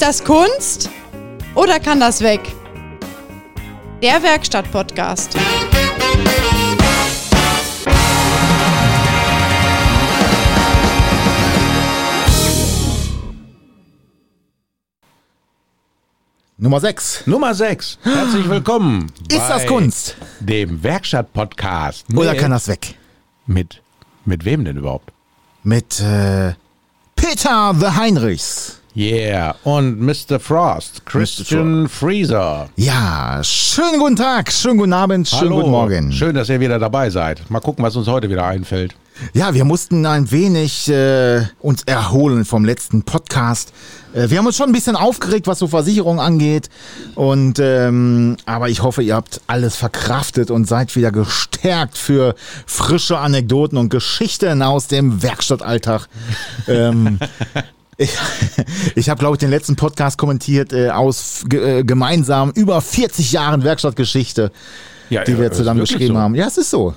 Ist 0.00 0.06
das 0.06 0.24
Kunst 0.24 0.88
oder 1.54 1.78
kann 1.78 2.00
das 2.00 2.22
weg? 2.22 2.40
Der 4.02 4.22
Werkstatt-Podcast. 4.22 5.36
Nummer 16.56 16.80
6. 16.80 17.26
Nummer 17.26 17.54
6. 17.54 17.98
Herzlich 18.02 18.48
willkommen. 18.48 19.12
Ist 19.30 19.50
das 19.50 19.66
Kunst? 19.66 20.16
Dem 20.40 20.82
Werkstatt-Podcast. 20.82 22.06
Oder 22.16 22.34
kann 22.36 22.52
das 22.52 22.68
weg? 22.68 22.94
Mit, 23.46 23.82
mit 24.24 24.46
wem 24.46 24.64
denn 24.64 24.78
überhaupt? 24.78 25.12
Mit 25.62 26.00
äh, 26.00 26.54
Peter 27.16 27.74
the 27.78 27.88
Heinrichs. 27.88 28.79
Yeah. 28.96 29.54
Und 29.62 30.00
Mr. 30.00 30.40
Frost. 30.40 31.06
Christian 31.06 31.88
Freezer. 31.88 32.68
Ja, 32.76 33.40
schönen 33.44 34.00
guten 34.00 34.16
Tag, 34.16 34.50
schönen 34.50 34.78
guten 34.78 34.92
Abend, 34.92 35.28
schönen 35.28 35.52
guten 35.52 35.70
Morgen. 35.70 36.12
Schön, 36.12 36.34
dass 36.34 36.48
ihr 36.48 36.58
wieder 36.58 36.78
dabei 36.78 37.08
seid. 37.08 37.48
Mal 37.50 37.60
gucken, 37.60 37.84
was 37.84 37.94
uns 37.94 38.08
heute 38.08 38.28
wieder 38.28 38.44
einfällt. 38.46 38.96
Ja, 39.32 39.54
wir 39.54 39.64
mussten 39.64 40.06
ein 40.06 40.30
wenig 40.32 40.88
äh, 40.88 41.42
uns 41.60 41.84
erholen 41.84 42.44
vom 42.44 42.64
letzten 42.64 43.02
Podcast. 43.02 43.72
Äh, 44.12 44.30
wir 44.30 44.38
haben 44.38 44.46
uns 44.46 44.56
schon 44.56 44.70
ein 44.70 44.72
bisschen 44.72 44.96
aufgeregt, 44.96 45.46
was 45.46 45.60
so 45.60 45.68
Versicherung 45.68 46.18
angeht. 46.18 46.68
Und 47.14 47.58
ähm, 47.60 48.38
aber 48.46 48.70
ich 48.70 48.82
hoffe, 48.82 49.02
ihr 49.02 49.14
habt 49.14 49.40
alles 49.46 49.76
verkraftet 49.76 50.50
und 50.50 50.66
seid 50.66 50.96
wieder 50.96 51.12
gestärkt 51.12 51.96
für 51.96 52.34
frische 52.66 53.18
Anekdoten 53.18 53.78
und 53.78 53.88
Geschichten 53.90 54.62
aus 54.62 54.88
dem 54.88 55.22
Werkstattalltag. 55.22 56.08
ähm, 56.66 57.18
ich 58.00 58.16
ich 58.96 59.08
habe, 59.10 59.18
glaube 59.18 59.34
ich, 59.36 59.38
den 59.40 59.50
letzten 59.50 59.76
Podcast 59.76 60.18
kommentiert 60.18 60.72
äh, 60.72 60.90
aus 60.90 61.44
äh, 61.52 61.84
gemeinsam 61.84 62.50
über 62.50 62.80
40 62.80 63.32
Jahren 63.32 63.62
Werkstattgeschichte, 63.62 64.50
Ja, 65.10 65.24
die 65.24 65.32
ja, 65.32 65.38
wir 65.38 65.52
zusammen 65.52 65.80
geschrieben 65.80 66.14
so. 66.14 66.20
haben. 66.20 66.34
Ja, 66.34 66.46
es 66.46 66.58
ist 66.58 66.70
so. 66.70 66.94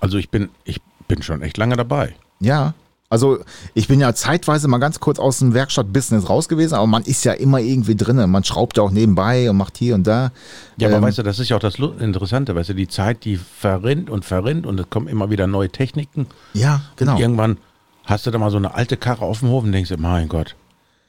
Also 0.00 0.18
ich 0.18 0.30
bin, 0.30 0.48
ich 0.64 0.80
bin 1.08 1.22
schon 1.22 1.42
echt 1.42 1.56
lange 1.56 1.76
dabei. 1.76 2.14
Ja. 2.40 2.74
Also 3.12 3.40
ich 3.74 3.88
bin 3.88 3.98
ja 3.98 4.14
zeitweise 4.14 4.68
mal 4.68 4.78
ganz 4.78 5.00
kurz 5.00 5.18
aus 5.18 5.40
dem 5.40 5.52
Werkstatt-Business 5.52 6.28
raus 6.28 6.48
gewesen, 6.48 6.74
aber 6.74 6.86
man 6.86 7.02
ist 7.02 7.24
ja 7.24 7.32
immer 7.32 7.58
irgendwie 7.58 7.96
drinne. 7.96 8.28
Man 8.28 8.44
schraubt 8.44 8.76
ja 8.76 8.84
auch 8.84 8.92
nebenbei 8.92 9.50
und 9.50 9.56
macht 9.56 9.76
hier 9.78 9.96
und 9.96 10.06
da. 10.06 10.30
Ja, 10.76 10.86
aber 10.86 10.98
Ähm, 10.98 11.02
weißt 11.02 11.18
du, 11.18 11.22
das 11.24 11.40
ist 11.40 11.48
ja 11.48 11.56
auch 11.56 11.60
das 11.60 11.74
Interessante, 11.76 12.54
weißt 12.54 12.68
du, 12.68 12.74
die 12.74 12.86
Zeit, 12.86 13.24
die 13.24 13.36
verrinnt 13.36 14.10
und 14.10 14.24
verrinnt 14.24 14.64
und 14.64 14.78
es 14.78 14.88
kommen 14.90 15.08
immer 15.08 15.28
wieder 15.28 15.48
neue 15.48 15.68
Techniken. 15.70 16.28
Ja, 16.54 16.82
genau. 16.94 17.14
Und 17.14 17.20
irgendwann 17.20 17.56
hast 18.04 18.26
du 18.26 18.30
da 18.30 18.38
mal 18.38 18.50
so 18.50 18.56
eine 18.56 18.74
alte 18.74 18.96
Karre 18.96 19.24
auf 19.24 19.40
dem 19.40 19.48
Hof 19.50 19.64
und 19.64 19.72
denkst 19.72 19.90
mein 19.98 20.28
Gott, 20.28 20.56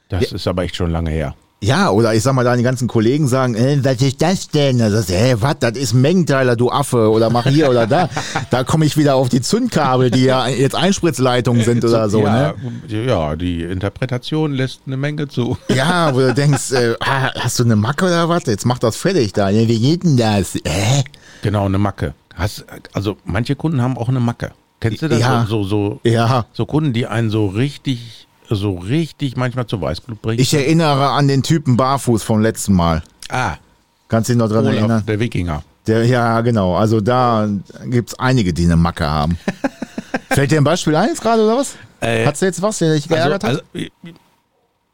das 0.08 0.32
ist 0.32 0.46
aber 0.46 0.64
echt 0.64 0.76
schon 0.76 0.90
lange 0.90 1.10
her. 1.10 1.34
Ja, 1.62 1.90
oder 1.90 2.12
ich 2.12 2.24
sag 2.24 2.32
mal, 2.32 2.56
die 2.56 2.64
ganzen 2.64 2.88
Kollegen 2.88 3.28
sagen, 3.28 3.54
äh, 3.54 3.78
was 3.84 4.02
ist 4.02 4.20
das 4.20 4.48
denn? 4.48 4.78
Da 4.78 4.90
sagst 4.90 5.10
du, 5.10 5.14
hä, 5.14 5.36
was, 5.38 5.60
das 5.60 5.78
ist 5.78 5.92
ein 5.92 6.00
Mengenteiler, 6.00 6.56
du 6.56 6.72
Affe, 6.72 7.08
oder 7.08 7.30
mach 7.30 7.46
hier 7.46 7.70
oder 7.70 7.86
da. 7.86 8.08
Da 8.50 8.64
komme 8.64 8.84
ich 8.84 8.96
wieder 8.96 9.14
auf 9.14 9.28
die 9.28 9.40
Zündkabel, 9.40 10.10
die 10.10 10.24
ja 10.24 10.48
jetzt 10.48 10.74
Einspritzleitungen 10.74 11.62
sind 11.64 11.84
oder 11.84 12.10
so, 12.10 12.22
ja, 12.24 12.54
ne? 12.88 13.04
ja, 13.06 13.36
die 13.36 13.62
Interpretation 13.62 14.52
lässt 14.52 14.80
eine 14.86 14.96
Menge 14.96 15.28
zu. 15.28 15.56
Ja, 15.72 16.12
wo 16.12 16.18
du 16.18 16.34
denkst, 16.34 16.72
äh, 16.72 16.94
ah, 16.98 17.30
hast 17.38 17.60
du 17.60 17.64
eine 17.64 17.76
Macke 17.76 18.06
oder 18.06 18.28
was? 18.28 18.44
Jetzt 18.46 18.66
mach 18.66 18.80
das 18.80 18.96
fertig 18.96 19.32
da. 19.32 19.48
Ja, 19.48 19.68
Wie 19.68 19.78
geht 19.78 20.02
denn 20.02 20.16
das? 20.16 20.54
Hä? 20.54 21.04
Genau, 21.42 21.66
eine 21.66 21.78
Macke. 21.78 22.14
Hast, 22.34 22.64
also 22.92 23.16
manche 23.24 23.54
Kunden 23.54 23.80
haben 23.80 23.96
auch 23.96 24.08
eine 24.08 24.20
Macke. 24.20 24.50
Kennst 24.82 25.00
du 25.02 25.08
das? 25.08 25.20
Ja. 25.20 25.46
So, 25.48 25.62
so, 25.64 26.00
Ja. 26.02 26.44
so 26.52 26.66
Kunden, 26.66 26.92
die 26.92 27.06
einen 27.06 27.30
so 27.30 27.46
richtig, 27.46 28.26
so 28.50 28.74
richtig 28.74 29.36
manchmal 29.36 29.66
zu 29.66 29.80
Weißblut 29.80 30.20
bringen. 30.20 30.40
Ich 30.40 30.52
erinnere 30.52 31.10
an 31.10 31.28
den 31.28 31.42
Typen 31.42 31.76
Barfuß 31.76 32.22
vom 32.22 32.40
letzten 32.42 32.74
Mal. 32.74 33.02
ah, 33.30 33.54
Kannst 34.08 34.28
du 34.28 34.34
dich 34.34 34.38
noch 34.40 34.48
dran 34.48 34.66
Olaf, 34.66 34.74
erinnern? 34.76 35.06
der 35.06 35.20
Wikinger. 35.20 35.62
Der, 35.86 36.04
ja, 36.04 36.40
genau. 36.42 36.74
Also 36.76 37.00
da 37.00 37.48
gibt's 37.86 38.18
einige, 38.18 38.52
die 38.52 38.64
eine 38.64 38.76
Macke 38.76 39.08
haben. 39.08 39.38
Fällt 40.30 40.50
dir 40.50 40.58
ein 40.58 40.64
Beispiel 40.64 40.94
ein 40.96 41.08
jetzt 41.08 41.22
gerade 41.22 41.42
oder 41.44 41.56
was? 41.58 41.76
Äh, 42.00 42.26
Hat's 42.26 42.40
du 42.40 42.46
jetzt 42.46 42.60
was, 42.60 42.78
der 42.78 42.94
dich 42.94 43.08
geärgert 43.08 43.44
also, 43.44 43.60
hat? 43.60 43.66
also, 43.74 43.86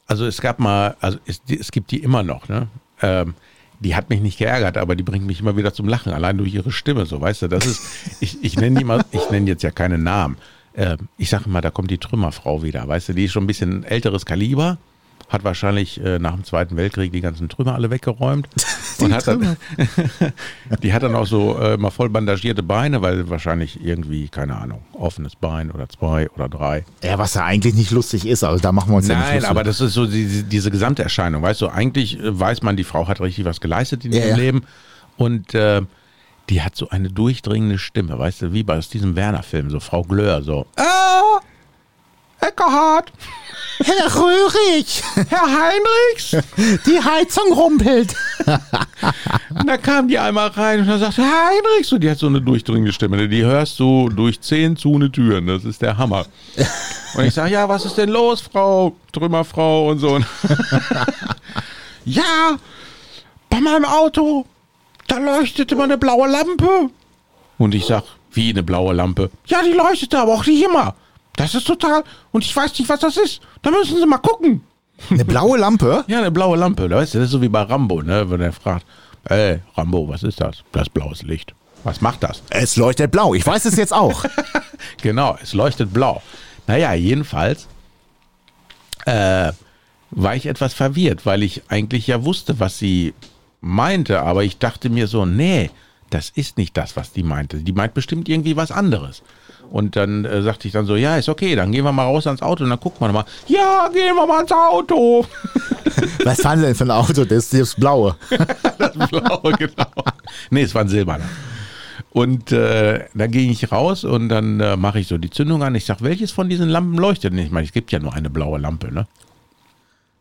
also 0.06 0.26
es 0.26 0.40
gab 0.40 0.58
mal, 0.58 0.96
also 1.00 1.18
es, 1.26 1.40
es 1.48 1.70
gibt 1.72 1.90
die 1.90 1.98
immer 2.02 2.22
noch, 2.22 2.48
ne? 2.48 2.68
Ähm, 3.02 3.34
die 3.80 3.94
hat 3.94 4.10
mich 4.10 4.20
nicht 4.20 4.38
geärgert, 4.38 4.76
aber 4.76 4.96
die 4.96 5.02
bringt 5.02 5.26
mich 5.26 5.40
immer 5.40 5.56
wieder 5.56 5.72
zum 5.72 5.88
Lachen, 5.88 6.12
allein 6.12 6.38
durch 6.38 6.52
ihre 6.52 6.72
Stimme, 6.72 7.06
so 7.06 7.20
weißt 7.20 7.42
du. 7.42 7.48
Das 7.48 7.66
ist, 7.66 7.82
ich, 8.20 8.42
ich 8.42 8.56
nenne 8.56 8.78
die 8.78 8.84
mal, 8.84 9.04
ich 9.12 9.30
nenne 9.30 9.46
jetzt 9.46 9.62
ja 9.62 9.70
keinen 9.70 10.02
Namen. 10.02 10.36
Ähm, 10.74 11.08
ich 11.16 11.28
sage 11.28 11.48
mal, 11.48 11.60
da 11.60 11.70
kommt 11.70 11.90
die 11.90 11.98
Trümmerfrau 11.98 12.62
wieder, 12.62 12.86
weißt 12.86 13.10
du, 13.10 13.12
die 13.14 13.24
ist 13.24 13.32
schon 13.32 13.44
ein 13.44 13.48
bisschen 13.48 13.84
älteres 13.84 14.26
Kaliber, 14.26 14.78
hat 15.28 15.44
wahrscheinlich 15.44 16.02
äh, 16.02 16.18
nach 16.18 16.32
dem 16.34 16.44
Zweiten 16.44 16.76
Weltkrieg 16.76 17.12
die 17.12 17.20
ganzen 17.20 17.48
Trümmer 17.48 17.74
alle 17.74 17.90
weggeräumt. 17.90 18.48
und 19.00 19.12
hat 19.12 19.26
dann, 19.26 19.56
die 20.82 20.92
hat 20.92 21.02
dann 21.02 21.14
auch 21.14 21.26
so 21.26 21.58
äh, 21.58 21.76
mal 21.76 21.90
voll 21.90 22.08
bandagierte 22.08 22.62
Beine, 22.62 23.02
weil 23.02 23.28
wahrscheinlich 23.28 23.84
irgendwie, 23.84 24.28
keine 24.28 24.56
Ahnung, 24.56 24.80
offenes 24.94 25.36
Bein 25.36 25.70
oder 25.70 25.88
zwei 25.88 26.30
oder 26.30 26.48
drei. 26.48 26.84
ja, 27.02 27.18
was 27.18 27.34
ja 27.34 27.44
eigentlich 27.44 27.74
nicht 27.74 27.90
lustig 27.90 28.26
ist, 28.26 28.42
also 28.42 28.60
da 28.60 28.72
machen 28.72 28.90
wir 28.90 28.96
uns 28.96 29.08
ja 29.08 29.16
nicht 29.16 29.24
Nein, 29.26 29.34
lustig. 29.36 29.50
aber 29.50 29.64
das 29.64 29.80
ist 29.80 29.92
so 29.92 30.06
diese, 30.06 30.44
diese 30.44 30.70
gesamte 30.70 31.02
Erscheinung. 31.02 31.42
Weißt 31.42 31.60
du, 31.60 31.68
eigentlich 31.68 32.18
äh, 32.18 32.38
weiß 32.40 32.62
man, 32.62 32.76
die 32.76 32.84
Frau 32.84 33.06
hat 33.06 33.20
richtig 33.20 33.44
was 33.44 33.60
geleistet 33.60 34.04
in 34.04 34.12
Ja, 34.12 34.18
ihrem 34.20 34.30
ja. 34.30 34.36
Leben. 34.36 34.62
Und 35.18 35.54
äh, 35.54 35.82
die 36.48 36.62
hat 36.62 36.74
so 36.74 36.88
eine 36.88 37.10
durchdringende 37.10 37.78
Stimme, 37.78 38.18
weißt 38.18 38.42
du, 38.42 38.52
wie 38.54 38.62
bei 38.62 38.78
aus 38.78 38.88
diesem 38.88 39.14
Werner-Film, 39.14 39.68
so 39.70 39.80
Frau 39.80 40.02
Glöhr, 40.02 40.42
so. 40.42 40.66
Ah, 40.76 41.40
Eckerhard, 42.40 43.12
Herr 43.84 44.14
Röhrig, 44.16 45.02
Herr 45.28 45.46
Heinrichs. 45.46 46.36
die 46.86 47.00
Heizung 47.00 47.52
rumpelt. 47.52 48.14
Und 49.54 49.66
da 49.68 49.76
kam 49.76 50.08
die 50.08 50.18
einmal 50.18 50.48
rein 50.48 50.80
und 50.80 50.88
dann 50.88 50.98
sagte 50.98 51.22
Herr 51.22 51.48
Heinrichs. 51.48 51.92
Und 51.92 52.00
die 52.00 52.10
hat 52.10 52.18
so 52.18 52.26
eine 52.26 52.40
durchdringende 52.40 52.92
Stimme. 52.92 53.16
ne? 53.16 53.28
Die 53.28 53.44
hörst 53.44 53.78
du 53.78 54.08
durch 54.08 54.40
zehn 54.40 54.76
zune 54.76 55.10
Türen. 55.12 55.46
Das 55.46 55.64
ist 55.64 55.82
der 55.82 55.96
Hammer. 55.96 56.26
Und 57.14 57.24
ich 57.24 57.34
sage, 57.34 57.52
ja, 57.52 57.68
was 57.68 57.84
ist 57.84 57.96
denn 57.98 58.08
los, 58.10 58.40
Frau 58.40 58.96
Trümmerfrau 59.12 59.88
und 59.90 59.98
so. 59.98 60.18
ja, 62.04 62.56
bei 63.48 63.60
meinem 63.60 63.84
Auto, 63.84 64.44
da 65.06 65.18
leuchtete 65.18 65.76
mal 65.76 65.84
eine 65.84 65.98
blaue 65.98 66.28
Lampe. 66.28 66.90
Und 67.58 67.74
ich 67.74 67.86
sag, 67.86 68.04
wie 68.32 68.50
eine 68.50 68.62
blaue 68.62 68.94
Lampe? 68.94 69.30
Ja, 69.46 69.62
die 69.62 69.72
leuchtete 69.72 70.18
aber 70.18 70.34
auch 70.34 70.46
nicht 70.46 70.64
immer. 70.64 70.94
Das 71.38 71.54
ist 71.54 71.66
total. 71.66 72.02
Und 72.32 72.44
ich 72.44 72.54
weiß 72.54 72.76
nicht, 72.78 72.88
was 72.88 73.00
das 73.00 73.16
ist. 73.16 73.40
Da 73.62 73.70
müssen 73.70 73.96
Sie 73.96 74.06
mal 74.06 74.18
gucken. 74.18 74.62
Eine 75.08 75.24
blaue 75.24 75.56
Lampe? 75.56 76.04
Ja, 76.08 76.18
eine 76.18 76.32
blaue 76.32 76.56
Lampe. 76.56 76.90
Weißt 76.90 77.14
du, 77.14 77.18
das 77.18 77.26
ist 77.26 77.30
so 77.32 77.40
wie 77.40 77.48
bei 77.48 77.62
Rambo, 77.62 78.02
ne? 78.02 78.28
Wenn 78.28 78.40
er 78.40 78.52
fragt, 78.52 78.84
ey, 79.28 79.60
Rambo, 79.76 80.08
was 80.08 80.24
ist 80.24 80.40
das? 80.40 80.64
Das 80.72 80.88
blaues 80.88 81.22
Licht. 81.22 81.54
Was 81.84 82.00
macht 82.00 82.24
das? 82.24 82.42
Es 82.50 82.76
leuchtet 82.76 83.12
blau. 83.12 83.34
Ich 83.34 83.46
weiß 83.46 83.64
es 83.64 83.76
jetzt 83.76 83.94
auch. 83.94 84.24
Genau, 85.02 85.36
es 85.42 85.54
leuchtet 85.54 85.92
blau. 85.92 86.22
Naja, 86.66 86.92
jedenfalls 86.94 87.66
äh, 89.06 89.52
war 90.10 90.36
ich 90.36 90.46
etwas 90.46 90.72
verwirrt, 90.72 91.26
weil 91.26 91.42
ich 91.42 91.62
eigentlich 91.68 92.06
ja 92.06 92.24
wusste, 92.24 92.60
was 92.60 92.78
sie 92.78 93.12
meinte, 93.60 94.22
aber 94.22 94.44
ich 94.44 94.58
dachte 94.58 94.88
mir 94.88 95.08
so, 95.08 95.24
nee, 95.26 95.70
das 96.10 96.30
ist 96.30 96.56
nicht 96.56 96.76
das, 96.76 96.96
was 96.96 97.12
die 97.12 97.22
meinte. 97.22 97.58
Die 97.58 97.72
meint 97.72 97.94
bestimmt 97.94 98.28
irgendwie 98.28 98.56
was 98.56 98.70
anderes. 98.70 99.22
Und 99.70 99.96
dann 99.96 100.24
äh, 100.24 100.42
sagte 100.42 100.66
ich 100.66 100.72
dann 100.72 100.86
so, 100.86 100.96
ja, 100.96 101.16
ist 101.16 101.28
okay, 101.28 101.54
dann 101.54 101.72
gehen 101.72 101.84
wir 101.84 101.92
mal 101.92 102.04
raus 102.04 102.26
ans 102.26 102.42
Auto 102.42 102.64
und 102.64 102.70
dann 102.70 102.80
gucken 102.80 103.06
wir 103.06 103.12
mal. 103.12 103.24
Ja, 103.46 103.88
gehen 103.92 104.14
wir 104.14 104.26
mal 104.26 104.38
ans 104.38 104.52
Auto. 104.52 105.26
Was 106.24 106.40
fahren 106.40 106.60
Sie 106.60 106.66
denn 106.66 106.74
für 106.74 106.84
ein 106.84 106.90
Auto? 106.90 107.24
Das 107.24 107.52
ist 107.52 107.54
das 107.54 107.74
blaue. 107.74 108.16
Das 108.78 109.10
blaue, 109.10 109.52
genau. 109.58 109.86
Nee, 110.50 110.62
es 110.62 110.74
war 110.74 110.82
ein 110.82 110.88
silberner. 110.88 111.24
Und 112.10 112.52
äh, 112.52 113.04
dann 113.14 113.30
gehe 113.30 113.50
ich 113.50 113.70
raus 113.70 114.04
und 114.04 114.28
dann 114.28 114.60
äh, 114.60 114.76
mache 114.76 115.00
ich 115.00 115.08
so 115.08 115.18
die 115.18 115.30
Zündung 115.30 115.62
an. 115.62 115.74
Ich 115.74 115.84
sage, 115.84 116.02
welches 116.02 116.30
von 116.30 116.48
diesen 116.48 116.68
Lampen 116.68 116.96
leuchtet 116.96 117.32
denn? 117.32 117.40
Ich 117.40 117.50
meine, 117.50 117.66
es 117.66 117.72
gibt 117.72 117.92
ja 117.92 117.98
nur 117.98 118.14
eine 118.14 118.30
blaue 118.30 118.58
Lampe, 118.58 118.92
ne? 118.92 119.06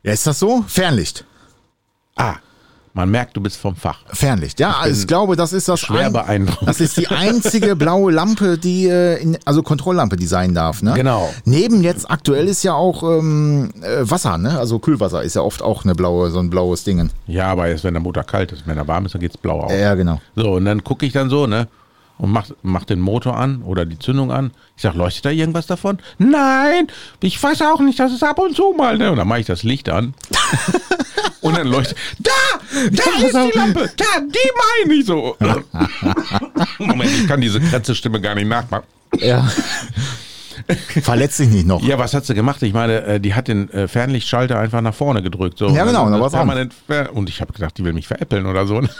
Ja, 0.03 0.11
ist 0.11 0.27
das 0.27 0.39
so? 0.39 0.63
Fernlicht. 0.67 1.25
Ah, 2.15 2.35
man 2.97 3.09
merkt, 3.09 3.37
du 3.37 3.41
bist 3.41 3.57
vom 3.57 3.75
Fach. 3.75 3.99
Fernlicht, 4.07 4.59
ja, 4.59 4.75
also 4.81 4.99
ich 4.99 5.07
glaube, 5.07 5.35
das 5.35 5.53
ist 5.53 5.69
das 5.69 5.79
schwer 5.79 6.09
beeindruckt. 6.09 6.67
Das 6.67 6.81
ist 6.81 6.97
die 6.97 7.07
einzige 7.07 7.75
blaue 7.75 8.11
Lampe, 8.11 8.57
die 8.57 8.87
äh, 8.87 9.21
in, 9.21 9.37
also 9.45 9.63
Kontrolllampe, 9.63 10.17
die 10.17 10.25
sein 10.25 10.53
darf, 10.53 10.81
ne? 10.81 10.93
Genau. 10.95 11.29
Neben 11.45 11.83
jetzt 11.83 12.09
aktuell 12.09 12.47
ist 12.47 12.63
ja 12.63 12.73
auch 12.73 13.03
ähm, 13.03 13.69
äh, 13.81 13.99
Wasser, 14.01 14.37
ne? 14.37 14.57
Also 14.59 14.79
Kühlwasser 14.79 15.23
ist 15.23 15.35
ja 15.35 15.43
oft 15.43 15.61
auch 15.61 15.85
eine 15.85 15.93
blaue, 15.93 16.31
so 16.31 16.39
ein 16.39 16.49
blaues 16.49 16.83
Ding. 16.83 17.09
Ja, 17.27 17.47
aber 17.51 17.67
erst 17.67 17.83
wenn 17.83 17.93
der 17.93 18.01
Motor 18.01 18.23
kalt 18.23 18.51
ist, 18.51 18.65
wenn 18.65 18.77
er 18.77 18.87
warm 18.87 19.05
ist, 19.05 19.13
dann 19.13 19.21
geht's 19.21 19.37
blau 19.37 19.61
aus. 19.61 19.71
Ja, 19.71 19.93
genau. 19.93 20.19
So, 20.35 20.53
und 20.53 20.65
dann 20.65 20.83
gucke 20.83 21.05
ich 21.05 21.13
dann 21.13 21.29
so, 21.29 21.45
ne? 21.45 21.67
Und 22.17 22.31
mach, 22.31 22.47
mach 22.63 22.83
den 22.83 22.99
Motor 22.99 23.37
an 23.37 23.61
oder 23.61 23.85
die 23.85 23.99
Zündung 23.99 24.31
an. 24.31 24.51
Ich 24.75 24.81
sag, 24.81 24.95
leuchtet 24.95 25.25
da 25.25 25.29
irgendwas 25.29 25.67
davon? 25.67 25.99
Nein, 26.17 26.87
ich 27.21 27.41
weiß 27.41 27.61
auch 27.61 27.79
nicht, 27.79 27.99
das 27.99 28.11
ist 28.11 28.23
ab 28.23 28.39
und 28.39 28.55
zu 28.55 28.73
mal, 28.75 28.97
ne? 28.97 29.11
Und 29.11 29.17
dann 29.17 29.27
mache 29.27 29.41
ich 29.41 29.45
das 29.45 29.63
Licht 29.63 29.87
an. 29.89 30.15
und 31.41 31.57
dann 31.57 31.67
leuchtet. 31.67 31.97
Da! 32.19 32.31
Da 32.91 33.25
ist 33.25 33.35
die 33.35 33.57
Lampe! 33.57 33.91
Da, 33.95 34.05
die 34.19 34.85
meine 34.85 34.99
ich 34.99 35.05
so. 35.05 35.37
Moment, 36.79 37.11
ich 37.11 37.27
kann 37.27 37.39
diese 37.41 37.59
Krätzestimme 37.59 38.19
gar 38.19 38.33
nicht 38.33 38.47
nachmachen. 38.47 38.85
Ja. 39.19 39.47
Verletzt 41.01 41.39
dich 41.39 41.49
nicht 41.49 41.65
noch. 41.67 41.81
Ja, 41.83 41.97
was 41.99 42.13
hat 42.13 42.25
sie 42.25 42.33
gemacht? 42.33 42.61
Ich 42.63 42.73
meine, 42.73 43.03
äh, 43.03 43.19
die 43.19 43.33
hat 43.35 43.47
den 43.47 43.69
äh, 43.71 43.87
Fernlichtschalter 43.87 44.57
einfach 44.59 44.81
nach 44.81 44.93
vorne 44.95 45.21
gedrückt. 45.21 45.57
So. 45.59 45.69
Ja, 45.69 45.85
genau, 45.85 46.05
Und 46.05 46.11
da 46.11 46.17
das 46.17 46.23
war's 46.23 46.33
an. 46.33 46.39
permanent 46.47 46.73
fer- 46.87 47.11
Und 47.11 47.29
ich 47.29 47.41
habe 47.41 47.53
gedacht, 47.53 47.77
die 47.77 47.83
will 47.85 47.93
mich 47.93 48.07
veräppeln 48.07 48.45
oder 48.45 48.65
so. 48.67 48.81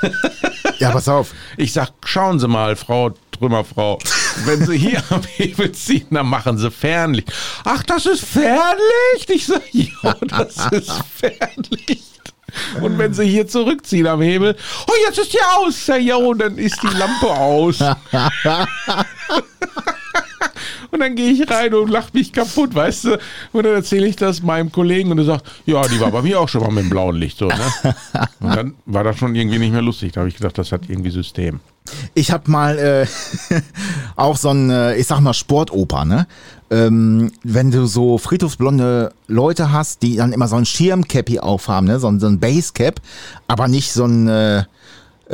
Ja, 0.79 0.91
pass 0.91 1.07
auf. 1.09 1.33
Ich 1.57 1.73
sag, 1.73 1.89
schauen 2.05 2.37
Sie 2.39 2.47
mal, 2.47 2.75
Frau 2.75 3.09
Trümmerfrau, 3.31 3.97
wenn 4.45 4.63
Sie 4.63 4.77
hier 4.77 5.01
am 5.09 5.21
Hebel 5.37 5.71
ziehen, 5.71 6.05
dann 6.11 6.27
machen 6.27 6.59
Sie 6.59 6.69
Fernlicht. 6.69 7.33
Ach, 7.63 7.81
das 7.81 8.05
ist 8.05 8.23
Fernlicht? 8.23 9.27
Ich 9.29 9.47
sag, 9.47 9.63
ja, 9.73 10.15
das 10.27 10.57
ist 10.71 10.91
Fernlicht. 11.15 12.03
Und 12.79 12.99
wenn 12.99 13.11
Sie 13.11 13.25
hier 13.25 13.47
zurückziehen 13.47 14.05
am 14.05 14.21
Hebel, 14.21 14.55
oh, 14.87 14.93
jetzt 15.07 15.17
ist 15.17 15.33
die 15.33 15.39
aus. 15.57 15.87
Ja, 15.99 16.17
und 16.17 16.37
dann 16.37 16.59
ist 16.59 16.77
die 16.83 16.95
Lampe 16.95 17.27
aus. 17.27 17.79
Und 20.91 20.99
dann 21.01 21.15
gehe 21.15 21.31
ich 21.31 21.49
rein 21.49 21.73
und 21.73 21.89
lach 21.89 22.13
mich 22.13 22.31
kaputt, 22.33 22.73
weißt 22.75 23.05
du? 23.05 23.19
Und 23.53 23.65
dann 23.65 23.73
erzähle 23.73 24.07
ich 24.07 24.15
das 24.15 24.41
meinem 24.41 24.71
Kollegen 24.71 25.11
und 25.11 25.17
er 25.19 25.25
sagt, 25.25 25.45
ja, 25.65 25.81
die 25.87 25.99
war 25.99 26.11
bei 26.11 26.21
mir 26.21 26.39
auch 26.39 26.49
schon 26.49 26.61
mal 26.61 26.71
mit 26.71 26.83
dem 26.85 26.89
blauen 26.89 27.15
Licht 27.17 27.37
so, 27.37 27.47
ne? 27.47 27.95
Und 28.39 28.55
dann 28.55 28.73
war 28.85 29.03
das 29.03 29.17
schon 29.17 29.35
irgendwie 29.35 29.59
nicht 29.59 29.71
mehr 29.73 29.81
lustig. 29.81 30.13
Da 30.13 30.21
habe 30.21 30.29
ich 30.29 30.35
gedacht, 30.37 30.57
das 30.57 30.71
hat 30.71 30.83
irgendwie 30.89 31.09
System. 31.11 31.59
Ich 32.13 32.31
habe 32.31 32.49
mal 32.51 32.77
äh, 32.77 33.05
auch 34.15 34.37
so 34.37 34.49
ein, 34.49 34.69
äh, 34.69 34.95
ich 34.97 35.07
sag 35.07 35.19
mal, 35.21 35.33
Sportoper, 35.33 36.05
ne? 36.05 36.27
Ähm, 36.69 37.31
wenn 37.43 37.71
du 37.71 37.85
so 37.85 38.17
friedhofsblonde 38.17 39.13
Leute 39.27 39.71
hast, 39.71 40.01
die 40.03 40.17
dann 40.17 40.33
immer 40.33 40.49
so 40.49 40.57
ein 40.57 40.65
Schirmcappy 40.65 41.39
aufhaben, 41.39 41.87
ne? 41.87 41.99
So, 41.99 42.07
ein- 42.09 42.19
so 42.19 42.27
ein 42.27 42.39
Basecap, 42.39 42.99
aber 43.47 43.67
nicht 43.69 43.91
so 43.93 44.03
ein, 44.05 44.27
äh, 44.27 44.63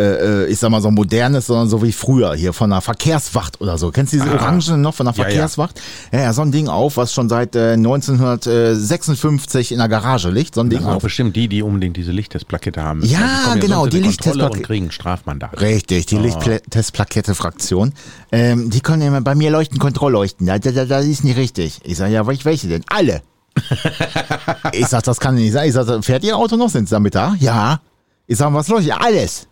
äh, 0.01 0.45
ich 0.47 0.59
sag 0.59 0.69
mal, 0.71 0.81
so 0.81 0.89
modernes, 0.91 1.47
sondern 1.47 1.69
so 1.69 1.81
wie 1.83 1.91
früher 1.91 2.33
hier 2.35 2.53
von 2.53 2.69
der 2.69 2.81
Verkehrswacht 2.81 3.61
oder 3.61 3.77
so. 3.77 3.91
Kennst 3.91 4.13
du 4.13 4.17
diese 4.17 4.29
Ah. 4.31 4.35
Orangen 4.35 4.81
noch 4.81 4.93
von 4.95 5.05
der 5.05 5.13
Ja, 5.15 5.23
ja. 5.23 5.29
Verkehrswacht? 5.29 5.81
Ja, 6.11 6.19
ja, 6.21 6.33
so 6.33 6.41
ein 6.41 6.51
Ding 6.51 6.67
auf, 6.67 6.97
was 6.97 7.13
schon 7.13 7.29
seit 7.29 7.55
äh, 7.55 7.73
1956 7.73 9.71
in 9.71 9.77
der 9.79 9.87
Garage 9.89 10.29
liegt. 10.29 10.55
So 10.55 10.61
ein 10.61 10.69
Das 10.69 10.79
Ding 10.79 10.87
auch 10.87 10.95
auf. 10.95 11.03
bestimmt 11.03 11.35
die, 11.35 11.47
die 11.47 11.61
unbedingt 11.61 11.97
diese 11.97 12.11
Lichttestplakette 12.11 12.81
haben. 12.83 13.03
Ja, 13.05 13.19
die 13.19 13.43
kommen 13.49 13.59
genau, 13.61 13.87
die 13.87 13.99
Lichttestplakette. 13.99 14.57
und 14.59 14.63
kriegen 14.63 14.91
Strafmandat. 14.91 15.59
Richtig, 15.61 16.05
die 16.07 16.17
Lichttestplakette-Fraktion. 16.17 17.93
Ähm, 18.31 18.69
die 18.69 18.81
können 18.81 19.01
immer 19.03 19.21
bei 19.21 19.35
mir 19.35 19.51
leuchten, 19.51 19.79
Kontrollleuchten. 19.79 20.47
Da, 20.47 20.59
da, 20.59 20.71
da, 20.71 20.85
das 20.85 21.05
ist 21.05 21.23
nicht 21.23 21.37
richtig. 21.37 21.79
Ich 21.83 21.97
sage, 21.97 22.13
ja, 22.13 22.25
welche 22.27 22.67
denn? 22.67 22.83
Alle. 22.87 23.21
ich 24.71 24.87
sag, 24.87 25.03
das 25.03 25.19
kann 25.19 25.35
nicht 25.35 25.51
sein. 25.53 25.67
Ich 25.67 25.73
sag, 25.73 26.03
fährt 26.03 26.23
Ihr 26.23 26.35
Auto 26.37 26.55
noch? 26.55 26.69
Sind 26.69 26.89
Sie 26.89 26.95
damit 26.95 27.13
da? 27.15 27.35
Ja. 27.39 27.79
Ich 28.25 28.37
sag, 28.37 28.53
was 28.53 28.67
leuchtet? 28.67 28.93
Alles. 28.99 29.47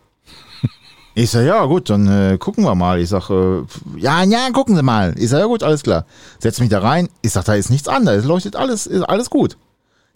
Ich 1.13 1.29
sag, 1.29 1.45
ja, 1.45 1.65
gut, 1.65 1.89
dann 1.89 2.07
äh, 2.07 2.37
gucken 2.37 2.63
wir 2.63 2.73
mal. 2.73 2.99
Ich 2.99 3.09
sag, 3.09 3.29
äh, 3.29 3.63
ja, 3.97 4.23
ja, 4.23 4.49
gucken 4.51 4.75
Sie 4.75 4.83
mal. 4.83 5.13
Ich 5.17 5.29
sag, 5.29 5.39
ja, 5.39 5.45
gut, 5.45 5.61
alles 5.61 5.83
klar. 5.83 6.05
Setz 6.39 6.59
mich 6.59 6.69
da 6.69 6.79
rein. 6.79 7.09
Ich 7.21 7.33
sag, 7.33 7.43
da 7.45 7.53
ist 7.53 7.69
nichts 7.69 7.89
an. 7.89 8.05
Da 8.05 8.13
leuchtet 8.13 8.55
alles, 8.55 8.87
ist 8.87 9.03
alles 9.03 9.29
gut. 9.29 9.57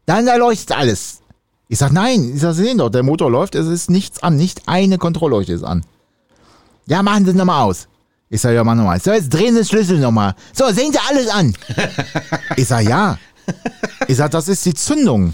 Dann, 0.06 0.26
da 0.26 0.36
leuchtet 0.38 0.72
alles. 0.72 1.22
Ich 1.68 1.80
sag, 1.80 1.92
nein, 1.92 2.32
ich 2.36 2.42
sag, 2.42 2.54
Sie 2.54 2.64
sehen 2.64 2.78
doch, 2.78 2.90
der 2.90 3.04
Motor 3.04 3.30
läuft, 3.30 3.56
es 3.56 3.68
ist 3.68 3.90
nichts 3.90 4.22
an, 4.22 4.38
nicht 4.38 4.68
eine 4.68 4.98
Kontrollleuchte 4.98 5.54
ist 5.54 5.64
an. 5.64 5.84
Ja, 6.86 7.02
machen 7.02 7.26
Sie 7.26 7.34
nochmal 7.34 7.64
aus. 7.64 7.88
Ich 8.30 8.42
sag, 8.42 8.54
ja, 8.54 8.64
mach 8.64 8.76
nochmal. 8.76 9.00
So, 9.02 9.12
jetzt 9.12 9.34
drehen 9.34 9.54
Sie 9.54 9.62
den 9.62 9.66
Schlüssel 9.66 10.00
nochmal. 10.00 10.36
So, 10.54 10.68
sehen 10.72 10.94
Sie 10.94 11.00
alles 11.10 11.28
an. 11.28 11.54
ich 12.56 12.68
sag, 12.68 12.88
ja. 12.88 13.18
Ich 14.08 14.18
sag, 14.18 14.32
das 14.32 14.48
ist 14.48 14.66
die 14.66 14.74
Zündung. 14.74 15.34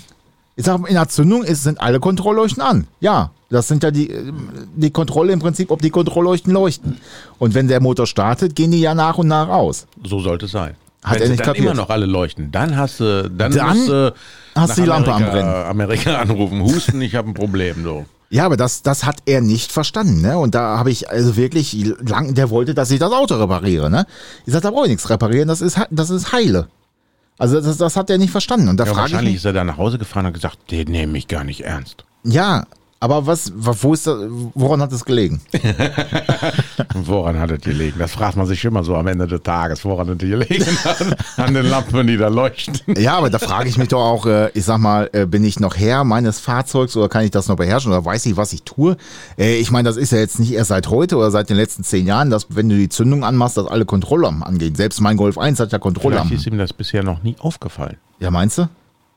Ich 0.62 0.66
sag, 0.68 0.88
in 0.88 0.94
der 0.94 1.10
Zündung 1.10 1.44
ist, 1.44 1.64
sind 1.64 1.82
alle 1.82 2.00
Kontrollleuchten 2.00 2.62
an. 2.62 2.86
Ja, 3.00 3.32
das 3.50 3.68
sind 3.68 3.82
ja 3.82 3.90
die, 3.90 4.12
äh, 4.12 4.32
die 4.76 4.92
Kontrolle 4.92 5.34
im 5.34 5.40
Prinzip, 5.40 5.72
ob 5.72 5.82
die 5.82 5.90
Kontrollleuchten 5.90 6.54
leuchten. 6.54 6.98
Und 7.40 7.56
wenn 7.56 7.68
der 7.68 7.82
Motor 7.82 8.06
startet, 8.06 8.56
gehen 8.56 8.70
die 8.70 8.80
ja 8.80 8.94
nach 8.94 9.18
und 9.18 9.28
nach 9.28 9.50
aus. 9.50 9.88
So 10.06 10.20
sollte 10.20 10.46
es 10.46 10.52
sein. 10.52 10.76
Hat 11.04 11.16
Wenn 11.16 11.24
er 11.24 11.30
nicht 11.30 11.40
dann 11.40 11.48
kapiert. 11.48 11.66
immer 11.66 11.74
noch 11.74 11.90
alle 11.90 12.06
leuchten, 12.06 12.52
dann 12.52 12.78
hast 12.78 13.00
du, 13.00 13.28
dann, 13.28 13.52
Dann 13.52 13.76
musst 13.76 13.90
du 13.90 14.14
hast 14.54 14.78
du 14.78 14.84
die 14.84 14.88
Lampe 14.88 15.12
am 15.12 15.24
Amerika, 15.24 15.32
Brennen. 15.32 15.66
Amerika 15.72 16.20
anrufen, 16.20 16.62
husten, 16.62 17.02
ich 17.02 17.16
habe 17.16 17.32
ein 17.32 17.34
Problem. 17.34 17.84
So. 17.84 18.06
Ja, 18.30 18.46
aber 18.46 18.56
das, 18.56 18.84
das 18.84 19.04
hat 19.04 19.18
er 19.26 19.42
nicht 19.42 19.72
verstanden, 19.72 20.22
ne? 20.22 20.38
Und 20.38 20.54
da 20.54 20.78
habe 20.78 20.92
ich 20.92 21.10
also 21.10 21.38
wirklich 21.38 21.92
lang, 22.08 22.36
der 22.36 22.52
wollte, 22.52 22.76
dass 22.76 22.92
ich 22.92 23.00
das 23.00 23.12
Auto 23.12 23.34
repariere, 23.34 23.90
ne? 23.90 24.06
Ich 24.46 24.54
sag, 24.54 24.62
da 24.62 24.70
brauche 24.70 24.86
ich 24.86 24.92
nichts 24.92 25.10
reparieren, 25.10 25.48
das 25.48 25.62
ist, 25.62 25.80
das 25.90 26.12
ist 26.12 26.32
heile. 26.32 26.68
Also 27.38 27.60
das, 27.60 27.78
das 27.78 27.96
hat 27.96 28.10
er 28.10 28.18
nicht 28.18 28.32
verstanden. 28.32 28.68
Und 28.70 28.78
da 28.78 28.84
Ja, 28.86 28.94
frage 28.94 29.08
ich 29.08 29.14
wahrscheinlich 29.14 29.34
mich, 29.34 29.42
ist 29.42 29.46
er 29.46 29.54
dann 29.54 29.68
nach 29.68 29.78
Hause 29.78 29.98
gefahren 29.98 30.26
und 30.26 30.28
hat 30.28 30.34
gesagt, 30.36 30.72
den 30.72 30.90
nehme 30.90 31.18
ich 31.18 31.28
gar 31.28 31.44
nicht 31.44 31.62
ernst. 31.62 32.06
ja, 32.24 32.66
aber 33.02 33.28
was, 33.28 33.52
wo 33.56 33.94
ist 33.94 34.08
das, 34.08 34.16
woran 34.54 34.82
hat 34.82 34.94
es 34.94 35.04
gelegen? 35.04 35.42
Woran 36.94 37.40
hat 37.40 37.52
es 37.52 37.62
gelegen? 37.62 37.98
Das 38.00 38.12
fragt 38.12 38.38
man 38.38 38.46
sich 38.46 38.64
immer 38.66 38.84
so 38.84 38.96
am 38.96 39.08
Ende 39.08 39.26
des 39.28 39.42
Tages, 39.44 39.84
woran 39.86 40.10
es 40.10 40.18
gelegen 40.18 40.66
hat. 40.84 41.18
An 41.38 41.54
den 41.54 41.66
Lampen, 41.66 42.06
die 42.06 42.18
da 42.18 42.28
leuchten. 42.28 42.80
Ja, 42.98 43.18
aber 43.18 43.30
da 43.30 43.40
frage 43.40 43.70
ich 43.70 43.78
mich 43.78 43.88
doch 43.88 44.04
auch, 44.04 44.26
äh, 44.26 44.50
ich 44.54 44.66
sag 44.66 44.78
mal, 44.80 45.10
äh, 45.14 45.26
bin 45.26 45.44
ich 45.44 45.60
noch 45.60 45.76
Herr 45.78 46.04
meines 46.04 46.40
Fahrzeugs 46.40 46.96
oder 46.98 47.10
kann 47.10 47.24
ich 47.24 47.32
das 47.32 47.48
noch 47.48 47.56
beherrschen 47.56 47.92
oder 47.92 48.04
weiß 48.06 48.26
ich, 48.28 48.38
was 48.38 48.54
ich 48.54 48.64
tue? 48.64 48.98
Äh, 49.38 49.56
ich 49.58 49.72
meine, 49.72 49.88
das 49.88 49.98
ist 49.98 50.12
ja 50.12 50.20
jetzt 50.20 50.40
nicht 50.40 50.52
erst 50.54 50.70
seit 50.70 50.90
heute 50.90 51.18
oder 51.18 51.32
seit 51.32 51.50
den 51.50 51.58
letzten 51.58 51.84
zehn 51.84 52.06
Jahren, 52.06 52.30
dass 52.30 52.48
wenn 52.50 52.70
du 52.70 52.76
die 52.76 52.90
Zündung 52.90 53.24
anmachst, 53.24 53.58
dass 53.58 53.68
alle 53.68 53.86
Kontrollampen 53.86 54.44
angehen. 54.44 54.76
Selbst 54.76 55.02
mein 55.02 55.18
Golf 55.18 55.38
1 55.38 55.60
hat 55.60 55.68
ja 55.72 55.80
Vielleicht 55.80 55.82
Kontrollampen. 55.82 56.36
ist 56.36 56.46
ihm 56.46 56.58
das 56.58 56.74
bisher 56.74 57.04
noch 57.04 57.24
nie 57.24 57.36
aufgefallen. 57.40 57.98
Ja, 58.20 58.30
meinst 58.32 58.58
du? 58.58 58.68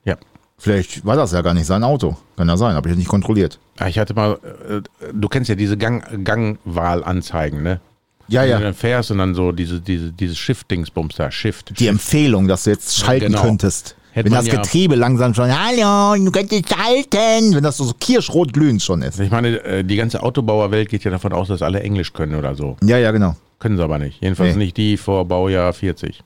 Ja. 0.05 0.17
Vielleicht 0.59 1.05
war 1.05 1.17
das 1.17 1.33
ja 1.33 1.43
gar 1.43 1.53
nicht 1.55 1.67
sein 1.67 1.83
Auto. 1.85 2.17
Kann 2.37 2.49
ja 2.49 2.57
sein, 2.57 2.75
habe 2.75 2.89
ich 2.89 2.97
nicht 2.97 3.09
kontrolliert. 3.09 3.59
Ich 3.87 3.99
hatte 3.99 4.15
mal, 4.15 4.39
äh, 4.69 4.81
du 5.13 5.29
kennst 5.29 5.49
ja 5.49 5.57
diese 5.57 5.77
Gang, 5.77 6.25
Gangwahlanzeigen, 6.25 7.63
ne? 7.63 7.81
Ja, 8.29 8.41
Wenn 8.43 8.49
du 8.49 8.53
ja. 8.55 8.61
dann 8.61 8.75
fährst 8.75 9.11
und 9.11 9.19
dann 9.19 9.35
so 9.35 9.53
diese, 9.53 9.81
diese, 9.81 10.11
dieses 10.13 10.39
Shift-Dingsbums 10.39 11.17
da, 11.17 11.31
Shift. 11.31 11.79
Die 11.79 11.89
Empfehlung, 11.89 12.49
dass 12.49 12.65
du 12.65 12.71
jetzt 12.71 12.97
schalten 12.97 13.27
genau. 13.27 13.43
könntest. 13.43 13.97
Hätte 14.13 14.27
wenn 14.31 14.33
das 14.39 14.47
ja- 14.47 14.55
Getriebe 14.63 14.95
langsam 14.95 15.35
schon, 15.35 15.51
hallo, 15.51 16.15
du 16.25 16.31
könntest 16.31 16.65
schalten. 16.69 17.55
Wenn 17.55 17.63
das 17.65 17.77
so 17.77 17.93
kirschrot 18.01 18.53
glühend 18.53 18.81
schon 18.83 19.03
ist. 19.03 19.19
Ich 19.21 19.31
meine, 19.31 19.63
äh, 19.65 19.85
die 19.85 19.97
ganze 19.97 20.23
Autobauerwelt 20.23 20.89
geht 20.89 21.05
ja 21.05 21.11
davon 21.11 21.33
aus, 21.33 21.49
dass 21.49 21.61
alle 21.63 21.81
Englisch 21.81 22.13
können 22.13 22.37
oder 22.37 22.55
so. 22.55 22.77
Ja, 22.83 22.97
ja, 22.97 23.11
genau. 23.11 23.37
Können 23.59 23.77
sie 23.77 23.83
aber 23.83 23.99
nicht. 23.99 24.23
Jedenfalls 24.23 24.55
Nee. 24.57 24.65
nicht 24.65 24.77
die 24.77 24.97
vor 24.97 25.27
Baujahr 25.27 25.73
40. 25.73 26.23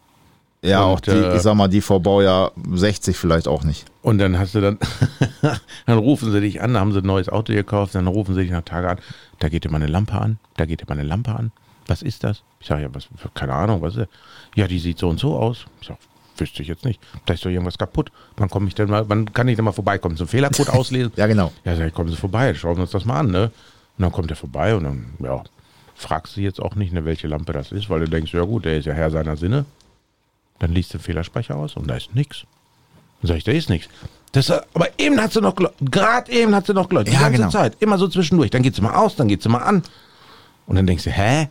Ja, 0.62 0.84
Und, 0.84 0.92
auch 0.92 1.00
die, 1.00 1.10
äh, 1.10 1.36
ich 1.36 1.42
sag 1.42 1.54
mal, 1.54 1.68
die 1.68 1.80
vor 1.80 2.00
Baujahr 2.00 2.52
60 2.72 3.16
vielleicht 3.16 3.46
auch 3.46 3.62
nicht. 3.62 3.84
Und 4.02 4.18
dann 4.18 4.38
hast 4.38 4.54
du 4.54 4.60
dann, 4.60 4.78
dann 5.86 5.98
rufen 5.98 6.32
sie 6.32 6.40
dich 6.40 6.60
an, 6.60 6.74
da 6.74 6.80
haben 6.80 6.92
sie 6.92 6.98
ein 6.98 7.06
neues 7.06 7.28
Auto 7.28 7.52
gekauft, 7.52 7.94
dann 7.94 8.06
rufen 8.06 8.34
sie 8.34 8.42
dich 8.42 8.50
nach 8.50 8.62
Tage 8.62 8.90
an, 8.90 8.98
da 9.38 9.48
geht 9.48 9.64
dir 9.64 9.70
mal 9.70 9.76
eine 9.76 9.86
Lampe 9.86 10.14
an, 10.14 10.38
da 10.56 10.64
geht 10.64 10.80
dir 10.80 10.86
mal 10.88 10.98
eine 10.98 11.08
Lampe 11.08 11.32
an. 11.34 11.52
Was 11.86 12.02
ist 12.02 12.24
das? 12.24 12.42
Ich 12.60 12.66
sage, 12.66 12.82
ja, 12.82 12.88
was, 12.92 13.08
keine 13.34 13.54
Ahnung, 13.54 13.80
was 13.82 13.94
ist 13.94 14.00
das? 14.00 14.08
Ja, 14.56 14.66
die 14.66 14.78
sieht 14.78 14.98
so 14.98 15.08
und 15.08 15.20
so 15.20 15.36
aus. 15.36 15.66
Ich 15.80 15.86
sage, 15.86 16.00
wüsste 16.36 16.62
ich 16.62 16.68
jetzt 16.68 16.84
nicht. 16.84 17.00
Da 17.24 17.34
ist 17.34 17.44
doch 17.44 17.50
irgendwas 17.50 17.78
kaputt. 17.78 18.10
Wann 18.36 18.50
komme 18.50 18.68
ich 18.68 18.74
denn 18.74 18.90
mal, 18.90 19.08
wann 19.08 19.32
kann 19.32 19.48
ich 19.48 19.56
denn 19.56 19.64
mal 19.64 19.72
vorbeikommen? 19.72 20.16
So 20.16 20.24
einen 20.24 20.28
Fehlercode 20.28 20.68
auslesen? 20.74 21.12
Ja, 21.16 21.26
genau. 21.26 21.52
Ja, 21.64 21.76
sag 21.76 21.86
ich, 21.86 21.94
kommen 21.94 22.10
Sie 22.10 22.16
vorbei, 22.16 22.54
schauen 22.54 22.76
wir 22.76 22.82
uns 22.82 22.90
das 22.90 23.04
mal 23.04 23.20
an, 23.20 23.30
ne? 23.30 23.50
Und 23.96 24.02
dann 24.02 24.12
kommt 24.12 24.30
er 24.30 24.36
vorbei 24.36 24.74
und 24.76 24.84
dann, 24.84 25.06
ja, 25.20 25.42
fragst 25.94 26.36
du 26.36 26.40
jetzt 26.40 26.60
auch 26.60 26.74
nicht, 26.76 26.92
ne, 26.92 27.04
welche 27.04 27.26
Lampe 27.26 27.52
das 27.52 27.72
ist, 27.72 27.90
weil 27.90 28.00
du 28.00 28.08
denkst, 28.08 28.32
ja 28.32 28.42
gut, 28.42 28.64
der 28.64 28.78
ist 28.78 28.84
ja 28.84 28.92
Herr 28.92 29.10
seiner 29.10 29.36
Sinne. 29.36 29.64
Dann 30.58 30.72
liest 30.72 30.92
du 30.92 30.98
den 30.98 31.04
Fehlersprecher 31.04 31.56
aus 31.56 31.76
und 31.76 31.88
da 31.88 31.96
ist 31.96 32.14
nix. 32.14 32.44
Dann 33.20 33.28
sag 33.28 33.36
ich, 33.36 33.44
da 33.44 33.52
ist 33.52 33.68
nichts. 33.68 33.88
Das, 34.32 34.50
aber 34.50 34.88
eben 34.98 35.20
hat 35.20 35.32
sie 35.32 35.40
noch 35.40 35.54
geleuchtet. 35.54 35.90
Gerade 35.90 36.32
eben 36.32 36.54
hat 36.54 36.66
sie 36.66 36.74
noch 36.74 36.88
geleuchtet. 36.88 37.14
Ja, 37.14 37.20
die 37.20 37.24
ganze 37.24 37.38
genau. 37.38 37.50
Zeit. 37.50 37.76
Immer 37.80 37.98
so 37.98 38.08
zwischendurch. 38.08 38.50
Dann 38.50 38.62
geht 38.62 38.74
sie 38.74 38.82
mal 38.82 38.94
aus, 38.94 39.16
dann 39.16 39.28
geht 39.28 39.42
sie 39.42 39.48
mal 39.48 39.62
an. 39.62 39.82
Und 40.66 40.76
dann 40.76 40.86
denkst 40.86 41.04
du, 41.04 41.10
hä? 41.10 41.48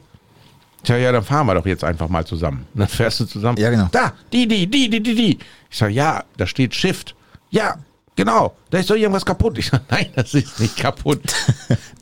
Tja, 0.83 0.97
ja, 0.97 1.11
dann 1.11 1.23
fahren 1.23 1.47
wir 1.47 1.55
doch 1.55 1.65
jetzt 1.65 1.83
einfach 1.83 2.07
mal 2.07 2.25
zusammen. 2.25 2.67
Und 2.73 2.79
dann 2.81 2.87
fährst 2.87 3.19
du 3.19 3.25
zusammen. 3.25 3.57
Ja, 3.57 3.69
genau. 3.69 3.87
Da, 3.91 4.13
die, 4.31 4.47
die, 4.47 4.67
die, 4.67 4.89
die, 4.89 5.01
die, 5.01 5.15
die. 5.15 5.39
Ich 5.69 5.77
sag, 5.77 5.91
ja, 5.91 6.23
da 6.37 6.45
steht 6.45 6.75
Shift. 6.75 7.15
Ja, 7.49 7.77
genau. 8.15 8.55
Da 8.69 8.77
ist 8.77 8.89
doch 8.89 8.95
irgendwas 8.95 9.25
kaputt. 9.25 9.57
Ich 9.57 9.67
sag, 9.67 9.81
nein, 9.89 10.07
das 10.15 10.33
ist 10.33 10.59
nicht 10.59 10.77
kaputt. 10.77 11.21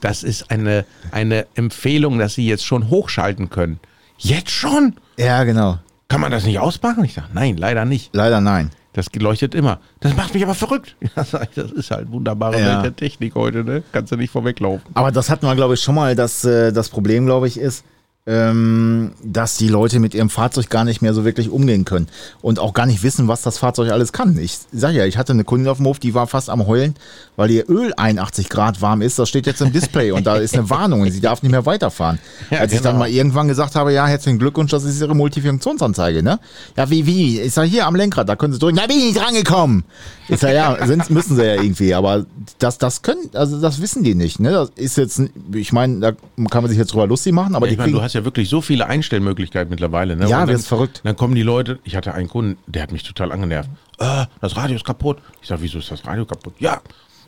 Das 0.02 0.22
ist 0.22 0.52
eine, 0.52 0.86
eine 1.12 1.48
Empfehlung, 1.56 2.20
dass 2.20 2.36
Sie 2.36 2.46
jetzt 2.46 2.64
schon 2.64 2.92
hochschalten 2.92 3.50
können. 3.50 3.80
Jetzt 4.20 4.52
schon? 4.52 4.94
Ja, 5.18 5.44
genau. 5.46 5.80
Kann 6.08 6.22
man 6.22 6.32
das 6.32 6.46
nicht 6.46 6.60
ausmachen? 6.60 7.04
Ich 7.04 7.14
sag, 7.14 7.34
nein, 7.34 7.58
leider 7.58 7.86
nicht. 7.86 8.16
Leider 8.16 8.42
nein. 8.42 8.70
Das 8.94 9.08
leuchtet 9.14 9.54
immer. 9.56 9.80
Das 10.00 10.16
macht 10.16 10.34
mich 10.34 10.44
aber 10.44 10.56
verrückt. 10.56 10.96
Das 11.16 11.34
ist 11.72 11.92
halt 11.92 12.12
wunderbare 12.12 12.60
Ja. 12.60 12.76
Welt 12.76 12.84
der 12.86 12.96
Technik 12.96 13.36
heute, 13.36 13.64
ne? 13.64 13.84
Kannst 13.92 14.12
du 14.12 14.16
nicht 14.16 14.32
vorweglaufen. 14.32 14.90
Aber 14.94 15.12
das 15.12 15.30
hatten 15.30 15.46
wir, 15.46 15.56
glaube 15.56 15.74
ich, 15.74 15.82
schon 15.82 15.96
mal. 15.96 16.16
Das, 16.16 16.46
äh, 16.46 16.72
das 16.72 16.88
Problem, 16.90 17.26
glaube 17.26 17.48
ich, 17.48 17.58
ist, 17.60 17.84
ähm, 18.28 19.12
dass 19.24 19.56
die 19.58 19.68
Leute 19.68 20.00
mit 20.00 20.16
ihrem 20.16 20.32
Fahrzeug 20.32 20.70
gar 20.72 20.84
nicht 20.84 21.02
mehr 21.04 21.14
so 21.14 21.26
wirklich 21.26 21.50
umgehen 21.50 21.86
können 21.86 22.08
und 22.42 22.58
auch 22.58 22.74
gar 22.74 22.88
nicht 22.88 23.04
wissen, 23.04 23.28
was 23.28 23.44
das 23.44 23.60
Fahrzeug 23.60 23.92
alles 23.92 24.14
kann. 24.14 24.36
Ich 24.40 24.58
sage 24.72 24.98
ja, 24.98 25.06
ich 25.06 25.18
hatte 25.18 25.34
eine 25.34 25.44
Kundin 25.44 25.68
auf 25.68 25.78
dem 25.78 25.86
Hof, 25.86 26.00
die 26.00 26.16
war 26.16 26.26
fast 26.26 26.50
am 26.50 26.66
Heulen, 26.66 26.96
weil 27.36 27.52
ihr 27.52 27.70
Öl 27.70 27.94
81 27.96 28.50
Grad 28.50 28.82
warm 28.82 29.04
ist. 29.04 29.20
Das 29.20 29.30
steht 29.30 29.46
jetzt 29.46 29.62
im 29.62 29.72
Display 29.72 30.12
und 30.12 30.26
da 30.26 30.38
ist 30.38 30.56
eine 30.56 30.68
Warnung 30.72 31.02
und 31.02 31.12
sie 31.12 31.22
darf 31.22 31.44
nicht 31.44 31.52
mehr 31.52 31.66
weiterfahren. 31.66 32.20
Ja, 32.52 32.60
Als 32.60 32.74
ich 32.74 32.82
dann 32.82 32.94
genau. 32.94 33.06
mal 33.06 33.10
irgendwann 33.10 33.48
gesagt 33.48 33.76
habe, 33.76 33.92
ja, 33.92 34.06
herzlichen 34.06 34.38
Glückwunsch, 34.38 34.70
das 34.70 34.84
ist 34.84 35.02
ihre 35.02 35.16
Multifunktionsanzeige, 35.16 36.22
ne? 36.22 36.40
Ja, 36.78 36.90
wie, 36.90 37.06
wie? 37.06 37.40
Ich 37.42 37.54
sage, 37.54 37.68
hier 37.68 37.88
am 37.88 37.96
Lenkrad, 37.96 38.30
da 38.30 38.36
können 38.36 38.54
sie 38.54 38.60
drücken. 38.60 38.76
Da 38.78 38.86
bin 38.86 38.98
ich 38.98 39.06
nicht 39.06 39.22
rangekommen. 39.22 39.84
Ich 40.28 40.40
sage, 40.40 40.56
ja, 40.56 40.86
sind, 40.86 41.10
müssen 41.10 41.36
sie 41.36 41.44
ja 41.44 41.56
irgendwie, 41.56 41.94
aber 41.94 42.26
das, 42.60 42.78
das 42.78 43.02
können, 43.02 43.30
also 43.34 43.60
das 43.60 43.82
wissen 43.82 44.04
die 44.04 44.16
nicht, 44.16 44.40
ne? 44.40 44.52
Das 44.52 44.70
ist 44.76 44.98
jetzt, 44.98 45.22
ich 45.54 45.72
meine, 45.72 46.00
da 46.00 46.12
kann 46.50 46.62
man 46.64 46.70
sich 46.70 46.78
jetzt 46.78 46.94
drüber 46.94 47.08
lustig 47.08 47.34
machen, 47.34 47.56
aber 47.56 47.66
Ja, 47.68 47.72
die 47.72 47.78
meine, 47.78 47.92
kriegen, 47.92 48.04
hast 48.16 48.22
ja 48.22 48.26
wirklich 48.26 48.50
so 48.50 48.62
viele 48.62 48.88
Einstellmöglichkeiten 48.88 49.70
mittlerweile. 49.70 50.16
Ne? 50.16 50.28
Ja, 50.28 50.46
das 50.46 50.62
ist 50.62 50.68
verrückt. 50.68 51.02
Dann 51.04 51.16
kommen 51.16 51.36
die 51.36 51.44
Leute, 51.44 51.80
ich 51.84 51.96
hatte 51.96 52.14
einen 52.14 52.30
Kunden, 52.30 52.58
der 52.68 52.84
hat 52.84 52.92
mich 52.92 53.04
total 53.04 53.32
angenervt. 53.32 53.70
Äh, 54.00 54.26
das 54.42 54.56
Radio 54.56 54.76
ist 54.76 54.86
kaputt. 54.86 55.18
Ich 55.42 55.48
sag, 55.50 55.62
wieso 55.62 55.80
ist 55.80 55.92
das 55.92 56.06
Radio 56.06 56.26
kaputt? 56.26 56.54
Ja, 56.60 56.82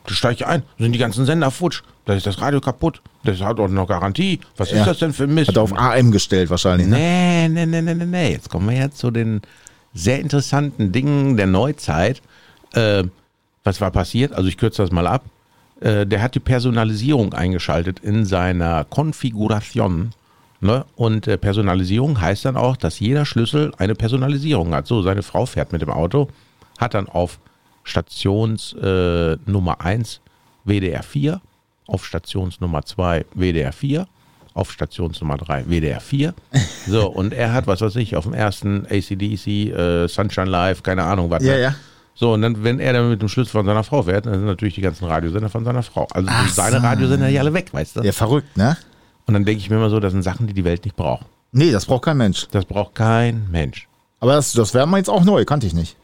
du 0.06 0.14
steigst 0.14 0.42
ein, 0.42 0.62
sind 0.78 0.92
die 0.92 0.98
ganzen 0.98 1.26
Sender 1.26 1.50
futsch. 1.50 1.82
Da 2.06 2.14
ist 2.14 2.26
das 2.26 2.40
Radio 2.40 2.60
kaputt. 2.60 3.02
Das 3.24 3.40
hat 3.42 3.60
auch 3.60 3.68
noch 3.68 3.86
Garantie. 3.86 4.40
Was 4.56 4.70
Ja. 4.70 4.78
ist 4.80 4.86
das 4.86 4.98
denn 4.98 5.12
für 5.12 5.24
ein 5.24 5.34
Mist? 5.34 5.48
Hat 5.48 5.56
er 5.56 5.62
auf 5.62 5.76
AM 5.78 6.10
gestellt 6.10 6.48
wahrscheinlich. 6.48 6.86
Ne? 6.86 6.96
Nee, 6.96 7.48
nee, 7.48 7.66
nee, 7.66 7.82
nee, 7.82 7.94
nee, 7.94 8.04
nee. 8.06 8.30
Jetzt 8.32 8.48
kommen 8.48 8.68
wir 8.70 8.76
ja 8.76 8.90
zu 8.90 9.10
den 9.10 9.42
sehr 9.92 10.20
interessanten 10.20 10.90
Dingen 10.92 11.36
der 11.36 11.46
Neuzeit. 11.46 12.22
Äh, 12.72 13.04
was 13.64 13.80
war 13.82 13.90
passiert? 13.90 14.32
Also 14.32 14.48
ich 14.48 14.56
kürze 14.56 14.80
das 14.82 14.90
mal 14.90 15.06
ab. 15.06 15.24
Äh, 15.80 16.06
der 16.06 16.22
hat 16.22 16.34
die 16.34 16.40
Personalisierung 16.40 17.34
eingeschaltet 17.34 18.00
in 18.00 18.24
seiner 18.24 18.84
Konfiguration. 18.84 20.12
Ne? 20.60 20.84
Und 20.96 21.26
äh, 21.28 21.38
Personalisierung 21.38 22.20
heißt 22.20 22.44
dann 22.44 22.56
auch, 22.56 22.76
dass 22.76 22.98
jeder 22.98 23.24
Schlüssel 23.24 23.72
eine 23.78 23.94
Personalisierung 23.94 24.74
hat. 24.74 24.86
So, 24.86 25.02
seine 25.02 25.22
Frau 25.22 25.46
fährt 25.46 25.72
mit 25.72 25.82
dem 25.82 25.90
Auto, 25.90 26.28
hat 26.78 26.94
dann 26.94 27.08
auf 27.08 27.38
Stations 27.84 28.72
äh, 28.74 29.36
Nummer 29.46 29.80
1 29.80 30.20
WDR 30.64 31.02
4, 31.02 31.40
auf 31.86 32.04
Stationsnummer 32.04 32.84
2 32.84 33.24
WDR 33.34 33.72
4, 33.72 34.06
auf 34.54 34.72
Stationsnummer 34.72 35.36
3 35.36 35.66
WDR 35.66 36.00
4. 36.00 36.34
So, 36.86 37.06
und 37.06 37.34
er 37.34 37.52
hat, 37.52 37.66
was 37.66 37.82
weiß 37.82 37.96
ich, 37.96 38.16
auf 38.16 38.24
dem 38.24 38.32
ersten 38.32 38.86
ACDC, 38.86 39.46
äh, 39.46 40.08
Sunshine 40.08 40.48
Live, 40.48 40.82
keine 40.82 41.02
Ahnung 41.02 41.28
was. 41.28 41.44
Ja, 41.44 41.52
ne? 41.52 41.60
ja. 41.60 41.74
So, 42.14 42.32
und 42.32 42.40
dann, 42.40 42.64
wenn 42.64 42.80
er 42.80 42.94
dann 42.94 43.10
mit 43.10 43.20
dem 43.20 43.28
Schlüssel 43.28 43.52
von 43.52 43.66
seiner 43.66 43.84
Frau 43.84 44.02
fährt, 44.02 44.26
dann 44.26 44.34
sind 44.34 44.46
natürlich 44.46 44.74
die 44.74 44.80
ganzen 44.80 45.04
Radiosender 45.04 45.50
von 45.50 45.64
seiner 45.64 45.82
Frau. 45.82 46.08
Also 46.10 46.28
Ach 46.32 46.48
seine 46.48 46.78
so. 46.78 46.82
Radiosender 46.82 47.28
ja 47.28 47.42
alle 47.42 47.52
weg, 47.52 47.68
weißt 47.72 47.96
du? 47.96 48.00
Ja, 48.00 48.12
verrückt, 48.12 48.56
ne? 48.56 48.76
Und 49.28 49.34
dann 49.34 49.44
denke 49.44 49.60
ich 49.60 49.70
mir 49.70 49.76
immer 49.76 49.90
so, 49.90 50.00
das 50.00 50.12
sind 50.12 50.22
Sachen, 50.22 50.46
die 50.48 50.54
die 50.54 50.64
Welt 50.64 50.84
nicht 50.84 50.96
braucht. 50.96 51.26
Nee, 51.52 51.70
das 51.70 51.86
braucht 51.86 52.02
kein 52.04 52.16
Mensch. 52.16 52.48
Das 52.50 52.64
braucht 52.64 52.94
kein 52.96 53.46
Mensch. 53.50 53.86
Aber 54.20 54.32
das, 54.32 54.52
das 54.52 54.74
wäre 54.74 54.86
mal 54.86 54.96
jetzt 54.96 55.08
auch 55.10 55.22
neu, 55.22 55.44
kannte 55.44 55.66
ich 55.66 55.74
nicht. 55.74 55.96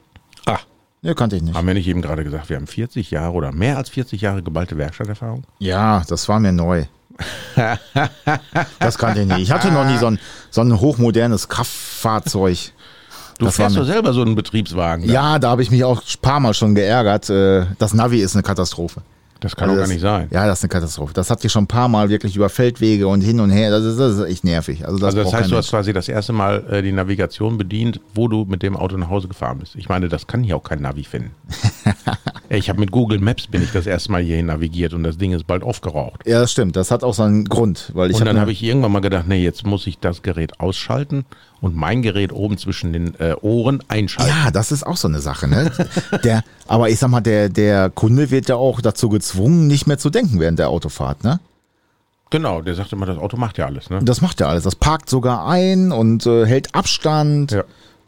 Ah, 0.47 0.59
Ja, 1.03 1.15
kannte 1.15 1.35
ich 1.37 1.43
nicht. 1.43 1.55
haben 1.57 1.67
wir 1.67 1.75
nicht 1.75 1.89
eben 1.89 2.03
gerade 2.03 2.23
gesagt, 2.23 2.49
wir 2.51 2.57
haben 2.57 2.67
40 2.69 3.11
Jahre 3.11 3.33
oder 3.33 3.51
mehr 3.51 3.77
als 3.79 3.89
40 3.91 4.21
Jahre 4.21 4.43
geballte 4.43 4.77
Werkstatterfahrung? 4.79 5.45
Ja, 5.59 6.03
das 6.09 6.29
war 6.29 6.39
mir 6.39 6.53
neu. 6.53 6.85
das 8.79 8.99
kannte 8.99 9.21
ich 9.23 9.27
nicht. 9.27 9.39
Ich 9.39 9.51
hatte 9.53 9.71
noch 9.71 9.85
nie 9.87 9.97
so 9.99 10.07
ein, 10.07 10.19
so 10.51 10.61
ein 10.61 10.79
hochmodernes 10.81 11.49
Kraftfahrzeug. 11.49 12.59
Du 13.37 13.47
Das 13.47 13.59
war 13.59 13.65
fährst 13.65 13.75
mir- 13.75 13.81
doch 13.83 13.89
selber 13.93 14.13
so 14.13 14.23
einen 14.23 14.37
Betriebswagen. 14.37 15.09
da. 15.09 15.13
Ja, 15.13 15.39
da 15.41 15.51
habe 15.51 15.61
ich 15.65 15.69
mich 15.73 15.83
auch 15.83 16.01
ein 16.01 16.21
paar 16.23 16.39
Mal 16.39 16.55
schon 16.55 16.77
geärgert. 16.77 17.29
Äh, 17.31 17.67
Das 17.81 17.93
Navi 17.93 18.21
ist 18.21 18.37
eine 18.37 18.45
Katastrophe. 18.45 19.03
Das 19.45 19.55
kann 19.55 19.69
Also 19.69 19.77
doch 19.77 19.83
das, 19.83 19.89
gar 19.91 19.95
nicht 19.95 20.03
sein. 20.03 20.29
Ja, 20.31 20.47
das 20.47 20.59
ist 20.61 20.65
eine 20.65 20.69
Katastrophe. 20.71 21.13
Das 21.13 21.29
hat 21.29 21.43
hier 21.43 21.51
schon 21.51 21.65
ein 21.65 21.69
paar 21.69 21.89
Mal 21.89 22.09
wirklich 22.09 22.35
über 22.35 22.49
Feldwege 22.49 23.07
und 23.07 23.21
hin 23.21 23.41
und 23.41 23.51
her. 23.51 23.71
Das 23.71 23.85
ist, 23.85 23.99
das 24.01 24.17
ist 24.17 24.25
echt 24.25 24.43
nervig. 24.43 24.87
Also 24.87 24.97
das, 24.97 25.15
Also 25.15 25.23
das 25.23 25.35
heißt, 25.35 25.51
du 25.53 25.57
hast 25.57 25.69
quasi 25.69 25.93
das 25.93 26.09
erste 26.09 26.33
Mal 26.33 26.65
äh, 26.71 26.83
die 26.83 26.93
Navigation 26.93 27.59
bedient, 27.59 28.01
wo 28.15 28.27
du 28.27 28.47
mit 28.47 28.63
dem 28.63 28.75
Auto 28.75 28.97
nach 28.97 29.11
Hause 29.11 29.29
gefahren 29.29 29.59
bist. 29.59 29.77
Ich 29.77 29.91
meine, 29.91 30.09
das 30.09 30.27
kann 30.27 30.43
hier 30.43 30.57
auch 30.57 30.63
kein 30.63 30.81
Navi 30.81 31.05
finden. 31.05 31.33
Ich 32.51 32.69
habe 32.69 32.79
mit 32.79 32.91
Google 32.93 33.21
Maps 33.21 33.47
bin 33.47 33.63
ich 33.63 33.73
das 33.73 33.87
erste 33.87 34.13
Mal 34.13 34.23
hierhin 34.23 34.47
navigiert 34.47 34.93
und 34.93 35.03
das 35.03 35.17
Ding 35.17 35.33
ist 35.33 35.47
bald 35.47 35.63
aufgeraucht. 35.63 36.21
Ja, 36.27 36.41
das 36.41 36.53
stimmt. 36.53 36.77
Das 36.77 36.91
hat 36.91 37.03
auch 37.03 37.15
seinen 37.15 37.47
Grund. 37.47 37.91
Weil 37.95 38.11
ich 38.11 38.17
und 38.19 38.27
dann 38.27 38.37
hab 38.37 38.43
habe 38.43 38.53
ich 38.53 38.63
irgendwann 38.63 38.93
mal 38.93 39.01
gedacht, 39.01 39.27
nee, 39.27 39.43
jetzt 39.43 39.67
muss 39.67 39.87
ich 39.87 39.99
das 39.99 40.23
Gerät 40.23 40.61
ausschalten 40.61 41.25
und 41.65 41.75
mein 41.75 42.03
Gerät 42.03 42.31
oben 42.31 42.59
zwischen 42.59 42.93
den 42.93 43.19
äh, 43.19 43.35
Ohren 43.41 43.83
einschalten. 43.89 44.31
Ja, 44.31 44.51
das 44.51 44.71
ist 44.71 44.87
auch 44.87 44.99
so 44.99 45.09
eine 45.09 45.21
Sache, 45.21 45.49
ne? 45.49 45.73
der, 46.23 46.45
aber 46.69 46.91
ich 46.91 46.99
sag 46.99 47.09
mal, 47.09 47.23
der, 47.23 47.49
der 47.49 47.89
Kunde 47.89 48.31
wird 48.31 48.51
ja 48.51 48.57
auch 48.57 48.83
dazu 48.83 49.09
gezwungen, 49.09 49.67
nicht 49.67 49.87
mehr 49.87 49.97
zu 49.97 50.11
denken 50.11 50.41
während 50.41 50.59
der 50.59 50.69
Autofahrt, 50.69 51.25
ne? 51.25 51.41
Genau, 52.29 52.61
der 52.61 52.75
sagt 52.75 52.93
immer, 52.93 53.07
das 53.07 53.17
Auto 53.17 53.39
macht 53.39 53.57
ja 53.57 53.65
alles. 53.65 53.89
Ne? 53.89 54.01
Das 54.03 54.21
macht 54.21 54.41
ja 54.41 54.49
alles. 54.49 54.65
Das 54.65 54.77
parkt 54.77 55.09
sogar 55.09 55.47
ein 55.47 55.91
und 55.91 56.27
äh, 56.27 56.45
hält 56.45 56.75
Abstand. 56.75 57.53
Ja. 57.53 57.65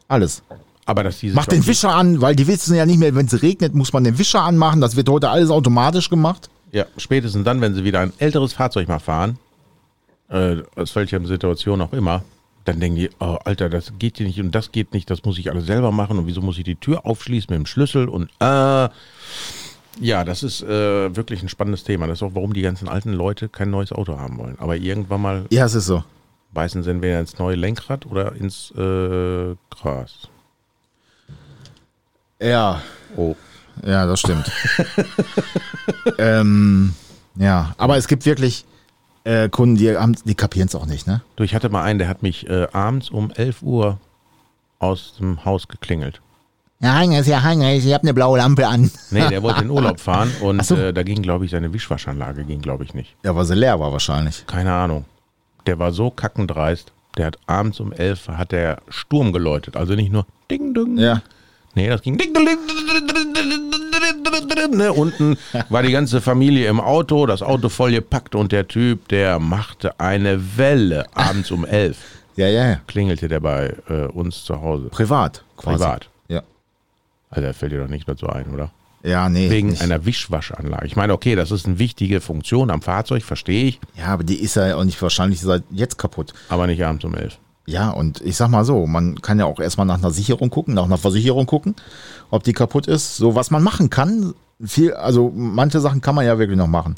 Alles. 0.09 0.43
Aber 0.85 1.03
dass 1.03 1.21
dieses 1.21 1.35
Macht 1.35 1.53
den 1.53 1.67
Wischer 1.67 1.95
an, 1.95 2.21
weil 2.21 2.37
die 2.37 2.47
wissen 2.47 2.75
ja 2.75 2.85
nicht 2.85 2.99
mehr, 2.99 3.15
wenn 3.15 3.27
es 3.27 3.41
regnet, 3.41 3.75
muss 3.75 3.93
man 3.93 4.05
den 4.05 4.19
Wischer 4.19 4.43
anmachen. 4.43 4.81
Das 4.81 4.97
wird 4.97 5.09
heute 5.09 5.31
alles 5.31 5.49
automatisch 5.51 6.11
gemacht. 6.11 6.51
Ja, 6.73 6.85
spätestens 6.99 7.45
dann, 7.45 7.61
wenn 7.61 7.75
sie 7.75 7.85
wieder 7.85 8.01
ein 8.01 8.13
älteres 8.19 8.53
Fahrzeug 8.53 8.89
mal 8.89 8.99
fahren, 8.99 9.39
äh, 10.29 10.57
aus 10.75 10.95
welcher 10.97 11.25
Situation 11.25 11.81
auch 11.81 11.93
immer, 11.93 12.23
dann 12.67 12.81
denken 12.81 12.97
die, 12.99 13.11
oh, 13.21 13.39
Alter, 13.45 13.69
das 13.71 13.93
geht 13.99 14.19
hier 14.19 14.27
nicht 14.27 14.41
und 14.41 14.51
das 14.55 14.73
geht 14.73 14.93
nicht, 14.93 15.09
das 15.09 15.25
muss 15.25 15.39
ich 15.39 15.51
alles 15.51 15.67
selber 15.67 15.93
machen 15.93 16.19
und 16.19 16.27
wieso 16.27 16.41
muss 16.43 16.59
ich 16.59 16.65
die 16.65 16.77
Tür 16.77 17.07
aufschließen 17.07 17.47
mit 17.51 17.59
dem 17.59 17.67
Schlüssel 17.67 18.09
und 18.09 18.29
äh, 18.41 18.89
ja, 19.99 20.25
das 20.25 20.43
ist 20.43 20.63
äh, 20.63 21.17
wirklich 21.17 21.43
ein 21.43 21.49
spannendes 21.49 21.85
Thema. 21.85 22.07
Das 22.07 22.19
ist 22.19 22.23
auch, 22.23 22.35
warum 22.35 22.53
die 22.53 22.61
ganzen 22.61 22.87
alten 22.87 23.13
Leute 23.15 23.49
kein 23.49 23.71
neues 23.71 23.93
Auto 23.93 24.19
haben 24.19 24.37
wollen. 24.37 24.57
Aber 24.59 24.77
irgendwann 24.77 25.23
mal 25.23 25.47
Ja, 25.51 25.65
es 25.65 25.75
ist 25.75 25.87
so. 25.87 26.05
beißen 26.53 26.83
sie 26.83 26.91
entweder 26.91 27.19
ins 27.19 27.39
neue 27.39 27.57
Lenkrad 27.57 28.05
oder 28.05 28.35
ins 28.37 28.71
äh, 28.73 29.55
Gras. 29.71 30.29
Ja, 32.41 32.83
Oh. 33.17 33.35
ja, 33.87 34.05
das 34.07 34.21
stimmt. 34.21 34.51
ähm, 36.19 36.93
ja, 37.37 37.75
aber 37.79 37.97
es 37.97 38.09
gibt 38.09 38.27
wirklich 38.27 38.67
äh, 39.27 39.49
Kunden, 39.49 39.77
die, 39.77 39.95
die 40.25 40.35
kapieren 40.35 40.69
es 40.69 40.75
auch 40.75 40.87
nicht, 40.87 41.07
ne? 41.07 41.21
Du, 41.35 41.43
ich 41.43 41.55
hatte 41.55 41.69
mal 41.69 41.83
einen, 41.83 41.99
der 41.99 42.09
hat 42.09 42.23
mich 42.23 42.49
äh, 42.49 42.69
abends 42.73 43.11
um 43.11 43.31
11 43.33 43.63
Uhr 43.63 43.99
aus 44.79 45.15
dem 45.19 45.45
Haus 45.45 45.69
geklingelt. 45.69 46.21
Ja, 46.81 46.95
Heinrich, 46.95 47.27
ja, 47.27 47.43
Heinrich, 47.43 47.87
ich 47.87 47.93
habe 47.95 48.03
eine 48.03 48.15
blaue 48.15 48.39
Lampe 48.39 48.67
an. 48.69 48.91
Nee, 49.11 49.29
der 49.29 49.43
wollte 49.43 49.63
in 49.63 49.71
Urlaub 49.71 49.99
fahren 49.99 50.31
und 50.43 50.65
so. 50.65 50.77
äh, 50.77 50.93
da 50.93 51.03
ging, 51.03 51.23
glaube 51.23 51.47
ich, 51.47 51.51
seine 51.51 51.73
Wischwaschanlage 51.73 52.45
ging, 52.45 52.61
glaube 52.61 52.85
ich, 52.85 52.95
nicht. 52.95 53.17
Ja, 53.25 53.35
weil 53.35 53.47
sie 53.47 53.55
leer 53.55 53.81
war 53.81 53.93
wahrscheinlich. 53.93 54.47
Keine 54.47 54.73
Ahnung. 54.73 55.07
Der 55.67 55.79
war 55.79 55.93
so 55.93 56.11
kackendreist. 56.11 56.93
Der 57.17 57.27
hat 57.27 57.39
abends 57.47 57.81
um 57.81 57.93
11 57.93 58.29
hat 58.29 58.53
der 58.53 58.79
Sturm 58.91 59.33
geläutet. 59.33 59.75
Also 59.77 59.95
nicht 59.95 60.13
nur 60.13 60.27
Ding, 60.51 60.75
Ding. 60.75 60.99
Ja. 60.99 61.23
Nee, 61.75 61.89
das 61.89 62.03
ging 62.03 62.19
ding, 62.19 62.33
Ding, 62.35 62.45
Ding, 62.45 62.59
Ding, 62.67 62.77
Ding, 62.77 63.07
Ding, 63.07 63.35
Ding, 63.35 63.51
Ding, 63.51 63.71
Ding 63.71 63.86
ne? 64.71 64.93
Unten 64.93 65.37
war 65.69 65.83
die 65.83 65.93
ganze 65.93 66.21
Familie 66.21 66.69
im 66.69 66.81
Auto, 66.81 67.27
das 67.27 67.43
Auto 67.43 67.69
voll 67.69 67.93
gepackt 67.93 68.35
und 68.35 68.53
der 68.53 68.69
Typ, 68.69 69.09
der 69.09 69.39
machte 69.39 69.99
eine 70.01 70.57
Welle 70.57 71.07
abends 71.15 71.51
um 71.51 71.65
11. 71.65 71.97
Ja, 72.37 72.49
ja, 72.49 72.69
ja. 72.69 72.81
Klingelte 72.87 73.29
der 73.29 73.41
bei 73.41 73.75
äh, 73.89 74.09
uns 74.09 74.45
zu 74.45 74.61
Hause. 74.61 74.89
Privat, 74.91 75.43
quasi. 75.57 75.79
Privat. 75.79 76.09
Ja. 76.29 76.43
Also 77.31 77.47
da 77.47 77.55
fällt 77.55 77.73
dir 77.73 77.81
doch 77.81 77.89
nichts 77.89 78.07
mehr 78.07 78.17
so 78.19 78.27
ein, 78.27 78.53
oder? 78.53 78.71
Ja, 79.03 79.31
nee. 79.31 79.49
Wegen 79.49 79.71
nicht. 79.71 79.81
einer 79.81 80.05
Wischwaschanlage. 80.05 80.87
Ich 80.87 80.97
meine, 80.97 81.15
okay, 81.15 81.35
das 81.35 81.51
ist 81.51 81.65
eine 81.65 81.79
wichtige 81.79 82.21
Funktion 82.21 82.71
am 82.71 82.83
Fahrzeug, 82.83 83.23
verstehe 83.23 83.65
ich, 83.69 83.81
Ja, 83.97 84.09
aber 84.09 84.23
die 84.23 84.37
ist 84.39 84.55
ja 84.57 84.77
auch 84.77 84.85
nicht 84.85 85.01
wahrscheinlich 85.01 85.41
seit 85.41 85.63
jetzt 85.71 85.97
kaputt. 85.97 86.35
aber 86.51 86.67
nicht 86.67 86.85
abends 86.85 87.07
um 87.07 87.15
11. 87.15 87.39
Ja, 87.67 87.91
und 87.91 88.21
ich 88.21 88.37
sag 88.37 88.49
mal 88.49 88.65
so, 88.65 88.87
man 88.87 89.21
kann 89.23 89.39
ja 89.41 89.45
auch 89.47 89.59
erstmal 89.59 89.87
nach 89.87 89.99
einer 89.99 90.13
Sicherung 90.13 90.51
gucken, 90.51 90.75
nach 90.75 90.85
einer 90.85 90.99
Versicherung 90.99 91.47
gucken, 91.47 91.75
ob 92.31 92.45
die 92.45 92.53
kaputt 92.53 92.87
ist. 92.87 93.17
So, 93.17 93.35
was 93.35 93.51
man 93.51 93.63
machen 93.65 93.91
kann, 93.91 94.35
viel, 94.65 94.95
also 94.95 95.33
manche 95.35 95.81
Sachen 95.81 96.01
kann 96.01 96.15
man 96.15 96.25
ja 96.25 96.39
wirklich 96.39 96.57
noch 96.59 96.69
machen. 96.69 96.95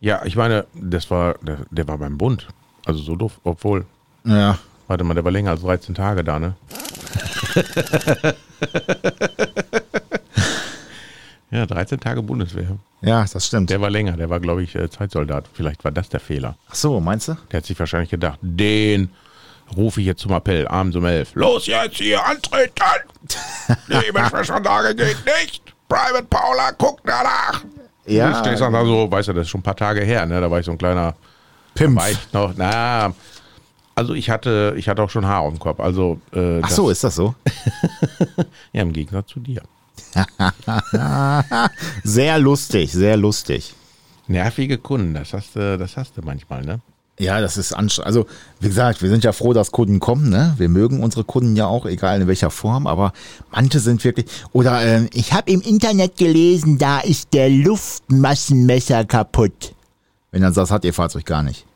Ja, 0.00 0.24
ich 0.24 0.36
meine, 0.36 0.64
das 0.74 1.10
war, 1.10 1.34
der, 1.42 1.58
der 1.70 1.86
war 1.86 1.98
beim 1.98 2.16
Bund. 2.16 2.46
Also 2.86 3.02
so 3.02 3.14
doof, 3.16 3.38
obwohl, 3.44 3.84
Ja. 4.24 4.58
warte 4.86 5.04
mal, 5.04 5.12
der 5.14 5.24
war 5.24 5.32
länger 5.32 5.50
als 5.50 5.60
13 5.60 5.94
Tage 5.94 6.24
da, 6.24 6.38
ne? 6.38 6.54
ja, 11.50 11.66
13 11.66 12.00
Tage 12.00 12.22
Bundeswehr. 12.22 12.76
Ja, 13.00 13.24
das 13.30 13.46
stimmt. 13.46 13.70
Der 13.70 13.80
war 13.80 13.90
länger, 13.90 14.16
der 14.16 14.28
war, 14.30 14.40
glaube 14.40 14.62
ich, 14.62 14.74
äh, 14.74 14.90
Zeitsoldat. 14.90 15.46
Vielleicht 15.52 15.84
war 15.84 15.92
das 15.92 16.08
der 16.08 16.20
Fehler. 16.20 16.56
Ach 16.70 16.74
so, 16.74 17.00
meinst 17.00 17.28
du? 17.28 17.36
Der 17.50 17.58
hat 17.58 17.66
sich 17.66 17.78
wahrscheinlich 17.78 18.10
gedacht, 18.10 18.38
den 18.42 19.10
rufe 19.76 20.00
ich 20.00 20.06
jetzt 20.06 20.20
zum 20.20 20.32
Appell, 20.32 20.66
abends 20.68 20.96
um 20.96 21.04
11. 21.04 21.34
Los 21.34 21.66
jetzt 21.66 21.96
hier, 21.96 22.24
antreten! 22.24 22.72
Die 23.88 24.14
Wischwaschanlage 24.14 24.94
geht 24.94 25.18
nicht! 25.24 25.62
Private 25.88 26.24
Paula, 26.24 26.72
guck 26.76 27.00
danach! 27.04 27.62
Ja. 28.06 28.32
Du 28.32 28.38
stehst 28.46 28.62
dann 28.62 28.72
da 28.72 28.84
so, 28.84 29.10
weißt 29.10 29.28
du, 29.28 29.32
das 29.34 29.42
ist 29.42 29.50
schon 29.50 29.60
ein 29.60 29.64
paar 29.64 29.76
Tage 29.76 30.00
her, 30.02 30.24
ne? 30.26 30.40
Da 30.40 30.50
war 30.50 30.58
ich 30.60 30.66
so 30.66 30.72
ein 30.72 30.78
kleiner, 30.78 31.14
Pimp. 31.74 31.98
war 31.98 32.10
ich 32.10 32.18
noch, 32.32 32.54
na, 32.56 33.12
also 33.94 34.14
ich 34.14 34.30
hatte, 34.30 34.74
ich 34.76 34.88
hatte 34.88 35.02
auch 35.02 35.10
schon 35.10 35.26
Haar 35.26 35.40
auf 35.40 35.52
dem 35.52 35.58
Kopf. 35.58 35.80
Also, 35.80 36.20
äh, 36.32 36.60
Ach 36.62 36.70
so, 36.70 36.88
ist 36.88 37.02
das 37.04 37.16
so? 37.16 37.34
Ja, 38.72 38.82
im 38.82 38.92
Gegensatz 38.92 39.28
zu 39.30 39.40
dir. 39.40 39.62
Sehr 42.04 42.38
lustig, 42.38 42.92
sehr 42.92 43.16
lustig. 43.16 43.74
Nervige 44.28 44.78
Kunden, 44.78 45.14
das 45.14 45.32
hast 45.32 45.56
du, 45.56 45.76
das 45.76 45.96
hast 45.96 46.16
du 46.16 46.22
manchmal, 46.22 46.62
ne? 46.62 46.80
Ja, 47.18 47.40
das 47.40 47.56
ist 47.56 47.72
anstrengend. 47.72 48.06
Also, 48.06 48.26
wie 48.60 48.68
gesagt, 48.68 49.02
wir 49.02 49.08
sind 49.08 49.24
ja 49.24 49.32
froh, 49.32 49.52
dass 49.52 49.72
Kunden 49.72 49.98
kommen. 49.98 50.30
Ne? 50.30 50.54
Wir 50.56 50.68
mögen 50.68 51.02
unsere 51.02 51.24
Kunden 51.24 51.56
ja 51.56 51.66
auch, 51.66 51.84
egal 51.84 52.20
in 52.20 52.28
welcher 52.28 52.50
Form. 52.50 52.86
Aber 52.86 53.12
manche 53.50 53.80
sind 53.80 54.04
wirklich. 54.04 54.26
Oder 54.52 54.82
ähm, 54.84 55.08
ich 55.12 55.32
habe 55.32 55.50
im 55.50 55.60
Internet 55.60 56.16
gelesen, 56.16 56.78
da 56.78 57.00
ist 57.00 57.34
der 57.34 57.50
Luftmassenmesser 57.50 59.04
kaputt. 59.04 59.74
Wenn 60.30 60.42
dann 60.42 60.52
sagst, 60.52 60.70
hat 60.70 60.84
ihr 60.84 60.94
Fahrzeug 60.94 61.24
gar 61.24 61.42
nicht. 61.42 61.66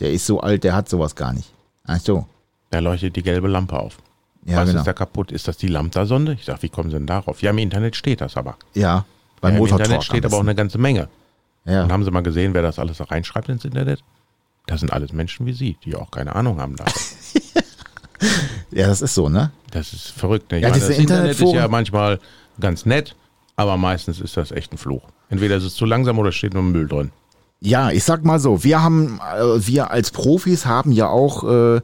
Der 0.00 0.12
ist 0.12 0.26
so 0.26 0.40
alt, 0.40 0.64
der 0.64 0.74
hat 0.74 0.88
sowas 0.88 1.14
gar 1.14 1.32
nicht. 1.32 1.52
Ach 1.84 2.00
so. 2.00 2.26
Da 2.70 2.80
leuchtet 2.80 3.16
die 3.16 3.22
gelbe 3.22 3.48
Lampe 3.48 3.78
auf. 3.78 3.96
Ja, 4.44 4.58
Was 4.58 4.68
genau. 4.68 4.80
ist 4.80 4.86
da 4.86 4.92
kaputt? 4.92 5.32
Ist 5.32 5.48
das 5.48 5.56
die 5.56 5.68
Lambda-Sonde? 5.68 6.34
Ich 6.34 6.44
sag, 6.44 6.62
wie 6.62 6.68
kommen 6.68 6.90
sie 6.90 6.96
denn 6.96 7.06
darauf? 7.06 7.42
Ja, 7.42 7.50
im 7.50 7.58
Internet 7.58 7.96
steht 7.96 8.20
das 8.20 8.36
aber. 8.36 8.56
Ja, 8.74 9.04
beim 9.40 9.54
ja, 9.54 9.60
Im. 9.60 9.66
Internet 9.66 10.04
steht 10.04 10.24
aber 10.24 10.36
auch 10.36 10.42
eine 10.42 10.54
ganze 10.54 10.78
Menge. 10.78 11.08
Ja. 11.64 11.84
Und 11.84 11.92
haben 11.92 12.04
sie 12.04 12.10
mal 12.10 12.22
gesehen, 12.22 12.54
wer 12.54 12.62
das 12.62 12.78
alles 12.78 12.98
reinschreibt 13.10 13.48
ins 13.48 13.64
Internet? 13.64 14.02
Das 14.68 14.80
sind 14.80 14.92
alles 14.92 15.12
Menschen 15.12 15.46
wie 15.46 15.52
Sie, 15.54 15.76
die 15.84 15.96
auch 15.96 16.10
keine 16.12 16.36
Ahnung 16.36 16.60
haben 16.60 16.76
davon. 16.76 16.92
Ja, 18.70 18.86
das 18.88 19.00
ist 19.00 19.14
so, 19.14 19.28
ne? 19.28 19.50
Das 19.70 19.92
ist 19.92 20.08
verrückt. 20.08 20.50
Ne? 20.50 20.58
Ich 20.58 20.62
Ja, 20.64 20.70
meine, 20.70 20.80
das 20.80 20.90
Internet 20.90 21.40
ist 21.40 21.52
ja 21.52 21.68
manchmal 21.68 22.18
ganz 22.60 22.84
nett, 22.84 23.14
aber 23.56 23.76
meistens 23.76 24.20
ist 24.20 24.36
das 24.36 24.50
echt 24.50 24.72
ein 24.72 24.78
Fluch. 24.78 25.02
Entweder 25.30 25.56
ist 25.56 25.64
es 25.64 25.74
zu 25.74 25.84
langsam 25.86 26.18
oder 26.18 26.32
steht 26.32 26.52
nur 26.52 26.62
Müll 26.62 26.86
drin. 26.88 27.10
Ja, 27.60 27.90
ich 27.90 28.04
sag 28.04 28.24
mal 28.24 28.38
so, 28.40 28.62
wir 28.64 28.82
haben, 28.82 29.20
äh, 29.20 29.66
wir 29.66 29.90
als 29.90 30.10
Profis 30.10 30.66
haben 30.66 30.92
ja 30.92 31.08
auch, 31.08 31.44
äh, 31.44 31.80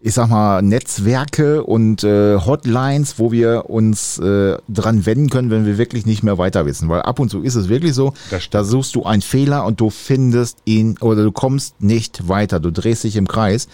ich 0.00 0.14
sag 0.14 0.28
mal, 0.28 0.62
Netzwerke 0.62 1.64
und 1.64 2.04
äh, 2.04 2.36
Hotlines, 2.38 3.18
wo 3.18 3.32
wir 3.32 3.70
uns 3.70 4.18
äh, 4.18 4.56
dran 4.68 5.06
wenden 5.06 5.30
können, 5.30 5.50
wenn 5.50 5.66
wir 5.66 5.78
wirklich 5.78 6.06
nicht 6.06 6.22
mehr 6.22 6.38
weiter 6.38 6.66
wissen. 6.66 6.88
Weil 6.88 7.02
ab 7.02 7.18
und 7.18 7.30
zu 7.30 7.42
ist 7.42 7.54
es 7.54 7.68
wirklich 7.68 7.94
so, 7.94 8.12
da 8.50 8.62
suchst 8.62 8.94
du 8.94 9.04
einen 9.04 9.22
Fehler 9.22 9.64
und 9.64 9.80
du 9.80 9.90
findest 9.90 10.58
ihn 10.64 10.96
oder 11.00 11.24
du 11.24 11.32
kommst 11.32 11.82
nicht 11.82 12.28
weiter, 12.28 12.60
du 12.60 12.70
drehst 12.70 13.04
dich 13.04 13.16
im 13.16 13.26
Kreis. 13.26 13.68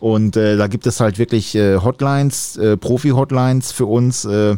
Und 0.00 0.36
äh, 0.36 0.56
da 0.56 0.66
gibt 0.66 0.86
es 0.86 1.00
halt 1.00 1.18
wirklich 1.18 1.54
äh, 1.54 1.78
Hotlines, 1.78 2.56
äh, 2.56 2.76
Profi-Hotlines 2.76 3.72
für 3.72 3.86
uns. 3.86 4.24
Äh, 4.24 4.56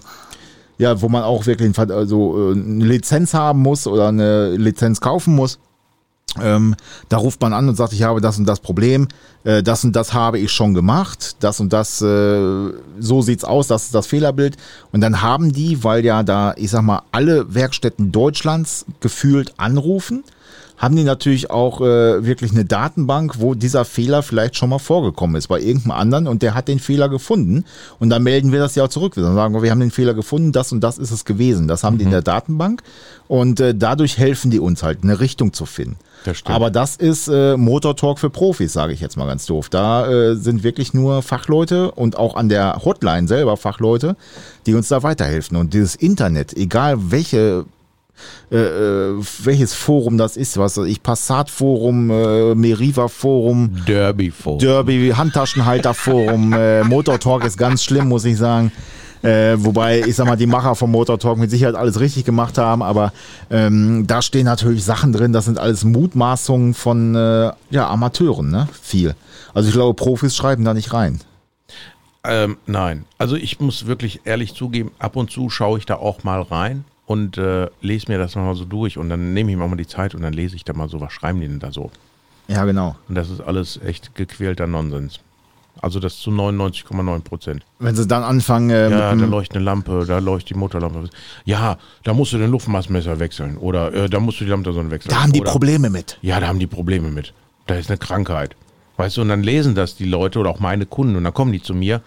ja, 0.79 1.03
wo 1.03 1.11
man 1.11 1.23
auch 1.23 1.45
wirklich 1.47 1.79
also, 1.79 2.53
äh, 2.53 2.53
eine 2.53 2.85
Lizenz 2.87 3.35
haben 3.35 3.61
muss 3.61 3.87
oder 3.87 4.09
eine 4.09 4.57
Lizenz 4.57 5.01
kaufen 5.01 5.35
muss. 5.35 5.59
Ähm, 6.41 6.77
da 7.09 7.17
ruft 7.17 7.41
man 7.41 7.53
an 7.53 7.69
und 7.69 7.75
sagt, 7.75 7.93
ich 7.93 8.03
habe 8.03 8.21
das 8.21 8.39
und 8.39 8.47
das 8.47 8.61
Problem, 8.61 9.09
äh, 9.45 9.63
das 9.63 9.85
und 9.85 9.97
das 9.97 10.13
habe 10.13 10.39
ich 10.39 10.53
schon 10.53 10.75
gemacht, 10.75 11.37
das 11.41 11.61
und 11.61 11.73
das, 11.73 12.01
äh, 12.03 12.73
so 12.99 13.23
sieht's 13.23 13.45
aus, 13.45 13.67
das 13.67 13.85
ist 13.85 13.95
das 13.95 14.07
Fehlerbild. 14.07 14.57
Und 14.93 15.01
dann 15.01 15.23
haben 15.23 15.53
die, 15.53 15.83
weil 15.83 16.05
ja 16.05 16.23
da, 16.23 16.55
ich 16.57 16.71
sag 16.71 16.83
mal, 16.83 17.03
alle 17.11 17.53
Werkstätten 17.55 18.13
Deutschlands 18.13 18.87
gefühlt 19.01 19.55
anrufen, 19.59 20.23
haben 20.81 20.97
die 20.97 21.05
natürlich 21.05 21.51
auch 21.51 21.83
äh, 21.83 22.25
wirklich 22.25 22.53
eine 22.53 22.65
Datenbank, 22.65 23.39
wo 23.39 23.55
dieser 23.55 23.85
Fehler 23.85 24.23
vielleicht 24.23 24.57
schon 24.57 24.71
mal 24.71 24.79
vorgekommen 24.79 25.37
ist 25.37 25.49
bei 25.49 25.61
irgendeinem 25.61 25.91
anderen 25.91 26.27
und 26.27 26.41
der 26.41 26.55
hat 26.55 26.69
den 26.69 26.79
Fehler 26.79 27.11
gefunden 27.11 27.67
und 27.99 28.09
dann 28.09 28.23
melden 28.23 28.51
wir 28.51 28.61
das 28.61 28.77
ja 28.77 28.85
auch 28.85 28.89
zurück. 28.89 29.13
Dann 29.15 29.35
sagen 29.35 29.53
wir, 29.53 29.63
wir 29.63 29.73
haben 29.73 29.81
den 29.81 29.91
Fehler 29.91 30.15
gefunden, 30.15 30.53
das 30.53 30.73
und 30.73 30.81
das 30.81 30.97
ist 30.97 31.11
es 31.11 31.27
gewesen. 31.27 31.69
Das 31.69 31.85
haben 31.85 31.99
die 31.99 32.05
in 32.05 32.11
der 32.11 32.23
Datenbank 32.23 32.83
und 33.29 33.61
äh, 33.61 33.75
dadurch 33.75 34.17
helfen 34.17 34.51
die 34.51 34.59
uns 34.59 34.83
halt, 34.83 35.03
eine 35.03 35.21
Richtung 35.21 35.53
zu 35.53 35.67
finden. 35.67 35.97
Das. 36.25 36.43
Aber 36.45 36.71
das 36.71 36.97
ist 36.97 37.29
äh, 37.29 37.57
Motor 37.57 37.97
Talk 37.97 38.19
für 38.19 38.31
Profis, 38.31 38.73
sage 38.73 38.93
ich 38.93 39.01
jetzt 39.01 39.17
mal 39.17 39.27
ganz 39.27 39.47
doof. 39.47 39.69
Da 39.69 40.07
äh, 40.09 40.37
sind 40.37 40.63
wirklich 40.63 40.93
nur 40.95 41.23
Fachleute 41.23 41.91
und 41.93 42.17
auch 42.17 42.37
an 42.37 42.49
der 42.49 42.83
Hotline 42.85 43.27
selber 43.27 43.57
Fachleute, 43.57 44.17
die 44.67 44.75
uns 44.75 44.89
da 44.89 45.03
weiterhelfen. 45.03 45.57
Und 45.57 45.73
dieses 45.75 45.95
Internet, 45.95 46.57
egal 46.57 47.11
welche 47.11 47.65
äh, 48.51 48.57
äh, 48.57 49.25
welches 49.45 49.75
Forum 49.75 50.19
das 50.19 50.37
ist, 50.37 50.59
was 50.59 50.77
weiß 50.77 50.87
ich, 50.87 51.03
Passat-Forum, 51.03 52.11
äh, 52.11 52.55
Meriva-Forum, 52.55 53.85
Derby 53.87 54.31
vor. 54.31 54.59
Derby, 54.59 55.13
Handtaschenhalter-Forum, 55.17 56.53
äh, 56.53 56.83
Motor 56.85 57.21
Talk 57.21 57.45
ist 57.45 57.57
ganz 57.57 57.85
schlimm, 57.85 58.09
muss 58.09 58.25
ich 58.25 58.37
sagen. 58.37 58.73
Äh, 59.23 59.57
wobei, 59.59 60.01
ich 60.01 60.17
sag 60.17 60.27
mal, 60.27 60.37
die 60.37 60.47
Macher 60.47 60.75
vom 60.75 60.91
Motor 60.91 61.19
Talk 61.19 61.37
mit 61.37 61.51
Sicherheit 61.51 61.75
alles 61.75 62.01
richtig 62.01 62.25
gemacht 62.25 62.57
haben, 62.57 62.83
aber 62.83 63.13
ähm, 63.51 64.07
da 64.07 64.23
stehen 64.23 64.47
natürlich 64.47 64.85
Sachen 64.85 65.13
drin, 65.13 65.33
das 65.33 65.45
sind 65.45 65.59
alles 65.59 65.85
Mutmaßungen 65.85 66.73
von 66.73 67.15
äh, 67.15 67.53
ja, 67.71 67.89
Amateuren, 67.89 68.51
ne? 68.51 68.69
Viel. 68.81 69.15
Also 69.53 69.69
ich 69.69 69.75
glaube, 69.75 69.95
Profis 69.95 70.35
schreiben 70.35 70.65
da 70.65 70.73
nicht 70.73 70.93
rein. 70.93 71.21
Ähm, 72.25 72.57
nein, 72.67 73.05
also 73.19 73.37
ich 73.37 73.61
muss 73.61 73.87
wirklich 73.87 74.21
ehrlich 74.25 74.55
zugeben, 74.55 74.91
ab 74.99 75.17
und 75.17 75.31
zu 75.31 75.49
schaue 75.49 75.79
ich 75.79 75.87
da 75.87 75.97
auch 75.97 76.23
mal 76.23 76.43
rein 76.43 76.85
und 77.07 77.39
äh, 77.39 77.69
lese 77.81 78.11
mir 78.11 78.19
das 78.19 78.37
nochmal 78.37 78.55
so 78.55 78.65
durch 78.65 78.99
und 78.99 79.09
dann 79.09 79.33
nehme 79.33 79.51
ich 79.51 79.57
mir 79.57 79.65
auch 79.65 79.69
mal 79.69 79.77
die 79.77 79.87
Zeit 79.87 80.15
und 80.15 80.23
dann 80.23 80.33
lese 80.33 80.55
ich 80.55 80.65
da 80.65 80.73
mal 80.75 80.89
so, 80.89 81.01
was 81.01 81.13
schreiben 81.13 81.41
die 81.41 81.49
denn 81.49 81.61
da 81.61 81.73
so? 81.73 81.91
Ja, 82.49 82.65
genau. 82.65 82.97
Und 83.09 83.15
das 83.15 83.31
ist 83.31 83.41
alles 83.41 83.81
echt 83.85 84.15
gequälter 84.15 84.67
Nonsens. 84.67 85.21
Also 85.83 85.99
das 85.99 86.19
zu 86.19 86.31
99,9 86.31 87.21
Prozent. 87.21 87.65
Wenn 87.79 87.97
sie 87.97 88.07
dann 88.07 88.23
anfangen 88.23 88.71
äh, 88.71 88.91
Ja, 88.91 89.15
da 89.15 89.25
leuchtet 89.25 89.57
eine 89.57 89.65
Lampe, 89.65 90.05
da 90.07 90.19
leuchtet 90.19 90.51
die 90.51 90.55
Motorlampe. 90.55 91.09
Ja, 91.45 91.79
da 92.05 92.13
musst 92.13 92.33
du 92.33 92.39
den 92.39 92.51
Luftmaßmesser 92.51 93.19
wechseln 93.19 93.57
oder 93.57 93.93
äh, 93.95 94.09
da 94.09 94.21
musst 94.21 94.41
du 94.41 94.45
die 94.45 94.51
Lampe 94.51 94.75
wechseln. 94.91 95.11
da 95.11 95.23
haben 95.23 95.33
die 95.33 95.41
oder, 95.41 95.51
Probleme 95.51 95.89
mit. 95.89 96.19
Ja, 96.21 96.39
da 96.39 96.49
haben 96.49 96.59
die 96.59 96.67
Probleme 96.67 97.11
mit. 97.11 97.33
Da 97.67 97.77
ist 97.77 97.89
eine 97.89 97.99
Krankheit. 97.99 98.57
Weißt 98.99 99.17
du, 99.17 99.23
und 99.23 99.31
dann 99.31 99.43
lesen 99.43 99.75
das 99.75 99.97
die 99.97 100.05
Leute 100.05 100.39
oder 100.39 100.51
auch 100.51 100.61
meine 100.61 100.85
Kunden 100.85 101.17
und 101.17 101.25
dann 101.25 101.33
kommen 101.33 101.53
die 101.53 101.63
zu 101.63 101.75
mir. 101.75 102.03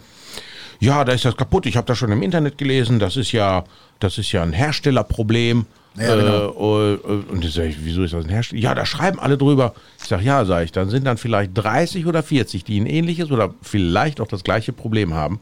Ja, 0.80 1.04
da 1.04 1.14
ist 1.14 1.26
das 1.26 1.36
kaputt. 1.36 1.66
Ich 1.66 1.76
habe 1.76 1.88
das 1.88 1.98
schon 1.98 2.12
im 2.12 2.22
Internet 2.22 2.58
gelesen. 2.58 3.00
Das 3.00 3.18
ist 3.18 3.32
ja, 3.32 3.64
das 4.00 4.18
ist 4.20 4.32
ja 4.32 4.44
ein 4.44 4.54
Herstellerproblem. 4.54 5.66
Ja, 5.96 6.16
genau. 6.16 6.80
äh, 6.80 6.94
äh, 6.94 6.98
und 7.32 7.46
ich 7.46 7.54
sage, 7.54 7.76
wieso 7.80 8.04
ist 8.04 8.14
das 8.14 8.26
ein 8.26 8.30
Hersteller? 8.32 8.62
Ja, 8.62 8.74
da 8.76 8.86
schreiben 8.86 9.20
alle 9.20 9.38
drüber. 9.38 9.74
Ich 10.02 10.06
sage, 10.08 10.24
ja, 10.24 10.44
sage 10.46 10.66
ich, 10.66 10.72
dann 10.72 10.90
sind 10.90 11.06
dann 11.06 11.18
vielleicht 11.18 11.52
30 11.56 12.06
oder 12.08 12.24
40, 12.24 12.64
die 12.64 12.80
ein 12.80 12.88
ähnliches 12.88 13.30
oder 13.32 13.54
vielleicht 13.62 14.20
auch 14.20 14.28
das 14.28 14.44
gleiche 14.44 14.74
Problem 14.74 15.14
haben 15.14 15.40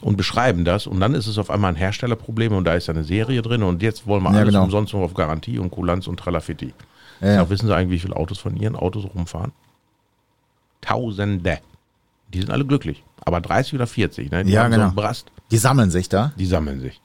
und 0.00 0.16
beschreiben 0.16 0.64
das. 0.64 0.86
Und 0.86 1.00
dann 1.00 1.14
ist 1.14 1.26
es 1.26 1.36
auf 1.36 1.50
einmal 1.50 1.70
ein 1.72 1.76
Herstellerproblem 1.76 2.54
und 2.54 2.64
da 2.64 2.74
ist 2.74 2.88
eine 2.88 3.04
Serie 3.04 3.42
drin 3.42 3.62
und 3.62 3.82
jetzt 3.82 4.06
wollen 4.06 4.22
wir 4.22 4.30
Ja, 4.32 4.38
alles 4.38 4.52
genau. 4.54 4.64
umsonst 4.64 4.92
nur 4.94 5.02
auf 5.04 5.12
Garantie 5.14 5.58
und 5.58 5.70
Kulanz 5.70 6.06
und 6.06 6.18
Tralafitti. 6.18 6.72
Ja, 7.20 7.26
ja. 7.28 7.34
Ja, 7.34 7.50
wissen 7.50 7.66
Sie 7.66 7.74
eigentlich, 7.76 8.00
wie 8.00 8.02
viele 8.06 8.16
Autos 8.16 8.38
von 8.38 8.56
Ihren 8.56 8.76
Autos 8.76 9.04
rumfahren? 9.14 9.52
Tausende. 10.80 11.58
Die 12.32 12.40
sind 12.40 12.50
alle 12.50 12.64
glücklich. 12.64 13.02
Aber 13.24 13.40
30 13.40 13.74
oder 13.74 13.86
40, 13.86 14.30
ne? 14.30 14.44
Die 14.44 14.52
Ja, 14.52 14.64
haben 14.64 14.72
so 14.72 14.76
genau. 14.76 14.86
einen 14.88 14.94
Brast, 14.96 15.30
Die 15.50 15.56
sammeln 15.56 15.90
sich 15.90 16.08
da. 16.08 16.32
die 16.36 16.46
sammeln 16.46 16.80
sich. 16.80 17.00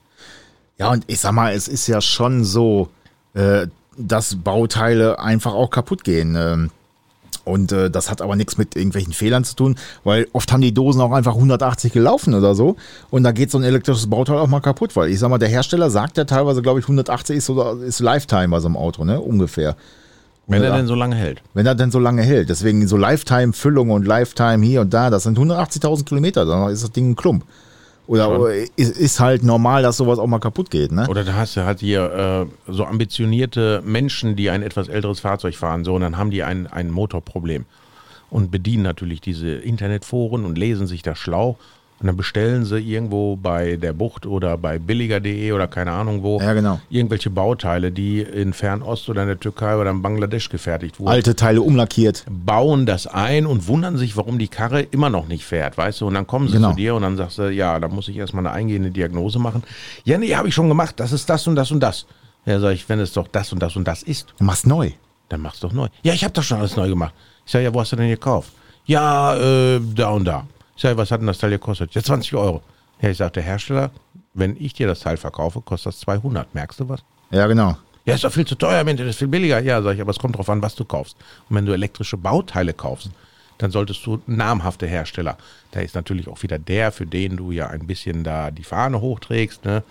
Ja, 0.80 0.90
und 0.90 1.04
ich 1.08 1.20
sag 1.20 1.32
mal, 1.32 1.52
es 1.52 1.68
ist 1.68 1.86
ja 1.88 2.00
schon 2.00 2.42
so, 2.42 2.88
äh, 3.34 3.66
dass 3.98 4.36
Bauteile 4.36 5.20
einfach 5.20 5.52
auch 5.52 5.68
kaputt 5.68 6.04
gehen. 6.04 6.34
Ähm, 6.38 6.70
und 7.44 7.70
äh, 7.70 7.90
das 7.90 8.10
hat 8.10 8.22
aber 8.22 8.34
nichts 8.34 8.56
mit 8.56 8.76
irgendwelchen 8.76 9.12
Fehlern 9.12 9.44
zu 9.44 9.56
tun, 9.56 9.76
weil 10.04 10.26
oft 10.32 10.50
haben 10.50 10.62
die 10.62 10.72
Dosen 10.72 11.02
auch 11.02 11.12
einfach 11.12 11.34
180 11.34 11.92
gelaufen 11.92 12.32
oder 12.32 12.54
so. 12.54 12.76
Und 13.10 13.24
da 13.24 13.32
geht 13.32 13.50
so 13.50 13.58
ein 13.58 13.64
elektrisches 13.64 14.08
Bauteil 14.08 14.38
auch 14.38 14.46
mal 14.46 14.60
kaputt, 14.60 14.96
weil 14.96 15.10
ich 15.10 15.18
sag 15.18 15.28
mal, 15.28 15.36
der 15.36 15.50
Hersteller 15.50 15.90
sagt 15.90 16.16
ja 16.16 16.24
teilweise, 16.24 16.62
glaube 16.62 16.80
ich, 16.80 16.86
180 16.86 17.36
ist, 17.36 17.46
so, 17.46 17.72
ist 17.72 18.00
Lifetime 18.00 18.48
bei 18.48 18.60
so 18.60 18.68
einem 18.68 18.78
Auto, 18.78 19.04
ne? 19.04 19.20
Ungefähr. 19.20 19.76
Wenn 20.46 20.62
er 20.62 20.72
180 20.72 20.80
denn 20.80 20.86
so 20.86 20.94
lange 20.94 21.16
hält. 21.16 21.42
wenn 21.52 21.66
er 21.66 21.74
denn 21.74 21.90
so 21.90 21.98
lange 21.98 22.22
hält. 22.22 22.48
Deswegen 22.48 22.88
so 22.88 22.96
Lifetime-Füllung 22.96 23.90
und 23.90 24.06
Lifetime 24.06 24.64
hier 24.64 24.80
und 24.80 24.94
da, 24.94 25.10
das 25.10 25.24
sind 25.24 25.38
180.000 25.38 26.06
Kilometer, 26.06 26.46
dann 26.46 26.70
ist 26.70 26.82
das 26.82 26.92
Ding 26.92 27.10
ein 27.10 27.16
Klump. 27.16 27.44
Oder 28.10 28.24
Schon. 28.24 28.50
ist, 28.74 28.96
ist 28.98 29.20
halt 29.20 29.44
normal, 29.44 29.84
dass 29.84 29.96
sowas 29.96 30.18
auch 30.18 30.26
mal 30.26 30.40
kaputt 30.40 30.68
geht, 30.68 30.90
ne? 30.90 31.06
Oder 31.08 31.22
da 31.22 31.34
hast 31.34 31.56
du 31.56 31.64
halt 31.64 31.78
hier 31.78 32.48
äh, 32.68 32.72
so 32.72 32.84
ambitionierte 32.84 33.82
Menschen, 33.84 34.34
die 34.34 34.50
ein 34.50 34.64
etwas 34.64 34.88
älteres 34.88 35.20
Fahrzeug 35.20 35.54
fahren, 35.54 35.84
so, 35.84 35.94
und 35.94 36.00
dann 36.00 36.18
haben 36.18 36.32
die 36.32 36.42
ein, 36.42 36.66
ein 36.66 36.90
Motorproblem. 36.90 37.66
Und 38.28 38.50
bedienen 38.50 38.82
natürlich 38.82 39.20
diese 39.20 39.50
Internetforen 39.50 40.44
und 40.44 40.58
lesen 40.58 40.88
sich 40.88 41.02
da 41.02 41.14
schlau. 41.14 41.56
Und 42.00 42.06
dann 42.06 42.16
bestellen 42.16 42.64
sie 42.64 42.78
irgendwo 42.78 43.36
bei 43.36 43.76
der 43.76 43.92
Bucht 43.92 44.24
oder 44.24 44.56
bei 44.56 44.78
billiger.de 44.78 45.52
oder 45.52 45.68
keine 45.68 45.92
Ahnung 45.92 46.22
wo 46.22 46.40
Ja, 46.40 46.54
genau. 46.54 46.80
irgendwelche 46.88 47.28
Bauteile, 47.28 47.92
die 47.92 48.22
in 48.22 48.54
Fernost 48.54 49.10
oder 49.10 49.20
in 49.22 49.28
der 49.28 49.38
Türkei 49.38 49.76
oder 49.76 49.90
in 49.90 50.00
Bangladesch 50.00 50.48
gefertigt 50.48 50.98
wurden. 50.98 51.10
Alte 51.10 51.36
Teile 51.36 51.60
umlackiert. 51.60 52.24
bauen 52.30 52.86
das 52.86 53.06
ein 53.06 53.44
und 53.44 53.68
wundern 53.68 53.98
sich, 53.98 54.16
warum 54.16 54.38
die 54.38 54.48
Karre 54.48 54.80
immer 54.80 55.10
noch 55.10 55.28
nicht 55.28 55.44
fährt, 55.44 55.76
weißt 55.76 56.00
du? 56.00 56.06
Und 56.06 56.14
dann 56.14 56.26
kommen 56.26 56.48
sie 56.48 56.54
Genau. 56.54 56.70
zu 56.70 56.76
dir 56.76 56.94
und 56.94 57.02
dann 57.02 57.18
sagst 57.18 57.36
du, 57.36 57.50
ja, 57.50 57.78
da 57.78 57.88
muss 57.88 58.08
ich 58.08 58.16
erstmal 58.16 58.46
eine 58.46 58.54
eingehende 58.54 58.90
Diagnose 58.90 59.38
machen. 59.38 59.62
Ja, 60.04 60.16
nee, 60.16 60.34
habe 60.34 60.48
ich 60.48 60.54
schon 60.54 60.68
gemacht, 60.70 60.94
das 60.98 61.12
ist 61.12 61.28
das 61.28 61.46
und 61.46 61.54
das 61.56 61.70
und 61.70 61.80
das. 61.80 62.06
Ja, 62.46 62.58
sag 62.60 62.72
ich, 62.72 62.88
wenn 62.88 62.98
es 63.00 63.12
doch 63.12 63.28
das 63.28 63.52
und 63.52 63.60
das 63.62 63.76
und 63.76 63.86
das 63.86 64.02
ist, 64.02 64.32
Du 64.38 64.44
machst 64.44 64.66
neu. 64.66 64.92
dann 65.28 65.42
mach's 65.42 65.60
doch 65.60 65.74
neu. 65.74 65.88
Ja, 66.02 66.14
ich 66.14 66.24
habe 66.24 66.32
das 66.32 66.46
schon 66.46 66.58
alles 66.60 66.76
neu 66.76 66.88
gemacht. 66.88 67.12
Ich 67.44 67.52
sage, 67.52 67.64
ja, 67.66 67.74
wo 67.74 67.80
hast 67.80 67.92
du 67.92 67.96
denn 67.96 68.08
gekauft? 68.08 68.52
Ja, 68.86 69.36
äh, 69.36 69.80
da 69.94 70.08
und 70.12 70.24
da. 70.24 70.46
Ich 70.80 70.82
sage, 70.82 70.96
was 70.96 71.10
hat 71.10 71.20
denn 71.20 71.26
das 71.26 71.36
Teil 71.36 71.50
gekostet? 71.50 71.94
Ja, 71.94 72.02
20 72.02 72.34
Euro. 72.36 72.62
Ja, 73.02 73.10
ich 73.10 73.18
sage, 73.18 73.32
der 73.32 73.42
Hersteller, 73.42 73.90
wenn 74.32 74.56
ich 74.58 74.72
dir 74.72 74.86
das 74.86 75.00
Teil 75.00 75.18
verkaufe, 75.18 75.60
kostet 75.60 75.92
das 75.92 76.00
200. 76.00 76.54
Merkst 76.54 76.80
du 76.80 76.88
was? 76.88 77.00
Ja, 77.30 77.46
genau. 77.48 77.76
Ja, 78.06 78.14
ist 78.14 78.24
doch 78.24 78.32
viel 78.32 78.46
zu 78.46 78.54
teuer, 78.54 78.82
Mensch, 78.82 78.98
das 78.98 79.10
ist 79.10 79.18
viel 79.18 79.28
billiger. 79.28 79.60
Ja, 79.60 79.82
sag 79.82 79.96
ich, 79.96 80.00
aber 80.00 80.12
es 80.12 80.18
kommt 80.18 80.38
drauf 80.38 80.48
an, 80.48 80.62
was 80.62 80.76
du 80.76 80.86
kaufst. 80.86 81.18
Und 81.50 81.56
wenn 81.56 81.66
du 81.66 81.74
elektrische 81.74 82.16
Bauteile 82.16 82.72
kaufst, 82.72 83.10
dann 83.58 83.70
solltest 83.70 84.06
du 84.06 84.22
namhafte 84.26 84.86
Hersteller. 84.86 85.36
Da 85.70 85.80
ist 85.80 85.94
natürlich 85.94 86.28
auch 86.28 86.42
wieder 86.42 86.58
der, 86.58 86.92
für 86.92 87.04
den 87.04 87.36
du 87.36 87.50
ja 87.50 87.66
ein 87.66 87.86
bisschen 87.86 88.24
da 88.24 88.50
die 88.50 88.64
Fahne 88.64 89.02
hochträgst. 89.02 89.66
Ne? 89.66 89.82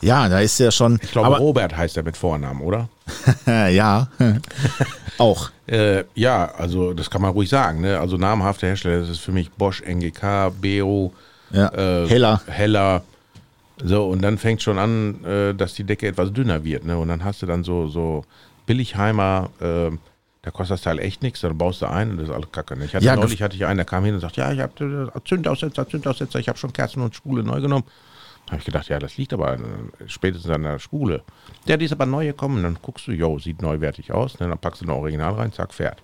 Ja, 0.00 0.28
da 0.28 0.40
ist 0.40 0.58
ja 0.58 0.72
schon. 0.72 0.98
Ich 1.00 1.12
glaube, 1.12 1.28
aber, 1.28 1.38
Robert 1.38 1.76
heißt 1.76 1.96
er 1.96 2.02
mit 2.02 2.16
Vornamen, 2.16 2.60
oder? 2.60 2.88
ja. 3.46 4.08
auch. 5.18 5.50
Äh, 5.66 6.04
ja, 6.14 6.50
also 6.56 6.92
das 6.94 7.10
kann 7.10 7.22
man 7.22 7.30
ruhig 7.32 7.48
sagen. 7.48 7.80
Ne? 7.82 7.98
Also 7.98 8.16
namhafte 8.16 8.66
Hersteller, 8.66 9.00
das 9.00 9.08
ist 9.08 9.20
für 9.20 9.32
mich 9.32 9.50
Bosch, 9.50 9.82
NGK, 9.82 10.50
Bero, 10.60 11.12
Ja. 11.50 11.68
äh, 11.72 12.08
Heller. 12.08 12.40
Heller. 12.46 13.02
So, 13.82 14.06
und 14.08 14.20
dann 14.22 14.36
fängt 14.38 14.62
schon 14.62 14.78
an, 14.78 15.24
äh, 15.24 15.54
dass 15.54 15.74
die 15.74 15.84
Decke 15.84 16.06
etwas 16.08 16.32
dünner 16.32 16.64
wird. 16.64 16.84
Ne? 16.84 16.98
Und 16.98 17.08
dann 17.08 17.24
hast 17.24 17.40
du 17.42 17.46
dann 17.46 17.64
so, 17.64 17.88
so 17.88 18.24
Billigheimer, 18.66 19.50
äh, 19.60 19.90
da 20.42 20.50
kostet 20.50 20.74
das 20.74 20.82
Teil 20.82 20.98
echt 20.98 21.22
nichts, 21.22 21.40
dann 21.40 21.56
baust 21.56 21.82
du 21.82 21.86
ein 21.86 22.10
und 22.12 22.16
das 22.18 22.28
ist 22.28 22.34
alles 22.34 22.50
kacke. 22.52 22.76
Ne? 22.76 22.84
Ich 22.86 22.94
hatte 22.94 23.04
Ja, 23.04 23.16
neulich 23.16 23.42
hatte 23.42 23.56
ich 23.56 23.64
einen, 23.66 23.76
der 23.78 23.84
kam 23.86 24.04
hin 24.04 24.14
und 24.14 24.20
sagt, 24.20 24.36
ja, 24.36 24.52
ich 24.52 24.60
habe 24.60 24.72
Zündaussetzer, 25.24 25.88
Zündaussetzer, 25.88 26.38
ich 26.38 26.48
habe 26.48 26.58
schon 26.58 26.72
Kerzen 26.72 27.02
und 27.02 27.14
Spule 27.14 27.42
neu 27.42 27.60
genommen. 27.60 27.84
Habe 28.50 28.58
ich 28.58 28.64
gedacht, 28.64 28.88
ja, 28.88 28.98
das 28.98 29.16
liegt 29.16 29.32
aber 29.32 29.54
äh, 29.54 29.58
spätestens 30.06 30.50
an 30.50 30.64
der 30.64 30.80
Spule. 30.80 31.22
Ja, 31.66 31.76
die 31.76 31.84
ist 31.84 31.92
aber 31.92 32.06
neu 32.06 32.26
gekommen. 32.26 32.62
Dann 32.64 32.78
guckst 32.82 33.06
du, 33.06 33.12
jo, 33.12 33.38
sieht 33.38 33.62
neuwertig 33.62 34.12
aus. 34.12 34.40
Ne? 34.40 34.48
Dann 34.48 34.58
packst 34.58 34.82
du 34.82 34.86
ein 34.86 34.90
Original 34.90 35.34
rein, 35.34 35.52
zack, 35.52 35.72
fährt. 35.72 36.02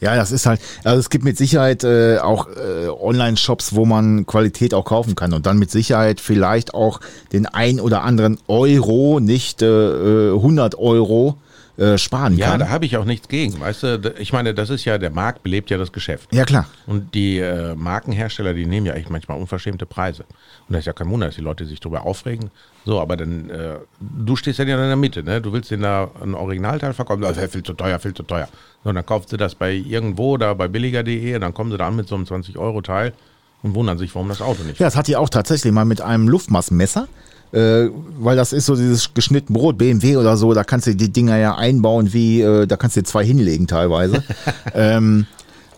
Ja, 0.00 0.16
das 0.16 0.32
ist 0.32 0.46
halt, 0.46 0.60
also 0.82 0.98
es 0.98 1.10
gibt 1.10 1.24
mit 1.24 1.36
Sicherheit 1.36 1.84
äh, 1.84 2.18
auch 2.18 2.48
äh, 2.48 2.88
Online-Shops, 2.88 3.74
wo 3.74 3.84
man 3.84 4.24
Qualität 4.26 4.72
auch 4.72 4.84
kaufen 4.84 5.14
kann 5.14 5.32
und 5.32 5.46
dann 5.46 5.58
mit 5.58 5.70
Sicherheit 5.70 6.20
vielleicht 6.20 6.74
auch 6.74 7.00
den 7.32 7.46
ein 7.46 7.80
oder 7.80 8.02
anderen 8.02 8.38
Euro, 8.48 9.20
nicht 9.20 9.62
äh, 9.62 10.32
100 10.32 10.76
Euro 10.76 11.38
äh, 11.80 11.96
sparen 11.96 12.36
Ja, 12.36 12.50
kann. 12.50 12.60
da 12.60 12.68
habe 12.68 12.84
ich 12.84 12.96
auch 12.98 13.06
nichts 13.06 13.26
gegen. 13.28 13.58
Weißt 13.58 13.82
du, 13.82 14.14
ich 14.18 14.32
meine, 14.34 14.52
das 14.52 14.68
ist 14.68 14.84
ja, 14.84 14.98
der 14.98 15.10
Markt 15.10 15.42
belebt 15.42 15.70
ja 15.70 15.78
das 15.78 15.92
Geschäft. 15.92 16.28
Ja, 16.32 16.44
klar. 16.44 16.66
Und 16.86 17.14
die 17.14 17.38
äh, 17.38 17.74
Markenhersteller, 17.74 18.52
die 18.52 18.66
nehmen 18.66 18.86
ja 18.86 18.92
echt 18.92 19.08
manchmal 19.08 19.38
unverschämte 19.38 19.86
Preise. 19.86 20.24
Und 20.68 20.74
das 20.74 20.80
ist 20.80 20.86
ja 20.86 20.92
kein 20.92 21.08
Wunder, 21.08 21.26
dass 21.26 21.36
die 21.36 21.40
Leute 21.40 21.64
sich 21.64 21.80
darüber 21.80 22.04
aufregen. 22.04 22.50
So, 22.84 23.00
aber 23.00 23.16
dann, 23.16 23.48
äh, 23.48 23.76
du 23.98 24.36
stehst 24.36 24.58
ja 24.58 24.64
in 24.64 24.70
der 24.70 24.96
Mitte, 24.96 25.22
ne? 25.22 25.40
Du 25.40 25.52
willst 25.52 25.70
den 25.70 25.80
da 25.80 26.10
ein 26.22 26.34
Originalteil 26.34 26.92
verkaufen, 26.92 27.22
das 27.22 27.38
ist 27.38 27.52
viel 27.52 27.62
zu 27.62 27.72
teuer, 27.72 27.98
viel 27.98 28.14
zu 28.14 28.22
teuer. 28.24 28.48
So, 28.84 28.92
dann 28.92 29.04
kauft 29.06 29.30
sie 29.30 29.36
das 29.38 29.54
bei 29.54 29.72
irgendwo 29.72 30.36
da 30.36 30.52
bei 30.54 30.68
billiger.de, 30.68 31.38
dann 31.38 31.54
kommen 31.54 31.70
sie 31.70 31.78
da 31.78 31.88
an 31.88 31.96
mit 31.96 32.08
so 32.08 32.14
einem 32.14 32.24
20-Euro-Teil 32.24 33.12
und 33.62 33.74
wundern 33.74 33.98
sich, 33.98 34.14
warum 34.14 34.28
das 34.28 34.40
Auto 34.40 34.62
nicht. 34.64 34.80
Ja, 34.80 34.86
das 34.86 34.96
hat 34.96 35.06
die 35.06 35.16
auch 35.16 35.28
tatsächlich 35.28 35.72
mal 35.72 35.84
mit 35.84 36.00
einem 36.00 36.28
Luftmaßmesser. 36.28 37.08
Äh, 37.52 37.88
weil 38.18 38.36
das 38.36 38.52
ist 38.52 38.66
so 38.66 38.76
dieses 38.76 39.12
geschnitten 39.12 39.54
Brot, 39.54 39.76
BMW 39.76 40.16
oder 40.16 40.36
so, 40.36 40.54
da 40.54 40.62
kannst 40.62 40.86
du 40.86 40.94
die 40.94 41.12
Dinger 41.12 41.36
ja 41.36 41.56
einbauen 41.56 42.12
wie, 42.12 42.42
äh, 42.42 42.66
da 42.66 42.76
kannst 42.76 42.96
du 42.96 43.00
dir 43.00 43.06
zwei 43.06 43.24
hinlegen 43.24 43.66
teilweise. 43.66 44.22
ähm, 44.74 45.26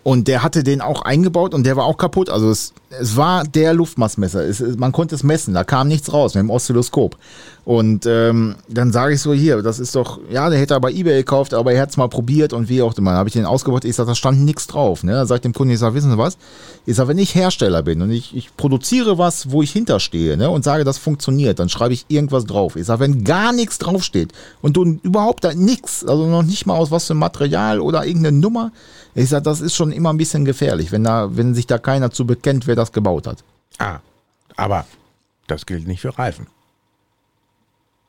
und 0.05 0.27
der 0.27 0.43
hatte 0.43 0.65
den 0.65 0.81
auch 0.81 1.03
eingebaut 1.03 1.55
und 1.55 1.65
der 1.65 1.77
war 1.77 1.85
auch 1.85 1.97
kaputt. 1.97 2.29
Also 2.29 2.51
es, 2.51 2.73
es 2.91 3.17
war 3.17 3.45
der 3.45 3.73
Luftmaßmesser. 3.73 4.45
Es, 4.45 4.61
man 4.77 4.91
konnte 4.91 5.15
es 5.15 5.23
messen, 5.23 5.55
da 5.55 5.63
kam 5.63 5.87
nichts 5.87 6.13
raus 6.13 6.35
mit 6.35 6.43
dem 6.43 6.51
Oszilloskop. 6.51 7.17
Und 7.65 8.07
ähm, 8.07 8.57
dann 8.69 8.91
sage 8.91 9.15
ich 9.15 9.21
so, 9.21 9.33
hier, 9.33 9.63
das 9.63 9.79
ist 9.79 9.95
doch, 9.95 10.19
ja, 10.29 10.51
der 10.51 10.59
hätte 10.59 10.75
er 10.75 10.81
bei 10.81 10.91
Ebay 10.91 11.19
gekauft, 11.19 11.55
aber 11.55 11.73
er 11.73 11.83
hat 11.83 11.91
es 11.91 11.97
mal 11.97 12.09
probiert 12.09 12.53
und 12.53 12.69
wie 12.69 12.83
auch 12.83 12.97
immer. 12.99 13.13
Dann 13.13 13.19
habe 13.19 13.29
ich 13.29 13.35
den 13.35 13.47
ausgebaut, 13.47 13.85
ich 13.85 13.95
sage, 13.95 14.09
da 14.09 14.15
stand 14.17 14.41
nichts 14.41 14.67
drauf. 14.67 15.05
Ne? 15.05 15.13
Dann 15.13 15.29
sage 15.29 15.37
ich 15.37 15.43
dem 15.43 15.53
Kunden, 15.53 15.73
ich 15.73 15.79
sage, 15.79 15.95
wissen 15.95 16.11
Sie 16.11 16.19
was? 16.19 16.37
Ich 16.85 16.97
sage, 16.97 17.11
wenn 17.11 17.19
ich 17.19 17.37
Hersteller 17.37 17.85
bin 17.85 18.03
und 18.03 18.11
ich, 18.11 18.37
ich 18.37 18.57
produziere 18.57 19.17
was, 19.17 19.53
wo 19.53 19.63
ich 19.63 19.71
hinterstehe 19.71 20.37
ne, 20.37 20.51
und 20.51 20.65
sage, 20.65 20.83
das 20.83 20.99
funktioniert, 20.99 21.61
dann 21.61 21.69
schreibe 21.69 21.95
ich 21.95 22.07
irgendwas 22.09 22.47
drauf. 22.47 22.75
Ich 22.75 22.87
sage, 22.87 22.99
wenn 22.99 23.23
gar 23.23 23.53
nichts 23.53 23.79
draufsteht 23.79 24.33
und 24.61 24.77
du 24.77 24.99
überhaupt 25.05 25.47
nichts, 25.55 26.05
also 26.05 26.27
noch 26.27 26.43
nicht 26.43 26.67
mal 26.67 26.75
aus 26.75 26.91
was 26.91 27.07
für 27.07 27.15
Material 27.15 27.79
oder 27.79 28.05
irgendeine 28.05 28.37
Nummer, 28.37 28.73
ich 29.15 29.29
sage, 29.29 29.43
das 29.43 29.61
ist 29.61 29.75
schon 29.75 29.93
immer 29.93 30.13
ein 30.13 30.17
bisschen 30.17 30.45
gefährlich, 30.45 30.93
wenn, 30.93 31.05
da, 31.05 31.37
wenn 31.37 31.55
sich 31.55 31.67
da 31.67 31.79
keiner 31.79 32.11
zu 32.11 32.27
bekennt, 32.27 32.67
wer 32.67 32.77
das 32.77 32.93
gebaut 32.93 33.27
hat. 33.27 33.45
Ah, 33.79 33.99
aber 34.57 34.87
das 35.47 35.67
gilt 35.67 35.87
nicht 35.87 36.01
für 36.01 36.17
Reifen. 36.19 36.47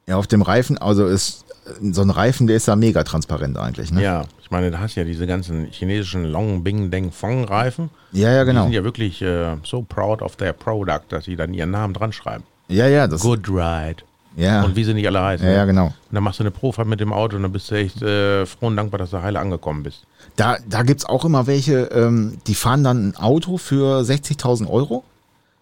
Ja, 0.08 0.18
auf 0.18 0.28
dem 0.28 0.42
Reifen, 0.42 0.78
also 0.78 1.06
ist 1.08 1.46
so 1.82 2.02
ein 2.02 2.10
Reifen, 2.10 2.48
der 2.48 2.58
ist 2.58 2.68
ja 2.68 2.76
mega 2.76 3.04
transparent 3.04 3.58
eigentlich. 3.58 3.92
Ne? 3.92 4.04
Ja, 4.04 4.26
ich 4.42 4.52
meine, 4.52 4.70
da 4.70 4.80
hast 4.80 4.96
du 4.96 5.00
ja 5.00 5.06
diese 5.06 5.26
ganzen 5.28 5.68
chinesischen 5.68 6.26
Long 6.26 6.62
Bing 6.64 6.92
Deng 6.92 7.12
Fong 7.12 7.46
Reifen. 7.46 7.90
ja, 8.12 8.30
ja, 8.32 8.44
Die 8.44 8.48
genau. 8.50 8.64
sind 8.64 8.74
ja 8.74 8.84
wirklich 8.84 9.22
äh, 9.22 9.56
so 9.64 9.82
proud 9.82 10.22
of 10.22 10.36
their 10.36 10.52
product, 10.52 11.04
dass 11.10 11.26
sie 11.26 11.38
dann 11.38 11.54
ihren 11.54 11.72
Namen 11.72 11.94
dran 11.94 12.12
schreiben. 12.12 12.44
Ja, 12.68 12.88
ja, 12.88 13.08
das. 13.08 13.22
Good 13.22 13.48
Ride. 13.48 14.04
Ja. 14.36 14.64
Und 14.64 14.76
wie 14.76 14.84
sie 14.84 14.94
nicht 14.94 15.06
alle 15.08 15.22
heißen. 15.22 15.46
Ja, 15.46 15.54
ja, 15.54 15.66
genau. 15.66 15.88
Und 15.88 15.94
dann 16.12 16.24
machst 16.24 16.40
du 16.40 16.44
eine 16.44 16.52
Profahrt 16.52 16.88
mit 16.88 17.00
dem 17.00 17.14
Auto 17.14 17.36
und 17.36 17.44
dann 17.44 17.52
bist 17.52 17.70
du 17.70 17.76
echt 17.76 18.02
äh, 18.02 18.46
froh 18.46 18.68
und 18.68 18.78
dankbar, 18.78 18.98
dass 18.98 19.12
du 19.12 19.22
heile 19.22 19.40
angekommen 19.40 19.84
bist. 19.84 20.04
Da, 20.36 20.58
da 20.68 20.82
gibt's 20.84 21.06
auch 21.06 21.26
immer 21.26 21.46
welche, 21.46 21.84
ähm, 21.92 22.38
die 22.48 22.56
fahren 22.56 22.84
dann 22.84 23.10
ein 23.10 23.16
Auto 23.18 23.58
für 23.58 24.02
60.000 24.02 24.68
Euro, 24.68 25.04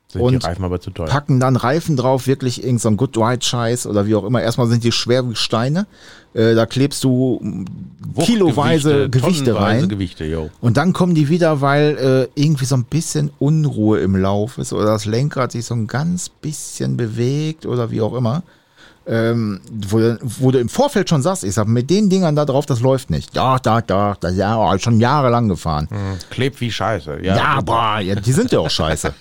Sind 0.07 0.21
Und 0.21 0.31
die 0.34 0.45
Reifen 0.45 0.63
aber 0.63 0.79
zu 0.79 0.91
teuer. 0.91 1.07
packen 1.07 1.39
dann 1.41 1.57
Reifen 1.57 1.97
drauf, 1.97 2.27
wirklich 2.27 2.63
irgend 2.63 2.79
so 2.81 2.91
Good 2.91 3.17
Ride 3.17 3.43
Scheiß 3.43 3.88
oder 3.88 4.05
wie 4.05 4.15
auch 4.15 4.23
immer. 4.23 4.41
Erstmal 4.41 4.67
sind 4.67 4.84
die 4.86 4.91
schwer 4.93 5.29
wie 5.29 5.36
Steine. 5.36 5.86
Äh, 6.34 6.55
da 6.55 6.65
klebst 6.65 7.03
du 7.03 7.41
kiloweise 8.19 9.10
Gewichte 9.10 9.45
tonnenweise 9.51 9.81
rein. 9.81 9.89
Gewichte, 9.89 10.25
yo. 10.25 10.49
Und 10.62 10.77
dann 10.77 10.93
kommen 10.93 11.15
die 11.15 11.29
wieder, 11.29 11.62
weil 11.62 12.29
äh, 12.36 12.41
irgendwie 12.41 12.65
so 12.65 12.75
ein 12.75 12.86
bisschen 12.86 13.31
Unruhe 13.39 13.99
im 13.99 14.15
Lauf 14.15 14.57
ist 14.57 14.73
oder 14.73 14.86
das 14.86 15.05
Lenkrad 15.05 15.51
sich 15.51 15.65
so 15.65 15.73
ein 15.75 15.88
ganz 15.88 16.29
bisschen 16.29 16.97
bewegt 16.97 17.65
oder 17.65 17.91
wie 17.91 18.01
auch 18.01 18.13
immer. 18.13 18.43
Ähm, 19.12 19.60
wo, 19.69 20.15
wo 20.21 20.52
du 20.52 20.60
im 20.60 20.69
Vorfeld 20.69 21.10
schon 21.10 21.21
sagst, 21.21 21.43
ich 21.43 21.54
sag, 21.54 21.67
mit 21.67 21.89
den 21.89 22.10
Dingern 22.10 22.34
da 22.34 22.45
drauf, 22.45 22.65
das 22.65 22.80
läuft 22.80 23.10
nicht. 23.10 23.36
Ja, 23.36 23.60
da, 23.60 23.82
da, 23.82 24.15
da, 24.17 24.30
ja, 24.30 24.80
schon 24.80 25.02
jahrelang 25.02 25.50
gefahren. 25.50 25.89
Hm, 25.91 26.17
Klebt 26.30 26.62
wie 26.62 26.71
Scheiße. 26.71 27.17
Ja, 27.21 27.36
Ja, 27.36 27.60
boah, 27.62 28.00
ja, 28.00 28.15
die 28.15 28.32
sind 28.32 28.54
ja 28.54 28.60
auch 28.60 28.69
scheiße. 28.69 29.13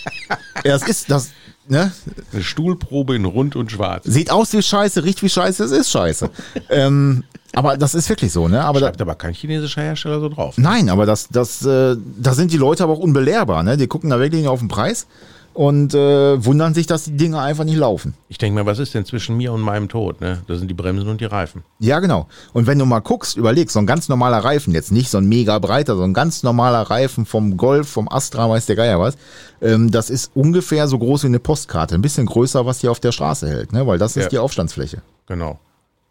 ja, 0.64 0.78
das 0.78 0.84
ist, 0.84 1.10
das, 1.10 1.32
ne? 1.66 1.90
Eine 2.32 2.42
Stuhlprobe 2.44 3.16
in 3.16 3.24
rund 3.24 3.56
und 3.56 3.72
schwarz. 3.72 4.04
Sieht 4.04 4.30
aus 4.30 4.52
wie 4.52 4.62
scheiße, 4.62 5.02
riecht 5.02 5.20
wie 5.24 5.28
scheiße, 5.28 5.64
es 5.64 5.72
ist 5.72 5.90
scheiße. 5.90 6.30
ähm, 6.70 7.24
aber 7.54 7.76
das 7.76 7.96
ist 7.96 8.08
wirklich 8.08 8.30
so, 8.30 8.46
ne? 8.46 8.62
Aber 8.64 8.78
da, 8.78 8.86
Schreibt 8.86 9.02
aber 9.02 9.16
kein 9.16 9.34
chinesischer 9.34 9.82
Hersteller 9.82 10.20
so 10.20 10.28
drauf. 10.28 10.54
Nein, 10.58 10.88
aber 10.88 11.06
das, 11.06 11.26
das, 11.28 11.66
äh, 11.66 11.96
da 12.20 12.34
sind 12.34 12.52
die 12.52 12.56
Leute 12.56 12.84
aber 12.84 12.92
auch 12.92 12.98
unbelehrbar, 13.00 13.64
ne? 13.64 13.76
Die 13.76 13.88
gucken 13.88 14.10
da 14.10 14.20
wirklich 14.20 14.42
nicht 14.42 14.48
auf 14.48 14.60
den 14.60 14.68
Preis 14.68 15.08
und 15.54 15.94
äh, 15.94 16.44
wundern 16.44 16.74
sich, 16.74 16.86
dass 16.86 17.04
die 17.04 17.16
Dinge 17.16 17.40
einfach 17.40 17.64
nicht 17.64 17.76
laufen. 17.76 18.14
Ich 18.28 18.38
denke 18.38 18.58
mir, 18.58 18.66
was 18.66 18.78
ist 18.78 18.92
denn 18.92 19.04
zwischen 19.04 19.36
mir 19.36 19.52
und 19.52 19.60
meinem 19.60 19.88
Tod? 19.88 20.20
Ne? 20.20 20.42
Das 20.48 20.58
sind 20.58 20.68
die 20.68 20.74
Bremsen 20.74 21.08
und 21.08 21.20
die 21.20 21.24
Reifen. 21.24 21.62
Ja, 21.78 22.00
genau. 22.00 22.26
Und 22.52 22.66
wenn 22.66 22.78
du 22.78 22.84
mal 22.86 22.98
guckst, 23.00 23.36
überlegst, 23.36 23.72
so 23.72 23.78
ein 23.78 23.86
ganz 23.86 24.08
normaler 24.08 24.38
Reifen, 24.38 24.74
jetzt 24.74 24.92
nicht 24.92 25.08
so 25.10 25.18
ein 25.18 25.26
mega 25.26 25.58
breiter, 25.60 25.96
so 25.96 26.02
ein 26.02 26.12
ganz 26.12 26.42
normaler 26.42 26.82
Reifen 26.82 27.24
vom 27.24 27.56
Golf, 27.56 27.88
vom 27.88 28.08
Astra, 28.10 28.50
weiß 28.50 28.66
der 28.66 28.76
Geier 28.76 28.98
was, 29.00 29.16
ähm, 29.62 29.90
das 29.90 30.10
ist 30.10 30.32
ungefähr 30.34 30.88
so 30.88 30.98
groß 30.98 31.22
wie 31.22 31.28
eine 31.28 31.38
Postkarte. 31.38 31.94
Ein 31.94 32.02
bisschen 32.02 32.26
größer, 32.26 32.66
was 32.66 32.78
die 32.80 32.88
auf 32.88 33.00
der 33.00 33.12
Straße 33.12 33.48
hält, 33.48 33.72
ne? 33.72 33.86
Weil 33.86 33.98
das 33.98 34.16
ist 34.16 34.24
Ja. 34.24 34.28
die 34.30 34.38
Aufstandsfläche. 34.38 35.02
Genau. 35.26 35.58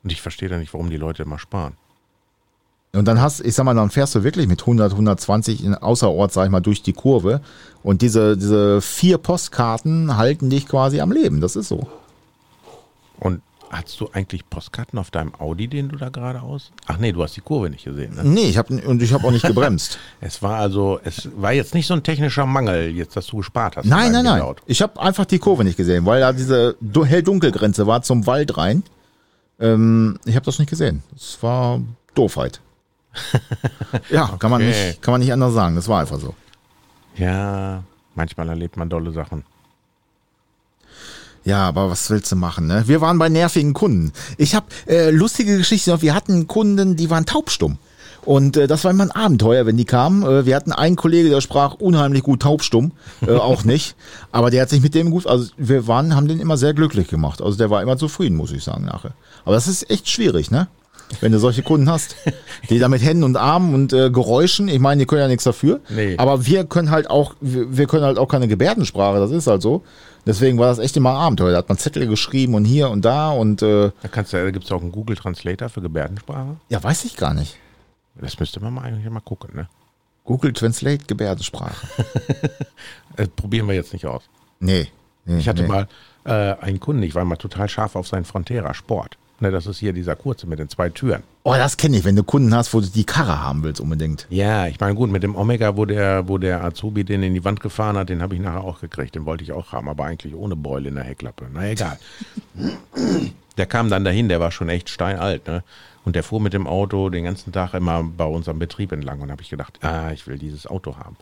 Und 0.03 0.11
ich 0.11 0.21
verstehe 0.21 0.49
da 0.49 0.57
nicht, 0.57 0.73
warum 0.73 0.89
die 0.89 0.97
Leute 0.97 1.23
immer 1.23 1.39
sparen. 1.39 1.73
Und 2.95 3.05
dann 3.05 3.19
hast, 3.19 3.39
ich 3.41 3.55
sag 3.55 3.63
mal, 3.63 3.73
dann 3.73 3.89
fährst 3.89 4.13
du 4.13 4.23
wirklich 4.23 4.47
mit 4.47 4.61
100, 4.61 4.91
120 4.91 5.63
in 5.63 5.73
außerort, 5.73 6.31
sag 6.31 6.45
ich 6.45 6.51
mal, 6.51 6.59
durch 6.61 6.83
die 6.83 6.93
Kurve. 6.93 7.41
Und 7.81 8.03
diese, 8.03 8.37
diese 8.37 8.81
vier 8.81 9.17
Postkarten 9.17 10.15
halten 10.15 10.51
dich 10.51 10.67
quasi 10.67 11.01
am 11.01 11.11
Leben. 11.11 11.41
Das 11.41 11.55
ist 11.55 11.69
so. 11.69 11.87
Und 13.19 13.41
hast 13.71 13.99
du 13.99 14.09
eigentlich 14.13 14.47
Postkarten 14.47 14.99
auf 14.99 15.09
deinem 15.09 15.33
Audi, 15.39 15.67
den 15.67 15.89
du 15.89 15.95
da 15.97 16.09
gerade 16.09 16.43
aus? 16.43 16.71
Ach 16.85 16.99
nee, 16.99 17.11
du 17.11 17.23
hast 17.23 17.35
die 17.35 17.41
Kurve 17.41 17.71
nicht 17.71 17.83
gesehen. 17.83 18.13
Ne? 18.15 18.25
Nee, 18.25 18.43
ich 18.45 18.59
habe 18.59 18.75
und 18.85 19.01
ich 19.01 19.11
habe 19.11 19.25
auch 19.25 19.31
nicht 19.31 19.47
gebremst. 19.47 19.97
Es 20.21 20.43
war 20.43 20.57
also, 20.57 20.99
es 21.03 21.29
war 21.35 21.51
jetzt 21.51 21.73
nicht 21.73 21.87
so 21.87 21.95
ein 21.95 22.03
technischer 22.03 22.45
Mangel, 22.45 22.91
jetzt, 22.91 23.15
dass 23.17 23.25
du 23.25 23.37
gespart 23.37 23.75
hast. 23.75 23.85
nein, 23.87 24.07
in 24.07 24.11
nein, 24.13 24.25
nein. 24.25 24.41
Auto. 24.43 24.61
Ich 24.67 24.83
habe 24.83 25.01
einfach 25.01 25.25
die 25.25 25.39
Kurve 25.39 25.63
nicht 25.63 25.77
gesehen, 25.77 26.05
weil 26.05 26.19
da 26.21 26.31
diese 26.31 26.75
du- 26.79 27.05
Hell-Dunkel-Grenze 27.05 27.87
war 27.87 28.03
zum 28.03 28.27
Wald 28.27 28.55
rein. 28.55 28.83
Ähm, 29.59 30.19
ich 30.25 30.35
habe 30.35 30.45
das 30.45 30.59
nicht 30.59 30.69
gesehen. 30.69 31.01
Das 31.11 31.39
war 31.41 31.81
Doofheit. 32.13 32.61
Ja, 34.09 34.27
kann 34.39 34.51
man 34.51 34.61
Okay. 34.61 34.87
nicht, 34.87 35.01
kann 35.01 35.13
man 35.13 35.21
nicht 35.21 35.33
anders 35.33 35.53
sagen. 35.53 35.75
Das 35.75 35.87
war 35.87 36.01
einfach 36.01 36.19
so. 36.19 36.33
Ja, 37.15 37.83
manchmal 38.15 38.49
erlebt 38.49 38.77
man 38.77 38.89
dolle 38.89 39.11
Sachen. 39.11 39.43
Ja, 41.45 41.67
aber 41.67 41.89
was 41.89 42.09
willst 42.09 42.31
du 42.31 42.35
machen, 42.37 42.67
ne? 42.67 42.83
Wir 42.87 43.01
waren 43.01 43.19
bei 43.19 43.27
nervigen 43.27 43.73
Kunden. 43.73 44.13
Ich 44.37 44.55
habe 44.55 44.67
äh, 44.87 45.09
lustige 45.09 45.57
Geschichten. 45.57 46.01
Wir 46.01 46.15
hatten 46.15 46.47
Kunden, 46.47 46.95
die 46.95 47.09
waren 47.09 47.25
taubstumm. 47.25 47.77
Und 48.23 48.55
äh, 48.55 48.67
das 48.67 48.85
war 48.85 48.91
immer 48.91 49.03
ein 49.03 49.11
Abenteuer, 49.11 49.65
wenn 49.65 49.75
die 49.75 49.83
kamen. 49.83 50.23
Äh, 50.23 50.45
wir 50.45 50.55
hatten 50.55 50.71
einen 50.71 50.95
Kollege, 50.95 51.29
der 51.29 51.41
sprach 51.41 51.73
unheimlich 51.73 52.23
gut 52.23 52.41
taubstumm, 52.41 52.93
äh, 53.27 53.31
auch 53.35 53.65
nicht. 53.65 53.97
Aber 54.31 54.49
der 54.51 54.61
hat 54.61 54.69
sich 54.69 54.81
mit 54.81 54.95
dem 54.95 55.11
gut, 55.11 55.27
also 55.27 55.51
wir 55.57 55.85
waren, 55.87 56.15
haben 56.15 56.29
den 56.29 56.39
immer 56.39 56.55
sehr 56.55 56.73
glücklich 56.73 57.09
gemacht. 57.09 57.41
Also 57.41 57.57
der 57.57 57.69
war 57.69 57.81
immer 57.81 57.97
zufrieden, 57.97 58.37
muss 58.37 58.53
ich 58.53 58.63
sagen, 58.63 58.85
nachher. 58.85 59.11
Aber 59.43 59.55
das 59.55 59.67
ist 59.67 59.89
echt 59.89 60.07
schwierig, 60.09 60.49
ne? 60.49 60.69
Wenn 61.21 61.31
du 61.31 61.39
solche 61.39 61.63
Kunden 61.63 61.89
hast, 61.89 62.15
die 62.69 62.79
da 62.79 62.87
mit 62.87 63.03
Händen 63.03 63.23
und 63.23 63.37
Armen 63.37 63.73
und 63.73 63.93
äh, 63.93 64.09
Geräuschen, 64.09 64.67
ich 64.67 64.79
meine, 64.79 64.99
die 64.99 65.05
können 65.05 65.21
ja 65.21 65.27
nichts 65.27 65.43
dafür. 65.43 65.81
Nee. 65.89 66.15
Aber 66.17 66.45
wir 66.45 66.65
können 66.65 66.91
halt 66.91 67.09
auch, 67.09 67.35
wir, 67.41 67.77
wir 67.77 67.87
können 67.87 68.03
halt 68.03 68.17
auch 68.17 68.27
keine 68.27 68.47
Gebärdensprache, 68.47 69.19
das 69.19 69.31
ist 69.31 69.47
halt 69.47 69.61
so. 69.61 69.83
Deswegen 70.25 70.57
war 70.57 70.67
das 70.67 70.79
echt 70.79 70.95
immer 70.95 71.11
Abenteuer. 71.11 71.51
Da 71.51 71.57
hat 71.57 71.69
man 71.69 71.77
Zettel 71.77 72.07
geschrieben 72.07 72.55
und 72.55 72.65
hier 72.65 72.89
und 72.89 73.03
da 73.03 73.31
und 73.31 73.61
äh, 73.61 73.91
Da, 74.01 74.07
kannst 74.09 74.31
du, 74.33 74.37
da 74.37 74.51
gibt 74.51 74.65
es 74.65 74.71
auch 74.71 74.81
einen 74.81 74.91
Google 74.91 75.17
Translator 75.17 75.69
für 75.69 75.81
Gebärdensprache. 75.81 76.55
ja, 76.69 76.81
weiß 76.81 77.05
ich 77.05 77.17
gar 77.17 77.33
nicht. 77.33 77.57
Das 78.15 78.39
müsste 78.39 78.59
man 78.59 78.73
mal 78.73 78.83
eigentlich 78.83 79.09
mal 79.09 79.19
gucken, 79.19 79.55
ne? 79.55 79.67
Google 80.23 80.53
Translate 80.53 81.05
Gebärdensprache. 81.05 81.87
Das 83.17 83.27
probieren 83.35 83.67
wir 83.67 83.75
jetzt 83.75 83.91
nicht 83.91 84.05
aus. 84.05 84.23
Nee. 84.59 84.87
nee 85.25 85.37
Ich 85.37 85.49
hatte 85.49 85.63
nee. 85.63 85.67
mal 85.67 85.87
äh, 86.23 86.55
einen 86.61 86.79
Kunden, 86.79 87.03
ich 87.03 87.15
war 87.15 87.25
mal 87.25 87.35
total 87.35 87.67
scharf 87.67 87.95
auf 87.95 88.07
seinen 88.07 88.23
Frontera 88.23 88.73
Sport. 88.73 89.17
Ne, 89.39 89.51
das 89.51 89.65
ist 89.67 89.79
hier 89.79 89.93
dieser 89.93 90.15
kurze 90.15 90.47
mit 90.47 90.59
den 90.59 90.69
zwei 90.69 90.89
Türen. 90.89 91.23
Oh, 91.43 91.53
das 91.53 91.75
kenne 91.75 91.97
ich, 91.97 92.05
wenn 92.05 92.15
du 92.15 92.23
Kunden 92.23 92.55
hast, 92.55 92.73
wo 92.73 92.79
du 92.79 92.87
die 92.87 93.03
Karre 93.03 93.41
haben 93.41 93.63
willst 93.63 93.81
unbedingt. 93.81 94.27
Ja, 94.29 94.67
ich 94.67 94.79
meine, 94.79 94.95
gut, 94.95 95.11
mit 95.11 95.23
dem 95.23 95.35
Omega, 95.35 95.75
wo 95.75 95.85
der, 95.85 96.27
wo 96.27 96.37
der 96.37 96.63
Azubi 96.63 97.03
den 97.03 97.23
in 97.23 97.33
die 97.33 97.43
Wand 97.43 97.59
gefahren 97.59 97.97
hat, 97.97 98.09
den 98.09 98.21
habe 98.21 98.35
ich 98.35 98.41
nachher 98.41 98.63
auch 98.63 98.79
gekriegt. 98.79 99.15
Den 99.15 99.25
wollte 99.25 99.43
ich 99.43 99.51
auch 99.51 99.71
haben, 99.71 99.89
aber 99.89 100.05
eigentlich 100.05 100.35
ohne 100.35 100.55
Beule 100.55 100.89
in 100.89 100.95
der 100.95 101.03
Heckklappe. 101.03 101.47
Na 101.51 101.67
egal. 101.67 101.99
Der 103.57 103.67
kam 103.67 103.87
dann 103.87 104.03
dahin, 104.03 104.29
der 104.29 104.39
war 104.39 104.51
schon 104.51 104.67
echt 104.69 104.89
steinalt, 104.89 105.45
ne? 105.45 105.63
Und 106.05 106.15
der 106.15 106.23
fuhr 106.23 106.41
mit 106.41 106.53
dem 106.53 106.67
Auto 106.67 107.09
den 107.09 107.23
ganzen 107.23 107.51
Tag 107.53 107.73
immer 107.73 108.03
bei 108.03 108.25
unserem 108.25 108.59
Betrieb 108.59 108.91
entlang 108.91 109.21
und 109.21 109.31
habe 109.31 109.41
ich 109.41 109.49
gedacht, 109.49 109.79
ah, 109.83 110.11
ich 110.11 110.27
will 110.27 110.37
dieses 110.37 110.67
Auto 110.67 110.97
haben. 110.97 111.15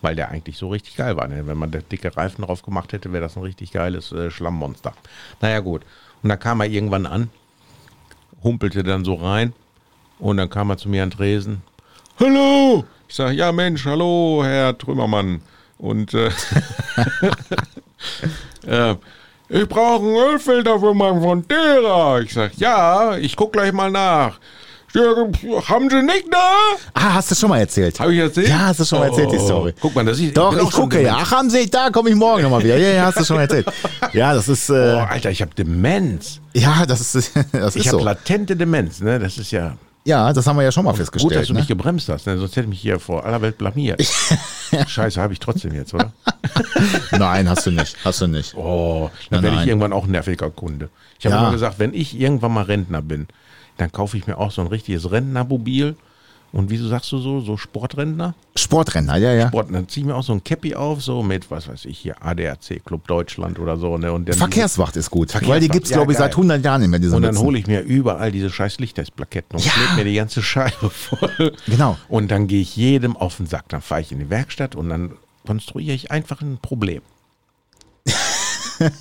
Weil 0.00 0.16
der 0.16 0.30
eigentlich 0.30 0.58
so 0.58 0.68
richtig 0.68 0.96
geil 0.96 1.16
war. 1.16 1.28
Ne? 1.28 1.46
Wenn 1.46 1.56
man 1.56 1.70
da 1.70 1.78
dicke 1.78 2.16
Reifen 2.16 2.44
drauf 2.44 2.62
gemacht 2.62 2.92
hätte, 2.92 3.12
wäre 3.12 3.22
das 3.22 3.36
ein 3.36 3.42
richtig 3.42 3.70
geiles 3.70 4.12
äh, 4.12 4.30
Schlammmonster. 4.30 4.92
Naja, 5.40 5.60
gut. 5.60 5.82
Und 6.22 6.30
dann 6.30 6.40
kam 6.40 6.60
er 6.60 6.66
irgendwann 6.66 7.06
an, 7.06 7.30
humpelte 8.44 8.84
dann 8.84 9.04
so 9.04 9.14
rein 9.14 9.52
und 10.18 10.36
dann 10.36 10.50
kam 10.50 10.70
er 10.70 10.76
zu 10.76 10.88
mir 10.88 11.02
an 11.02 11.10
Tresen. 11.10 11.62
hallo. 12.20 12.84
Ich 13.08 13.16
sage, 13.16 13.34
ja 13.34 13.52
Mensch, 13.52 13.84
hallo, 13.84 14.42
Herr 14.44 14.76
Trümmermann. 14.76 15.40
Und 15.78 16.14
äh, 16.14 16.28
äh, 18.66 18.94
ich 19.48 19.68
brauche 19.68 20.04
einen 20.04 20.16
Ölfilter 20.16 20.78
für 20.80 20.94
meinen 20.94 21.20
Frontera. 21.22 22.20
Ich 22.20 22.32
sage, 22.32 22.52
ja, 22.56 23.16
ich 23.16 23.36
guck 23.36 23.52
gleich 23.52 23.72
mal 23.72 23.90
nach. 23.90 24.38
Ja, 24.94 25.02
haben 25.68 25.90
Sie 25.90 26.02
nicht 26.02 26.26
da? 26.30 26.52
Ah, 26.94 27.14
hast 27.14 27.30
du 27.30 27.34
schon 27.34 27.48
mal 27.48 27.58
erzählt? 27.58 27.98
Habe 27.98 28.14
ich 28.14 28.20
erzählt? 28.20 28.48
Ja, 28.48 28.66
hast 28.66 28.78
du 28.80 28.84
schon 28.84 29.00
mal 29.00 29.06
erzählt, 29.06 29.32
die 29.32 29.38
Story. 29.38 29.74
Guck 29.80 29.94
mal, 29.94 30.04
das 30.04 30.20
ist 30.20 30.36
Doch, 30.36 30.56
ich 30.56 30.70
gucke 30.70 31.02
ja. 31.02 31.16
Ach, 31.20 31.32
haben 31.32 31.50
Sie, 31.50 31.68
da 31.68 31.90
komme 31.90 32.10
ich 32.10 32.14
morgen 32.16 32.42
nochmal 32.42 32.62
wieder. 32.62 32.76
Ja, 32.76 32.88
ja, 32.90 33.04
hast 33.06 33.18
du 33.18 33.24
schon 33.24 33.36
mal 33.36 33.42
erzählt. 33.42 33.66
Ja, 34.12 34.32
das 34.32 34.48
ist, 34.48 34.70
Oh, 34.70 34.74
äh, 34.74 34.76
Alter, 35.00 35.30
ich 35.32 35.42
habe 35.42 35.52
Demenz. 35.56 36.40
ja, 36.52 36.86
das 36.86 37.14
ist, 37.16 37.32
das 37.52 37.74
Ich 37.74 37.88
habe 37.88 37.98
so. 37.98 38.04
latente 38.04 38.54
Demenz, 38.54 39.00
ne? 39.00 39.18
Das 39.18 39.36
ist 39.38 39.50
ja 39.50 39.76
Ja, 40.04 40.32
das 40.32 40.46
haben 40.46 40.56
wir 40.56 40.62
ja 40.62 40.70
schon 40.70 40.84
mal 40.84 40.92
gut, 40.92 40.98
festgestellt. 40.98 41.40
dass 41.40 41.48
du 41.48 41.54
mich 41.54 41.62
ne? 41.64 41.68
gebremst 41.74 42.08
hast, 42.08 42.26
ne? 42.28 42.38
sonst 42.38 42.52
hätte 42.52 42.60
ich 42.62 42.68
mich 42.68 42.80
hier 42.80 43.00
vor 43.00 43.24
aller 43.24 43.42
Welt 43.42 43.58
blamiert. 43.58 44.00
Scheiße, 44.86 45.20
habe 45.20 45.32
ich 45.32 45.40
trotzdem 45.40 45.74
jetzt, 45.74 45.92
oder? 45.94 46.12
Nein, 47.10 47.48
hast 47.48 47.66
du 47.66 47.72
nicht. 47.72 47.96
Hast 48.04 48.20
du 48.20 48.28
nicht. 48.28 48.54
Oh, 48.54 49.10
dann 49.30 49.38
Nein, 49.38 49.42
werde 49.42 49.54
ich 49.56 49.60
nein. 49.62 49.68
irgendwann 49.68 49.92
auch 49.92 50.04
ein 50.04 50.10
nerviger 50.12 50.50
Kunde. 50.50 50.88
Ich 51.18 51.26
habe 51.26 51.34
Ja. 51.34 51.42
immer 51.42 51.52
gesagt, 51.52 51.78
wenn 51.80 51.92
ich 51.94 52.18
irgendwann 52.20 52.52
mal 52.52 52.62
Rentner 52.64 53.02
bin, 53.02 53.26
dann 53.76 53.90
kaufe 53.92 54.16
ich 54.16 54.26
mir 54.26 54.38
auch 54.38 54.50
so 54.50 54.60
ein 54.62 54.68
richtiges 54.68 55.10
Rentnermobil. 55.10 55.96
Und 56.52 56.70
wieso 56.70 56.86
sagst 56.86 57.10
du 57.10 57.18
so, 57.18 57.40
so 57.40 57.56
Sportrentner? 57.56 58.34
Sportrenner, 58.54 59.16
ja, 59.16 59.32
ja. 59.32 59.48
Sport, 59.48 59.74
dann 59.74 59.88
ziehe 59.88 60.02
ich 60.04 60.06
mir 60.06 60.14
auch 60.14 60.22
so 60.22 60.32
ein 60.34 60.44
Cappy 60.44 60.76
auf, 60.76 61.02
so 61.02 61.20
mit, 61.24 61.50
was 61.50 61.66
weiß 61.66 61.84
ich, 61.86 61.98
hier 61.98 62.14
ADAC 62.24 62.80
Club 62.84 63.08
Deutschland 63.08 63.58
oder 63.58 63.76
so. 63.76 63.98
Ne? 63.98 64.12
Und 64.12 64.28
dann 64.28 64.36
Verkehrswacht 64.36 64.94
ist 64.96 65.10
gut. 65.10 65.32
Verkehrswacht, 65.32 65.52
Weil 65.52 65.60
die 65.60 65.68
gibt's 65.68 65.90
ja, 65.90 65.96
glaube 65.96 66.12
ich, 66.12 66.18
geil. 66.18 66.26
seit 66.28 66.34
100 66.34 66.64
Jahren 66.64 66.80
nicht 66.82 66.90
mehr, 66.90 67.00
diese 67.00 67.16
Und 67.16 67.22
dann 67.22 67.36
hole 67.38 67.58
ich 67.58 67.66
mir 67.66 67.80
überall 67.80 68.30
diese 68.30 68.50
scheiß 68.50 68.78
Lichtesplaketten 68.78 69.58
und 69.58 69.64
Ja. 69.64 69.72
klebe 69.72 69.94
mir 69.96 70.04
die 70.04 70.14
ganze 70.14 70.42
Scheibe 70.42 70.90
voll. 70.90 71.56
Genau. 71.66 71.96
Und 72.08 72.30
dann 72.30 72.46
gehe 72.46 72.60
ich 72.60 72.76
jedem 72.76 73.16
auf 73.16 73.38
den 73.38 73.46
Sack. 73.46 73.68
Dann 73.70 73.80
fahre 73.80 74.02
ich 74.02 74.12
in 74.12 74.20
die 74.20 74.30
Werkstatt 74.30 74.76
und 74.76 74.88
dann 74.90 75.14
konstruiere 75.44 75.94
ich 75.96 76.12
einfach 76.12 76.40
ein 76.40 76.58
Problem. 76.62 77.02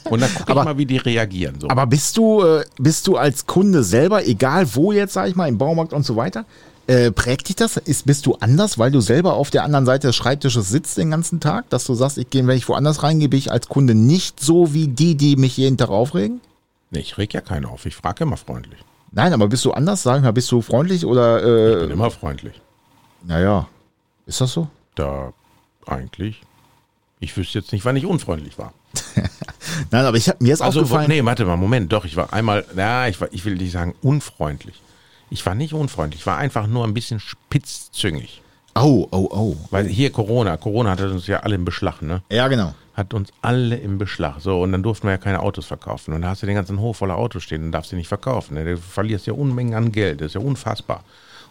Und 0.10 0.22
dann 0.22 0.34
gucke 0.34 0.52
ich 0.52 0.64
mal, 0.64 0.78
wie 0.78 0.86
die 0.86 0.98
reagieren. 0.98 1.60
So. 1.60 1.70
Aber 1.70 1.86
bist 1.88 2.18
du, 2.18 2.42
äh, 2.42 2.64
bist 2.78 3.08
du 3.08 3.18
als 3.18 3.46
Kunde 3.46 3.84
selber, 3.84 4.26
egal 4.28 4.74
wo 4.76 4.92
jetzt, 4.92 5.14
sag 5.14 5.28
ich 5.30 5.36
mal, 5.36 5.48
im 5.48 5.58
Baumarkt 5.58 5.94
und 5.94 6.06
so 6.06 6.16
weiter, 6.16 6.46
äh, 6.88 7.12
prägt 7.12 7.48
dich 7.48 7.56
das? 7.56 7.78
Ist, 7.78 8.06
bist 8.06 8.26
du 8.26 8.36
anders, 8.36 8.78
weil 8.78 8.92
du 8.92 9.00
selber 9.00 9.34
auf 9.36 9.50
der 9.50 9.64
anderen 9.64 9.86
Seite 9.86 10.08
des 10.08 10.16
Schreibtisches 10.16 10.70
sitzt 10.70 10.98
den 10.98 11.12
ganzen 11.12 11.40
Tag, 11.40 11.70
dass 11.70 11.86
du 11.86 11.94
sagst, 11.94 12.18
ich 12.18 12.30
gehe, 12.30 12.46
wenn 12.46 12.58
ich 12.58 12.68
woanders 12.68 13.04
reingehe, 13.04 13.30
bin 13.30 13.40
ich 13.40 13.52
als 13.52 13.70
Kunde 13.70 13.96
nicht 13.96 14.40
so 14.40 14.74
wie 14.74 14.88
die, 14.88 15.16
die 15.16 15.36
mich 15.38 15.58
jeden 15.58 15.78
Tag 15.78 15.90
aufregen? 15.90 16.42
nee, 16.92 17.00
ich 17.00 17.18
reg 17.18 17.34
ja 17.34 17.42
keinen 17.42 17.66
auf. 17.66 17.86
Ich 17.88 17.96
frage 17.96 18.24
immer 18.24 18.38
freundlich. 18.38 18.80
Nein, 19.12 19.34
aber 19.34 19.48
bist 19.48 19.66
du 19.66 19.72
anders? 19.72 20.04
Sag 20.04 20.18
ich 20.18 20.24
mal, 20.24 20.32
bist 20.34 20.52
du 20.52 20.62
freundlich 20.62 21.06
oder, 21.06 21.38
Ich 21.40 21.80
bin 21.80 21.90
äh, 21.90 21.94
immer 21.94 22.12
freundlich. 22.12 22.62
naja, 23.24 23.68
ist 24.28 24.42
das 24.42 24.54
so? 24.54 24.68
Da 24.96 25.34
eigentlich. 25.88 26.42
Ich 27.20 27.36
wüsste 27.38 27.60
jetzt 27.60 27.72
nicht, 27.72 27.86
wann 27.86 27.96
ich 27.96 28.06
unfreundlich 28.06 28.58
war. 28.58 28.74
Nein, 29.92 30.06
aber 30.06 30.18
ich 30.18 30.30
hab, 30.30 30.42
mir 30.42 30.54
ist 30.54 30.62
Also, 30.62 30.82
aufgefallen, 30.82 31.08
nee, 31.08 31.24
warte 31.24 31.46
mal, 31.46 31.58
Moment, 31.58 31.92
doch, 31.92 32.06
ich 32.06 32.16
war 32.16 32.32
einmal, 32.34 32.66
na, 32.76 33.08
ich, 33.08 33.20
war, 33.20 33.28
ich 33.32 33.44
will 33.46 33.56
nicht 33.56 33.72
sagen 33.72 33.96
unfreundlich. 34.02 34.82
Ich 35.30 35.46
war 35.46 35.56
nicht 35.56 35.74
unfreundlich, 35.74 36.22
ich 36.22 36.26
war 36.28 36.38
einfach 36.38 36.68
nur 36.68 36.86
ein 36.86 36.94
bisschen 36.94 37.20
spitzzüngig. 37.20 38.42
oh, 38.76 39.08
oh, 39.12 39.28
oh. 39.32 39.58
Weil 39.72 39.88
hier 39.88 40.12
Corona, 40.12 40.58
Corona 40.58 40.92
hat 40.92 41.02
uns 41.02 41.28
ja 41.28 41.40
alle 41.40 41.56
im 41.56 41.66
Beschlag, 41.66 42.02
ne? 42.02 42.22
Ja, 42.30 42.48
genau. 42.48 42.74
Hat 42.94 43.14
uns 43.16 43.30
alle 43.42 43.76
im 43.78 43.98
Beschlag. 43.98 44.40
So, 44.40 44.62
und 44.62 44.72
dann 44.72 44.84
durften 44.84 45.08
wir 45.08 45.12
ja 45.12 45.18
keine 45.18 45.40
Autos 45.40 45.66
verkaufen. 45.66 46.14
Und 46.14 46.22
da 46.22 46.30
hast 46.30 46.44
du 46.44 46.46
den 46.46 46.56
ganzen 46.56 46.80
Hof 46.80 46.98
voller 46.98 47.18
Autos 47.18 47.42
stehen 47.42 47.64
und 47.64 47.72
darfst 47.72 47.90
sie 47.90 47.96
nicht 47.96 48.08
verkaufen. 48.08 48.54
Ne? 48.54 48.66
Du 48.66 48.78
verlierst 48.78 49.26
ja 49.26 49.34
Unmengen 49.34 49.74
an 49.74 49.92
Geld, 49.92 50.22
das 50.22 50.28
ist 50.28 50.34
ja 50.36 50.42
unfassbar. 50.42 51.04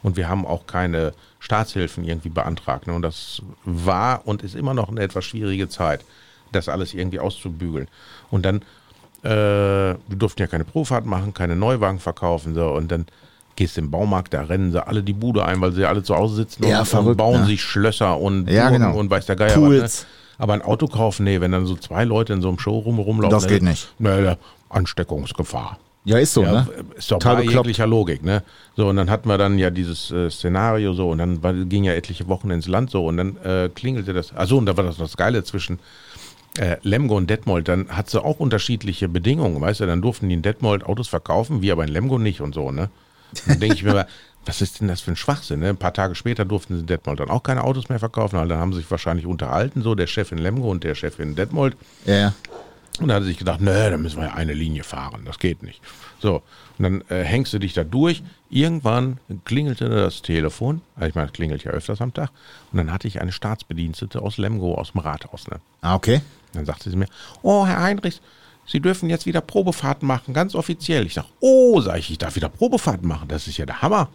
Und 0.05 0.17
wir 0.17 0.29
haben 0.29 0.47
auch 0.47 0.67
keine 0.69 1.13
Staatshilfen 1.41 2.05
irgendwie 2.05 2.29
beantragt. 2.29 2.87
Ne? 2.87 2.93
Und 2.93 3.03
das 3.03 3.43
war 3.65 4.23
und 4.27 4.43
ist 4.43 4.55
immer 4.55 4.75
noch 4.75 4.89
eine 4.89 5.01
etwas 5.01 5.25
schwierige 5.25 5.69
Zeit, 5.69 6.05
das 6.53 6.69
alles 6.69 6.95
irgendwie 6.95 7.19
auszubügeln. 7.21 7.89
Und 8.31 8.45
dann, 8.45 8.63
äh, 9.25 9.29
wir 9.31 10.17
durften 10.17 10.41
ja 10.43 10.47
keine 10.47 10.65
Profahrt 10.65 11.07
machen, 11.07 11.35
keine 11.35 11.57
Neuwagen 11.57 11.99
verkaufen. 11.99 12.55
So, 12.55 12.69
und 12.73 12.91
dann 12.93 13.07
gehst 13.57 13.77
du 13.77 13.83
im 13.83 13.91
Baumarkt, 13.91 14.33
da 14.35 14.43
rennen 14.43 14.73
sie 14.73 14.85
alle 14.87 15.03
die 15.03 15.13
Bude 15.13 15.45
ein, 15.45 15.61
weil 15.61 15.73
sie 15.73 15.85
alle 15.85 16.03
zu 16.03 16.17
Hause 16.17 16.37
sitzen 16.37 16.67
Ja, 16.67 16.81
und, 16.81 16.87
verrückt, 16.87 17.19
bauen 17.19 17.41
ne? 17.43 17.47
sich 17.47 17.63
Schlösser 17.63 18.19
und 18.19 18.49
Ja, 18.51 18.71
genau. 18.71 18.97
und 18.97 19.11
weiß 19.11 19.27
der 19.27 19.37
Geier 19.37 19.55
Pools. 19.55 19.83
was. 19.83 20.01
Ne? 20.03 20.07
Aber 20.39 20.55
ein 20.55 20.63
Auto 20.63 20.89
kaufen, 20.89 21.25
nee, 21.25 21.41
wenn 21.41 21.53
dann 21.53 21.67
so 21.67 21.77
zwei 21.77 22.05
Leute 22.05 22.33
in 22.33 22.43
so 22.43 22.49
einem 22.49 22.59
Showroom 22.59 22.99
rumlaufen. 22.99 23.31
Das 23.31 23.45
ne, 23.45 23.49
geht 23.51 23.63
nicht. 23.63 23.93
Da- 23.99 24.37
Ansteckungsgefahr. 24.71 25.79
Ja, 26.05 26.19
ist 26.19 26.33
so, 26.35 26.43
Ja, 26.43 26.53
ne? 26.53 26.67
Ist 26.97 27.13
doch 27.13 27.19
Total 27.21 27.37
bei 27.37 27.43
bekloppt. 27.43 27.67
jeglicher 27.67 27.87
Logik, 27.87 28.25
ne? 28.25 28.43
So, 28.77 28.89
und 28.89 28.97
dann 28.97 29.09
hatten 29.09 29.29
wir 29.29 29.39
dann 29.39 29.57
ja 29.59 29.71
dieses 29.71 30.11
äh, 30.11 30.29
Szenario 30.31 30.95
so 30.95 31.11
und 31.11 31.19
dann 31.19 31.41
war, 31.45 31.53
ging 31.53 31.85
ja 31.85 31.93
etliche 31.93 32.27
Wochen 32.27 32.51
ins 32.51 32.67
Land 32.67 32.91
so 32.91 33.07
und 33.07 33.19
dann 33.19 33.37
äh, 33.45 33.69
klingelte 33.73 34.13
das. 34.13 34.35
Also 34.35 34.59
und 34.59 34.67
da 34.67 34.77
war 34.77 34.83
das 34.83 34.97
das 34.97 35.17
Geile 35.17 35.45
zwischen 35.45 35.79
äh, 36.59 36.77
Lemgo 36.83 37.17
und 37.17 37.31
Detmold, 37.31 37.69
dann 37.69 37.89
hat 37.89 38.11
sie 38.11 38.23
auch 38.23 38.41
unterschiedliche 38.41 39.09
Bedingungen, 39.09 39.61
weißt 39.61 39.81
du, 39.81 39.87
dann 39.87 40.03
durften 40.03 40.29
die 40.29 40.35
in 40.35 40.43
Detmold 40.43 40.85
Autos 40.85 41.09
verkaufen, 41.09 41.63
wir 41.63 41.73
aber 41.73 41.85
in 41.85 41.91
Lemgo 41.91 42.19
nicht 42.19 42.41
und 42.41 42.55
so, 42.55 42.71
ne? 42.71 42.91
Dann 43.47 43.61
denke 43.61 43.75
ich 43.75 43.83
mir 43.83 43.95
mal, 43.95 44.07
was 44.45 44.61
ist 44.61 44.81
denn 44.81 44.89
das 44.89 45.01
für 45.01 45.13
ein 45.13 45.17
Schwachsinn, 45.17 45.61
ne? 45.61 45.71
Ein 45.71 45.77
paar 45.77 45.95
Tage 45.95 46.15
später 46.15 46.45
durften 46.45 46.75
sie 46.75 46.81
in 46.81 46.87
Detmold 46.87 47.21
dann 47.21 47.31
auch 47.31 47.43
keine 47.43 47.65
Autos 47.65 47.89
mehr 47.89 47.99
verkaufen, 47.99 48.37
dann 48.37 48.59
haben 48.59 48.73
sie 48.73 48.81
sich 48.81 48.91
wahrscheinlich 48.91 49.27
unterhalten, 49.27 49.83
so 49.83 49.95
der 49.95 50.07
Chef 50.07 50.33
in 50.33 50.39
Lemgo 50.39 50.71
und 50.71 50.85
der 50.85 50.95
Chef 50.95 51.19
in 51.19 51.35
Detmold. 51.35 51.77
Ja. 52.05 52.35
Und 53.01 53.09
da 53.09 53.15
hat 53.15 53.23
er 53.23 53.27
sich 53.27 53.39
gedacht, 53.39 53.61
nee, 53.61 53.91
da 53.91 53.97
müssen 53.97 54.19
wir 54.21 54.29
ja 54.29 54.35
eine 54.35 54.53
Linie 54.53 54.85
fahren, 54.85 55.23
das 55.25 55.39
geht 55.39 55.63
nicht. 55.63 55.81
So, 56.19 56.43
und 56.79 56.83
dann 56.83 57.05
äh, 57.09 57.25
hängst 57.25 57.53
du 57.53 57.59
dich 57.59 57.73
da 57.73 57.85
durch. 57.85 58.23
Irgendwann 58.51 59.19
klingelte 59.45 59.89
das 59.89 60.21
Telefon, 60.21 60.83
also 60.95 61.09
ich 61.09 61.15
meine, 61.15 61.29
es 61.29 61.33
klingelt 61.33 61.65
ja 61.65 61.71
öfters 61.71 62.03
am 62.03 62.13
Tag, 62.13 62.31
und 62.71 62.77
dann 62.77 62.93
hatte 62.93 63.09
ich 63.09 63.21
eine 63.21 63.33
Staatsbedienstete 63.33 64.21
aus 64.21 64.37
Lemgo, 64.37 64.75
aus 64.75 64.93
dem 64.93 65.01
Rathaus. 65.01 65.49
Ne? 65.49 65.59
Ah, 65.81 65.95
okay. 65.95 66.21
Dann 66.53 66.67
sagte 66.67 66.91
sie 66.91 66.97
mir, 66.97 67.09
oh, 67.43 67.67
Herr 67.67 67.81
Heinrichs, 67.81 68.21
Sie 68.67 68.81
dürfen 68.81 69.11
jetzt 69.11 69.27
wieder 69.27 69.41
Probefahrten 69.41 70.07
machen, 70.07 70.35
ganz 70.35 70.55
offiziell. 70.55 71.07
Ich 71.07 71.15
sage, 71.15 71.27
oh, 71.41 71.81
sag 71.81 71.99
ich, 71.99 72.11
ich 72.11 72.19
darf 72.19 72.37
wieder 72.37 72.49
Probefahrten 72.49 73.09
machen, 73.09 73.29
das 73.29 73.49
ist 73.49 73.59
ja 73.59 73.67
der 73.67 73.83
Hammer. 73.83 74.09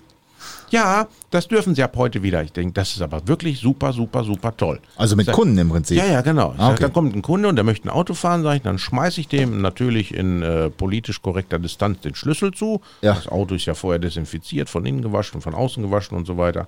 Ja, 0.70 1.08
das 1.32 1.48
dürfen 1.48 1.76
Sie 1.76 1.84
ab 1.84 1.94
heute 1.96 2.24
wieder. 2.24 2.44
Ich 2.44 2.52
denke, 2.52 2.74
das 2.74 2.92
ist 2.92 3.02
aber 3.02 3.26
wirklich 3.28 3.60
super, 3.60 3.94
super, 3.94 4.24
super 4.24 4.56
toll. 4.56 4.80
Also 4.98 5.16
mit 5.16 5.26
Sag- 5.28 5.36
Kunden 5.36 5.58
im 5.58 5.70
Prinzip. 5.70 5.98
ja, 5.98 6.06
ja, 6.06 6.22
genau. 6.22 6.50
Ah, 6.58 6.68
sag, 6.68 6.72
okay. 6.74 6.84
Da 6.84 6.90
kommt 6.90 7.16
ein 7.16 7.22
Kunde 7.22 7.48
und 7.48 7.56
der 7.56 7.64
möchte 7.64 7.88
ein 7.88 7.92
Auto 7.92 8.14
fahren, 8.14 8.44
sage 8.44 8.58
ich, 8.58 8.62
dann 8.64 8.78
schmeiße 8.78 9.22
ich 9.22 9.28
dem 9.30 9.62
natürlich 9.62 10.14
in 10.14 10.42
äh, 10.44 10.70
politisch 10.70 11.22
korrekter 11.22 11.58
Distanz 11.60 12.02
den 12.02 12.16
Schlüssel 12.16 12.52
zu. 12.54 12.82
Ja. 13.02 13.14
Das 13.14 13.28
Auto 13.30 13.56
ist 13.56 13.66
ja 13.66 13.74
vorher 13.76 14.00
desinfiziert, 14.00 14.70
von 14.70 14.86
innen 14.86 15.02
gewaschen, 15.02 15.40
von 15.42 15.54
außen 15.56 15.82
gewaschen 15.84 16.18
und 16.18 16.26
so 16.28 16.38
weiter. 16.38 16.68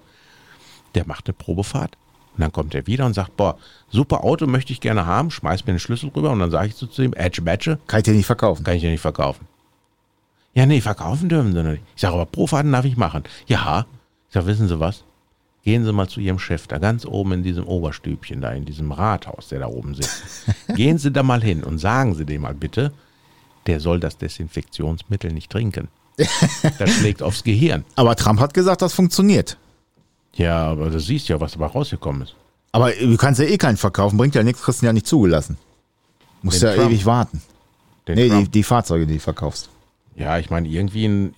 Der 0.95 1.05
macht 1.05 1.27
eine 1.27 1.33
Probefahrt 1.33 1.97
und 2.35 2.41
dann 2.41 2.51
kommt 2.53 2.73
er 2.73 2.87
wieder 2.87 3.05
und 3.05 3.13
sagt, 3.13 3.35
boah, 3.37 3.57
super 3.91 4.23
Auto 4.23 4.47
möchte 4.47 4.71
ich 4.71 4.79
gerne 4.79 5.05
haben, 5.05 5.29
schmeiß 5.29 5.65
mir 5.65 5.73
den 5.73 5.79
Schlüssel 5.79 6.09
rüber 6.15 6.31
und 6.31 6.39
dann 6.39 6.51
sage 6.51 6.67
ich 6.69 6.75
so 6.75 6.87
zu 6.87 7.01
ihm, 7.01 7.13
Edge 7.13 7.41
Badge, 7.41 7.77
Kann 7.87 7.99
ich 7.99 8.03
dir 8.05 8.13
nicht 8.13 8.25
verkaufen. 8.25 8.63
kann 8.63 8.75
ich 8.75 8.83
ja 8.83 8.89
nicht 8.89 9.01
verkaufen. 9.01 9.45
Ja, 10.59 10.65
nee, 10.65 10.81
verkaufen 10.81 11.29
dürfen 11.29 11.53
sie 11.53 11.63
nicht. 11.63 11.81
Ich 11.95 12.01
sage, 12.01 12.15
aber 12.15 12.25
Profahrten 12.25 12.73
darf 12.73 12.83
ich 12.83 12.97
machen. 12.97 13.23
Ja. 13.47 13.85
Ich 14.27 14.33
sage, 14.33 14.45
wissen 14.45 14.67
Sie 14.67 14.77
was? 14.77 15.05
Gehen 15.63 15.85
Sie 15.85 15.93
mal 15.93 16.09
zu 16.09 16.19
Ihrem 16.19 16.37
Chef, 16.37 16.67
da 16.67 16.79
ganz 16.79 17.05
oben 17.05 17.31
in 17.31 17.43
diesem 17.43 17.65
Oberstübchen, 17.65 18.41
da 18.41 18.51
in 18.51 18.65
diesem 18.65 18.91
Rathaus, 18.91 19.47
der 19.47 19.59
da 19.59 19.67
oben 19.67 19.95
sitzt. 19.95 20.21
Gehen 20.75 20.97
Sie 20.97 21.13
da 21.13 21.23
mal 21.23 21.41
hin 21.41 21.63
und 21.63 21.77
sagen 21.77 22.13
Sie 22.13 22.25
dem 22.25 22.41
mal 22.41 22.53
bitte, 22.55 22.91
der 23.67 23.79
soll 23.79 24.01
das 24.01 24.17
Desinfektionsmittel 24.17 25.31
nicht 25.31 25.49
trinken. 25.49 25.87
Das 26.17 26.89
schlägt 26.89 27.23
aufs 27.23 27.45
Gehirn. 27.45 27.85
Aber 27.95 28.17
Trump 28.17 28.41
hat 28.41 28.53
gesagt, 28.53 28.81
das 28.81 28.93
funktioniert. 28.93 29.57
Ja, 30.33 30.71
aber 30.71 30.89
du 30.89 30.99
siehst 30.99 31.29
ja, 31.29 31.39
was 31.39 31.53
dabei 31.53 31.67
rausgekommen 31.67 32.23
ist. 32.23 32.35
Aber 32.73 32.91
du 32.91 33.15
kannst 33.15 33.39
ja 33.39 33.47
eh 33.47 33.57
keinen 33.57 33.77
verkaufen, 33.77 34.17
bringt 34.17 34.35
ja 34.35 34.43
nichts, 34.43 34.61
kriegst 34.61 34.81
du 34.81 34.87
ja 34.87 34.91
nicht 34.93 35.07
zugelassen. 35.07 35.57
Musst 36.41 36.61
Den 36.61 36.67
ja 36.67 36.75
Trump. 36.75 36.89
ewig 36.89 37.05
warten. 37.05 37.41
Den 38.09 38.15
Nee, 38.15 38.29
die, 38.29 38.49
die 38.49 38.63
Fahrzeuge, 38.63 39.07
die 39.07 39.13
du 39.15 39.19
verkaufst. 39.21 39.69
Ja, 40.19 40.37
ich 40.37 40.49
meine, 40.51 40.67
irgendwie, 40.67 41.05
ein, 41.07 41.33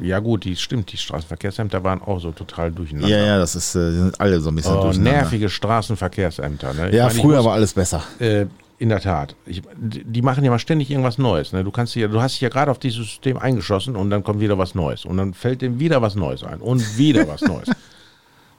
ja 0.00 0.20
gut, 0.20 0.44
die 0.44 0.54
stimmt, 0.54 0.92
die 0.92 0.96
Straßenverkehrsämter 0.98 1.82
waren 1.82 2.00
auch 2.02 2.20
so 2.20 2.30
total 2.30 2.70
durcheinander. 2.70 3.08
Ja, 3.08 3.24
ja, 3.24 3.38
das 3.38 3.56
ist, 3.56 3.74
äh, 3.74 3.90
die 3.90 3.96
sind 3.96 4.20
alle 4.20 4.40
so 4.40 4.50
ein 4.50 4.54
bisschen 4.54 4.76
Oh, 4.76 4.82
durcheinander. 4.82 5.22
nervige 5.22 5.48
Straßenverkehrsämter. 5.48 6.74
Ne? 6.74 6.94
Ja, 6.94 7.06
meine, 7.08 7.18
früher 7.20 7.36
muss- 7.38 7.46
war 7.46 7.54
alles 7.54 7.72
besser. 7.72 8.02
Äh, 8.18 8.46
in 8.78 8.88
der 8.88 9.00
Tat. 9.00 9.36
Ich, 9.46 9.62
die 9.80 10.20
machen 10.20 10.44
ja 10.44 10.50
mal 10.50 10.58
ständig 10.58 10.90
irgendwas 10.90 11.16
Neues. 11.16 11.52
Ne? 11.52 11.62
Du 11.64 11.70
kannst 11.70 11.94
ja, 11.94 12.08
du 12.08 12.20
hast 12.20 12.32
dich 12.34 12.40
ja 12.40 12.48
gerade 12.48 12.70
auf 12.70 12.78
dieses 12.80 12.98
System 13.06 13.38
eingeschossen 13.38 13.94
und 13.96 14.10
dann 14.10 14.24
kommt 14.24 14.40
wieder 14.40 14.58
was 14.58 14.74
Neues. 14.74 15.04
Und 15.04 15.16
dann 15.16 15.32
fällt 15.32 15.62
dem 15.62 15.78
wieder 15.78 16.02
was 16.02 16.16
Neues 16.16 16.42
ein. 16.42 16.60
Und 16.60 16.98
wieder 16.98 17.26
was 17.28 17.40
Neues. 17.42 17.70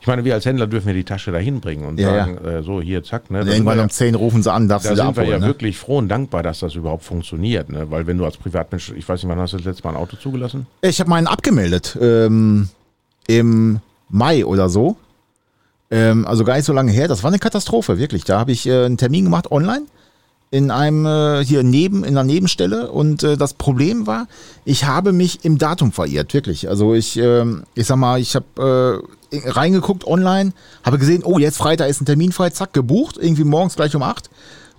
Ich 0.05 0.07
meine, 0.07 0.23
wir 0.23 0.35
als 0.35 0.45
Händler 0.45 0.67
dürfen 0.67 0.89
ja 0.89 0.93
die 0.93 1.03
Tasche 1.03 1.31
dahin 1.31 1.61
bringen 1.61 1.83
und 1.83 1.99
Ja, 1.99 2.09
sagen, 2.27 2.37
Äh, 2.45 2.61
so, 2.61 2.79
hier, 2.79 3.03
zack. 3.03 3.31
Ne? 3.31 3.39
Irgendwann 3.39 3.77
wir 3.79 3.83
um 3.85 3.89
10 3.89 4.13
rufen 4.13 4.43
sie 4.43 4.53
an, 4.53 4.67
darfst 4.67 4.85
ja, 4.85 4.91
du 4.91 4.97
da 4.97 5.05
sind 5.07 5.15
wir 5.15 5.21
abholen. 5.23 5.39
ja 5.41 5.47
ne? 5.47 5.47
wirklich 5.51 5.79
froh 5.79 5.97
und 5.97 6.09
dankbar, 6.09 6.43
dass 6.43 6.59
das 6.59 6.75
überhaupt 6.75 7.03
funktioniert. 7.03 7.71
Ne? 7.71 7.89
Weil 7.89 8.05
wenn 8.05 8.19
du 8.19 8.23
als 8.23 8.37
Privatmensch, 8.37 8.91
ich 8.95 9.09
weiß 9.09 9.23
nicht, 9.23 9.31
wann 9.31 9.39
hast 9.39 9.53
du 9.53 9.57
das 9.57 9.65
letzte 9.65 9.83
Mal 9.83 9.95
ein 9.95 9.95
Auto 9.95 10.15
zugelassen? 10.15 10.67
Ich 10.83 10.99
habe 10.99 11.09
meinen 11.09 11.25
abgemeldet. 11.25 11.97
Ähm, 11.99 12.69
Im 13.25 13.79
Mai 14.09 14.45
oder 14.45 14.69
so. 14.69 14.95
Ähm, 15.89 16.27
also 16.27 16.43
gar 16.43 16.55
nicht 16.57 16.65
so 16.65 16.73
lange 16.73 16.91
her. 16.91 17.07
Das 17.07 17.23
war 17.23 17.29
eine 17.31 17.39
Katastrophe, 17.39 17.97
wirklich. 17.97 18.25
Da 18.25 18.37
habe 18.37 18.51
ich 18.51 18.67
äh, 18.67 18.85
einen 18.85 18.97
Termin 18.97 19.23
gemacht 19.25 19.49
online. 19.51 19.87
In 20.51 20.71
einem 20.71 21.05
äh, 21.05 21.43
hier 21.43 21.63
neben 21.63 22.03
in 22.03 22.17
einer 22.17 22.23
Nebenstelle 22.23 22.91
und 22.91 23.23
äh, 23.23 23.35
das 23.37 23.53
Problem 23.53 24.07
war, 24.07 24.27
ich 24.63 24.85
habe 24.85 25.11
mich 25.11 25.43
im 25.43 25.57
Datum 25.57 25.91
verirrt, 25.91 26.33
wirklich. 26.33 26.69
Also 26.69 26.93
ich 26.93 27.17
ähm, 27.17 27.63
ich 27.73 27.87
sag 27.87 27.97
mal, 27.97 28.19
ich 28.19 28.35
habe 28.35 29.03
äh, 29.33 29.49
reingeguckt 29.49 30.05
online, 30.05 30.53
habe 30.83 30.97
gesehen, 30.97 31.23
oh, 31.23 31.39
jetzt 31.39 31.57
Freitag 31.57 31.89
ist 31.89 32.01
ein 32.01 32.05
Termin 32.05 32.31
frei, 32.31 32.51
zack, 32.51 32.73
gebucht, 32.73 33.17
irgendwie 33.19 33.43
morgens 33.43 33.75
gleich 33.75 33.95
um 33.95 34.03
8 34.03 34.29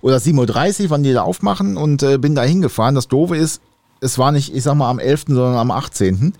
oder 0.01 0.17
7.30 0.17 0.83
Uhr, 0.83 0.89
wann 0.89 1.03
die 1.03 1.13
da 1.13 1.23
aufmachen 1.23 1.77
und 1.77 2.03
äh, 2.03 2.17
bin 2.17 2.35
da 2.35 2.43
hingefahren. 2.43 2.95
Das 2.95 3.07
Doofe 3.07 3.35
ist, 3.35 3.61
es 3.99 4.17
war 4.17 4.31
nicht, 4.31 4.55
ich 4.55 4.63
sag 4.63 4.75
mal, 4.75 4.89
am 4.89 4.99
11., 4.99 5.25
sondern 5.27 5.57
am 5.57 5.71
18. 5.71 6.33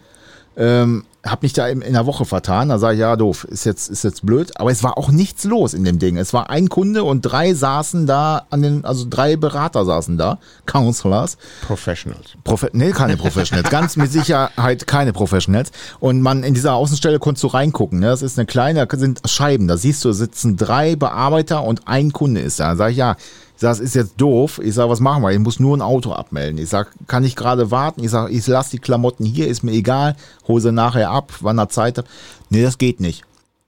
Ähm, 0.58 1.06
hab 1.32 1.44
mich 1.44 1.54
da 1.54 1.68
in, 1.68 1.82
in 1.82 1.94
der 1.94 2.06
Woche 2.06 2.26
vertan. 2.26 2.70
Da 2.70 2.80
sage 2.80 2.96
ich, 2.96 3.00
ja, 3.00 3.16
doof, 3.16 3.44
ist 3.46 3.66
jetzt, 3.66 3.90
ist 3.90 4.04
jetzt 4.04 4.26
blöd. 4.26 4.60
Aber 4.60 4.72
es 4.72 4.84
war 4.84 4.98
auch 4.98 5.10
nichts 5.10 5.44
los 5.44 5.74
in 5.74 5.84
dem 5.84 6.00
Ding. 6.00 6.18
Es 6.18 6.34
war 6.34 6.50
ein 6.50 6.70
Kunde 6.70 7.04
und 7.04 7.22
drei 7.22 7.54
saßen 7.54 8.08
da 8.08 8.46
an 8.50 8.62
den, 8.62 8.86
also 8.86 9.06
drei 9.10 9.36
Berater 9.36 9.86
saßen 9.86 10.18
da, 10.18 10.40
Counselors. 10.66 11.38
Professionals. 11.62 12.32
Profe 12.44 12.70
nee, 12.74 12.92
keine 12.92 13.18
Professionals. 13.18 13.70
Ganz 13.70 13.96
mit 13.96 14.12
Sicherheit 14.12 14.88
keine 14.88 15.14
Professionals. 15.14 15.72
Und 16.00 16.22
man 16.22 16.44
in 16.44 16.54
dieser 16.54 16.74
Außenstelle 16.74 17.20
konntest 17.20 17.44
du 17.44 17.48
reingucken. 17.48 18.00
Ne? 18.00 18.08
Das 18.08 18.22
ist 18.22 18.38
eine 18.38 18.46
kleine, 18.46 18.86
da 18.86 18.98
sind 18.98 19.22
Scheiben. 19.26 19.68
Da 19.68 19.78
siehst 19.78 20.04
du, 20.06 20.12
sitzen 20.12 20.58
drei 20.58 20.96
Bearbeiter 20.96 21.64
und 21.64 21.88
ein 21.88 22.14
Kunde 22.14 22.42
ist 22.42 22.60
da. 22.60 22.70
Da 22.72 22.76
sag 22.76 22.92
ich, 22.92 22.98
ja, 22.98 23.16
ich 23.58 23.62
sag, 23.62 23.70
das 23.72 23.80
ist 23.80 23.96
jetzt 23.96 24.14
doof. 24.18 24.62
Ich 24.64 24.76
sag, 24.76 24.88
was 24.88 25.00
machen 25.00 25.24
wir? 25.24 25.32
Ich 25.32 25.40
muss 25.40 25.60
nur 25.60 25.76
ein 25.76 25.82
Auto 25.82 26.12
abmelden. 26.12 26.60
Ich 26.60 26.70
sag, 26.70 26.92
kann 27.08 27.24
ich 27.24 27.36
gerade 27.36 27.72
warten? 27.72 28.04
Ich 28.04 28.12
sag, 28.12 28.32
ich 28.32 28.46
lasse 28.46 28.70
die 28.70 28.78
Klamotten 28.78 29.26
hier, 29.26 29.48
ist 29.48 29.64
mir 29.64 29.72
egal. 29.72 30.16
Hole 30.48 30.62
sie 30.62 30.72
nachher 30.72 31.10
ab, 31.10 31.34
wann 31.42 31.58
er 31.58 31.68
Zeit 31.68 31.98
hat. 31.98 32.06
Nee, 32.52 32.62
das 32.62 32.78
geht 32.78 33.00
nicht. 33.00 33.24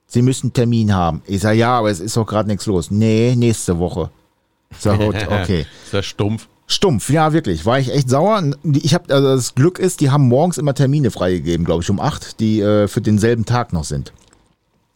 Sie 0.06 0.21
müssen 0.21 0.47
einen 0.47 0.54
Termin 0.54 0.93
haben. 0.93 1.23
Ich 1.25 1.41
sag, 1.41 1.56
ja, 1.56 1.80
aber 1.80 1.89
es 1.89 1.99
ist 1.99 2.15
doch 2.15 2.28
gerade 2.28 2.47
nichts 2.47 2.67
los. 2.67 2.91
Nee, 2.91 3.34
nächste 3.36 3.80
Woche. 3.80 4.12
Ich 4.69 4.78
sag, 4.78 4.99
gut, 4.99 5.15
okay. 5.28 5.65
ist 5.84 5.93
das 5.95 6.06
stumpf? 6.06 6.47
Stumpf, 6.67 7.10
ja, 7.10 7.34
wirklich. 7.34 7.65
War 7.65 7.80
ich 7.80 7.91
echt 7.91 8.12
sauer. 8.12 8.43
Ich 8.63 8.93
habe 8.93 9.12
also 9.12 9.30
das 9.36 9.56
Glück 9.56 9.80
ist, 9.80 10.02
die 10.02 10.12
haben 10.12 10.28
morgens 10.28 10.60
immer 10.60 10.75
Termine 10.75 11.10
freigegeben, 11.10 11.65
glaube 11.65 11.82
ich, 11.82 11.89
um 11.89 11.99
acht, 11.99 12.39
die 12.39 12.62
äh, 12.62 12.88
für 12.88 13.02
denselben 13.02 13.45
Tag 13.45 13.73
noch 13.73 13.86
sind. 13.86 14.13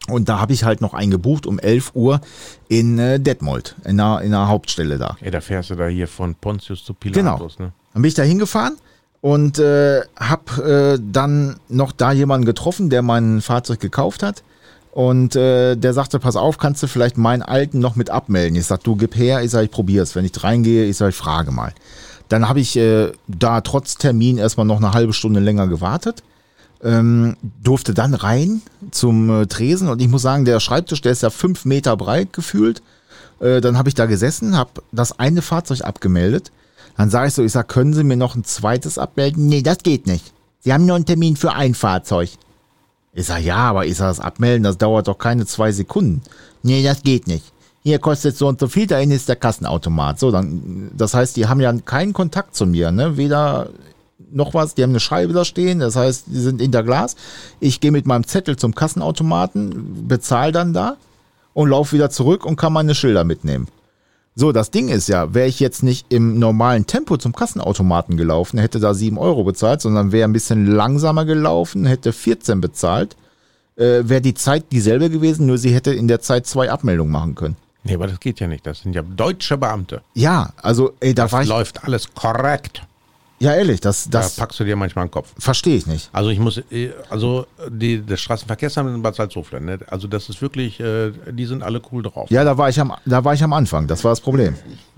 Und 0.08 0.28
da 0.28 0.38
habe 0.38 0.52
ich 0.52 0.64
halt 0.64 0.80
noch 0.80 0.92
eingebucht 0.92 1.46
um 1.46 1.58
11 1.58 1.92
Uhr 1.94 2.20
in 2.68 2.98
äh, 2.98 3.18
Detmold, 3.18 3.74
in 3.84 3.98
einer, 3.98 4.20
in 4.20 4.34
einer 4.34 4.48
Hauptstelle 4.48 4.98
da. 4.98 5.16
Ey, 5.20 5.30
da 5.30 5.40
fährst 5.40 5.70
du 5.70 5.76
da 5.76 5.86
hier 5.86 6.08
von 6.08 6.34
Pontius 6.34 6.84
zu 6.84 6.94
Genau. 7.00 7.36
Pilatus, 7.36 7.58
ne? 7.58 7.72
Dann 7.94 8.02
bin 8.02 8.08
ich 8.08 8.14
da 8.14 8.22
hingefahren 8.22 8.76
und 9.22 9.58
äh, 9.58 10.02
habe 10.16 10.96
äh, 10.98 11.02
dann 11.02 11.56
noch 11.68 11.92
da 11.92 12.12
jemanden 12.12 12.44
getroffen, 12.44 12.90
der 12.90 13.00
mein 13.02 13.40
Fahrzeug 13.40 13.80
gekauft 13.80 14.22
hat. 14.22 14.42
Und 14.92 15.34
äh, 15.36 15.74
der 15.74 15.92
sagte, 15.94 16.20
pass 16.20 16.36
auf, 16.36 16.58
kannst 16.58 16.82
du 16.82 16.86
vielleicht 16.86 17.16
meinen 17.16 17.42
alten 17.42 17.78
noch 17.80 17.96
mit 17.96 18.10
abmelden? 18.10 18.56
Ich 18.56 18.66
sag, 18.66 18.84
du 18.84 18.94
gib 18.96 19.16
her, 19.16 19.42
ich 19.42 19.50
sag, 19.50 19.64
ich 19.64 19.70
probier's. 19.70 20.14
Wenn 20.14 20.24
ich 20.24 20.44
reingehe, 20.44 20.84
ich 20.84 20.98
sag, 20.98 21.08
ich 21.08 21.16
frage 21.16 21.50
mal. 21.50 21.72
Dann 22.28 22.48
habe 22.48 22.60
ich 22.60 22.76
äh, 22.76 23.10
da 23.26 23.60
trotz 23.62 23.96
Termin 23.96 24.38
erstmal 24.38 24.66
noch 24.66 24.76
eine 24.76 24.92
halbe 24.92 25.12
Stunde 25.12 25.40
länger 25.40 25.66
gewartet 25.66 26.22
ähm, 26.84 27.36
durfte 27.62 27.94
dann 27.94 28.14
rein 28.14 28.62
zum 28.90 29.30
äh, 29.30 29.46
Tresen 29.46 29.88
und 29.88 30.00
ich 30.00 30.08
muss 30.08 30.22
sagen, 30.22 30.44
der 30.44 30.60
Schreibtisch, 30.60 31.00
der 31.00 31.12
ist 31.12 31.22
ja 31.22 31.30
fünf 31.30 31.64
Meter 31.64 31.96
breit 31.96 32.32
gefühlt. 32.32 32.82
Äh, 33.40 33.60
dann 33.60 33.78
habe 33.78 33.88
ich 33.88 33.94
da 33.94 34.06
gesessen, 34.06 34.56
habe 34.56 34.82
das 34.92 35.18
eine 35.18 35.42
Fahrzeug 35.42 35.82
abgemeldet. 35.82 36.52
Dann 36.96 37.10
sage 37.10 37.28
ich 37.28 37.34
so, 37.34 37.42
ich 37.42 37.52
sag, 37.52 37.68
können 37.68 37.94
Sie 37.94 38.04
mir 38.04 38.16
noch 38.16 38.36
ein 38.36 38.44
zweites 38.44 38.98
abmelden? 38.98 39.48
Nee, 39.48 39.62
das 39.62 39.78
geht 39.78 40.06
nicht. 40.06 40.32
Sie 40.60 40.72
haben 40.72 40.86
nur 40.86 40.96
einen 40.96 41.06
Termin 41.06 41.36
für 41.36 41.52
ein 41.52 41.74
Fahrzeug. 41.74 42.30
Ich 43.12 43.26
sag, 43.26 43.42
ja, 43.42 43.56
aber 43.56 43.86
ich 43.86 43.96
sag, 43.96 44.08
das 44.08 44.20
Abmelden, 44.20 44.62
das 44.62 44.78
dauert 44.78 45.08
doch 45.08 45.18
keine 45.18 45.46
zwei 45.46 45.72
Sekunden. 45.72 46.22
Nee, 46.62 46.84
das 46.84 47.02
geht 47.02 47.26
nicht. 47.26 47.52
Hier 47.82 47.98
kostet 47.98 48.36
so 48.36 48.48
und 48.48 48.60
so 48.60 48.68
viel, 48.68 48.86
da 48.86 48.98
ist 48.98 49.28
der 49.28 49.36
Kassenautomat. 49.36 50.18
So, 50.18 50.30
dann, 50.30 50.90
das 50.96 51.14
heißt, 51.14 51.36
die 51.36 51.46
haben 51.46 51.60
ja 51.60 51.72
keinen 51.72 52.12
Kontakt 52.12 52.54
zu 52.54 52.66
mir, 52.66 52.90
ne? 52.90 53.16
Weder 53.16 53.68
noch 54.30 54.54
was, 54.54 54.74
die 54.74 54.82
haben 54.82 54.90
eine 54.90 55.00
Scheibe 55.00 55.32
da 55.32 55.44
stehen, 55.44 55.80
das 55.80 55.96
heißt, 55.96 56.24
die 56.28 56.40
sind 56.40 56.60
hinter 56.60 56.82
Glas. 56.82 57.16
Ich 57.60 57.80
gehe 57.80 57.90
mit 57.92 58.06
meinem 58.06 58.26
Zettel 58.26 58.56
zum 58.56 58.74
Kassenautomaten, 58.74 60.06
bezahle 60.08 60.52
dann 60.52 60.72
da 60.72 60.96
und 61.52 61.68
laufe 61.68 61.94
wieder 61.94 62.10
zurück 62.10 62.44
und 62.44 62.56
kann 62.56 62.72
meine 62.72 62.94
Schilder 62.94 63.24
mitnehmen. 63.24 63.68
So, 64.36 64.50
das 64.50 64.70
Ding 64.72 64.88
ist 64.88 65.08
ja, 65.08 65.32
wäre 65.32 65.46
ich 65.46 65.60
jetzt 65.60 65.84
nicht 65.84 66.12
im 66.12 66.38
normalen 66.40 66.86
Tempo 66.86 67.16
zum 67.16 67.34
Kassenautomaten 67.34 68.16
gelaufen, 68.16 68.58
hätte 68.58 68.80
da 68.80 68.92
7 68.92 69.16
Euro 69.16 69.44
bezahlt, 69.44 69.80
sondern 69.80 70.10
wäre 70.10 70.28
ein 70.28 70.32
bisschen 70.32 70.66
langsamer 70.66 71.24
gelaufen, 71.24 71.86
hätte 71.86 72.12
14 72.12 72.60
bezahlt, 72.60 73.16
äh, 73.76 74.00
wäre 74.02 74.20
die 74.20 74.34
Zeit 74.34 74.64
dieselbe 74.72 75.08
gewesen, 75.10 75.46
nur 75.46 75.58
sie 75.58 75.72
hätte 75.72 75.92
in 75.94 76.08
der 76.08 76.20
Zeit 76.20 76.46
zwei 76.46 76.70
Abmeldungen 76.70 77.12
machen 77.12 77.36
können. 77.36 77.56
Nee, 77.84 77.94
aber 77.94 78.06
das 78.08 78.18
geht 78.18 78.40
ja 78.40 78.46
nicht. 78.48 78.66
Das 78.66 78.80
sind 78.80 78.94
ja 78.94 79.02
deutsche 79.02 79.56
Beamte. 79.58 80.00
Ja, 80.14 80.52
also, 80.62 80.94
ey, 81.00 81.14
da 81.14 81.24
Das 81.24 81.32
war 81.32 81.42
ich. 81.42 81.48
läuft 81.48 81.84
alles 81.84 82.12
korrekt. 82.14 82.82
Ja, 83.40 83.54
ehrlich, 83.54 83.80
das, 83.80 84.08
das 84.08 84.36
da 84.36 84.42
packst 84.42 84.60
du 84.60 84.64
dir 84.64 84.76
manchmal 84.76 85.06
den 85.06 85.10
Kopf. 85.10 85.32
verstehe 85.38 85.76
ich 85.76 85.86
nicht. 85.86 86.08
Also 86.12 86.30
ich 86.30 86.38
muss, 86.38 86.58
äh, 86.70 86.90
also 87.10 87.46
die, 87.68 88.04
das 88.04 88.20
Straßenverkehrsamt 88.20 88.94
in 88.94 89.02
Bad 89.02 89.16
Salzuflen, 89.16 89.64
ne? 89.64 89.78
also 89.88 90.06
das 90.06 90.28
ist 90.28 90.40
wirklich, 90.40 90.80
äh, 90.80 91.10
die 91.30 91.44
sind 91.44 91.62
alle 91.62 91.82
cool 91.92 92.02
drauf. 92.02 92.30
Ja, 92.30 92.44
da 92.44 92.56
war 92.56 92.68
ich 92.68 92.80
am, 92.80 92.92
da 93.04 93.24
war 93.24 93.34
ich 93.34 93.42
am 93.42 93.52
Anfang, 93.52 93.86
das 93.86 94.04
war 94.04 94.12
das 94.12 94.20
Problem. 94.20 94.54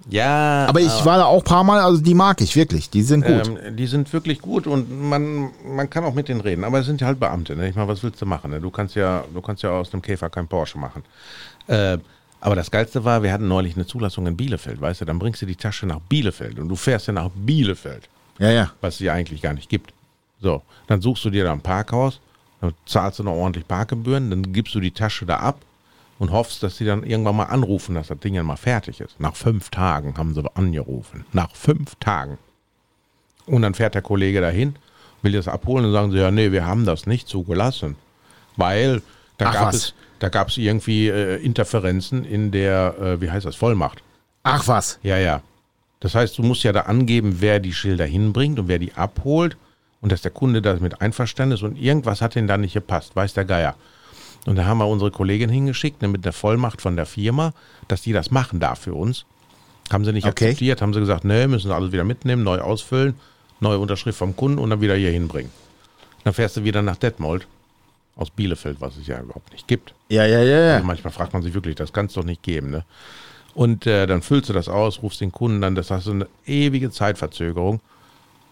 Ja, 0.08 0.66
Aber 0.68 0.80
ich 0.80 1.04
war 1.04 1.18
da 1.18 1.24
auch 1.24 1.38
ein 1.38 1.44
paar 1.44 1.64
Mal, 1.64 1.80
also 1.80 2.00
die 2.00 2.14
mag 2.14 2.40
ich 2.40 2.54
wirklich, 2.54 2.90
die 2.90 3.02
sind 3.02 3.24
gut. 3.24 3.48
Ähm, 3.48 3.76
die 3.76 3.86
sind 3.86 4.12
wirklich 4.12 4.40
gut 4.40 4.68
und 4.68 4.88
man, 5.08 5.50
man 5.66 5.90
kann 5.90 6.04
auch 6.04 6.14
mit 6.14 6.28
denen 6.28 6.40
reden. 6.40 6.62
Aber 6.62 6.78
es 6.78 6.86
sind 6.86 7.00
ja 7.00 7.08
halt 7.08 7.18
Beamte. 7.18 7.56
Ne? 7.56 7.68
Ich 7.68 7.74
meine, 7.74 7.88
was 7.88 8.04
willst 8.04 8.22
du 8.22 8.26
machen? 8.26 8.52
Ne? 8.52 8.60
Du 8.60 8.70
kannst 8.70 8.94
ja, 8.94 9.24
du 9.34 9.40
kannst 9.40 9.64
ja 9.64 9.70
aus 9.70 9.92
einem 9.92 10.02
Käfer 10.02 10.30
kein 10.30 10.46
Porsche 10.46 10.78
machen. 10.78 11.02
Äh, 11.66 11.98
aber 12.40 12.54
das 12.54 12.70
Geilste 12.70 13.04
war, 13.04 13.24
wir 13.24 13.32
hatten 13.32 13.48
neulich 13.48 13.74
eine 13.74 13.86
Zulassung 13.86 14.26
in 14.28 14.36
Bielefeld, 14.36 14.80
weißt 14.80 15.00
du, 15.00 15.04
dann 15.04 15.18
bringst 15.18 15.42
du 15.42 15.46
die 15.46 15.56
Tasche 15.56 15.86
nach 15.86 15.98
Bielefeld 15.98 16.60
und 16.60 16.68
du 16.68 16.76
fährst 16.76 17.08
ja 17.08 17.12
nach 17.12 17.30
Bielefeld, 17.34 18.08
ja, 18.38 18.50
ja. 18.50 18.72
was 18.80 18.94
es 18.94 19.00
ja 19.00 19.12
eigentlich 19.12 19.42
gar 19.42 19.54
nicht 19.54 19.68
gibt. 19.68 19.92
So, 20.40 20.62
dann 20.86 21.00
suchst 21.00 21.24
du 21.24 21.30
dir 21.30 21.44
da 21.44 21.52
ein 21.52 21.60
Parkhaus, 21.60 22.20
dann 22.60 22.74
zahlst 22.84 23.18
du 23.18 23.22
noch 23.22 23.32
ordentlich 23.32 23.66
Parkgebühren, 23.66 24.30
dann 24.30 24.52
gibst 24.52 24.74
du 24.74 24.80
die 24.80 24.90
Tasche 24.90 25.26
da 25.26 25.38
ab 25.38 25.60
und 26.18 26.30
hoffst, 26.30 26.62
dass 26.62 26.76
sie 26.76 26.84
dann 26.84 27.04
irgendwann 27.04 27.36
mal 27.36 27.44
anrufen, 27.44 27.94
dass 27.94 28.08
das 28.08 28.18
Ding 28.18 28.34
dann 28.34 28.46
mal 28.46 28.56
fertig 28.56 29.00
ist. 29.00 29.18
Nach 29.20 29.36
fünf 29.36 29.70
Tagen 29.70 30.16
haben 30.16 30.34
sie 30.34 30.42
angerufen. 30.54 31.24
Nach 31.32 31.54
fünf 31.54 31.94
Tagen. 31.96 32.38
Und 33.46 33.62
dann 33.62 33.74
fährt 33.74 33.94
der 33.94 34.02
Kollege 34.02 34.40
dahin, 34.40 34.76
will 35.22 35.32
das 35.32 35.48
abholen 35.48 35.84
und 35.84 35.92
sagen 35.92 36.10
sie, 36.10 36.18
ja, 36.18 36.30
nee, 36.30 36.52
wir 36.52 36.66
haben 36.66 36.84
das 36.84 37.06
nicht 37.06 37.28
zugelassen. 37.28 37.96
Weil 38.56 39.02
da 39.38 39.46
Ach, 39.46 39.52
gab 39.52 39.66
was? 39.68 39.74
es, 39.74 39.94
da 40.18 40.28
gab 40.28 40.48
es 40.48 40.56
irgendwie 40.56 41.08
äh, 41.08 41.36
Interferenzen 41.36 42.24
in 42.24 42.50
der, 42.50 42.96
äh, 42.98 43.20
wie 43.20 43.30
heißt 43.30 43.46
das, 43.46 43.56
Vollmacht. 43.56 44.02
Ach 44.42 44.66
was. 44.66 44.98
Ja, 45.02 45.18
ja. 45.18 45.42
Das 46.00 46.14
heißt, 46.14 46.36
du 46.38 46.42
musst 46.42 46.62
ja 46.62 46.72
da 46.72 46.82
angeben, 46.82 47.36
wer 47.40 47.58
die 47.60 47.72
Schilder 47.72 48.04
hinbringt 48.04 48.58
und 48.58 48.68
wer 48.68 48.78
die 48.78 48.92
abholt 48.94 49.56
und 50.00 50.12
dass 50.12 50.22
der 50.22 50.30
Kunde 50.30 50.60
damit 50.62 51.00
einverstanden 51.00 51.54
ist 51.54 51.62
und 51.62 51.76
irgendwas 51.76 52.20
hat 52.20 52.34
denen 52.34 52.48
da 52.48 52.56
nicht 52.58 52.74
gepasst, 52.74 53.16
weiß 53.16 53.34
der 53.34 53.44
Geier. 53.44 53.74
Und 54.44 54.56
da 54.56 54.64
haben 54.66 54.78
wir 54.78 54.86
unsere 54.86 55.10
Kollegin 55.10 55.50
hingeschickt 55.50 56.02
ne, 56.02 56.08
mit 56.08 56.24
der 56.24 56.32
Vollmacht 56.32 56.80
von 56.80 56.94
der 56.96 57.06
Firma, 57.06 57.52
dass 57.88 58.02
die 58.02 58.12
das 58.12 58.30
machen 58.30 58.60
darf 58.60 58.80
für 58.80 58.94
uns. 58.94 59.24
Haben 59.90 60.04
sie 60.04 60.12
nicht 60.12 60.26
Okay. 60.26 60.46
akzeptiert, 60.46 60.82
haben 60.82 60.92
sie 60.92 61.00
gesagt, 61.00 61.24
nee, 61.24 61.46
müssen 61.46 61.68
sie 61.68 61.74
alles 61.74 61.92
wieder 61.92 62.04
mitnehmen, 62.04 62.44
neu 62.44 62.60
ausfüllen, 62.60 63.14
neue 63.60 63.78
Unterschrift 63.78 64.18
vom 64.18 64.36
Kunden 64.36 64.58
und 64.58 64.70
dann 64.70 64.80
wieder 64.80 64.94
hier 64.94 65.10
hinbringen. 65.10 65.50
Dann 66.24 66.34
fährst 66.34 66.56
du 66.56 66.64
wieder 66.64 66.82
nach 66.82 66.96
Detmold 66.96 67.46
aus 68.16 68.30
Bielefeld, 68.30 68.80
was 68.80 68.96
es 68.96 69.06
ja 69.06 69.20
überhaupt 69.20 69.52
nicht 69.52 69.66
gibt. 69.68 69.94
Ja, 70.08 70.24
ja, 70.26 70.42
ja, 70.42 70.58
ja. 70.60 70.74
Also 70.74 70.86
manchmal 70.86 71.12
fragt 71.12 71.32
man 71.32 71.42
sich 71.42 71.54
wirklich, 71.54 71.74
das 71.74 71.92
kann 71.92 72.06
es 72.06 72.14
doch 72.14 72.24
nicht 72.24 72.42
geben. 72.42 72.70
Ne? 72.70 72.84
Und 73.56 73.86
äh, 73.86 74.06
dann 74.06 74.20
füllst 74.20 74.50
du 74.50 74.52
das 74.52 74.68
aus, 74.68 75.02
rufst 75.02 75.22
den 75.22 75.32
Kunden 75.32 75.64
an, 75.64 75.74
das 75.74 75.90
hast 75.90 76.06
du 76.06 76.10
eine 76.12 76.28
ewige 76.46 76.90
Zeitverzögerung. 76.90 77.80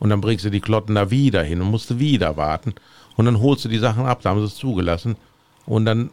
Und 0.01 0.09
dann 0.09 0.23
bringst 0.23 0.47
du 0.47 0.51
die 0.51 0.61
Klotten 0.63 0.95
da 0.95 1.11
wieder 1.11 1.43
hin 1.43 1.61
und 1.61 1.71
musst 1.71 1.91
du 1.91 1.99
wieder 1.99 2.39
warten. 2.39 2.75
Und 3.17 3.27
dann 3.27 3.39
holst 3.41 3.67
du 3.67 3.69
die 3.69 3.79
Sachen 3.79 4.07
ab, 4.07 4.21
da 4.23 4.31
haben 4.31 4.41
sie 4.41 4.47
es 4.47 4.55
zugelassen. 4.57 5.17
Und 5.67 5.85
dann 5.85 6.09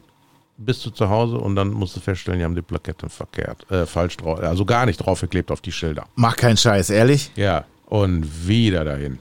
bist 0.58 0.86
du 0.86 0.90
zu 0.90 1.10
Hause 1.10 1.38
und 1.38 1.56
dann 1.56 1.70
musst 1.70 1.96
du 1.96 2.02
feststellen, 2.02 2.40
die 2.40 2.44
haben 2.46 2.54
die 2.56 2.62
Plakette 2.62 3.08
verkehrt, 3.10 3.66
äh, 3.72 3.86
falsch 3.86 4.18
drauf, 4.18 4.40
also 4.42 4.66
gar 4.66 4.86
nicht 4.86 4.98
draufgeklebt 4.98 5.52
auf 5.52 5.62
die 5.62 5.72
Schilder. 5.72 6.06
Mach 6.16 6.36
keinen 6.36 6.58
Scheiß, 6.58 6.90
ehrlich? 6.90 7.32
Ja, 7.38 7.64
und 7.88 8.46
wieder 8.48 8.84
dahin. 8.84 9.20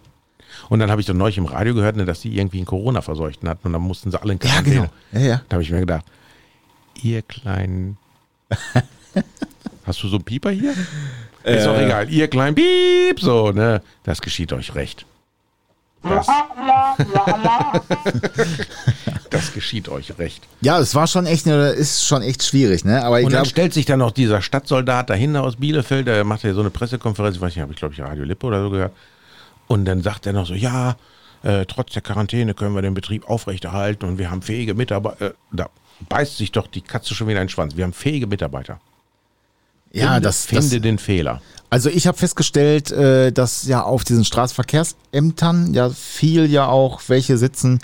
Und 0.68 0.80
dann 0.80 0.90
habe 0.90 1.00
ich 1.00 1.06
doch 1.06 1.14
neulich 1.14 1.38
im 1.38 1.46
Radio 1.46 1.74
gehört, 1.74 1.94
ne, 1.96 2.04
dass 2.04 2.20
die 2.20 2.36
irgendwie 2.36 2.58
einen 2.58 2.66
Corona-Verseuchten 2.66 3.48
hatten 3.48 3.68
und 3.68 3.72
dann 3.72 3.82
mussten 3.82 4.10
sie 4.10 4.20
alle 4.20 4.32
in 4.32 4.40
Ja, 4.42 4.48
Quarantäne. 4.48 4.74
genau. 5.12 5.24
Ja, 5.24 5.28
ja. 5.28 5.42
Da 5.48 5.54
habe 5.54 5.62
ich 5.62 5.70
mir 5.70 5.80
gedacht, 5.80 6.04
ihr 7.02 7.22
kleinen. 7.22 7.96
Hast 9.84 10.02
du 10.02 10.08
so 10.08 10.16
einen 10.16 10.24
Pieper 10.24 10.50
hier? 10.50 10.72
Ist 11.42 11.66
doch 11.66 11.78
egal. 11.78 12.10
Ihr 12.10 12.28
kleinen 12.28 12.54
Piep, 12.54 13.20
so, 13.20 13.50
ne? 13.50 13.82
Das 14.04 14.20
geschieht 14.20 14.52
euch 14.52 14.74
recht. 14.74 15.06
Das, 16.02 16.26
das 19.30 19.52
geschieht 19.52 19.88
euch 19.88 20.18
recht. 20.18 20.46
Ja, 20.62 20.78
es 20.78 20.94
war 20.94 21.06
schon 21.06 21.26
echt, 21.26 21.46
eine, 21.46 21.70
ist 21.70 22.06
schon 22.06 22.22
echt 22.22 22.42
schwierig, 22.42 22.84
ne? 22.84 23.04
Aber 23.04 23.20
ich 23.20 23.26
Und 23.26 23.32
dann 23.32 23.42
glaube, 23.42 23.50
stellt 23.50 23.74
sich 23.74 23.84
dann 23.84 23.98
noch 23.98 24.10
dieser 24.10 24.40
Stadtsoldat 24.40 25.10
dahinter 25.10 25.42
aus 25.42 25.56
Bielefeld, 25.56 26.06
der 26.06 26.24
macht 26.24 26.42
ja 26.42 26.54
so 26.54 26.60
eine 26.60 26.70
Pressekonferenz, 26.70 27.36
ich 27.36 27.42
weiß 27.42 27.54
nicht, 27.54 27.62
habe 27.62 27.72
ich 27.72 27.78
glaube 27.78 27.92
ich 27.94 28.00
Radio 28.00 28.24
Lippe 28.24 28.46
oder 28.46 28.62
so 28.62 28.70
gehört. 28.70 28.92
Und 29.66 29.84
dann 29.84 30.02
sagt 30.02 30.26
er 30.26 30.32
noch 30.32 30.46
so, 30.46 30.54
ja, 30.54 30.96
äh, 31.42 31.66
trotz 31.66 31.92
der 31.92 32.02
Quarantäne 32.02 32.54
können 32.54 32.74
wir 32.74 32.82
den 32.82 32.94
Betrieb 32.94 33.28
aufrechterhalten 33.28 34.06
und 34.06 34.18
wir 34.18 34.30
haben 34.30 34.42
fähige 34.42 34.74
Mitarbeiter. 34.74 35.26
Äh, 35.26 35.32
da 35.52 35.68
beißt 36.08 36.38
sich 36.38 36.50
doch 36.50 36.66
die 36.66 36.80
Katze 36.80 37.14
schon 37.14 37.28
wieder 37.28 37.40
in 37.40 37.46
den 37.46 37.50
Schwanz. 37.50 37.76
Wir 37.76 37.84
haben 37.84 37.92
fähige 37.92 38.26
Mitarbeiter. 38.26 38.80
Ja, 39.92 40.06
finde, 40.14 40.20
das- 40.20 40.44
finde 40.46 40.68
das- 40.68 40.80
den 40.80 40.98
Fehler. 40.98 41.40
Also 41.72 41.88
ich 41.88 42.06
habe 42.08 42.18
festgestellt, 42.18 42.90
äh, 42.90 43.30
dass 43.32 43.66
ja 43.66 43.82
auf 43.82 44.02
diesen 44.04 44.24
Straßenverkehrsämtern 44.24 45.72
ja 45.74 45.90
viel 45.90 46.50
ja 46.50 46.66
auch 46.66 47.00
welche 47.08 47.38
sitzen, 47.38 47.78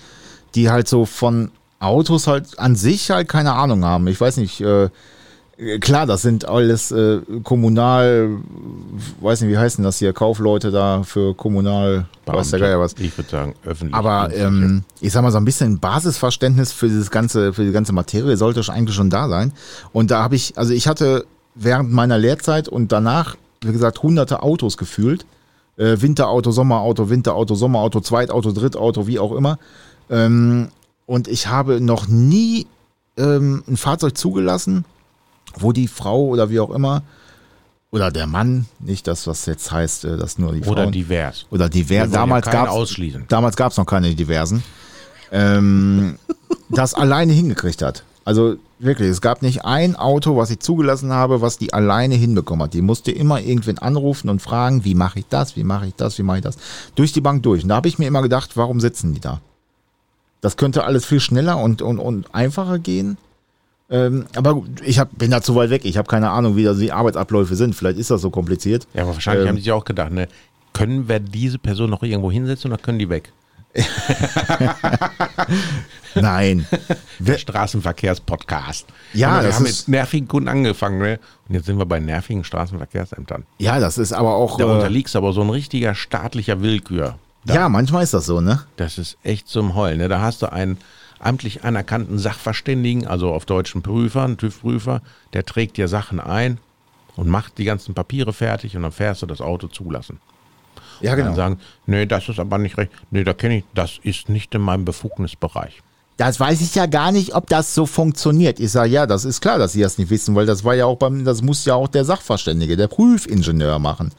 die 0.55 0.71
halt 0.71 0.89
so 0.89 1.05
von 1.07 1.51
Autos 1.79 2.27
halt 2.27 2.59
an 2.59 2.75
sich 2.75 3.11
halt 3.11 3.29
keine 3.29 3.53
Ahnung 3.53 3.85
haben. 3.85 4.07
Ich 4.09 4.21
weiß 4.21 4.39
nicht, 4.39 4.61
äh, 4.61 4.89
klar, 5.81 6.07
das 6.07 6.23
sind 6.23 6.47
alles 6.47 6.91
äh, 6.91 7.21
kommunal, 7.45 8.31
weiß 9.21 9.43
nicht, 9.43 9.51
wie 9.51 9.59
heißen 9.59 9.85
das 9.85 9.99
hier, 9.99 10.13
Kaufleute 10.13 10.71
da 10.71 11.03
für 11.03 11.35
kommunal, 11.35 12.07
weiß 12.25 12.51
der 12.51 12.61
Geier 12.61 12.81
was. 12.81 12.95
Ich 12.99 13.17
würde 13.17 13.31
sagen, 13.31 13.55
öffentlich. 13.65 13.95
Aber 13.95 14.35
ähm, 14.35 14.83
ich 15.01 15.13
sag 15.13 15.23
mal, 15.23 15.31
so 15.31 15.39
ein 15.39 15.45
bisschen 15.45 15.79
Basisverständnis 15.79 16.73
für 16.73 16.89
dieses 16.89 17.11
ganze, 17.11 17.53
für 17.53 17.65
die 17.65 17.73
ganze 17.73 17.93
Materie 17.93 18.37
sollte 18.37 18.61
eigentlich 18.73 18.97
schon 18.97 19.11
da 19.11 19.29
sein. 19.29 19.53
Und 19.93 20.11
da 20.11 20.23
habe 20.23 20.35
ich, 20.35 20.57
also 20.59 20.73
ich 20.73 20.89
hatte 20.89 21.25
während 21.57 21.93
meiner 21.93 22.19
Lehrzeit 22.19 22.69
und 22.69 22.93
danach, 22.93 23.37
wie 23.63 23.73
gesagt, 23.73 24.03
hunderte 24.03 24.43
Autos 24.43 24.77
gefühlt. 24.77 25.27
Äh, 25.77 26.01
Winterauto, 26.01 26.53
Sommerauto, 26.53 27.11
Winterauto, 27.11 27.55
Sommerauto, 27.55 28.01
Zweitauto, 28.01 28.53
Drittauto, 28.53 29.07
wie 29.07 29.19
auch 29.19 29.33
immer. 29.33 29.59
Ähm, 30.09 30.69
und 31.07 31.29
ich 31.29 31.49
habe 31.49 31.81
noch 31.81 32.09
nie 32.09 32.67
ähm, 33.17 33.63
ein 33.67 33.77
Fahrzeug 33.77 34.17
zugelassen, 34.17 34.85
wo 35.59 35.73
die 35.73 35.89
Frau 35.89 36.27
oder 36.27 36.51
wie 36.51 36.61
auch 36.61 36.71
immer, 36.71 37.03
oder 37.91 38.11
der 38.11 38.27
Mann, 38.27 38.67
nicht 38.79 39.07
das, 39.07 39.27
was 39.27 39.47
jetzt 39.47 39.71
heißt, 39.71 40.05
äh, 40.05 40.17
dass 40.17 40.39
nur 40.39 40.53
die 40.53 40.61
Oder 40.63 40.83
Frauen, 40.83 40.93
divers. 40.93 41.47
oder 41.51 41.69
divers, 41.69 41.99
ja 41.99 42.07
damals 42.07 42.47
keinen 42.47 42.67
gab. 42.67 42.75
Damals 43.29 43.57
gab 43.57 43.73
es 43.73 43.79
noch 43.79 43.87
keine 43.87 44.15
diversen. 44.15 44.63
Ähm, 45.33 46.19
das 46.69 46.95
alleine 46.95 47.33
hingekriegt 47.33 47.83
hat. 47.83 48.05
Also 48.25 48.57
wirklich, 48.79 49.09
es 49.09 49.21
gab 49.21 49.43
nicht 49.43 49.65
ein 49.65 49.97
Auto, 49.97 50.37
was 50.37 50.51
ich 50.51 50.61
zugelassen 50.61 51.13
habe, 51.13 51.41
was 51.41 51.59
die 51.59 51.73
alleine 51.73 52.15
hinbekommen 52.15 52.65
hat. 52.65 52.75
Die 52.75 52.83
musste 52.83 53.11
immer 53.11 53.41
irgendwen 53.41 53.79
anrufen 53.79 54.29
und 54.29 54.43
fragen, 54.43 54.85
wie 54.85 54.95
mache 54.95 55.21
ich 55.21 55.27
das, 55.29 55.57
wie 55.57 55.65
mache 55.65 55.87
ich 55.87 55.95
das, 55.95 56.19
wie 56.19 56.23
mache 56.23 56.39
ich 56.39 56.45
das. 56.45 56.57
Durch 56.95 57.13
die 57.13 57.21
Bank 57.21 57.43
durch. 57.43 57.63
Und 57.63 57.69
da 57.69 57.77
habe 57.77 57.89
ich 57.89 57.99
mir 57.99 58.07
immer 58.07 58.23
gedacht, 58.23 58.57
warum 58.57 58.81
sitzen 58.81 59.15
die 59.15 59.21
da? 59.21 59.41
Das 60.41 60.57
könnte 60.57 60.85
alles 60.85 61.07
viel 61.07 61.21
schneller 61.21 61.59
und, 61.59 61.83
und, 61.83 61.99
und 61.99 62.35
einfacher 62.35 62.79
gehen. 62.79 63.19
Ähm, 63.89 64.27
aber 64.35 64.55
gut, 64.55 64.81
ich 64.85 64.99
hab, 64.99 65.17
bin 65.17 65.31
da 65.31 65.41
zu 65.41 65.55
weit 65.55 65.71
weg. 65.71 65.85
Ich 65.85 65.97
habe 65.97 66.09
keine 66.09 66.31
Ahnung, 66.31 66.57
wie 66.57 66.65
da 66.65 66.75
die 66.75 66.93
Arbeitsabläufe 66.93 67.55
sind. 67.55 67.75
Vielleicht 67.75 67.99
ist 67.99 68.11
das 68.11 68.21
so 68.21 68.31
kompliziert. 68.31 68.87
Ja, 68.95 69.03
aber 69.03 69.15
wahrscheinlich 69.15 69.45
Ähm, 69.45 69.49
haben 69.49 69.57
die 69.57 69.63
sich 69.63 69.73
auch 69.73 69.85
gedacht, 69.85 70.13
ne? 70.13 70.29
Können 70.73 71.09
wir 71.09 71.21
diese 71.21 71.59
Person 71.59 71.89
noch 71.89 72.03
irgendwo 72.03 72.31
hinsetzen 72.31 72.71
oder 72.71 72.83
können 72.83 72.99
die 72.99 73.09
weg? 73.09 73.33
Nein. 76.15 76.67
Wer, 77.19 77.39
Straßenverkehrspodcast. 77.39 78.87
Ja, 79.13 79.31
mal, 79.31 79.45
wir 79.45 79.55
haben 79.55 79.63
mit 79.65 79.89
nervigen 79.89 80.29
Kunden 80.29 80.49
angefangen, 80.49 80.99
ne? 80.99 81.19
Und 81.49 81.55
jetzt 81.55 81.67
sind 81.67 81.79
wir 81.79 81.87
bei 81.87 82.01
nervigen 82.01 82.45
Straßenverkehrsämtern. 82.45 83.45
ja, 83.59 83.79
das 83.81 83.99
ist 83.99 84.13
aber 84.13 84.35
auch. 84.35 84.57
Da 84.57 84.65
Äh, 84.65 84.69
unterliegst 84.69 85.15
du 85.15 85.19
aber 85.19 85.33
so 85.33 85.43
ein 85.43 85.51
richtiger 85.51 85.95
staatlicher 85.95 86.63
Willkür. 86.63 87.19
ja, 87.45 87.69
manchmal 87.69 88.03
ist 88.03 88.15
das 88.15 88.27
so, 88.27 88.41
ne? 88.41 88.63
Das 88.77 88.99
ist 88.99 89.19
echt 89.23 89.49
zum 89.49 89.75
Heulen. 89.75 89.99
Ne? 89.99 90.09
Da 90.09 90.21
hast 90.21 90.43
du 90.43 90.53
einen 90.53 90.79
amtlich 91.19 91.65
anerkannten 91.65 92.19
Sachverständigen, 92.19 93.07
also 93.07 93.33
auf 93.33 93.45
deutschen 93.47 93.83
Prüfer, 93.83 94.25
einen 94.25 94.37
TÜV-Prüfer, 94.39 95.03
der 95.33 95.45
trägt 95.45 95.77
dir 95.77 95.89
Sachen 95.89 96.21
ein 96.21 96.59
und 97.15 97.29
macht 97.29 97.59
die 97.59 97.65
ganzen 97.65 97.95
Papiere 97.95 98.33
fertig 98.33 98.77
und 98.77 98.83
dann 98.83 98.93
fährst 98.93 99.23
du 99.23 99.27
das 99.27 99.41
Auto 99.41 99.69
zulassen. 99.69 100.21
Ja, 101.01 101.15
genau. 101.15 101.29
Dann 101.29 101.37
sagen, 101.37 101.61
nee, 101.87 102.07
das 102.07 102.29
ist 102.29 102.39
aber 102.39 102.59
nicht 102.59 102.77
recht. 102.79 102.93
Nee, 103.11 103.25
da 103.25 103.33
kenne 103.33 103.59
ich, 103.59 103.65
das 103.75 103.99
ist 104.03 104.29
nicht 104.29 104.55
in 104.55 104.63
meinem 104.63 104.85
Befugnisbereich. 104.85 105.83
Das 106.17 106.41
weiß 106.41 106.63
ich 106.63 106.75
ja 106.75 106.87
gar 106.87 107.13
nicht, 107.13 107.35
ob 107.35 107.47
das 107.49 107.75
so 107.75 107.85
funktioniert. 107.85 108.59
Ich 108.59 108.71
sage, 108.71 108.91
ja, 108.91 109.07
das 109.07 109.27
ist 109.27 109.43
klar, 109.43 109.59
dass 109.59 109.73
Sie 109.73 109.83
das 109.83 109.99
nicht 109.99 110.09
wissen, 110.09 110.35
weil 110.35 110.47
das 110.47 110.65
war 110.65 110.75
ja 110.75 110.87
auch 110.87 110.97
beim, 110.97 111.27
das 111.27 111.43
muss 111.43 111.67
ja 111.67 111.75
auch 111.75 111.89
der 111.89 112.07
Sachverständige, 112.07 112.77
der 112.77 112.89
Prüfingenieur 112.89 113.79
machen. 113.79 114.13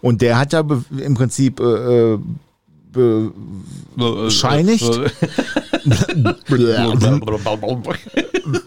Und 0.00 0.20
der 0.20 0.36
hat 0.36 0.52
ja 0.52 0.60
im 0.60 1.14
Prinzip 1.14 1.60
äh, 1.60 2.14
äh, 2.14 2.18
bescheinigt, 3.96 4.84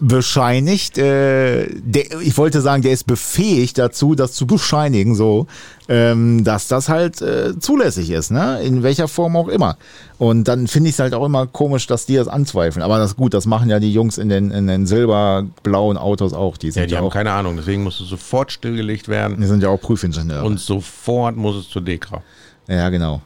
bescheinigt, 0.00 0.98
äh, 0.98 1.66
der, 1.74 2.20
ich 2.20 2.36
wollte 2.36 2.60
sagen, 2.60 2.82
der 2.82 2.92
ist 2.92 3.06
befähigt 3.06 3.78
dazu, 3.78 4.14
das 4.14 4.32
zu 4.32 4.46
bescheinigen, 4.46 5.14
so, 5.14 5.46
ähm, 5.88 6.44
dass 6.44 6.68
das 6.68 6.88
halt 6.88 7.20
äh, 7.22 7.58
zulässig 7.58 8.10
ist, 8.10 8.30
ne? 8.30 8.60
In 8.62 8.82
welcher 8.82 9.08
Form 9.08 9.36
auch 9.36 9.48
immer. 9.48 9.76
Und 10.18 10.48
dann 10.48 10.66
finde 10.66 10.90
ich 10.90 10.96
es 10.96 10.98
halt 10.98 11.14
auch 11.14 11.24
immer 11.24 11.46
komisch, 11.46 11.86
dass 11.86 12.06
die 12.06 12.16
das 12.16 12.28
anzweifeln. 12.28 12.82
Aber 12.82 12.98
das 12.98 13.10
ist 13.12 13.16
gut, 13.16 13.34
das 13.34 13.46
machen 13.46 13.70
ja 13.70 13.78
die 13.80 13.92
Jungs 13.92 14.18
in 14.18 14.28
den, 14.28 14.50
in 14.50 14.66
den 14.66 14.86
silberblauen 14.86 15.96
Autos 15.96 16.32
auch. 16.32 16.56
Die 16.56 16.66
Ja, 16.68 16.72
sind 16.72 16.86
die 16.90 16.92
ja, 16.92 16.98
haben 16.98 17.06
auch, 17.06 17.12
keine 17.12 17.32
Ahnung, 17.32 17.56
deswegen 17.56 17.84
muss 17.84 18.00
es 18.00 18.08
sofort 18.08 18.52
stillgelegt 18.52 19.08
werden 19.08 19.40
die 19.40 19.46
sind 19.46 19.62
ja 19.62 19.68
auch 19.68 19.80
Prüfingenieure. 19.80 20.44
und 20.44 20.58
sofort 20.58 21.36
muss 21.36 21.56
es 21.56 21.68
zur 21.68 21.82
Dekra. 21.82 22.22
ja, 22.66 22.88
genau. 22.88 23.22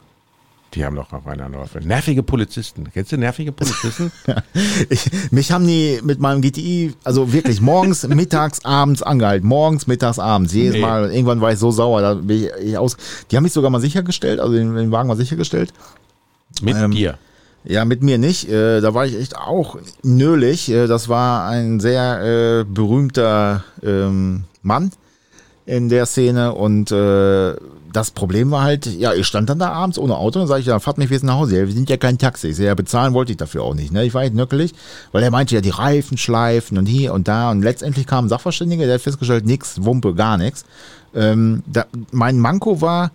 Die 0.73 0.83
haben 0.83 0.95
doch 0.95 1.13
auf 1.13 1.27
einer 1.27 1.49
Läufe. 1.49 1.79
Nervige 1.79 2.23
Polizisten. 2.23 2.89
Kennst 2.91 3.11
du 3.11 3.17
nervige 3.17 3.51
Polizisten? 3.51 4.11
Ich, 4.89 5.09
mich 5.31 5.51
haben 5.51 5.67
die 5.67 5.99
mit 6.03 6.19
meinem 6.19 6.41
GTI, 6.41 6.93
also 7.03 7.31
wirklich 7.31 7.61
morgens, 7.61 8.07
mittags, 8.07 8.63
abends 8.65 9.03
angehalten. 9.03 9.47
Morgens, 9.47 9.87
mittags, 9.87 10.19
abends. 10.19 10.53
Jedes 10.53 10.73
Nee. 10.75 10.81
Mal. 10.81 11.05
Und 11.05 11.11
irgendwann 11.11 11.41
war 11.41 11.51
ich 11.51 11.59
so 11.59 11.71
sauer. 11.71 12.01
Da 12.01 12.13
bin 12.15 12.43
ich, 12.45 12.49
ich 12.63 12.77
aus. 12.77 12.97
Die 13.29 13.35
haben 13.37 13.43
mich 13.43 13.53
sogar 13.53 13.69
mal 13.69 13.81
sichergestellt, 13.81 14.39
also 14.39 14.53
den, 14.53 14.75
den 14.75 14.91
Wagen 14.91 15.07
mal 15.07 15.17
sichergestellt. 15.17 15.73
Mit 16.61 16.75
Ähm, 16.75 16.91
dir. 16.91 17.17
Ja, 17.65 17.85
mit 17.85 18.03
mir 18.03 18.17
nicht. 18.17 18.49
Äh, 18.49 18.81
da 18.81 18.93
war 18.93 19.05
ich 19.05 19.15
echt 19.15 19.37
auch 19.37 19.77
nölig. 20.01 20.69
Äh, 20.69 20.87
das 20.87 21.07
war 21.07 21.47
ein 21.47 21.79
sehr 21.79 22.61
äh, 22.61 22.63
berühmter 22.65 23.63
ähm, 23.81 24.43
Mann 24.63 24.91
in 25.65 25.87
der 25.87 26.05
Szene 26.05 26.53
und 26.53 26.91
äh, 26.91 27.55
das 27.93 28.11
Problem 28.11 28.51
war 28.51 28.63
halt, 28.63 28.85
ja, 28.87 29.13
ich 29.13 29.27
stand 29.27 29.49
dann 29.49 29.59
da 29.59 29.71
abends 29.71 29.97
ohne 29.97 30.17
Auto 30.17 30.41
und 30.41 30.47
sage 30.47 30.61
ich, 30.61 30.65
ja, 30.65 30.79
fahrt 30.79 30.97
mich 30.97 31.09
jetzt 31.09 31.23
nach 31.23 31.35
Hause. 31.35 31.57
Ja, 31.57 31.67
wir 31.67 31.73
sind 31.73 31.89
ja 31.89 31.97
kein 31.97 32.17
Taxi. 32.17 32.49
Ich 32.49 32.57
sag, 32.57 32.65
ja, 32.65 32.75
bezahlen 32.75 33.13
wollte 33.13 33.31
ich 33.31 33.37
dafür 33.37 33.63
auch 33.63 33.75
nicht. 33.75 33.91
Ne? 33.91 34.03
Ich 34.03 34.13
war 34.13 34.23
echt 34.23 34.33
nöckelig, 34.33 34.73
weil 35.11 35.23
er 35.23 35.31
meinte 35.31 35.55
ja, 35.55 35.61
die 35.61 35.69
Reifen 35.69 36.17
schleifen 36.17 36.77
und 36.77 36.87
hier 36.87 37.13
und 37.13 37.27
da 37.27 37.51
und 37.51 37.61
letztendlich 37.61 38.07
kam 38.07 38.25
ein 38.25 38.29
Sachverständiger, 38.29 38.85
der 38.85 38.95
hat 38.95 39.01
festgestellt, 39.01 39.45
nix, 39.45 39.83
Wumpe, 39.83 40.15
gar 40.15 40.37
nichts. 40.37 40.65
Ähm, 41.15 41.63
da, 41.67 41.85
mein 42.11 42.39
Manko 42.39 42.81
war, 42.81 43.11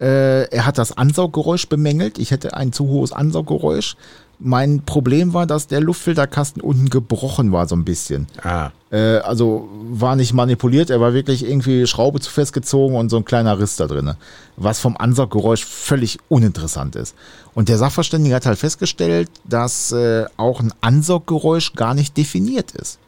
äh, 0.00 0.44
er 0.50 0.66
hat 0.66 0.78
das 0.78 0.96
Ansauggeräusch 0.96 1.68
bemängelt. 1.68 2.18
Ich 2.18 2.30
hätte 2.30 2.54
ein 2.54 2.72
zu 2.72 2.86
hohes 2.86 3.12
Ansauggeräusch. 3.12 3.96
Mein 4.40 4.82
Problem 4.84 5.34
war, 5.34 5.46
dass 5.46 5.66
der 5.66 5.80
Luftfilterkasten 5.80 6.62
unten 6.62 6.90
gebrochen 6.90 7.50
war 7.50 7.66
so 7.66 7.74
ein 7.74 7.84
bisschen. 7.84 8.28
Ah, 8.42 8.70
Äh, 8.90 9.18
also 9.18 9.68
war 9.90 10.16
nicht 10.16 10.32
manipuliert, 10.32 10.90
er 10.90 11.00
war 11.00 11.12
wirklich 11.12 11.44
irgendwie 11.44 11.86
Schraube 11.86 12.20
zu 12.20 12.30
festgezogen 12.30 12.96
und 12.96 13.10
so 13.10 13.16
ein 13.16 13.24
kleiner 13.24 13.58
Riss 13.58 13.76
da 13.76 13.86
drin. 13.86 14.14
Was 14.56 14.78
vom 14.80 14.96
Ansauggeräusch 14.96 15.64
völlig 15.64 16.18
uninteressant 16.28 16.94
ist. 16.96 17.14
Und 17.54 17.68
der 17.68 17.78
Sachverständige 17.78 18.34
hat 18.34 18.46
halt 18.46 18.58
festgestellt, 18.58 19.28
dass 19.44 19.92
äh, 19.92 20.26
auch 20.36 20.60
ein 20.60 20.72
Ansauggeräusch 20.80 21.74
gar 21.74 21.94
nicht 21.94 22.16
definiert 22.16 22.72
ist. 22.72 22.98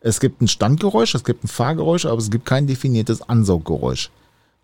Es 0.00 0.20
gibt 0.20 0.40
ein 0.40 0.48
Standgeräusch, 0.48 1.14
es 1.14 1.24
gibt 1.24 1.44
ein 1.44 1.48
Fahrgeräusch, 1.48 2.06
aber 2.06 2.18
es 2.18 2.30
gibt 2.30 2.46
kein 2.46 2.68
definiertes 2.68 3.20
Ansauggeräusch. 3.28 4.10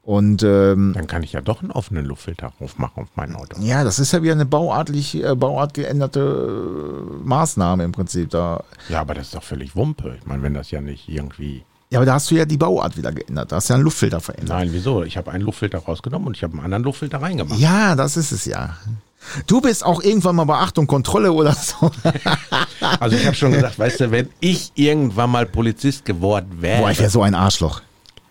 Und 0.05 0.43
ähm, 0.43 0.93
dann 0.95 1.07
kann 1.07 1.23
ich 1.23 1.33
ja 1.33 1.41
doch 1.41 1.63
einen 1.63 1.71
offenen 1.71 2.05
Luftfilter 2.05 2.53
aufmachen 2.61 3.05
auf 3.05 3.09
mein 3.15 3.35
Auto. 3.35 3.59
ja, 3.61 3.85
das 3.85 3.99
ist 3.99 4.13
ja 4.13 4.23
wieder 4.23 4.33
eine 4.33 4.45
bauartlich, 4.45 5.23
äh, 5.25 5.35
bauart 5.35 5.73
geänderte 5.73 6.21
äh, 6.21 7.27
Maßnahme 7.27 7.85
im 7.85 7.93
Prinzip 7.93 8.29
da. 8.29 8.63
Ja, 8.91 9.01
aber 9.01 9.15
das 9.15 9.29
ist 9.29 9.35
doch 9.35 9.43
völlig 9.43 9.75
Wumpe. 9.75 10.17
Ich 10.21 10.27
meine, 10.27 10.43
wenn 10.43 10.53
das 10.53 10.71
ja 10.71 10.83
nicht 10.83 11.09
irgendwie. 11.09 11.65
Ja, 11.89 12.01
aber 12.01 12.07
da 12.07 12.15
hast 12.15 12.31
du 12.31 12.35
ja 12.35 12.45
die 12.45 12.59
Bauart 12.59 12.99
wieder 12.99 13.13
geändert. 13.13 13.51
Da 13.51 13.57
hast 13.57 13.71
du 13.71 13.73
ja 13.73 13.77
einen 13.77 13.85
Luftfilter 13.85 14.21
verändert. 14.21 14.51
Nein, 14.51 14.69
wieso? 14.73 15.05
Ich 15.05 15.17
habe 15.17 15.31
einen 15.31 15.45
Luftfilter 15.45 15.79
rausgenommen 15.79 16.29
und 16.29 16.37
ich 16.37 16.43
habe 16.43 16.53
einen 16.53 16.65
anderen 16.65 16.85
Luftfilter 16.85 17.23
reingemacht. 17.23 17.59
Ja, 17.59 17.95
das 17.95 18.19
ist 18.19 18.31
es 18.31 18.45
ja. 18.45 18.77
Du 19.47 19.63
bist 19.63 19.87
auch 19.87 20.03
irgendwann 20.03 20.37
mal 20.37 20.45
bei 20.45 20.57
Achtung, 20.59 20.87
Kontrolle 20.87 21.33
oder 21.33 21.55
so. 21.55 21.91
Also 23.01 23.17
ich 23.17 23.25
habe 23.25 23.35
schon 23.35 23.53
gesagt, 23.53 23.79
weißt 23.79 24.01
du, 24.01 24.11
wenn 24.11 24.29
ich 24.41 24.71
irgendwann 24.75 25.31
mal 25.31 25.47
Polizist 25.47 26.05
geworden 26.05 26.59
wäre. 26.61 26.83
Boah, 26.83 26.91
ich 26.91 26.99
wäre 26.99 27.09
so 27.09 27.23
ein 27.23 27.35
Arschloch. 27.35 27.81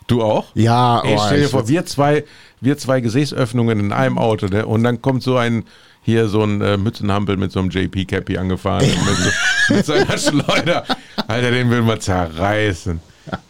Du 0.07 0.21
auch? 0.21 0.45
Ja, 0.55 1.01
Ey, 1.01 1.15
oh, 1.17 1.21
stell 1.25 1.41
dir 1.41 1.49
vor, 1.49 1.67
wir 1.67 1.85
zwei, 1.85 2.23
wir 2.61 2.77
zwei 2.77 3.01
Gesäßöffnungen 3.01 3.79
in 3.79 3.91
einem 3.91 4.17
Auto, 4.17 4.47
ne? 4.47 4.65
Und 4.65 4.83
dann 4.83 5.01
kommt 5.01 5.23
so 5.23 5.37
ein, 5.37 5.63
hier 6.01 6.27
so 6.27 6.43
ein 6.43 6.61
äh, 6.61 6.77
Mützenhampel 6.77 7.37
mit 7.37 7.51
so 7.51 7.59
einem 7.59 7.69
JP-Cappy 7.69 8.37
angefahren 8.37 8.85
mit, 8.87 9.17
so, 9.17 9.73
mit 9.73 9.85
seiner 9.85 10.17
Schleuder. 10.17 10.83
Alter, 11.27 11.51
den 11.51 11.69
will 11.69 11.81
man 11.81 11.99
zerreißen. 11.99 12.99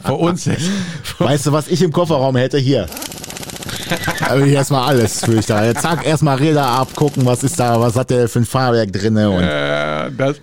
Vor 0.03 0.19
uns 0.19 0.45
jetzt. 0.45 0.69
Weißt 1.17 1.47
du, 1.47 1.51
was 1.51 1.67
ich 1.67 1.81
im 1.81 1.91
Kofferraum 1.91 2.35
hätte? 2.35 2.59
Hier. 2.59 2.87
Will 4.31 4.47
ich 4.47 4.53
erstmal 4.53 4.87
alles 4.87 5.25
für 5.25 5.33
ich 5.33 5.45
da. 5.45 5.73
Zack, 5.75 6.05
erstmal 6.05 6.37
Räder 6.37 6.65
abgucken, 6.65 7.25
was 7.25 7.43
ist 7.43 7.59
da, 7.59 7.79
was 7.79 7.95
hat 7.95 8.09
der 8.09 8.29
für 8.29 8.39
ein 8.39 8.45
Fahrwerk 8.45 8.91
drin. 8.93 9.17
Und 9.17 9.43
Äh, 9.43 10.11
das, 10.11 10.41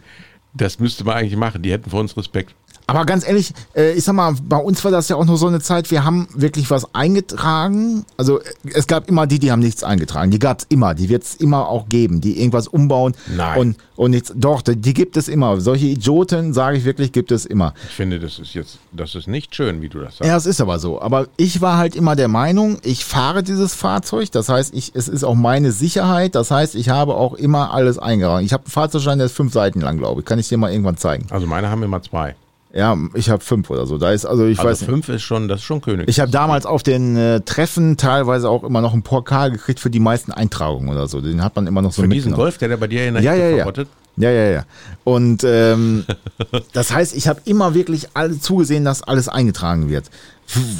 das 0.52 0.78
müsste 0.78 1.04
man 1.04 1.16
eigentlich 1.16 1.36
machen. 1.36 1.62
Die 1.62 1.70
hätten 1.70 1.90
vor 1.90 2.00
uns 2.00 2.16
Respekt. 2.16 2.54
Aber 2.90 3.04
ganz 3.04 3.26
ehrlich, 3.26 3.52
äh, 3.74 3.92
ich 3.92 4.04
sag 4.04 4.14
mal, 4.14 4.34
bei 4.42 4.56
uns 4.56 4.84
war 4.84 4.90
das 4.90 5.08
ja 5.08 5.16
auch 5.16 5.24
noch 5.24 5.36
so 5.36 5.46
eine 5.46 5.60
Zeit, 5.60 5.90
wir 5.90 6.04
haben 6.04 6.28
wirklich 6.34 6.70
was 6.70 6.94
eingetragen. 6.94 8.04
Also 8.16 8.40
äh, 8.40 8.44
es 8.74 8.86
gab 8.86 9.08
immer 9.08 9.26
die, 9.26 9.38
die 9.38 9.52
haben 9.52 9.60
nichts 9.60 9.84
eingetragen. 9.84 10.30
Die 10.30 10.38
gab's 10.38 10.66
immer, 10.68 10.94
die 10.94 11.08
wird's 11.08 11.34
immer 11.36 11.68
auch 11.68 11.88
geben, 11.88 12.20
die 12.20 12.38
irgendwas 12.38 12.68
umbauen 12.68 13.14
Nein. 13.34 13.58
und, 13.58 13.76
und 13.96 14.10
nichts. 14.10 14.32
Doch, 14.34 14.62
die 14.62 14.94
gibt 14.94 15.16
es 15.16 15.28
immer. 15.28 15.60
Solche 15.60 15.86
Idioten, 15.86 16.52
sage 16.52 16.78
ich 16.78 16.84
wirklich, 16.84 17.12
gibt 17.12 17.30
es 17.32 17.46
immer. 17.46 17.74
Ich 17.88 17.94
finde, 17.94 18.18
das 18.18 18.38
ist 18.38 18.54
jetzt, 18.54 18.78
das 18.92 19.14
ist 19.14 19.28
nicht 19.28 19.54
schön, 19.54 19.82
wie 19.82 19.88
du 19.88 20.00
das 20.00 20.18
sagst. 20.18 20.28
Ja, 20.28 20.36
es 20.36 20.46
ist 20.46 20.60
aber 20.60 20.78
so. 20.78 21.00
Aber 21.00 21.28
ich 21.36 21.60
war 21.60 21.78
halt 21.78 21.94
immer 21.94 22.16
der 22.16 22.28
Meinung, 22.28 22.78
ich 22.82 23.04
fahre 23.04 23.42
dieses 23.42 23.74
Fahrzeug. 23.74 24.30
Das 24.32 24.48
heißt, 24.48 24.74
ich, 24.74 24.92
es 24.94 25.08
ist 25.08 25.24
auch 25.24 25.34
meine 25.34 25.72
Sicherheit. 25.72 26.34
Das 26.34 26.50
heißt, 26.50 26.74
ich 26.74 26.88
habe 26.88 27.14
auch 27.14 27.34
immer 27.34 27.72
alles 27.72 27.98
eingetragen. 27.98 28.44
Ich 28.44 28.52
habe 28.52 28.64
einen 28.64 28.70
Fahrzeugschein, 28.72 29.18
der 29.18 29.26
ist 29.26 29.36
fünf 29.36 29.52
Seiten 29.52 29.80
lang, 29.80 29.98
glaube 29.98 30.20
ich. 30.20 30.26
Kann 30.26 30.38
ich 30.38 30.48
dir 30.48 30.58
mal 30.58 30.70
irgendwann 30.70 30.96
zeigen. 30.96 31.26
Also 31.30 31.46
meine 31.46 31.68
haben 31.70 31.82
immer 31.82 32.02
zwei. 32.02 32.34
Ja, 32.72 32.96
ich 33.14 33.28
habe 33.30 33.42
fünf 33.42 33.68
oder 33.70 33.84
so. 33.86 33.98
Da 33.98 34.12
ist 34.12 34.24
also 34.24 34.46
ich 34.46 34.58
Also 34.58 34.70
weiß 34.70 34.80
nicht. 34.82 34.90
fünf 34.90 35.08
ist 35.08 35.22
schon, 35.22 35.48
das 35.48 35.58
ist 35.60 35.64
schon 35.66 35.80
König. 35.80 36.08
Ich 36.08 36.20
habe 36.20 36.30
damals 36.30 36.66
auf 36.66 36.82
den 36.84 37.16
äh, 37.16 37.40
Treffen 37.40 37.96
teilweise 37.96 38.48
auch 38.48 38.62
immer 38.62 38.80
noch 38.80 38.92
einen 38.92 39.02
Pokal 39.02 39.50
gekriegt 39.50 39.80
für 39.80 39.90
die 39.90 39.98
meisten 39.98 40.30
Eintragungen 40.30 40.88
oder 40.88 41.08
so. 41.08 41.20
Den 41.20 41.42
hat 41.42 41.56
man 41.56 41.66
immer 41.66 41.82
noch 41.82 41.92
so 41.92 42.02
Für 42.02 42.08
diesen. 42.08 42.32
Golf, 42.32 42.58
der 42.58 42.68
da 42.68 42.76
bei 42.76 42.86
dir 42.86 43.08
in 43.08 43.14
der 43.14 43.22
Ja, 43.24 43.34
ja, 43.34 43.48
ja. 43.48 43.56
verrottet. 43.58 43.88
Ja, 44.16 44.30
ja, 44.30 44.50
ja. 44.50 44.64
Und 45.02 45.42
ähm, 45.44 46.04
das 46.72 46.92
heißt, 46.92 47.16
ich 47.16 47.26
habe 47.26 47.40
immer 47.44 47.74
wirklich 47.74 48.08
alle 48.14 48.38
zugesehen, 48.38 48.84
dass 48.84 49.02
alles 49.02 49.28
eingetragen 49.28 49.88
wird. 49.88 50.04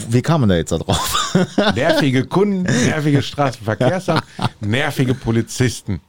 Wie 0.09 0.23
kam 0.23 0.41
man 0.41 0.51
da 0.51 0.57
jetzt 0.57 0.73
da 0.73 0.79
drauf? 0.79 1.35
Nervige 1.75 2.25
Kunden, 2.25 2.63
nervige 2.63 3.23
Straßenverkehrsamt, 3.23 4.23
nervige 4.61 5.15
Polizisten. 5.15 6.01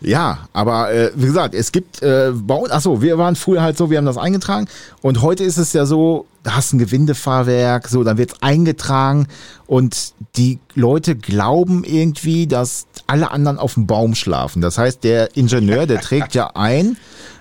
Ja, 0.00 0.48
aber 0.52 0.92
äh, 0.92 1.12
wie 1.14 1.26
gesagt, 1.26 1.54
es 1.54 1.70
gibt 1.70 2.02
äh, 2.02 2.32
bei 2.34 2.54
uns, 2.54 2.70
achso, 2.70 3.02
wir 3.02 3.18
waren 3.18 3.36
früher 3.36 3.62
halt 3.62 3.76
so, 3.76 3.90
wir 3.90 3.98
haben 3.98 4.06
das 4.06 4.16
eingetragen 4.16 4.68
und 5.02 5.20
heute 5.20 5.44
ist 5.44 5.58
es 5.58 5.72
ja 5.74 5.84
so, 5.84 6.26
da 6.42 6.56
hast 6.56 6.72
ein 6.72 6.78
Gewindefahrwerk, 6.78 7.88
so, 7.88 8.02
dann 8.04 8.16
wird's 8.16 8.40
eingetragen 8.40 9.26
und 9.66 10.14
die 10.36 10.58
Leute 10.74 11.14
glauben 11.14 11.84
irgendwie, 11.84 12.46
dass 12.46 12.86
alle 13.06 13.30
anderen 13.30 13.58
auf 13.58 13.74
dem 13.74 13.86
Baum 13.86 14.14
schlafen. 14.14 14.62
Das 14.62 14.78
heißt, 14.78 15.04
der 15.04 15.36
Ingenieur, 15.36 15.86
der 15.86 16.00
trägt 16.00 16.34
ja 16.34 16.52
ein, 16.54 16.96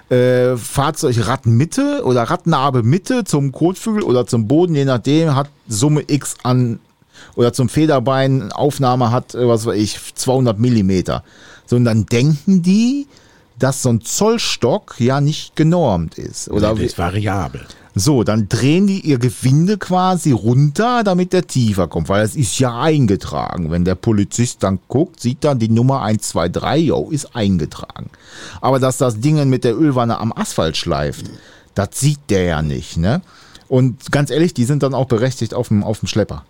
äh, 0.09 0.57
Fahrzeug 0.57 1.27
Radmitte 1.27 2.03
oder 2.03 2.23
Radnabe 2.23 2.83
Mitte 2.83 3.23
zum 3.23 3.51
Kotflügel 3.51 4.03
oder 4.03 4.25
zum 4.25 4.47
Boden, 4.47 4.75
je 4.75 4.85
nachdem, 4.85 5.35
hat 5.35 5.49
Summe 5.67 6.03
X 6.07 6.37
an 6.43 6.79
oder 7.35 7.53
zum 7.53 7.69
Federbein 7.69 8.51
Aufnahme 8.51 9.11
hat, 9.11 9.35
äh, 9.35 9.47
was 9.47 9.65
weiß 9.65 9.77
ich, 9.77 9.99
200 10.15 10.59
Millimeter. 10.59 11.23
So, 11.65 11.75
und 11.75 11.85
dann 11.85 12.05
denken 12.05 12.61
die, 12.61 13.07
dass 13.59 13.83
so 13.83 13.89
ein 13.89 14.01
Zollstock 14.01 14.95
ja 14.99 15.21
nicht 15.21 15.55
genormt 15.55 16.17
ist. 16.17 16.49
Oder 16.49 16.71
das 16.71 16.79
wie, 16.79 16.85
ist 16.85 16.97
variabel. 16.97 17.65
so, 17.93 18.23
dann 18.23 18.49
drehen 18.49 18.87
die 18.87 19.01
ihr 19.01 19.19
Gewinde 19.19 19.77
quasi 19.77 20.31
runter, 20.31 21.03
damit 21.03 21.33
der 21.33 21.45
tiefer 21.45 21.87
kommt, 21.87 22.09
weil 22.09 22.23
es 22.23 22.35
ist 22.35 22.57
ja 22.59 22.79
eingetragen. 22.79 23.69
Wenn 23.69 23.85
der 23.85 23.95
Polizist 23.95 24.63
dann 24.63 24.79
guckt, 24.87 25.19
sieht 25.19 25.43
dann 25.43 25.59
die 25.59 25.69
Nummer 25.69 26.01
123, 26.01 26.87
jo, 26.87 27.09
ist 27.11 27.35
eingetragen. 27.35 28.09
Aber 28.61 28.79
dass 28.79 28.97
das 28.97 29.19
Ding 29.19 29.49
mit 29.49 29.63
der 29.63 29.77
Ölwanne 29.77 30.17
am 30.19 30.31
Asphalt 30.33 30.77
schleift, 30.77 31.29
das 31.75 31.89
sieht 31.93 32.19
der 32.29 32.43
ja 32.43 32.61
nicht, 32.61 32.97
ne? 32.97 33.21
Und 33.67 34.11
ganz 34.11 34.31
ehrlich, 34.31 34.55
die 34.55 34.65
sind 34.65 34.81
dann 34.81 34.95
auch 34.95 35.05
berechtigt 35.05 35.53
auf 35.53 35.67
dem, 35.67 35.83
auf 35.83 35.99
dem 35.99 36.07
Schlepper. 36.07 36.43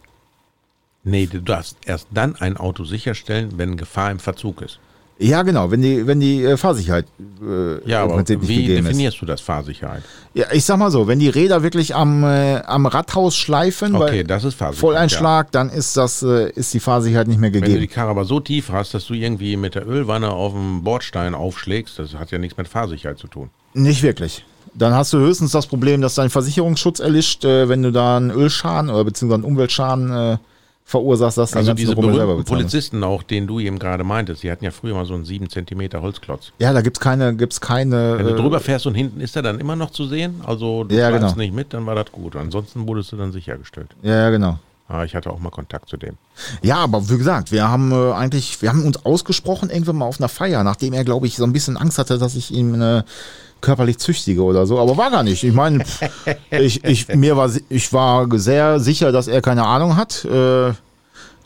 Nee, 1.04 1.26
du 1.28 1.42
darfst 1.42 1.76
erst 1.86 2.08
dann 2.12 2.36
ein 2.38 2.56
Auto 2.56 2.86
sicherstellen, 2.86 3.54
wenn 3.58 3.78
Gefahr 3.78 4.12
im 4.12 4.20
Verzug 4.20 4.62
ist. 4.62 4.80
Ja, 5.22 5.42
genau, 5.44 5.70
wenn 5.70 5.82
die, 5.82 6.08
wenn 6.08 6.22
die 6.22 6.44
äh, 6.46 6.56
Fahrsicherheit 6.56 7.06
äh, 7.42 7.90
Ja, 7.90 8.00
im 8.04 8.06
aber 8.06 8.16
Prinzip 8.16 8.40
nicht 8.40 8.48
wie 8.50 8.56
gegeben 8.62 8.80
ist. 8.80 8.86
definierst 8.88 9.22
du 9.22 9.26
das 9.26 9.42
Fahrsicherheit? 9.42 10.02
Ja, 10.34 10.46
ich 10.54 10.64
sag 10.64 10.78
mal 10.78 10.92
so, 10.92 11.08
wenn 11.08 11.20
die 11.20 11.28
Räder 11.28 11.62
wirklich 11.62 11.94
am, 11.94 12.24
äh, 12.24 12.62
am 12.62 12.86
Radhaus 12.86 13.36
schleifen, 13.36 13.96
Okay, 13.96 14.24
das 14.24 14.46
ist 14.46 14.56
Fahrsicherheit. 14.56 14.80
Volleinschlag, 14.80 15.52
dann 15.52 15.70
ist 15.70 15.98
das, 15.98 16.24
äh, 16.24 16.50
ist 16.52 16.74
die 16.74 16.80
Fahrsicherheit 16.80 17.28
nicht 17.28 17.40
mehr 17.40 17.50
Ja. 17.50 17.56
Wenn 17.56 17.62
du 17.64 17.68
die 17.68 17.74
gegeben. 17.74 17.94
Karre 17.94 18.12
aber 18.12 18.24
so 18.24 18.40
tief 18.40 18.70
hast, 18.72 18.94
dass 18.94 19.08
du 19.08 19.14
irgendwie 19.14 19.58
mit 19.58 19.76
der 19.76 19.86
Ölwanne 19.86 20.32
auf 20.32 20.54
dem 20.54 20.84
Bordstein 20.86 21.36
aufschlägst, 21.36 22.00
das 22.00 22.14
hat 22.16 22.32
ja 22.32 22.38
nichts 22.38 22.58
mit 22.58 22.70
Fahrsicherheit 22.70 23.18
zu 23.18 23.28
tun. 23.28 23.50
Nicht 23.74 24.02
wirklich. 24.04 24.46
Dann 24.74 24.94
hast 24.94 25.12
du 25.12 25.18
höchstens 25.18 25.52
das 25.52 25.68
Problem, 25.68 26.00
dass 26.00 26.16
dein 26.16 26.30
Versicherungsschutz 26.30 27.02
erlischt, 27.02 27.44
äh, 27.44 27.68
wenn 27.68 27.84
du 27.84 27.92
da 27.92 28.16
einen 28.16 28.32
Ölschaden 28.32 28.90
oder 28.90 29.04
beziehungsweise 29.04 29.44
einen 29.44 29.52
Umweltschaden 29.52 30.12
äh, 30.14 30.38
verursachst, 30.90 31.38
dass 31.38 31.56
Also 31.56 31.74
diese 31.76 31.94
Rummel 31.94 32.16
selber 32.16 32.36
bezahlen. 32.38 32.62
Polizisten 32.62 33.04
auch, 33.04 33.22
den 33.22 33.46
du 33.46 33.60
eben 33.60 33.78
gerade 33.78 34.04
meintest, 34.04 34.42
die 34.42 34.52
hatten 34.52 34.66
ja 34.66 34.72
früher 34.72 34.96
mal 34.96 35.06
so 35.06 35.14
einen 35.14 35.24
7 35.24 35.48
cm 35.48 36.02
Holzklotz. 36.02 36.52
Ja, 36.58 36.74
da 36.74 36.82
gibt's 36.82 37.00
keine, 37.00 37.36
gibt's 37.36 37.62
keine. 37.62 38.18
Wenn 38.18 38.26
du 38.26 38.34
äh, 38.34 38.38
drüber 38.38 38.60
fährst 38.60 38.88
und 38.88 38.96
hinten 38.96 39.22
ist 39.22 39.36
er 39.36 39.44
dann 39.44 39.60
immer 39.60 39.76
noch 39.76 39.92
zu 39.92 40.06
sehen, 40.08 40.42
also 40.46 40.86
du 40.86 40.96
Ja, 40.96 41.12
genau. 41.12 41.32
nicht 41.36 41.54
mit, 41.54 41.76
dann 41.76 41.86
war 41.86 41.94
das 41.94 42.12
gut. 42.12 42.36
Ansonsten 42.36 42.88
wurdest 42.88 43.12
du 43.12 43.18
dann 43.18 43.32
sichergestellt. 43.32 43.90
Ja, 44.02 44.32
genau. 44.32 44.58
Ah, 44.88 45.04
ich 45.04 45.14
hatte 45.14 45.30
auch 45.30 45.38
mal 45.38 45.52
Kontakt 45.52 45.88
zu 45.88 45.98
dem. 45.98 46.18
Ja, 46.64 46.78
aber 46.78 47.08
wie 47.08 47.18
gesagt, 47.20 47.52
wir 47.52 47.70
haben 47.70 47.92
äh, 47.92 48.12
eigentlich, 48.14 48.60
wir 48.64 48.70
haben 48.70 48.84
uns 48.84 49.06
ausgesprochen 49.06 49.70
irgendwann 49.70 49.98
mal 49.98 50.06
auf 50.06 50.20
einer 50.20 50.30
Feier, 50.30 50.64
nachdem 50.64 50.94
er, 50.94 51.04
glaube 51.04 51.28
ich, 51.28 51.36
so 51.36 51.44
ein 51.44 51.54
bisschen 51.54 51.78
Angst 51.78 52.00
hatte, 52.00 52.18
dass 52.18 52.36
ich 52.36 52.50
ihn 52.50 52.82
äh, 52.82 53.04
körperlich 53.62 53.98
züchtige 53.98 54.44
oder 54.44 54.66
so, 54.66 54.80
aber 54.80 54.98
war 54.98 55.12
gar 55.12 55.24
nicht. 55.24 55.44
Ich 55.44 55.54
meine, 55.54 55.84
ich, 56.52 56.84
ich, 56.84 57.08
mir 57.10 57.36
war, 57.38 57.52
ich 57.70 57.92
war 57.94 58.28
sehr 58.40 58.80
sicher, 58.80 59.12
dass 59.12 59.28
er 59.28 59.42
keine 59.42 59.66
Ahnung 59.66 59.96
hat. 59.96 60.26
Äh, 60.26 60.74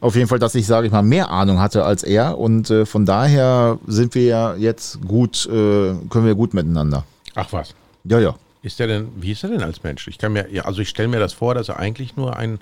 auf 0.02 0.16
jeden 0.16 0.28
Fall, 0.28 0.40
dass 0.40 0.54
ich, 0.54 0.68
sage 0.68 0.88
ich 0.88 0.92
mal, 0.92 1.02
mehr 1.02 1.30
Ahnung 1.30 1.60
hatte 1.62 1.86
als 1.86 2.04
er 2.04 2.38
und 2.38 2.70
äh, 2.70 2.86
von 2.86 3.06
daher 3.06 3.80
sind 3.88 4.16
wir 4.16 4.26
ja 4.26 4.56
jetzt 4.56 5.02
gut, 5.08 5.46
äh, 5.46 5.94
können 6.10 6.26
wir 6.26 6.36
gut 6.36 6.54
miteinander. 6.54 7.06
Ach 7.36 7.48
was. 7.52 7.74
Ja, 8.04 8.20
ja. 8.20 8.36
Ist 8.64 8.80
der 8.80 8.88
denn, 8.88 9.08
wie 9.16 9.32
ist 9.32 9.44
er 9.44 9.50
denn 9.50 9.64
als 9.64 9.82
Mensch? 9.84 10.08
Ich 10.08 10.18
kann 10.18 10.34
mir, 10.34 10.48
ja, 10.52 10.64
also 10.64 10.82
ich 10.82 10.90
stelle 10.90 11.08
mir 11.08 11.20
das 11.20 11.34
vor, 11.34 11.56
dass 11.56 11.70
er 11.70 11.80
eigentlich 11.80 12.18
nur 12.18 12.36
ein, 12.36 12.60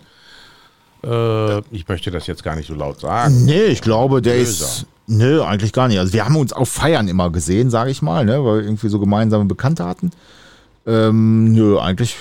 äh, 1.04 1.60
ich 1.72 1.88
möchte 1.88 2.12
das 2.12 2.28
jetzt 2.28 2.43
gar 2.43 2.56
nicht 2.56 2.68
so 2.68 2.76
laut 2.76 2.99
sagen. 2.99 3.45
Nee, 3.45 3.66
ich 3.66 3.82
glaube, 3.82 4.22
der 4.22 4.34
Böser. 4.34 4.66
ist. 4.66 4.86
Nö, 5.08 5.41
eigentlich 5.43 5.74
gar 5.74 5.88
nicht. 5.88 5.99
Also 5.99 6.14
wir 6.14 6.24
haben 6.26 6.36
uns 6.36 6.54
auf 6.54 6.70
Feiern 6.70 7.08
immer 7.08 7.30
gesehen, 7.32 7.70
sage 7.70 7.91
ich 7.91 8.02
mal, 8.02 8.24
ne, 8.26 8.43
weil 8.43 8.58
wir 8.60 8.64
irgendwie 8.64 8.88
so 8.89 8.99
gemeinsame 8.99 9.45
Bekannte 9.45 9.86
hatten. 9.86 10.12
Ähm, 10.86 11.52
nö, 11.54 11.78
eigentlich, 11.80 12.16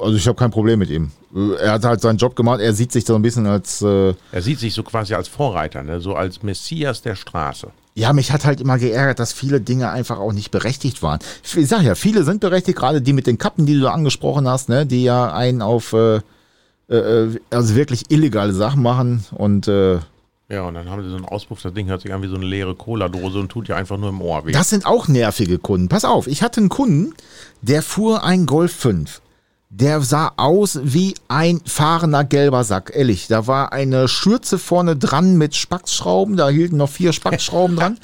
also 0.00 0.16
ich 0.16 0.26
habe 0.26 0.36
kein 0.38 0.50
Problem 0.50 0.78
mit 0.78 0.90
ihm. 0.90 1.10
Äh, 1.34 1.54
Er 1.62 1.72
hat 1.72 1.84
halt 1.84 2.00
seinen 2.00 2.16
Job 2.18 2.34
gemacht, 2.34 2.60
er 2.60 2.72
sieht 2.72 2.90
sich 2.92 3.04
so 3.04 3.14
ein 3.14 3.22
bisschen 3.22 3.46
als, 3.46 3.82
äh, 3.82 4.14
Er 4.32 4.42
sieht 4.42 4.58
sich 4.60 4.74
so 4.74 4.82
quasi 4.82 5.14
als 5.14 5.28
Vorreiter, 5.28 5.82
ne? 5.82 6.00
so 6.00 6.14
als 6.14 6.42
Messias 6.42 7.02
der 7.02 7.14
Straße. 7.16 7.68
ja, 7.94 8.12
mich 8.14 8.32
hat 8.32 8.44
halt 8.46 8.60
immer 8.60 8.78
geärgert, 8.78 9.18
dass 9.18 9.32
viele 9.34 9.60
Dinge 9.60 9.90
einfach 9.90 10.18
auch 10.18 10.32
nicht 10.32 10.50
berechtigt 10.50 11.02
waren. 11.02 11.20
Ich 11.56 11.68
sag 11.68 11.82
ja, 11.82 11.94
viele 11.94 12.24
sind 12.24 12.40
berechtigt, 12.40 12.78
gerade 12.78 13.02
die 13.02 13.12
mit 13.12 13.26
den 13.26 13.36
Kappen, 13.38 13.66
die 13.66 13.74
du 13.74 13.82
da 13.82 13.92
angesprochen 13.92 14.48
hast, 14.48 14.68
ne, 14.70 14.86
die 14.86 15.04
ja 15.04 15.32
einen 15.32 15.60
auf, 15.60 15.92
äh, 15.92 16.20
äh, 16.88 17.38
also 17.50 17.74
wirklich 17.74 18.10
illegale 18.10 18.52
Sachen 18.54 18.82
machen 18.82 19.24
und, 19.32 19.68
äh, 19.68 19.98
Ja, 20.52 20.64
und 20.64 20.74
dann 20.74 20.90
haben 20.90 21.02
sie 21.02 21.08
so 21.08 21.16
einen 21.16 21.24
Auspuff, 21.24 21.62
das 21.62 21.72
Ding 21.72 21.86
hört 21.86 22.02
sich 22.02 22.12
an 22.12 22.22
wie 22.22 22.28
so 22.28 22.34
eine 22.34 22.44
leere 22.44 22.74
Cola-Dose 22.74 23.40
und 23.40 23.48
tut 23.48 23.68
ja 23.68 23.76
einfach 23.76 23.96
nur 23.96 24.10
im 24.10 24.20
Ohr 24.20 24.44
weh. 24.44 24.52
Das 24.52 24.68
sind 24.68 24.84
auch 24.84 25.08
nervige 25.08 25.58
Kunden. 25.58 25.88
Pass 25.88 26.04
auf, 26.04 26.26
ich 26.26 26.42
hatte 26.42 26.60
einen 26.60 26.68
Kunden, 26.68 27.14
der 27.62 27.80
fuhr 27.80 28.22
ein 28.22 28.44
Golf 28.44 28.74
5. 28.74 29.22
Der 29.70 30.02
sah 30.02 30.32
aus 30.36 30.78
wie 30.82 31.14
ein 31.28 31.62
fahrender 31.64 32.24
gelber 32.24 32.64
Sack, 32.64 32.92
ehrlich. 32.94 33.28
Da 33.28 33.46
war 33.46 33.72
eine 33.72 34.08
Schürze 34.08 34.58
vorne 34.58 34.94
dran 34.94 35.38
mit 35.38 35.56
Spackschrauben, 35.56 36.36
da 36.36 36.50
hielten 36.50 36.76
noch 36.76 36.90
vier 36.90 37.14
Spackschrauben 37.14 37.76
dran. 37.78 37.98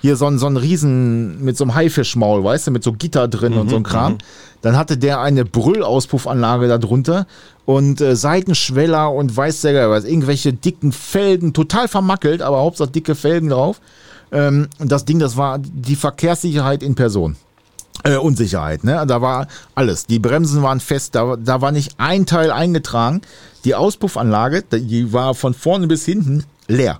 Hier 0.00 0.16
so 0.16 0.26
ein, 0.26 0.40
so 0.40 0.48
ein 0.48 0.56
Riesen 0.56 1.44
mit 1.44 1.56
so 1.56 1.62
einem 1.62 1.76
Haifischmaul, 1.76 2.42
weißt 2.42 2.66
du, 2.66 2.70
mit 2.72 2.82
so 2.82 2.92
Gitter 2.92 3.28
drin 3.28 3.52
und 3.52 3.68
so 3.70 3.76
ein 3.76 3.84
Kram. 3.84 4.18
Dann 4.62 4.76
hatte 4.76 4.98
der 4.98 5.20
eine 5.20 5.44
Brüllausspuffanlage 5.44 6.66
da 6.66 6.78
drunter 6.78 7.28
und 7.64 8.00
äh, 8.00 8.16
Seitenschweller 8.16 9.12
und 9.12 9.36
weiß 9.36 9.62
Geil 9.62 9.90
was, 9.90 10.04
irgendwelche 10.04 10.52
dicken 10.52 10.92
Felgen, 10.92 11.52
total 11.52 11.88
vermackelt, 11.88 12.42
aber 12.42 12.58
Hauptsache 12.58 12.90
dicke 12.90 13.14
Felgen 13.14 13.50
drauf. 13.50 13.80
Ähm, 14.32 14.68
und 14.78 14.90
das 14.90 15.04
Ding, 15.04 15.18
das 15.18 15.36
war 15.36 15.58
die 15.58 15.96
Verkehrssicherheit 15.96 16.82
in 16.82 16.94
Person. 16.94 17.36
Äh, 18.04 18.16
Unsicherheit, 18.16 18.82
ne? 18.82 19.04
Da 19.06 19.20
war 19.20 19.46
alles. 19.74 20.06
Die 20.06 20.18
Bremsen 20.18 20.62
waren 20.62 20.80
fest, 20.80 21.14
da, 21.14 21.36
da 21.36 21.60
war 21.60 21.70
nicht 21.70 21.94
ein 21.98 22.26
Teil 22.26 22.50
eingetragen. 22.50 23.20
Die 23.64 23.74
Auspuffanlage, 23.74 24.62
die 24.62 25.12
war 25.12 25.34
von 25.34 25.54
vorne 25.54 25.86
bis 25.86 26.04
hinten 26.04 26.44
leer. 26.66 26.98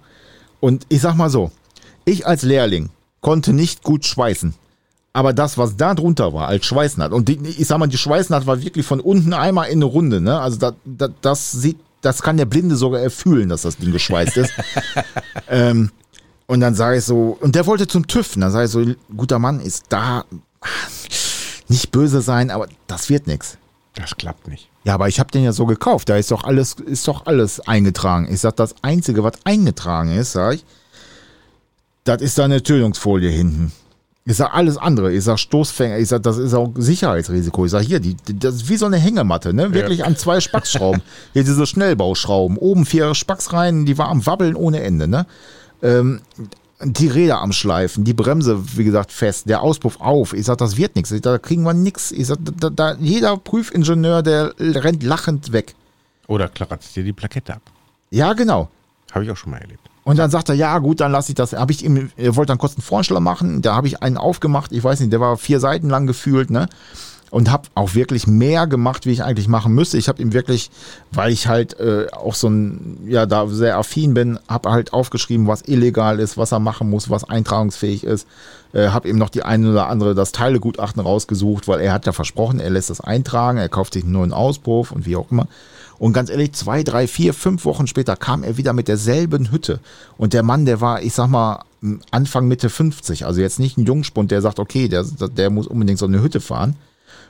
Und 0.61 0.87
ich 0.91 1.01
sag 1.01 1.17
mal 1.17 1.31
so, 1.31 1.51
ich 2.05 2.27
als 2.27 2.43
Lehrling 2.43 2.91
konnte 3.21 3.53
nicht 3.53 3.83
gut 3.83 4.05
schweißen. 4.05 4.55
Aber 5.13 5.33
das, 5.33 5.59
was 5.59 5.77
da 5.77 5.95
drunter 5.95 6.33
war, 6.33 6.49
als 6.49 6.65
Schweißnaht, 6.65 7.13
und 7.13 7.29
die, 7.29 7.39
ich 7.47 7.67
sag 7.67 7.79
mal, 7.79 7.87
die 7.87 7.99
Schweißnaht 7.99 8.47
war 8.47 8.63
wirklich 8.63 8.87
von 8.87 9.01
unten 9.01 9.35
einmal 9.35 9.69
in 9.69 9.79
eine 9.79 9.85
Runde, 9.85 10.21
ne? 10.21 10.41
Also 10.41 10.59
da, 10.59 10.73
da, 10.85 11.09
das 11.21 11.53
sieht, 11.53 11.79
das 12.01 12.23
kann 12.23 12.39
der 12.39 12.47
Blinde 12.47 12.77
sogar 12.77 13.01
erfühlen, 13.01 13.49
dass 13.49 13.63
das 13.63 13.77
Ding 13.77 13.93
geschweißt 13.93 14.37
ist. 14.39 14.53
ähm, 15.49 15.91
und 16.47 16.61
dann 16.61 16.75
sage 16.75 16.99
ich 16.99 17.05
so, 17.05 17.37
und 17.41 17.55
der 17.55 17.67
wollte 17.67 17.87
zum 17.87 18.07
TÜV. 18.07 18.37
Und 18.37 18.43
dann 18.43 18.51
sage 18.51 18.65
ich 18.67 18.71
so, 18.71 18.85
guter 19.17 19.39
Mann, 19.39 19.61
ist 19.61 19.87
da 19.91 20.25
nicht 21.69 21.93
böse 21.93 22.23
sein, 22.23 22.51
aber 22.51 22.69
das 22.87 23.09
wird 23.09 23.27
nix. 23.27 23.59
Das 23.95 24.17
klappt 24.17 24.49
nicht. 24.49 24.69
Ja, 24.85 24.95
aber 24.95 25.09
ich 25.09 25.21
habe 25.21 25.31
den 25.31 25.45
ja 25.45 25.53
so 25.53 25.67
gekauft. 25.67 26.09
Da 26.09 26.17
ist 26.17 26.31
doch 26.31 26.45
alles, 26.45 26.75
ist 26.75 27.07
doch 27.07 27.27
alles 27.27 27.61
eingetragen. 27.61 28.29
Ich 28.33 28.41
sag, 28.41 28.57
das 28.57 28.75
Einzige, 28.83 29.23
was 29.23 29.35
eingetragen 29.45 30.11
ist, 30.11 30.33
sag 30.33 30.55
ich, 30.55 30.65
das 32.05 32.21
ist 32.21 32.39
da 32.39 32.45
eine 32.45 32.63
Tönungsfolie 32.63 33.31
hinten. 33.31 33.73
Ich 34.25 34.37
sag 34.37 34.55
alles 34.55 34.79
andere. 34.79 35.13
Ich 35.13 35.25
sag 35.25 35.39
Stoßfänger. 35.39 35.99
Ich 35.99 36.09
sag, 36.09 36.23
das 36.23 36.39
ist 36.39 36.55
auch 36.55 36.71
Sicherheitsrisiko. 36.77 37.65
Ich 37.65 37.73
sag 37.73 37.83
hier, 37.83 37.99
die, 37.99 38.17
das 38.39 38.57
ist 38.57 38.69
wie 38.69 38.77
so 38.77 38.87
eine 38.87 38.99
Hängematte, 38.99 39.53
ne? 39.53 39.73
Wirklich 39.75 40.05
an 40.05 40.17
zwei 40.17 40.41
Spacksschrauben. 40.41 41.03
hier 41.33 41.43
diese 41.43 41.67
Schnellbauschrauben. 41.67 42.57
Oben 42.57 42.87
vier 42.87 43.15
Spacks 43.15 43.53
rein, 43.53 43.85
die 43.85 43.99
war 43.99 44.09
am 44.09 44.25
Wabbeln 44.25 44.55
ohne 44.55 44.81
Ende, 44.83 45.09
ne? 45.09 45.27
Ähm, 45.83 46.21
die 46.85 47.09
Räder 47.09 47.41
am 47.41 47.53
Schleifen, 47.53 48.05
die 48.05 48.13
Bremse, 48.13 48.77
wie 48.77 48.85
gesagt, 48.85 49.13
fest, 49.13 49.49
der 49.49 49.63
Auspuff 49.63 50.01
auf. 50.01 50.33
Ich 50.33 50.47
sag, 50.47 50.59
das 50.59 50.77
wird 50.77 50.97
nichts. 50.97 51.13
Da 51.21 51.39
kriegen 51.39 51.63
wir 51.63 51.75
nichts. 51.75 52.13
Ich 52.13 52.29
sag, 52.29 52.39
da, 52.43 52.71
da, 52.71 52.95
jeder 52.95 53.37
Prüfingenieur, 53.37 54.23
der 54.23 54.55
rennt 54.59 55.03
lachend 55.03 55.53
weg. 55.53 55.75
Oder 56.29 56.49
kratzt 56.49 56.95
dir 56.95 57.05
die 57.05 57.13
Plakette 57.13 57.55
ab. 57.55 57.63
Ja, 58.11 58.33
genau. 58.33 58.69
Habe 59.13 59.25
ich 59.25 59.31
auch 59.31 59.37
schon 59.37 59.51
mal 59.51 59.59
erlebt. 59.59 59.89
Und 60.05 60.19
dann 60.19 60.31
sagt 60.31 60.49
er, 60.49 60.55
ja 60.55 60.79
gut, 60.79 61.01
dann 61.01 61.13
lasse 61.13 61.31
ich 61.31 61.37
das. 61.37 61.53
Habe 61.53 61.73
ich 61.73 61.85
ihm, 61.85 62.11
er 62.17 62.37
wollte 62.37 62.49
dann 62.49 62.59
kurz 62.59 62.75
einen 62.75 62.83
Vorsteller 62.83 63.21
machen, 63.21 63.63
da 63.63 63.77
habe 63.77 63.87
ich 63.87 64.03
einen 64.03 64.17
aufgemacht, 64.17 64.73
ich 64.73 64.83
weiß 64.83 65.01
nicht, 65.01 65.13
der 65.13 65.21
war 65.21 65.37
vier 65.37 65.61
Seiten 65.61 65.89
lang 65.89 66.07
gefühlt, 66.07 66.51
ne? 66.51 66.69
Und 67.31 67.51
habe 67.51 67.69
auch 67.75 67.95
wirklich 67.95 68.27
mehr 68.27 68.67
gemacht, 68.67 69.07
wie 69.07 69.13
ich 69.13 69.25
eigentlich 69.25 69.49
machen 69.49 69.73
müsste. 69.73 69.97
Ich 69.97 70.09
habe 70.09 70.21
ihm 70.21 70.35
wirklich, 70.35 70.71
weil 71.13 71.33
ich 71.33 71.47
halt 71.47 71.81
äh, 71.81 72.09
auch 72.13 72.35
so 72.35 72.49
ein, 72.51 72.99
ja, 73.07 73.25
da 73.25 73.47
sehr 73.47 73.79
affin 73.79 74.13
bin, 74.13 74.39
habe 74.49 74.71
halt 74.71 74.93
aufgeschrieben, 74.93 75.47
was 75.47 75.63
illegal 75.63 76.21
ist, 76.21 76.37
was 76.37 76.53
er 76.53 76.59
machen 76.59 76.91
muss, 76.91 77.09
was 77.09 77.25
eintragungsfähig 77.25 78.05
ist. 78.05 78.27
Äh, 78.75 78.89
habe 78.89 79.09
ihm 79.09 79.17
noch 79.17 79.31
die 79.31 79.45
eine 79.45 79.71
oder 79.71 79.89
andere 79.89 80.15
das 80.15 80.33
Teilegutachten 80.33 81.01
rausgesucht, 81.01 81.69
weil 81.69 81.81
er 81.81 81.95
hat 81.95 82.05
ja 82.05 82.13
versprochen, 82.13 82.61
er 82.61 82.69
lässt 82.69 82.91
das 82.91 83.01
eintragen, 83.01 83.57
er 83.57 83.71
kauft 83.71 83.95
sich 83.95 84.03
einen 84.03 84.13
neuen 84.13 84.35
Auspuff 84.35 84.93
und 84.93 85.07
wie 85.07 85.17
auch 85.17 85.31
immer. 85.31 85.47
Und 86.03 86.15
ganz 86.15 86.31
ehrlich, 86.31 86.53
zwei, 86.53 86.83
drei, 86.83 87.07
vier, 87.07 87.33
fünf 87.33 87.65
Wochen 87.65 87.87
später 87.87 88.17
kam 88.17 88.43
er 88.43 88.57
wieder 88.57 88.73
mit 88.73 88.89
derselben 88.89 89.53
Hütte. 89.53 89.79
Und 90.19 90.33
der 90.33 90.43
Mann, 90.43 90.65
der 90.65 90.81
war, 90.81 91.01
ich 91.01 91.13
sag 91.13 91.29
mal, 91.29 91.63
Anfang 92.11 92.49
Mitte 92.49 92.71
50. 92.71 93.25
Also 93.25 93.41
jetzt 93.41 93.61
nicht 93.61 93.79
ein 93.79 93.87
Jungspund, 93.87 94.33
der 94.33 94.43
sagt, 94.43 94.59
okay, 94.59 94.89
der, 94.89 95.05
der 95.05 95.51
muss 95.51 95.69
unbedingt 95.69 96.01
so 96.01 96.07
eine 96.07 96.21
Hütte 96.21 96.41
fahren. 96.41 96.75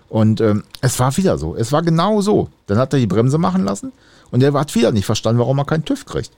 Und 0.09 0.41
ähm, 0.41 0.65
es 0.81 0.99
war 0.99 1.15
wieder 1.19 1.37
so. 1.37 1.55
Es 1.55 1.71
war 1.71 1.83
genau 1.83 2.23
so. 2.23 2.49
Dann 2.67 2.79
hat 2.79 2.95
er 2.95 2.99
die 2.99 3.07
Bremse 3.07 3.37
machen 3.37 3.63
lassen 3.63 3.93
und 4.31 4.41
der 4.41 4.55
hat 4.55 4.75
wieder 4.75 4.91
nicht 4.91 5.05
verstanden, 5.05 5.41
warum 5.41 5.59
er 5.59 5.67
keinen 5.67 5.85
TÜV 5.85 6.07
kriegt. 6.07 6.31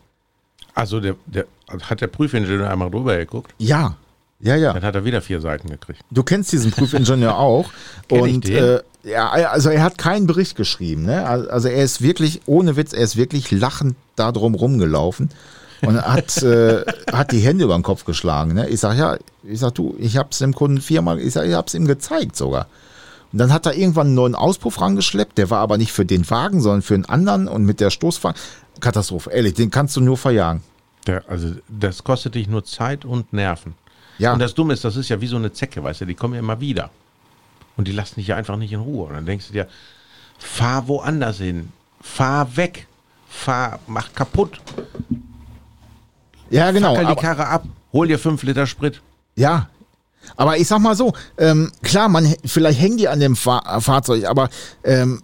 Also 0.75 0.99
der, 0.99 1.15
der 1.27 1.47
hat 1.83 2.01
der 2.01 2.09
Prüfingenieur 2.09 2.69
einmal 2.69 2.91
drüber 2.91 3.17
geguckt. 3.17 3.55
Ja, 3.59 3.97
ja, 4.45 4.57
ja. 4.57 4.75
Dann 4.75 4.83
hat 4.83 4.95
er 4.95 5.05
wieder 5.07 5.23
vier 5.23 5.41
Seiten 5.41 5.71
gekriegt. 5.71 6.01
Du 6.11 6.23
kennst 6.23 6.53
diesen 6.53 6.71
Prüfingenieur 6.71 7.39
auch. 7.39 7.71
Und 8.11 8.47
äh, 8.49 8.83
ja, 9.03 9.31
also 9.31 9.71
er 9.71 9.83
hat 9.83 9.97
keinen 9.97 10.27
Bericht 10.27 10.55
geschrieben. 10.55 11.05
Ne? 11.05 11.27
Also 11.27 11.69
er 11.69 11.83
ist 11.83 12.03
wirklich, 12.03 12.43
ohne 12.45 12.77
Witz, 12.77 12.93
er 12.93 13.03
ist 13.03 13.17
wirklich 13.17 13.51
lachend 13.51 13.97
da 14.17 14.33
drum 14.33 14.55
rumgelaufen 14.55 15.31
und 15.81 16.01
hat, 16.01 16.43
äh, 16.43 16.85
hat 17.11 17.33
die 17.33 17.41
Hände 17.41 17.65
über 17.65 17.75
den 17.75 17.83
Kopf 17.83 18.05
geschlagen. 18.05 18.53
Ne? 18.53 18.69
Ich 18.69 18.81
sag, 18.81 18.99
ja, 18.99 19.17
ich 19.45 19.61
sag, 19.61 19.75
du, 19.77 19.97
ich 19.99 20.19
hab's 20.19 20.39
dem 20.39 20.55
Kunden 20.55 20.83
viermal, 20.83 21.21
ich 21.21 21.33
sag, 21.33 21.47
ich 21.47 21.55
hab's 21.55 21.73
ihm 21.73 21.87
gezeigt 21.87 22.37
sogar. 22.37 22.67
Und 23.33 23.39
dann 23.39 23.51
hat 23.51 23.65
er 23.65 23.75
irgendwann 23.75 24.09
einen 24.09 24.15
neuen 24.15 24.35
Auspuff 24.35 24.79
rangeschleppt, 24.79 25.39
der 25.39 25.49
war 25.49 25.61
aber 25.61 25.79
nicht 25.79 25.93
für 25.93 26.05
den 26.05 26.29
Wagen, 26.29 26.61
sondern 26.61 26.83
für 26.83 26.95
einen 26.95 27.07
anderen 27.07 27.49
und 27.49 27.65
mit 27.65 27.81
der 27.81 27.89
Stoßfahrt. 27.89 28.39
Katastrophe, 28.81 29.31
ehrlich, 29.31 29.55
den 29.55 29.71
kannst 29.71 29.97
du 29.97 30.03
nur 30.03 30.19
verjagen. 30.19 30.63
Der, 31.07 31.25
also 31.29 31.53
das 31.69 32.05
kostet 32.05 32.35
dich 32.35 32.47
nur 32.47 32.65
Zeit 32.65 33.07
und 33.07 33.33
Nerven. 33.33 33.75
Ja. 34.19 34.33
Und 34.33 34.39
das 34.39 34.55
Dumme 34.55 34.75
ist, 34.75 34.85
das 34.85 34.97
ist 34.97 35.09
ja 35.09 35.21
wie 35.21 35.27
so 35.27 35.37
eine 35.37 35.53
Zecke, 35.53 35.83
weißt 35.83 36.03
du, 36.03 36.05
die 36.07 36.15
kommen 36.15 36.35
ja 36.35 36.41
immer 36.41 36.61
wieder. 36.61 36.91
Und 37.77 37.89
die 37.89 37.93
lassen 37.93 38.17
dich 38.17 38.29
ja 38.29 38.37
einfach 38.37 38.57
nicht 38.57 38.73
in 38.73 38.81
Ruhe. 38.81 39.07
Und 39.09 39.15
dann 39.15 39.27
denkst 39.27 39.49
du 39.49 39.53
dir, 39.53 39.69
fahr 40.39 40.87
woanders 40.89 41.39
hin. 41.39 41.73
Fahr 42.01 42.57
weg. 42.57 42.87
Fahr, 43.29 43.81
mach 43.87 44.13
kaputt. 44.13 44.61
Ja, 46.51 46.71
genau. 46.71 46.95
Fackel 46.95 47.15
die 47.15 47.21
Karre 47.21 47.47
ab. 47.49 47.65
Hol 47.93 48.07
dir 48.07 48.19
fünf 48.19 48.43
Liter 48.43 48.67
Sprit. 48.67 49.01
ja. 49.35 49.69
Aber 50.37 50.57
ich 50.57 50.67
sag 50.67 50.79
mal 50.79 50.97
so, 50.97 51.13
ähm, 51.37 51.71
klar, 51.83 52.09
man 52.09 52.35
vielleicht 52.47 52.81
hängen 52.81 52.97
die 52.97 53.09
an 53.09 53.21
dem 53.21 53.37
Fahr 53.37 53.79
Fahrzeug, 53.83 54.25
aber 54.25 54.49
ähm, 54.83 55.23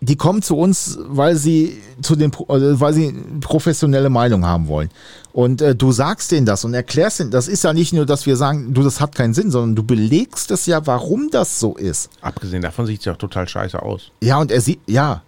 die 0.00 0.16
kommen 0.16 0.42
zu 0.42 0.56
uns, 0.56 0.98
weil 1.06 1.36
sie 1.36 1.80
zu 2.02 2.16
den, 2.16 2.30
also 2.48 2.80
weil 2.80 2.92
sie 2.92 3.14
professionelle 3.40 4.10
Meinung 4.10 4.44
haben 4.44 4.68
wollen. 4.68 4.90
Und 5.32 5.62
äh, 5.62 5.74
du 5.74 5.92
sagst 5.92 6.32
denen 6.32 6.46
das 6.46 6.64
und 6.64 6.74
erklärst 6.74 7.20
denen, 7.20 7.30
das 7.30 7.48
ist 7.48 7.64
ja 7.64 7.72
nicht 7.72 7.92
nur, 7.92 8.06
dass 8.06 8.26
wir 8.26 8.36
sagen, 8.36 8.74
du, 8.74 8.82
das 8.82 9.00
hat 9.00 9.14
keinen 9.14 9.34
Sinn, 9.34 9.50
sondern 9.50 9.74
du 9.74 9.82
belegst 9.82 10.50
es 10.50 10.66
ja, 10.66 10.86
warum 10.86 11.30
das 11.30 11.60
so 11.60 11.76
ist. 11.76 12.10
Abgesehen 12.20 12.62
davon 12.62 12.86
sieht 12.86 13.00
es 13.00 13.04
ja 13.06 13.12
auch 13.12 13.18
total 13.18 13.48
scheiße 13.48 13.80
aus. 13.80 14.10
Ja, 14.20 14.38
und 14.38 14.50
er 14.50 14.60
sieht, 14.60 14.80
ja. 14.86 15.22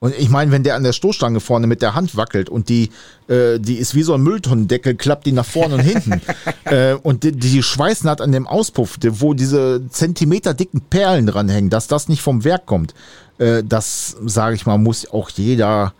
Und 0.00 0.14
ich 0.16 0.28
meine, 0.28 0.52
wenn 0.52 0.62
der 0.62 0.76
an 0.76 0.84
der 0.84 0.92
Stoßstange 0.92 1.40
vorne 1.40 1.66
mit 1.66 1.82
der 1.82 1.96
Hand 1.96 2.16
wackelt 2.16 2.48
und 2.48 2.68
die, 2.68 2.90
äh, 3.26 3.58
die 3.58 3.78
ist 3.78 3.96
wie 3.96 4.04
so 4.04 4.14
ein 4.14 4.22
Mülltonnendeckel, 4.22 4.94
klappt 4.94 5.26
die 5.26 5.32
nach 5.32 5.44
vorne 5.44 5.74
und 5.74 5.80
hinten. 5.80 6.20
äh, 6.64 6.94
und 6.94 7.24
die, 7.24 7.32
die 7.32 7.62
Schweißnaht 7.64 8.20
an 8.20 8.30
dem 8.30 8.46
Auspuff, 8.46 8.96
wo 9.02 9.34
diese 9.34 9.82
Zentimeter 9.90 10.54
dicken 10.54 10.82
Perlen 10.82 11.26
dranhängen, 11.26 11.68
dass 11.68 11.88
das 11.88 12.08
nicht 12.08 12.22
vom 12.22 12.44
Werk 12.44 12.66
kommt, 12.66 12.94
äh, 13.38 13.62
das, 13.64 14.16
sage 14.24 14.54
ich 14.56 14.66
mal, 14.66 14.78
muss 14.78 15.10
auch 15.10 15.30
jeder, 15.30 15.92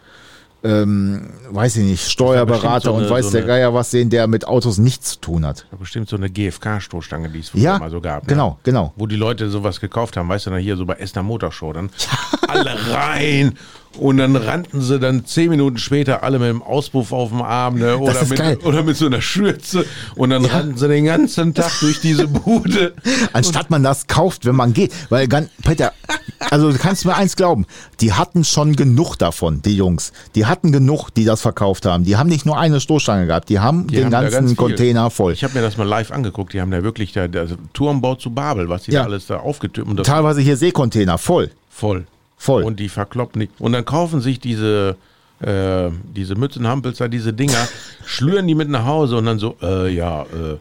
ähm, 0.64 1.30
weiß 1.50 1.76
ich 1.76 1.84
nicht, 1.84 2.08
Steuerberater 2.10 2.90
so 2.90 2.94
eine- 2.94 3.04
und 3.04 3.10
weiß 3.10 3.26
so 3.26 3.30
der 3.32 3.42
Geier 3.42 3.72
was 3.74 3.90
sehen, 3.92 4.10
der 4.10 4.26
mit 4.26 4.46
Autos 4.46 4.78
nichts 4.78 5.12
zu 5.12 5.20
tun 5.20 5.46
hat. 5.46 5.66
Bestimmt 5.78 6.08
so 6.08 6.16
eine 6.16 6.28
GFK-Stoßstange, 6.28 7.28
die 7.28 7.38
es 7.40 7.50
früher 7.50 7.62
Ja, 7.62 7.78
mal 7.78 7.90
so 7.90 8.00
gab. 8.00 8.24
ne? 8.24 8.28
genau, 8.28 8.58
genau. 8.64 8.92
Wo 8.96 9.06
die 9.06 9.16
Leute 9.16 9.48
sowas 9.50 9.78
gekauft 9.80 10.16
haben, 10.16 10.28
weißt 10.28 10.46
du, 10.46 10.50
dann 10.50 10.58
hier 10.60 10.76
so 10.76 10.84
bei 10.84 10.94
Esther 10.94 11.22
Motorshow, 11.22 11.72
dann 11.72 11.90
alle 12.48 12.76
rein 12.92 13.56
und 13.98 14.18
dann 14.18 14.36
rannten 14.36 14.80
sie 14.80 14.98
dann 14.98 15.24
zehn 15.24 15.50
Minuten 15.50 15.78
später 15.78 16.22
alle 16.22 16.38
mit 16.38 16.48
dem 16.48 16.62
Auspuff 16.62 17.12
auf 17.12 17.30
dem 17.30 17.42
Arm 17.42 17.78
ne? 17.78 17.98
oder, 17.98 18.24
mit, 18.26 18.38
geil. 18.38 18.58
oder 18.64 18.82
mit 18.82 18.96
so 18.96 19.06
einer 19.06 19.20
Schürze 19.20 19.84
und 20.16 20.30
dann 20.30 20.44
rannten 20.44 20.76
sie 20.76 20.88
den 20.88 21.04
ganzen 21.04 21.54
Tag 21.54 21.72
durch 21.80 22.00
diese 22.00 22.28
Bude. 22.28 22.94
Anstatt 23.32 23.70
man 23.70 23.82
das 23.82 24.06
kauft, 24.06 24.46
wenn 24.46 24.56
man 24.56 24.72
geht. 24.72 24.92
Weil, 25.10 25.28
ganz, 25.28 25.50
Peter, 25.62 25.92
also 26.50 26.70
du 26.72 26.78
kannst 26.78 27.04
mir 27.04 27.14
eins 27.16 27.36
glauben, 27.36 27.66
die 28.00 28.12
hatten 28.12 28.44
schon 28.44 28.76
genug 28.76 29.16
davon, 29.16 29.62
die 29.62 29.76
Jungs. 29.76 30.12
Die 30.34 30.46
hatten 30.46 30.72
genug, 30.72 31.10
die 31.10 31.24
das 31.24 31.40
verkauft 31.40 31.86
haben. 31.86 32.04
Die 32.04 32.16
haben 32.16 32.28
nicht 32.28 32.46
nur 32.46 32.58
eine 32.58 32.80
Stoßstange 32.80 33.26
gehabt, 33.26 33.48
die 33.48 33.58
haben 33.58 33.86
Die 33.88 33.96
den 33.96 34.04
haben 34.06 34.10
ganzen 34.10 34.32
ganz. 34.46 34.56
Container 34.56 35.10
voll. 35.10 35.32
Ich 35.32 35.44
habe 35.44 35.54
mir 35.54 35.62
das 35.62 35.76
mal 35.76 35.86
live 35.86 36.10
angeguckt, 36.10 36.52
die 36.52 36.60
haben 36.60 36.70
da 36.70 36.82
wirklich 36.82 37.12
da, 37.12 37.28
da 37.28 37.46
Turmbau 37.72 38.14
zu 38.14 38.30
Babel, 38.30 38.68
was 38.68 38.84
die 38.84 38.92
Ja. 38.92 39.00
da 39.00 39.06
alles 39.06 39.26
da 39.26 39.38
aufgetürmt 39.38 40.04
Teilweise 40.04 40.40
hier 40.40 40.56
Seekontainer, 40.56 41.18
voll. 41.18 41.50
voll. 41.68 42.06
Voll. 42.38 42.62
Und 42.62 42.80
die 42.80 42.88
verkloppen 42.88 43.40
nicht. 43.40 43.52
Und 43.58 43.72
dann 43.72 43.84
kaufen 43.84 44.20
sich 44.20 44.38
diese, 44.40 44.96
äh, 45.40 45.90
diese 46.14 46.36
Mützenhampels 46.36 46.98
da, 46.98 47.08
diese 47.08 47.32
Dinger, 47.32 47.68
schlüren 48.06 48.46
die 48.46 48.54
mit 48.54 48.68
nach 48.68 48.86
Hause 48.86 49.16
und 49.18 49.26
dann 49.26 49.38
so, 49.38 49.56
äh, 49.60 49.92
ja, 49.92 50.22
äh, 50.22 50.58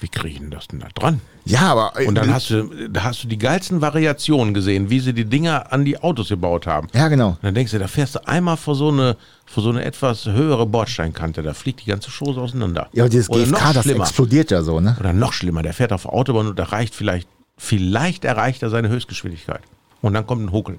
wie 0.00 0.08
kriegen 0.08 0.50
das 0.50 0.66
denn 0.68 0.80
da 0.80 0.88
dran? 0.94 1.20
Ja, 1.46 1.60
aber 1.72 1.92
äh, 1.98 2.06
Und 2.06 2.16
dann 2.16 2.32
hast 2.34 2.50
du, 2.50 2.88
da 2.90 3.04
hast 3.04 3.22
du 3.22 3.28
die 3.28 3.38
geilsten 3.38 3.80
Variationen 3.80 4.52
gesehen, 4.52 4.90
wie 4.90 4.98
sie 4.98 5.12
die 5.14 5.24
Dinger 5.24 5.72
an 5.72 5.84
die 5.84 5.98
Autos 6.02 6.28
gebaut 6.28 6.66
haben. 6.66 6.88
ja 6.92 7.08
genau. 7.08 7.28
Und 7.28 7.38
dann 7.42 7.54
denkst 7.54 7.72
du, 7.72 7.78
da 7.78 7.86
fährst 7.86 8.16
du 8.16 8.26
einmal 8.26 8.56
vor 8.56 8.74
so 8.74 8.88
eine, 8.88 9.16
vor 9.46 9.62
so 9.62 9.70
eine 9.70 9.84
etwas 9.84 10.26
höhere 10.26 10.66
Bordsteinkante, 10.66 11.42
da 11.42 11.54
fliegt 11.54 11.80
die 11.86 11.90
ganze 11.90 12.10
Chose 12.10 12.40
auseinander. 12.40 12.88
Ja, 12.92 13.04
und 13.04 13.12
dieses 13.12 13.30
Oder 13.30 13.44
GFK, 13.44 13.72
das 13.72 13.84
schlimmer. 13.84 14.04
explodiert 14.04 14.50
ja 14.50 14.62
so, 14.62 14.80
ne? 14.80 14.96
Oder 14.98 15.12
noch 15.12 15.32
schlimmer, 15.32 15.62
der 15.62 15.74
fährt 15.74 15.92
auf 15.92 16.02
der 16.02 16.12
Autobahn 16.12 16.48
und 16.48 16.58
erreicht 16.58 16.94
vielleicht, 16.94 17.28
vielleicht 17.56 18.24
erreicht 18.24 18.62
er 18.62 18.70
seine 18.70 18.88
Höchstgeschwindigkeit. 18.88 19.62
Und 20.02 20.14
dann 20.14 20.26
kommt 20.26 20.42
ein 20.42 20.52
Huckel. 20.52 20.78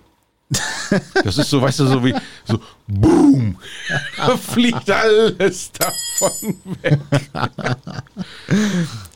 Das 1.24 1.38
ist 1.38 1.50
so, 1.50 1.62
weißt 1.62 1.80
du, 1.80 1.88
so 1.88 2.04
wie, 2.04 2.14
so, 2.46 2.60
boom, 2.88 3.58
da 4.18 4.38
fliegt 4.38 4.90
alles 4.90 5.72
davon 5.72 6.56
weg. 6.82 7.00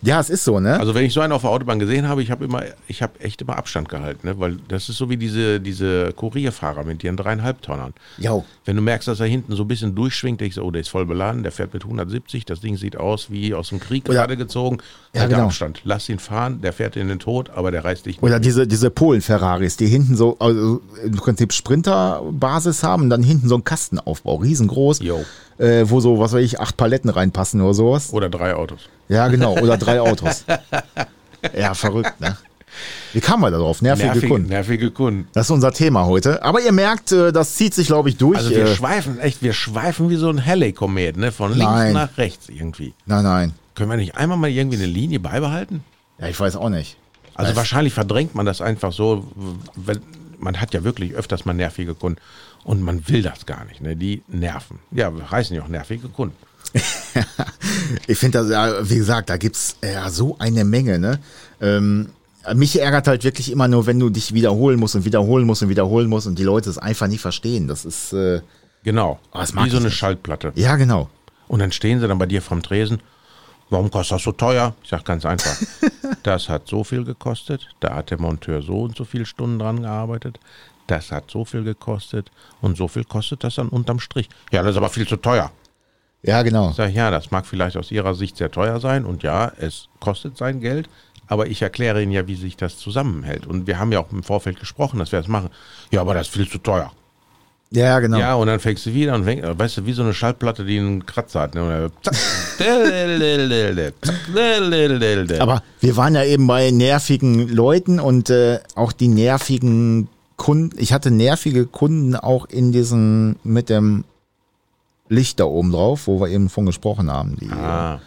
Ja, 0.01 0.20
es 0.22 0.30
ist 0.30 0.45
so, 0.45 0.59
ne? 0.61 0.80
Also 0.80 0.95
wenn 0.95 1.03
ich 1.03 1.13
so 1.13 1.20
einen 1.20 1.34
auf 1.34 1.41
der 1.41 1.51
Autobahn 1.51 1.78
gesehen 1.78 2.07
habe, 2.07 2.22
ich 2.24 2.32
habe 2.32 2.45
immer, 2.45 2.63
ich 2.88 3.01
habe 3.01 3.20
echt 3.20 3.41
immer 3.41 3.57
Abstand 3.57 3.89
gehalten, 3.89 4.28
ne? 4.28 4.39
weil 4.39 4.57
das 4.70 4.88
ist 4.88 4.97
so 4.97 5.09
wie 5.09 5.17
diese, 5.17 5.59
diese 5.59 6.13
Kurierfahrer 6.13 6.86
mit 6.86 7.03
ihren 7.03 7.17
dreieinhalb 7.17 7.61
Tonnern. 7.61 7.93
Jo. 8.17 8.45
Wenn 8.63 8.78
du 8.78 8.82
merkst, 8.82 9.09
dass 9.09 9.20
er 9.20 9.26
hinten 9.26 9.55
so 9.57 9.63
ein 9.63 9.67
bisschen 9.67 9.95
durchschwingt, 9.95 10.39
denkst 10.39 10.55
du, 10.55 10.61
oh, 10.63 10.72
der 10.72 10.82
ist 10.82 10.88
voll 10.88 11.05
beladen, 11.05 11.43
der 11.43 11.51
fährt 11.51 11.74
mit 11.74 11.84
170, 11.84 12.45
das 12.45 12.61
Ding 12.61 12.78
sieht 12.78 12.95
aus 12.95 13.30
wie 13.30 13.53
aus 13.53 13.70
dem 13.70 13.82
Krieg 13.82 14.05
Oder- 14.05 14.20
gerade 14.20 14.38
gezogen. 14.38 14.78
Ja, 15.13 15.22
Halt 15.22 15.32
genau. 15.32 15.45
Abstand, 15.45 15.82
lass 15.84 16.07
ihn 16.07 16.20
fahren, 16.20 16.61
der 16.61 16.72
fährt 16.72 16.95
in 16.95 17.07
den 17.09 17.20
Tod, 17.20 17.49
aber 17.49 17.72
der 17.72 17.84
reißt 17.84 18.05
dich 18.05 18.17
nicht. 18.17 18.24
Oder 18.24 18.39
diese, 18.39 18.67
diese 18.67 18.89
Polen-Ferraris, 18.91 19.76
die 19.76 19.88
hinten 19.88 20.15
so, 20.15 20.38
also 20.39 20.82
im 21.03 21.15
Prinzip 21.17 21.51
Sprinter-Basis 21.51 22.84
haben 22.84 23.03
und 23.03 23.09
dann 23.09 23.24
hinten 23.24 23.49
so 23.49 23.55
einen 23.60 23.64
Kastenaufbau, 23.66 24.36
riesengroß, 24.38 25.01
äh, 25.01 25.86
wo 25.86 25.99
so, 25.99 26.20
was 26.20 26.34
weiß 26.34 26.43
ich, 26.43 26.60
acht 26.60 26.78
Paletten 26.78 27.10
reinpassen 27.10 27.62
oder 27.62 27.74
sowas. 27.74 28.12
Oder 28.14 28.30
drei 28.30 28.53
Autos. 28.55 28.82
Ja, 29.07 29.28
genau. 29.28 29.57
Oder 29.57 29.78
drei 29.78 30.01
Autos. 30.10 30.45
Ja, 31.57 31.74
verrückt, 31.74 32.20
ne? 32.20 32.38
Wie 33.14 33.20
kamen 33.22 33.41
wir 33.43 33.51
da 33.51 33.57
drauf? 33.57 33.82
Nervige, 33.82 34.07
Nervige, 34.07 34.28
Kunden. 34.28 34.47
nervige 34.49 34.91
Kunden. 34.91 35.28
Das 35.34 35.47
ist 35.47 35.51
unser 35.51 35.74
Thema 35.74 36.05
heute. 36.05 36.43
Aber 36.43 36.62
ihr 36.62 36.72
merkt, 36.72 37.12
äh, 37.12 37.32
das 37.32 37.55
zieht 37.55 37.74
sich, 37.74 37.88
glaube 37.88 38.10
ich, 38.10 38.18
durch. 38.18 38.38
Also 38.38 38.51
wir 38.51 38.66
äh, 38.66 38.76
schweifen 38.76 39.20
echt, 39.20 39.41
wir 39.41 39.53
schweifen 39.53 40.10
wie 40.10 40.16
so 40.16 40.30
ein 40.30 40.45
Halley-Komet, 40.45 41.18
ne? 41.18 41.32
Von 41.32 41.51
links 41.51 41.66
Nein. 41.66 41.93
nach 41.93 42.18
rechts 42.18 42.47
irgendwie. 42.49 42.93
nein, 43.05 43.24
nein. 43.24 43.53
Können 43.76 43.89
wir 43.89 43.97
nicht 43.97 44.16
einmal 44.18 44.38
mal 44.38 44.49
irgendwie 44.49 44.78
eine 44.78 44.86
Linie 44.86 45.20
beibehalten? 45.20 45.84
Ja, 46.20 46.28
ich 46.28 46.39
weiß 46.39 46.55
auch 46.57 46.70
nicht. 46.70 46.97
Also 47.34 47.53
Weiß- 47.53 47.55
wahrscheinlich 47.55 47.93
verdrängt 47.93 48.36
man 48.36 48.45
das 48.45 48.62
einfach 48.62 48.91
so, 48.93 49.26
weil 49.76 49.99
man 50.38 50.60
hat 50.62 50.74
ja 50.74 50.84
wirklich 50.84 51.14
öfters 51.16 51.45
mal 51.45 51.53
nervige 51.53 51.95
Kunden 51.95 52.20
und 52.64 52.82
man 52.82 53.07
will 53.07 53.22
das 53.22 53.45
gar 53.45 53.66
nicht, 53.66 53.82
ne? 53.82 53.95
Die 53.95 54.22
nerven. 54.28 54.80
Ja, 54.91 55.12
heißen 55.32 55.55
ja 55.55 55.64
auch 55.64 55.68
nervige 55.68 56.10
Kunden. 56.10 56.36
Ich 58.07 58.18
finde 58.20 58.39
das, 58.39 58.49
ja, 58.49 58.88
wie 58.88 58.97
gesagt, 58.97 59.30
da 59.30 59.38
gibt's 59.38 59.78
ja 59.84 60.10
so 60.10 60.36
eine 60.39 60.64
Menge, 60.64 60.99
ne? 60.99 61.20
Ähm, 61.62 62.10
mich 62.53 62.80
ärgert 62.80 63.07
halt 63.07 63.24
wirklich 63.24 63.51
immer 63.51 63.68
nur, 63.68 63.86
wenn 63.88 63.99
du 63.99 64.10
dich 64.10 64.34
wiederholen 64.34 64.80
musst 64.80 64.95
und 64.95 65.05
wiederholen 65.05 65.45
musst 65.45 65.64
und 65.64 65.70
wiederholen 65.70 66.07
musst 66.07 66.28
und 66.28 66.38
die 66.38 66.43
Leute 66.43 66.70
es 66.70 66.78
einfach 66.78 67.07
nicht 67.07 67.22
verstehen. 67.22 67.68
Das 67.68 67.86
ist, 67.86 68.14
äh, 68.14 68.41
Genau. 68.84 69.20
Oh, 69.34 69.39
das 69.39 69.53
Wie 69.55 69.70
so 69.70 69.78
eine 69.78 69.88
nicht. 69.88 69.97
Schaltplatte. 69.97 70.53
ja, 70.55 70.76
genau. 70.78 71.10
Und 71.47 71.60
dann 71.60 71.72
stehen 71.72 71.99
sie 71.99 72.07
dann 72.07 72.18
bei 72.18 72.28
dir 72.28 72.41
vom 72.41 72.62
Tresen. 72.62 73.01
Warum 73.70 73.91
kostet 73.91 74.16
das 74.16 74.24
so 74.24 74.32
teuer? 74.32 74.74
Ich 74.84 74.89
sag 74.89 75.03
ganz 75.03 75.26
einfach. 75.26 75.55
das 76.24 76.47
hat 76.47 76.68
so 76.68 76.84
viel 76.84 77.03
gekostet. 77.03 77.68
Da 77.82 77.95
hat 77.95 78.10
der 78.12 78.20
Monteur 78.22 78.62
so 78.62 78.84
und 78.84 78.95
so 78.95 79.03
viele 79.03 79.26
Stunden 79.26 79.60
dran 79.60 79.82
gearbeitet. 79.82 80.39
Das 80.90 81.12
hat 81.12 81.30
so 81.30 81.46
viel 81.46 81.64
gekostet. 81.64 82.32
Und 82.62 82.76
so 82.76 82.88
viel 82.88 83.04
kostet 83.04 83.44
das 83.44 83.56
dann 83.56 83.70
unterm 83.70 84.00
Strich. 84.00 84.28
Ja, 84.52 84.64
das 84.64 84.72
ist 84.72 84.78
aber 84.78 84.90
viel 84.90 85.08
zu 85.08 85.18
teuer. 85.18 85.52
Ja, 86.24 86.42
genau. 86.42 86.72
Sag 86.72 86.90
ich, 86.90 86.96
ja, 86.96 87.12
das 87.12 87.30
mag 87.30 87.46
vielleicht 87.46 87.78
aus 87.78 87.92
Ihrer 87.92 88.16
Sicht 88.16 88.38
sehr 88.38 88.50
teuer 88.50 88.80
sein. 88.80 89.06
Und 89.06 89.22
ja, 89.22 89.52
es 89.58 89.88
kostet 90.00 90.36
sein 90.36 90.62
Geld. 90.62 90.90
Aber 91.28 91.46
ich 91.46 91.62
erkläre 91.62 92.02
Ihnen 92.02 92.12
ja, 92.12 92.26
wie 92.28 92.34
sich 92.34 92.58
das 92.58 92.78
zusammenhält. 92.78 93.46
Und 93.46 93.68
wir 93.68 93.78
haben 93.78 93.92
ja 93.92 94.00
auch 94.00 94.12
im 94.12 94.24
Vorfeld 94.24 94.60
gesprochen, 94.60 94.98
dass 94.98 95.12
wir 95.12 95.20
das 95.20 95.28
machen. 95.28 95.52
Ja, 95.92 96.02
aber 96.02 96.16
das 96.16 96.28
ist 96.28 96.34
viel 96.34 96.50
zu 96.50 96.58
teuer. 96.58 96.92
Ja, 97.70 98.00
genau. 98.00 98.18
Ja, 98.18 98.34
und 98.34 98.48
dann 98.48 98.60
fängst 98.60 98.88
du 98.88 98.94
wieder 98.96 99.14
und 99.14 99.26
fängst, 99.26 99.60
weißt 99.60 99.78
du, 99.78 99.86
wie 99.86 99.94
so 99.94 100.02
eine 100.02 100.16
Schallplatte, 100.16 100.66
die 100.66 100.80
einen 100.80 101.06
Kratzer 101.06 101.42
hat. 101.42 101.54
Ne? 101.54 101.92
Aber 105.40 105.62
wir 105.80 105.98
waren 105.98 106.16
ja 106.16 106.24
eben 106.24 106.48
bei 106.48 106.72
nervigen 106.72 107.48
Leuten 107.48 108.00
und 108.00 108.32
äh, 108.32 108.58
auch 108.74 108.92
die 108.92 109.08
nervigen 109.08 110.10
Kunden. 110.40 110.76
Ich 110.80 110.92
hatte 110.92 111.12
nervige 111.12 111.68
Kunden 111.68 112.16
auch 112.16 112.46
in 112.48 112.72
diesen 112.72 113.36
mit 113.44 113.70
dem 113.70 114.06
Licht 115.08 115.40
da 115.40 115.44
oben 115.44 115.72
drauf, 115.72 116.08
wo 116.08 116.20
wir 116.20 116.30
eben 116.30 116.50
von 116.50 116.66
gesprochen 116.66 117.12
haben. 117.12 117.36
Die, 117.40 117.50
ah, 117.52 118.00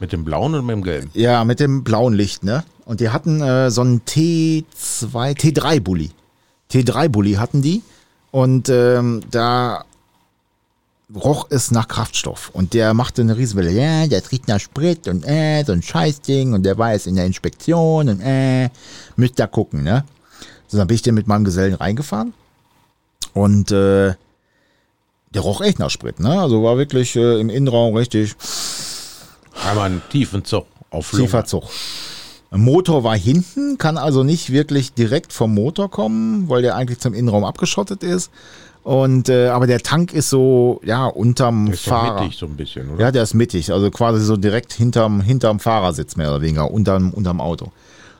mit 0.00 0.12
dem 0.12 0.24
blauen 0.24 0.54
und 0.54 0.64
mit 0.64 0.76
dem 0.76 0.82
gelben. 0.82 1.10
Ja, 1.12 1.44
mit 1.44 1.60
dem 1.60 1.84
blauen 1.84 2.14
Licht, 2.14 2.44
ne? 2.44 2.64
Und 2.86 3.00
die 3.00 3.10
hatten 3.10 3.42
äh, 3.42 3.70
so 3.70 3.82
einen 3.82 4.02
T2, 4.02 4.64
T3-Bully. 5.12 6.10
T3-Bully 6.70 7.34
hatten 7.34 7.62
die. 7.62 7.82
Und 8.30 8.68
ähm, 8.68 9.22
da 9.30 9.84
roch 11.14 11.46
es 11.50 11.70
nach 11.70 11.88
Kraftstoff. 11.88 12.50
Und 12.52 12.74
der 12.74 12.94
machte 12.94 13.22
eine 13.22 13.36
Riesenwelle. 13.36 13.70
Ja, 13.70 14.06
der 14.06 14.22
riecht 14.30 14.48
nach 14.48 14.60
Sprit 14.60 15.08
und 15.08 15.24
äh, 15.26 15.62
so 15.64 15.72
ein 15.72 15.82
Scheißding. 15.82 16.52
Und 16.52 16.64
der 16.64 16.76
war 16.76 16.92
jetzt 16.92 17.06
in 17.06 17.16
der 17.16 17.26
Inspektion 17.26 18.08
und 18.08 18.20
äh, 18.20 18.68
müsst 19.16 19.38
da 19.38 19.46
gucken, 19.46 19.82
ne? 19.82 20.04
So, 20.74 20.78
dann 20.78 20.88
bin 20.88 20.96
ich 20.96 21.02
den 21.02 21.14
mit 21.14 21.28
meinem 21.28 21.44
Gesellen 21.44 21.74
reingefahren. 21.74 22.34
Und 23.32 23.70
äh, 23.70 24.14
der 25.32 25.40
roch 25.42 25.60
echt 25.60 25.78
nach 25.78 25.90
Sprit, 25.90 26.18
ne? 26.18 26.40
Also 26.40 26.64
war 26.64 26.78
wirklich 26.78 27.14
äh, 27.14 27.40
im 27.40 27.48
Innenraum 27.48 27.94
richtig 27.96 28.34
Einmal 29.64 29.86
einen 29.86 30.02
tiefen 30.10 30.44
Zug 30.44 30.66
auf 30.90 31.12
Lunge. 31.12 31.24
Tiefer 31.26 31.44
Zug. 31.44 31.64
Motor 32.50 33.04
war 33.04 33.16
hinten, 33.16 33.78
kann 33.78 33.96
also 33.98 34.24
nicht 34.24 34.50
wirklich 34.50 34.94
direkt 34.94 35.32
vom 35.32 35.54
Motor 35.54 35.90
kommen, 35.90 36.48
weil 36.48 36.62
der 36.62 36.74
eigentlich 36.74 36.98
zum 36.98 37.14
Innenraum 37.14 37.44
abgeschottet 37.44 38.02
ist. 38.02 38.32
Und 38.82 39.28
äh, 39.28 39.48
aber 39.48 39.66
der 39.68 39.80
Tank 39.80 40.12
ist 40.12 40.28
so 40.28 40.80
ja 40.84 41.06
unterm 41.06 41.68
Ist 41.68 41.86
doch 41.86 41.92
Fahrer. 41.92 42.22
mittig 42.22 42.36
so 42.38 42.46
ein 42.46 42.56
bisschen, 42.56 42.90
oder? 42.90 43.04
Ja, 43.06 43.10
der 43.12 43.22
ist 43.22 43.34
mittig, 43.34 43.72
also 43.72 43.90
quasi 43.90 44.24
so 44.24 44.36
direkt 44.36 44.72
hinterm 44.72 45.20
hinterm 45.20 45.60
Fahrersitz 45.60 46.16
mehr 46.16 46.30
oder 46.30 46.42
weniger 46.42 46.70
unterm 46.70 47.10
unterm 47.12 47.40
Auto. 47.40 47.70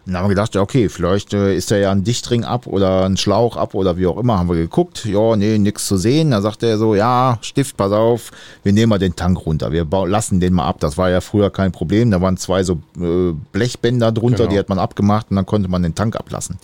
Dann 0.07 0.17
haben 0.17 0.25
wir 0.25 0.31
gedacht, 0.31 0.55
ja 0.55 0.61
okay, 0.61 0.91
vielleicht 0.91 1.33
äh, 1.33 1.57
ist 1.57 1.71
da 1.71 1.77
ja 1.77 1.91
ein 1.91 2.05
Dichtring 2.05 2.45
ab 2.45 2.67
oder 2.67 3.07
ein 3.07 3.17
Schlauch 3.17 3.57
ab 3.57 3.75
oder 3.75 3.97
wie 3.97 4.07
auch 4.07 4.19
immer. 4.19 4.39
Haben 4.39 4.49
wir 4.51 4.57
geguckt, 4.57 5.07
ja 5.07 5.35
nee, 5.35 5.57
nix 5.57 5.87
zu 5.87 5.97
sehen. 5.97 6.33
Da 6.33 6.43
sagte 6.43 6.67
er 6.67 6.77
so, 6.77 6.95
ja 6.95 7.39
Stift, 7.41 7.79
pass 7.79 7.91
auf, 7.91 8.31
wir 8.63 8.75
nehmen 8.75 8.91
mal 8.91 8.99
den 8.99 9.17
Tank 9.17 9.47
runter, 9.47 9.73
wir 9.73 9.87
lassen 10.07 10.41
den 10.41 10.53
mal 10.53 10.67
ab. 10.67 10.77
Das 10.81 10.99
war 10.99 11.09
ja 11.09 11.23
früher 11.23 11.51
kein 11.51 11.73
Problem. 11.73 12.11
Da 12.11 12.21
waren 12.21 12.37
zwei 12.37 12.65
so 12.65 12.75
äh, 13.01 13.33
Blechbänder 13.53 14.13
drunter, 14.13 14.45
Genau. 14.45 14.51
die 14.51 14.59
hat 14.59 14.69
man 14.69 14.79
abgemacht 14.79 15.29
und 15.31 15.37
dann 15.37 15.47
konnte 15.47 15.71
man 15.71 15.83
den 15.83 15.95
Tank 15.95 16.17
ablassen. 16.17 16.59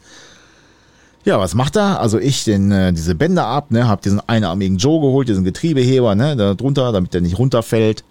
Ja, 1.24 1.38
was 1.38 1.54
macht 1.54 1.76
er? 1.76 2.00
Also 2.00 2.18
ich 2.18 2.44
den 2.44 2.70
äh, 2.72 2.92
diese 2.92 3.14
Bänder 3.14 3.46
ab, 3.46 3.70
ne, 3.70 3.88
hab 3.88 4.02
diesen 4.02 4.20
einarmigen 4.26 4.76
Joe 4.76 5.00
geholt, 5.00 5.28
diesen 5.28 5.44
Getriebeheber, 5.44 6.14
ne, 6.14 6.36
da 6.36 6.54
drunter, 6.54 6.92
damit 6.92 7.14
der 7.14 7.22
nicht 7.22 7.38
runterfällt. 7.38 8.04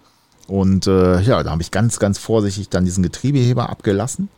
Und 0.48 0.88
äh, 0.88 1.22
ja, 1.22 1.44
da 1.44 1.52
habe 1.52 1.62
ich 1.62 1.70
ganz, 1.70 2.00
ganz 2.00 2.18
vorsichtig 2.18 2.70
dann 2.70 2.86
diesen 2.86 3.04
Getriebeheber 3.04 3.70
abgelassen 3.70 4.30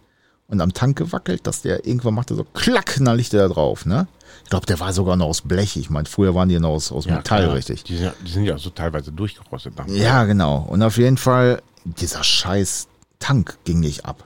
und 0.52 0.62
am 0.62 0.74
Tank 0.74 0.98
gewackelt, 0.98 1.48
dass 1.48 1.62
der 1.64 1.86
irgendwann 1.88 2.14
machte 2.14 2.36
so 2.36 2.44
klack, 2.54 2.98
und 3.00 3.06
dann 3.06 3.18
liegt 3.18 3.34
der 3.34 3.48
da 3.48 3.54
drauf, 3.54 3.86
ne? 3.86 4.08
Ich 4.44 4.50
glaube, 4.50 4.66
der 4.66 4.80
war 4.80 4.92
sogar 4.94 5.16
noch 5.16 5.28
aus 5.28 5.42
Blech. 5.42 5.78
Ich 5.78 5.90
meine, 5.90 6.08
früher 6.08 6.36
waren 6.36 6.50
die 6.50 6.60
noch 6.60 6.70
aus, 6.70 6.92
aus 6.92 7.06
Metall, 7.06 7.44
klar. 7.44 7.56
richtig. 7.56 7.84
Die 7.86 7.96
sind, 7.96 8.06
ja- 8.06 8.14
die 8.26 8.32
sind 8.32 8.44
ja 8.46 8.58
so 8.58 8.70
teilweise 8.70 9.12
durchgerostet. 9.12 9.78
Nach 9.78 9.88
Ja, 9.88 10.26
genau. 10.26 10.66
Und 10.70 10.84
auf 10.84 10.98
jeden 10.98 11.18
Fall, 11.18 11.62
dieser 11.86 12.24
scheiß 12.24 12.88
Tank 13.20 13.58
ging 13.64 13.80
nicht 13.80 14.06
ab. 14.06 14.26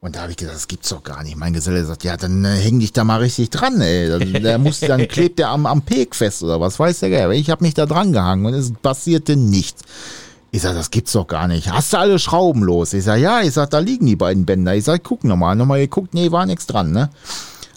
Und 0.00 0.16
da 0.16 0.20
habe 0.22 0.32
ich 0.32 0.36
gedacht, 0.36 0.56
das 0.56 0.68
gibt's 0.68 0.90
doch 0.90 1.02
gar 1.02 1.22
nicht. 1.22 1.36
Mein 1.36 1.52
Geselle 1.54 1.82
sagt, 1.84 2.04
ja, 2.04 2.16
dann 2.18 2.44
äh, 2.44 2.48
häng 2.56 2.78
dich 2.78 2.92
da 2.92 3.04
mal 3.04 3.20
richtig 3.20 3.48
dran, 3.50 3.80
ey. 3.80 4.08
Dann, 4.08 4.42
der 4.42 4.58
muss, 4.58 4.80
dann 4.80 5.08
klebt 5.08 5.38
der 5.38 5.48
am, 5.48 5.64
am 5.66 5.80
Peg 5.82 6.14
fest 6.14 6.42
oder 6.42 6.60
was 6.60 6.78
weiß 6.78 7.00
der 7.00 7.10
Geil. 7.10 7.32
Ich 7.32 7.48
habe 7.48 7.64
mich 7.64 7.72
da 7.74 7.86
dran 7.86 8.12
gehangen 8.12 8.44
und 8.44 8.52
es 8.54 8.70
passierte 8.82 9.36
nichts. 9.36 9.82
Ich 10.54 10.62
sag, 10.62 10.74
das 10.74 10.92
gibt's 10.92 11.10
doch 11.10 11.26
gar 11.26 11.48
nicht. 11.48 11.72
Hast 11.72 11.92
du 11.92 11.98
alle 11.98 12.16
Schrauben 12.20 12.62
los? 12.62 12.92
Ich 12.92 13.02
sag, 13.02 13.16
ja, 13.18 13.40
ich 13.42 13.52
sag, 13.52 13.70
da 13.70 13.80
liegen 13.80 14.06
die 14.06 14.14
beiden 14.14 14.46
Bänder. 14.46 14.76
Ich 14.76 14.84
sag, 14.84 15.02
guck 15.02 15.24
nochmal. 15.24 15.56
Nochmal 15.56 15.80
geguckt, 15.80 16.14
nee, 16.14 16.30
war 16.30 16.46
nichts 16.46 16.66
dran, 16.66 16.92
ne? 16.92 17.10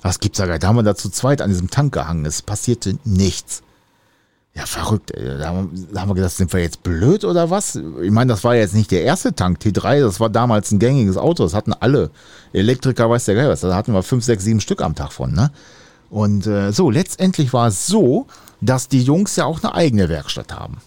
Das 0.04 0.20
gibt's 0.20 0.38
ja 0.38 0.46
gar 0.46 0.54
nicht. 0.54 0.64
Da 0.64 0.68
haben 0.68 0.76
wir 0.76 0.84
da 0.84 0.94
zu 0.94 1.10
zweit 1.10 1.42
an 1.42 1.50
diesem 1.50 1.72
Tank 1.72 1.92
gehangen. 1.92 2.24
Es 2.28 2.44
passierte 2.44 3.00
nichts. 3.04 3.64
Ja, 4.54 4.68
verrückt. 4.68 5.12
Da 5.16 5.48
haben, 5.48 5.72
wir- 5.72 5.88
da 5.92 6.02
haben 6.02 6.10
wir 6.12 6.14
gedacht, 6.14 6.34
sind 6.34 6.54
wir 6.54 6.60
jetzt 6.62 6.84
blöd 6.84 7.26
oder 7.26 7.50
was? 7.50 7.78
Ich 7.78 8.12
meine, 8.12 8.32
das 8.32 8.44
war 8.44 8.54
jetzt 8.56 8.76
nicht 8.76 8.92
der 8.92 9.02
erste 9.02 9.34
Tank, 9.34 9.58
T3, 9.60 10.02
das 10.02 10.20
war 10.20 10.30
damals 10.30 10.72
ein 10.72 10.78
gängiges 10.78 11.18
Auto. 11.18 11.42
Das 11.46 11.56
hatten 11.56 11.74
alle 11.74 12.12
Elektriker, 12.54 13.10
weiß 13.10 13.26
der 13.26 13.34
Geil 13.34 13.50
was. 13.50 13.62
Da 13.62 13.74
hatten 13.76 13.94
wir 13.94 14.04
fünf, 14.04 14.24
sechs, 14.24 14.44
sieben 14.44 14.62
Stück 14.62 14.84
am 14.84 14.94
Tag 14.94 15.14
von, 15.14 15.32
ne? 15.34 15.50
Und 16.12 16.46
äh, 16.46 16.72
so, 16.72 16.92
letztendlich 16.92 17.54
war 17.54 17.70
es 17.70 17.88
so, 17.88 18.28
dass 18.62 18.88
die 18.88 19.02
Jungs 19.02 19.36
ja 19.36 19.46
auch 19.46 19.64
eine 19.64 19.74
eigene 19.74 20.10
Werkstatt 20.10 20.54
haben. 20.54 20.78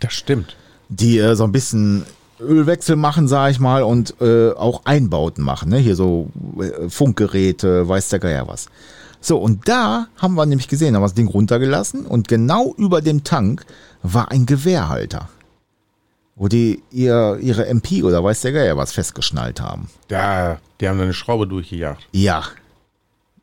Das 0.00 0.12
stimmt. 0.12 0.54
Die 0.90 1.18
äh, 1.18 1.34
so 1.34 1.44
ein 1.44 1.52
bisschen 1.52 2.04
Ölwechsel 2.40 2.96
machen, 2.96 3.28
sag 3.28 3.50
ich 3.50 3.60
mal, 3.60 3.82
und 3.82 4.14
äh, 4.20 4.52
auch 4.52 4.82
Einbauten 4.84 5.44
machen, 5.44 5.70
ne? 5.70 5.78
Hier 5.78 5.96
so 5.96 6.28
äh, 6.58 6.88
Funkgeräte, 6.88 7.88
weiß 7.88 8.08
der 8.10 8.18
Geier 8.18 8.48
was. 8.48 8.66
So, 9.20 9.38
und 9.38 9.68
da 9.68 10.06
haben 10.16 10.34
wir 10.34 10.46
nämlich 10.46 10.68
gesehen, 10.68 10.94
haben 10.94 11.02
wir 11.02 11.06
das 11.06 11.14
Ding 11.14 11.28
runtergelassen 11.28 12.06
und 12.06 12.28
genau 12.28 12.74
über 12.76 13.02
dem 13.02 13.22
Tank 13.22 13.66
war 14.02 14.30
ein 14.30 14.46
Gewehrhalter. 14.46 15.28
Wo 16.36 16.48
die 16.48 16.82
ihr, 16.90 17.38
ihre 17.42 17.66
MP 17.66 18.02
oder 18.02 18.24
weiß 18.24 18.40
der 18.40 18.52
Geier 18.52 18.76
was 18.78 18.92
festgeschnallt 18.92 19.60
haben. 19.60 19.90
Da, 20.08 20.58
die 20.80 20.88
haben 20.88 20.98
eine 20.98 21.12
Schraube 21.12 21.46
durchgejagt. 21.46 22.08
Ja. 22.12 22.44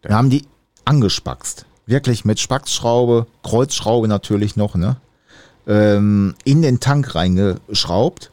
Da 0.01 0.15
haben 0.15 0.31
die 0.31 0.45
angespackst. 0.85 1.65
Wirklich 1.85 2.25
mit 2.25 2.39
Spaxschraube, 2.39 3.27
Kreuzschraube 3.43 4.07
natürlich 4.07 4.55
noch, 4.55 4.75
ne? 4.75 4.97
Ähm, 5.67 6.35
in 6.45 6.61
den 6.61 6.79
Tank 6.79 7.13
reingeschraubt. 7.15 8.31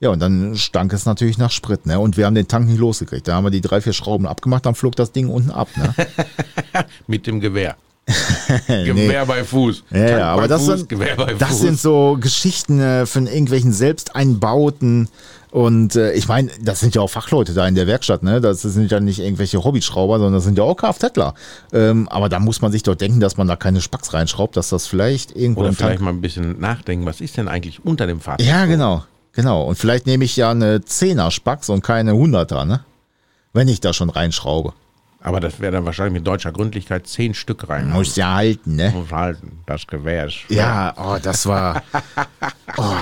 Ja, 0.00 0.10
und 0.10 0.18
dann 0.18 0.56
stank 0.56 0.92
es 0.92 1.06
natürlich 1.06 1.38
nach 1.38 1.52
Sprit, 1.52 1.86
ne? 1.86 2.00
Und 2.00 2.16
wir 2.16 2.26
haben 2.26 2.34
den 2.34 2.48
Tank 2.48 2.66
nicht 2.66 2.78
losgekriegt. 2.78 3.28
Da 3.28 3.34
haben 3.36 3.44
wir 3.44 3.50
die 3.50 3.60
drei, 3.60 3.80
vier 3.80 3.92
Schrauben 3.92 4.26
abgemacht, 4.26 4.66
dann 4.66 4.74
flog 4.74 4.96
das 4.96 5.12
Ding 5.12 5.28
unten 5.28 5.52
ab, 5.52 5.68
ne? 5.76 5.94
Mit 7.06 7.28
dem 7.28 7.38
Gewehr. 7.40 7.76
Gewehr 8.66 9.24
bei 9.26 9.44
Fuß. 9.44 9.84
Ja, 9.90 9.98
Tank 9.98 10.10
ja, 10.18 10.32
aber 10.32 10.48
das, 10.48 10.64
Fuß, 10.64 10.80
sind, 10.80 11.40
das 11.40 11.60
sind 11.60 11.78
so 11.78 12.18
Geschichten 12.20 12.80
äh, 12.80 13.06
von 13.06 13.28
irgendwelchen 13.28 13.72
Selbsteinbauten. 13.72 15.08
Und 15.52 15.96
äh, 15.96 16.14
ich 16.14 16.28
meine, 16.28 16.50
das 16.62 16.80
sind 16.80 16.94
ja 16.94 17.02
auch 17.02 17.10
Fachleute 17.10 17.52
da 17.52 17.68
in 17.68 17.74
der 17.74 17.86
Werkstatt, 17.86 18.22
ne? 18.22 18.40
Das 18.40 18.62
sind 18.62 18.90
ja 18.90 19.00
nicht 19.00 19.18
irgendwelche 19.18 19.62
Hobbyschrauber, 19.62 20.16
sondern 20.16 20.32
das 20.32 20.44
sind 20.44 20.56
ja 20.56 20.64
auch 20.64 20.74
Kfzler. 20.74 21.34
Ähm, 21.74 22.08
aber 22.08 22.30
da 22.30 22.40
muss 22.40 22.62
man 22.62 22.72
sich 22.72 22.82
doch 22.82 22.94
denken, 22.94 23.20
dass 23.20 23.36
man 23.36 23.46
da 23.46 23.56
keine 23.56 23.82
Spacks 23.82 24.14
reinschraubt, 24.14 24.56
dass 24.56 24.70
das 24.70 24.86
vielleicht 24.86 25.36
irgendwo 25.36 25.60
Oder 25.60 25.74
vielleicht 25.74 26.00
mal 26.00 26.08
ein 26.08 26.22
bisschen 26.22 26.58
nachdenken, 26.58 27.04
was 27.04 27.20
ist 27.20 27.36
denn 27.36 27.48
eigentlich 27.48 27.84
unter 27.84 28.06
dem 28.06 28.20
Fahrzeug? 28.20 28.46
Ja, 28.46 28.64
genau. 28.64 29.04
Genau. 29.34 29.64
Und 29.64 29.76
vielleicht 29.76 30.06
nehme 30.06 30.24
ich 30.24 30.36
ja 30.36 30.50
eine 30.50 30.78
10er 30.78 31.30
Spacks 31.30 31.68
und 31.68 31.82
keine 31.82 32.12
100er, 32.12 32.64
ne? 32.64 32.80
Wenn 33.52 33.68
ich 33.68 33.80
da 33.80 33.92
schon 33.92 34.08
reinschraube. 34.08 34.72
Aber 35.20 35.38
das 35.38 35.60
wäre 35.60 35.72
dann 35.72 35.84
wahrscheinlich 35.84 36.14
mit 36.14 36.26
deutscher 36.26 36.50
Gründlichkeit 36.50 37.06
zehn 37.06 37.34
Stück 37.34 37.68
rein. 37.68 37.90
Muss 37.90 38.16
ja 38.16 38.32
halten, 38.32 38.76
ne? 38.76 38.90
Muss 38.94 39.12
halten. 39.12 39.58
Das 39.66 39.86
Gewehr 39.86 40.28
ist. 40.28 40.38
Ja, 40.48 40.94
oh, 40.96 41.18
das 41.22 41.44
war. 41.44 41.82
Oh. 42.78 42.94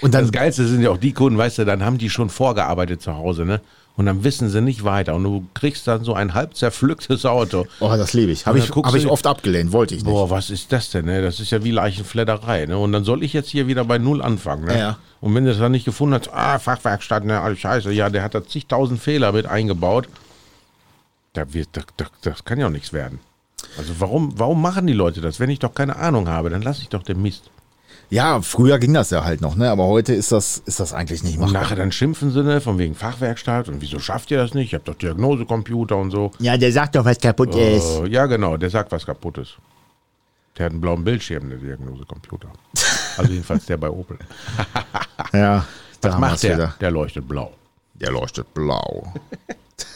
Und 0.00 0.14
dann 0.14 0.24
Das 0.24 0.32
Geilste 0.32 0.66
sind 0.66 0.82
ja 0.82 0.90
auch 0.90 0.98
die 0.98 1.12
Kunden, 1.12 1.38
weißt 1.38 1.58
du, 1.58 1.64
dann 1.64 1.84
haben 1.84 1.98
die 1.98 2.10
schon 2.10 2.30
vorgearbeitet 2.30 3.02
zu 3.02 3.16
Hause, 3.16 3.44
ne? 3.44 3.60
Und 3.96 4.06
dann 4.06 4.22
wissen 4.22 4.48
sie 4.48 4.62
nicht 4.62 4.84
weiter. 4.84 5.16
Und 5.16 5.24
du 5.24 5.44
kriegst 5.54 5.88
dann 5.88 6.04
so 6.04 6.14
ein 6.14 6.32
halb 6.32 6.54
zerpflücktes 6.56 7.26
Auto. 7.26 7.66
Oh, 7.80 7.88
das 7.88 8.12
liebe 8.12 8.30
ich. 8.30 8.46
Habe 8.46 8.58
ich, 8.60 8.70
hab 8.70 8.94
ich 8.94 9.08
oft 9.08 9.26
abgelehnt, 9.26 9.72
wollte 9.72 9.96
ich 9.96 10.04
nicht. 10.04 10.12
Boah, 10.12 10.30
was 10.30 10.50
ist 10.50 10.70
das 10.70 10.90
denn, 10.90 11.06
ne? 11.06 11.20
Das 11.20 11.40
ist 11.40 11.50
ja 11.50 11.64
wie 11.64 11.72
Leichenfledderei, 11.72 12.66
ne? 12.66 12.78
Und 12.78 12.92
dann 12.92 13.02
soll 13.02 13.24
ich 13.24 13.32
jetzt 13.32 13.50
hier 13.50 13.66
wieder 13.66 13.84
bei 13.84 13.98
Null 13.98 14.22
anfangen, 14.22 14.66
ne? 14.66 14.78
Ja. 14.78 14.98
Und 15.20 15.34
wenn 15.34 15.44
du 15.44 15.50
das 15.50 15.58
dann 15.58 15.72
nicht 15.72 15.84
gefunden 15.84 16.14
hast, 16.14 16.32
ah, 16.32 16.60
Fachwerkstatt, 16.60 17.24
ne, 17.24 17.40
alles 17.40 17.58
scheiße, 17.58 17.90
ja, 17.90 18.08
der 18.08 18.22
hat 18.22 18.36
da 18.36 18.46
zigtausend 18.46 19.00
Fehler 19.00 19.32
mit 19.32 19.46
eingebaut. 19.46 20.08
Da 21.32 21.52
wird, 21.52 21.70
da, 21.72 21.82
da, 21.96 22.06
das 22.22 22.44
kann 22.44 22.60
ja 22.60 22.66
auch 22.66 22.70
nichts 22.70 22.92
werden. 22.92 23.18
Also 23.76 23.94
warum, 23.98 24.32
warum 24.36 24.62
machen 24.62 24.86
die 24.86 24.92
Leute 24.92 25.20
das? 25.20 25.40
Wenn 25.40 25.50
ich 25.50 25.58
doch 25.58 25.74
keine 25.74 25.96
Ahnung 25.96 26.28
habe, 26.28 26.50
dann 26.50 26.62
lasse 26.62 26.82
ich 26.82 26.88
doch 26.88 27.02
den 27.02 27.20
Mist. 27.20 27.50
Ja, 28.10 28.40
früher 28.40 28.78
ging 28.78 28.94
das 28.94 29.10
ja 29.10 29.22
halt 29.24 29.40
noch, 29.42 29.54
ne? 29.54 29.70
Aber 29.70 29.84
heute 29.86 30.14
ist 30.14 30.32
das, 30.32 30.62
ist 30.64 30.80
das 30.80 30.94
eigentlich 30.94 31.22
nicht 31.22 31.34
Und 31.36 31.44
machbar. 31.46 31.62
nachher 31.62 31.76
dann 31.76 31.92
schimpfen 31.92 32.30
sie, 32.32 32.42
ne, 32.42 32.60
von 32.60 32.78
wegen 32.78 32.94
Fachwerkstatt 32.94 33.68
und 33.68 33.82
wieso 33.82 33.98
schafft 33.98 34.30
ihr 34.30 34.38
das 34.38 34.54
nicht? 34.54 34.72
Ihr 34.72 34.78
habt 34.78 34.88
doch 34.88 34.94
Diagnosecomputer 34.94 35.96
und 35.96 36.10
so. 36.10 36.30
Ja, 36.38 36.56
der 36.56 36.72
sagt 36.72 36.94
doch, 36.96 37.04
was 37.04 37.18
kaputt 37.18 37.54
Äh, 37.54 37.78
ja, 38.08 38.24
genau, 38.26 38.56
der 38.56 38.70
sagt, 38.70 38.90
was 38.92 39.04
kaputt 39.04 39.38
ist. 39.38 39.56
Der 40.56 40.66
hat 40.66 40.72
einen 40.72 40.80
blauen 40.80 41.04
Bildschirm, 41.04 41.48
der 41.50 41.58
Diagnosecomputer. 41.58 42.48
Also 43.18 43.32
jedenfalls 43.32 43.66
der 43.66 43.76
bei 43.76 43.90
Opel. 43.90 44.16
Ja, 45.32 45.64
Was 46.00 46.12
da 46.12 46.18
macht 46.18 46.42
der? 46.44 46.54
Wieder. 46.56 46.74
Der 46.80 46.90
leuchtet 46.92 47.26
blau. 47.28 47.52
Der 47.94 48.12
leuchtet 48.12 48.54
blau. 48.54 49.12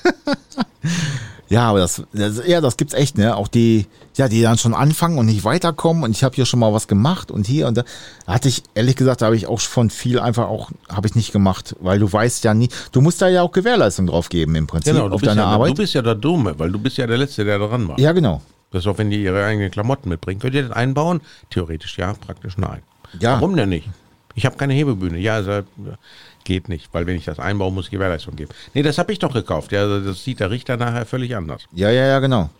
ja, 1.52 1.68
aber 1.68 1.80
das, 1.80 2.02
das, 2.12 2.42
ja, 2.46 2.60
das 2.62 2.76
gibt's 2.78 2.94
echt, 2.94 3.18
ne? 3.18 3.36
Auch 3.36 3.46
die, 3.48 3.86
ja, 4.16 4.26
die 4.28 4.40
dann 4.40 4.56
schon 4.56 4.72
anfangen 4.74 5.18
und 5.18 5.26
nicht 5.26 5.44
weiterkommen 5.44 6.02
und 6.02 6.12
ich 6.12 6.24
habe 6.24 6.34
hier 6.34 6.46
schon 6.46 6.60
mal 6.60 6.72
was 6.72 6.88
gemacht 6.88 7.30
und 7.30 7.46
hier 7.46 7.68
und 7.68 7.76
da. 7.76 7.84
Hatte 8.26 8.48
ich, 8.48 8.62
ehrlich 8.74 8.96
gesagt, 8.96 9.20
da 9.20 9.26
habe 9.26 9.36
ich 9.36 9.46
auch 9.46 9.60
von 9.60 9.90
viel 9.90 10.18
einfach 10.18 10.48
auch, 10.48 10.70
habe 10.88 11.06
ich 11.06 11.14
nicht 11.14 11.30
gemacht, 11.32 11.76
weil 11.80 11.98
du 11.98 12.10
weißt 12.10 12.42
ja 12.44 12.54
nie, 12.54 12.70
du 12.92 13.02
musst 13.02 13.20
da 13.20 13.28
ja 13.28 13.42
auch 13.42 13.52
Gewährleistung 13.52 14.06
drauf 14.06 14.30
geben 14.30 14.54
im 14.54 14.66
Prinzip 14.66 14.94
Genau, 14.94 15.08
auf 15.10 15.20
deine 15.20 15.42
ja, 15.42 15.46
Arbeit. 15.46 15.72
du 15.72 15.74
bist 15.82 15.92
ja 15.94 16.00
der 16.02 16.14
Dumme, 16.14 16.58
weil 16.58 16.70
du 16.72 16.78
bist 16.78 16.96
ja 16.96 17.06
der 17.06 17.18
Letzte, 17.18 17.44
der 17.44 17.58
dran 17.58 17.86
war. 17.86 17.98
ja, 18.00 18.12
genau. 18.12 18.40
Das 18.70 18.84
ist 18.84 18.86
auch, 18.86 18.96
wenn 18.96 19.10
die 19.10 19.22
ihre 19.22 19.44
eigenen 19.44 19.70
Klamotten 19.70 20.08
mitbringen. 20.08 20.40
Könnt 20.40 20.54
ihr 20.54 20.62
das 20.62 20.72
einbauen? 20.72 21.20
Theoretisch 21.50 21.98
ja, 21.98 22.14
praktisch 22.14 22.56
nein. 22.56 22.80
Ja. 23.20 23.34
Warum 23.34 23.54
denn 23.54 23.68
nicht? 23.68 23.86
Ich 24.34 24.46
habe 24.46 24.56
keine 24.56 24.72
Hebebühne. 24.72 25.18
Ja, 25.18 25.34
also, 25.34 25.60
geht 26.44 26.68
nicht, 26.68 26.88
weil 26.92 27.06
wenn 27.06 27.16
ich 27.16 27.24
das 27.24 27.38
einbaue, 27.38 27.72
muss 27.72 27.86
ich 27.86 27.90
Gewährleistung 27.90 28.36
geben. 28.36 28.50
Nee, 28.74 28.82
das 28.82 28.98
habe 28.98 29.12
ich 29.12 29.18
doch 29.18 29.32
gekauft. 29.32 29.72
Ja, 29.72 29.80
also 29.80 30.00
das 30.00 30.22
sieht 30.24 30.40
der 30.40 30.50
Richter 30.50 30.76
nachher 30.76 31.06
völlig 31.06 31.34
anders. 31.36 31.62
Ja, 31.72 31.90
ja, 31.90 32.06
ja, 32.06 32.18
genau. 32.20 32.50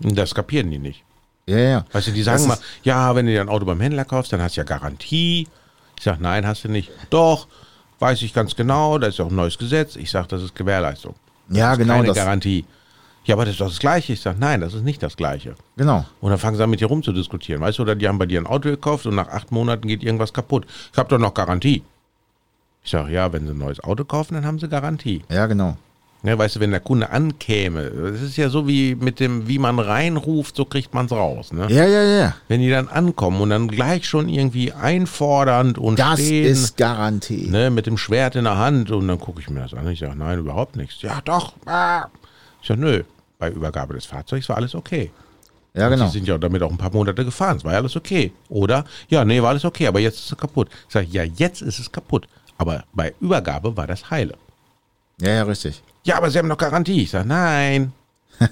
Das 0.00 0.34
kapieren 0.34 0.70
die 0.70 0.78
nicht. 0.78 1.02
Ja, 1.46 1.58
ja. 1.58 1.84
Weißt 1.92 2.08
du, 2.08 2.12
die 2.12 2.22
sagen 2.22 2.46
mal, 2.46 2.58
ja, 2.82 3.14
wenn 3.14 3.26
du 3.26 3.32
dir 3.32 3.40
ein 3.40 3.48
Auto 3.48 3.64
beim 3.64 3.80
Händler 3.80 4.04
kaufst, 4.04 4.32
dann 4.32 4.42
hast 4.42 4.56
du 4.56 4.60
ja 4.60 4.64
Garantie. 4.64 5.48
Ich 5.96 6.04
sage, 6.04 6.18
nein, 6.22 6.46
hast 6.46 6.64
du 6.64 6.68
nicht. 6.68 6.90
Doch, 7.10 7.46
weiß 8.00 8.20
ich 8.22 8.34
ganz 8.34 8.56
genau, 8.56 8.98
da 8.98 9.06
ist 9.06 9.20
auch 9.20 9.30
ein 9.30 9.36
neues 9.36 9.56
Gesetz. 9.56 9.96
Ich 9.96 10.10
sage, 10.10 10.28
das 10.28 10.42
ist 10.42 10.54
Gewährleistung. 10.54 11.14
Ja, 11.48 11.70
das 11.70 11.72
ist 11.74 11.78
genau. 11.78 11.94
Keine 11.94 12.06
Das, 12.08 12.16
Garantie. 12.16 12.64
Ja, 13.24 13.34
aber 13.34 13.44
das 13.44 13.54
ist 13.54 13.60
doch 13.60 13.68
das 13.68 13.78
Gleiche. 13.78 14.12
Ich 14.12 14.20
sage, 14.20 14.38
nein, 14.38 14.60
das 14.60 14.74
ist 14.74 14.82
nicht 14.84 15.02
das 15.02 15.16
Gleiche. 15.16 15.54
genau. 15.76 16.04
Und 16.20 16.30
dann 16.30 16.38
fangen 16.38 16.56
sie 16.56 16.62
an, 16.62 16.70
mit 16.70 16.80
dir 16.80 16.86
rumzudiskutieren. 16.86 17.60
Weißt 17.62 17.78
du, 17.78 17.82
oder 17.82 17.94
die 17.94 18.06
haben 18.06 18.18
bei 18.18 18.26
dir 18.26 18.40
ein 18.40 18.46
Auto 18.46 18.68
gekauft 18.68 19.06
und 19.06 19.14
nach 19.14 19.28
acht 19.28 19.50
Monaten 19.50 19.88
geht 19.88 20.02
irgendwas 20.02 20.32
kaputt. 20.32 20.66
Ich 20.92 20.98
habe 20.98 21.08
doch 21.08 21.18
noch 21.18 21.34
Garantie. 21.34 21.82
Ich 22.86 22.92
sage, 22.92 23.12
ja, 23.12 23.32
wenn 23.32 23.44
sie 23.46 23.52
ein 23.52 23.58
neues 23.58 23.82
Auto 23.82 24.04
kaufen, 24.04 24.34
dann 24.34 24.46
haben 24.46 24.60
sie 24.60 24.68
Garantie. 24.68 25.22
Ja, 25.28 25.46
genau. 25.46 25.76
Ne, 26.22 26.38
weißt 26.38 26.56
du, 26.56 26.60
wenn 26.60 26.70
der 26.70 26.78
Kunde 26.80 27.10
ankäme, 27.10 27.80
es 27.82 28.22
ist 28.22 28.36
ja 28.36 28.48
so 28.48 28.66
wie 28.68 28.94
mit 28.94 29.18
dem, 29.20 29.48
wie 29.48 29.58
man 29.58 29.78
reinruft, 29.80 30.54
so 30.56 30.64
kriegt 30.64 30.94
man 30.94 31.06
es 31.06 31.12
raus. 31.12 31.52
Ne? 31.52 31.66
Ja, 31.68 31.84
ja, 31.84 32.02
ja. 32.04 32.34
Wenn 32.46 32.60
die 32.60 32.70
dann 32.70 32.86
ankommen 32.88 33.40
und 33.40 33.50
dann 33.50 33.66
gleich 33.68 34.08
schon 34.08 34.28
irgendwie 34.28 34.72
einfordernd 34.72 35.78
und 35.78 35.98
Das 35.98 36.20
stehen, 36.20 36.46
ist 36.46 36.76
Garantie. 36.76 37.48
ne, 37.50 37.70
mit 37.70 37.86
dem 37.86 37.98
Schwert 37.98 38.36
in 38.36 38.44
der 38.44 38.56
Hand 38.56 38.90
und 38.92 39.06
dann 39.08 39.18
gucke 39.18 39.40
ich 39.40 39.50
mir 39.50 39.60
das 39.60 39.74
an. 39.74 39.86
Ich 39.88 39.98
sage, 39.98 40.16
nein, 40.16 40.38
überhaupt 40.38 40.76
nichts. 40.76 41.02
Ja, 41.02 41.20
doch. 41.24 41.54
Ah. 41.66 42.06
Ich 42.62 42.68
sage, 42.68 42.80
nö, 42.80 43.02
bei 43.40 43.50
Übergabe 43.50 43.94
des 43.94 44.06
Fahrzeugs 44.06 44.48
war 44.48 44.56
alles 44.56 44.74
okay. 44.76 45.10
Ja, 45.74 45.86
Und 45.86 45.92
genau. 45.94 46.06
Sie 46.06 46.12
sind 46.18 46.28
ja 46.28 46.38
damit 46.38 46.62
auch 46.62 46.70
ein 46.70 46.78
paar 46.78 46.92
Monate 46.92 47.24
gefahren. 47.24 47.56
Es 47.58 47.64
war 47.64 47.72
ja 47.72 47.78
alles 47.78 47.96
okay. 47.96 48.32
Oder? 48.48 48.84
Ja, 49.08 49.24
nee, 49.24 49.42
war 49.42 49.50
alles 49.50 49.64
okay, 49.64 49.86
aber 49.88 49.98
jetzt 50.00 50.18
ist 50.20 50.32
es 50.32 50.38
kaputt. 50.38 50.68
Ich 50.88 50.92
sage, 50.94 51.06
ja, 51.10 51.24
jetzt 51.24 51.62
ist 51.62 51.78
es 51.78 51.90
kaputt. 51.92 52.26
Aber 52.58 52.84
bei 52.92 53.14
Übergabe 53.20 53.76
war 53.76 53.86
das 53.86 54.10
heile. 54.10 54.34
Ja, 55.20 55.30
ja, 55.30 55.42
richtig. 55.44 55.82
Ja, 56.04 56.16
aber 56.16 56.30
Sie 56.30 56.38
haben 56.38 56.48
doch 56.48 56.58
Garantie. 56.58 57.02
Ich 57.02 57.10
sage, 57.10 57.28
nein. 57.28 57.92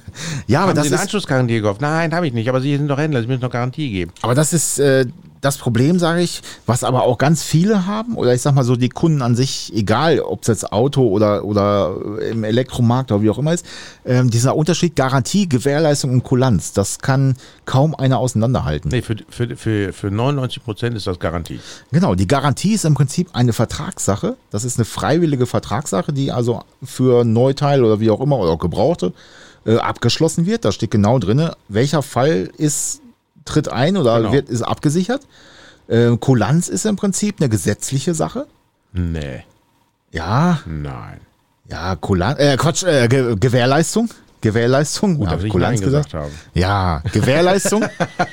Ja, 0.47 0.61
aber 0.61 0.71
haben 0.71 0.77
das 0.77 0.85
Sie 0.85 0.89
eine 0.89 0.97
ist, 0.97 1.03
Anschlussgarantie 1.03 1.55
gekauft? 1.61 1.81
Nein, 1.83 2.15
habe 2.15 2.27
ich 2.27 2.33
nicht. 2.33 2.49
Aber 2.49 2.61
Sie 2.61 2.75
sind 2.77 2.89
doch 2.89 2.99
Händler, 2.99 3.21
Sie 3.21 3.27
müssen 3.27 3.41
doch 3.43 3.51
Garantie 3.51 3.91
geben. 3.91 4.13
aber 4.23 4.35
das 4.35 4.53
ist 4.55 4.79
äh, 4.79 5.05
das 5.45 5.59
Problem, 5.59 5.99
sage 5.99 6.23
ich, 6.23 6.41
was 6.67 6.85
aber 6.85 7.03
auch 7.03 7.19
ganz 7.19 7.43
viele 7.43 7.87
haben, 7.87 8.17
oder 8.17 8.35
ich 8.35 8.43
sag 8.43 8.55
mal 8.55 8.65
so, 8.65 8.77
die 8.77 8.89
Kunden 8.89 9.23
an 9.23 9.37
sich, 9.37 9.73
egal 9.75 10.21
ob 10.21 10.43
es 10.43 10.49
jetzt 10.49 10.73
Auto 10.73 11.07
oder, 11.07 11.45
oder 11.45 11.95
im 12.31 12.45
Elektromarkt 12.45 13.13
oder 13.13 13.23
wie 13.23 13.31
auch 13.31 13.39
immer 13.39 13.53
ist, 13.53 13.67
ähm, 14.05 14.31
dieser 14.31 14.57
Unterschied 14.57 14.97
Garantie, 14.97 15.49
Gewährleistung 15.49 16.11
und 16.13 16.25
Kulanz, 16.25 16.73
das 16.73 16.99
kann 16.99 17.37
kaum 17.67 17.95
einer 17.95 18.19
auseinanderhalten. 18.19 18.91
Nee, 18.91 19.03
für, 19.03 19.17
für, 19.29 19.57
für, 19.57 19.93
für 19.93 20.11
99 20.11 20.65
Prozent 20.65 20.97
ist 20.97 21.07
das 21.07 21.19
Garantie. 21.19 21.61
Genau, 21.93 22.15
die 22.15 22.27
Garantie 22.27 22.75
ist 22.75 22.85
im 22.85 22.95
Prinzip 22.95 23.29
eine 23.33 23.53
Vertragssache. 23.53 24.37
Das 24.51 24.65
ist 24.65 24.79
eine 24.79 24.85
freiwillige 24.85 25.47
Vertragssache, 25.47 26.13
die 26.13 26.33
also 26.33 26.63
für 26.83 27.25
Neuteil 27.25 27.85
oder 27.85 28.01
wie 28.01 28.11
auch 28.11 28.21
immer 28.21 28.39
oder 28.39 28.53
auch 28.53 28.59
Gebrauchte 28.59 29.13
äh, 29.67 29.77
abgeschlossen 29.77 30.47
wird. 30.47 30.65
Da 30.65 30.73
steht 30.73 30.91
genau 30.91 31.19
drin, 31.19 31.51
welcher 31.69 32.03
Fall 32.03 32.51
ist, 32.57 33.01
tritt 33.45 33.69
ein 33.69 33.97
oder 33.97 34.19
Genau. 34.19 34.33
wird, 34.33 34.49
ist 34.49 34.63
abgesichert. 34.63 35.23
Äh, 35.89 36.17
Kulanz 36.19 36.69
ist 36.69 36.87
im 36.87 36.97
Prinzip 36.97 37.37
eine 37.41 37.49
gesetzliche 37.49 38.15
Sache. 38.15 38.47
Nee, 38.93 39.45
Ja, 40.13 40.61
nein. 40.67 41.21
ja, 41.69 41.97
Kulanz, 41.97 42.39
äh, 42.39 42.57
Quatsch, 42.57 42.85
äh, 42.85 43.09
Ge 43.09 43.37
Gewährleistung. 43.39 44.09
Gewährleistung. 44.41 45.17
Gut, 45.19 45.31
dass 45.33 45.43
ich 45.43 45.51
Kulanz 45.51 45.81
gesagt 45.81 46.15
habe. 46.15 46.31
Ja, 46.55 47.03
Gewährleistung 47.13 47.85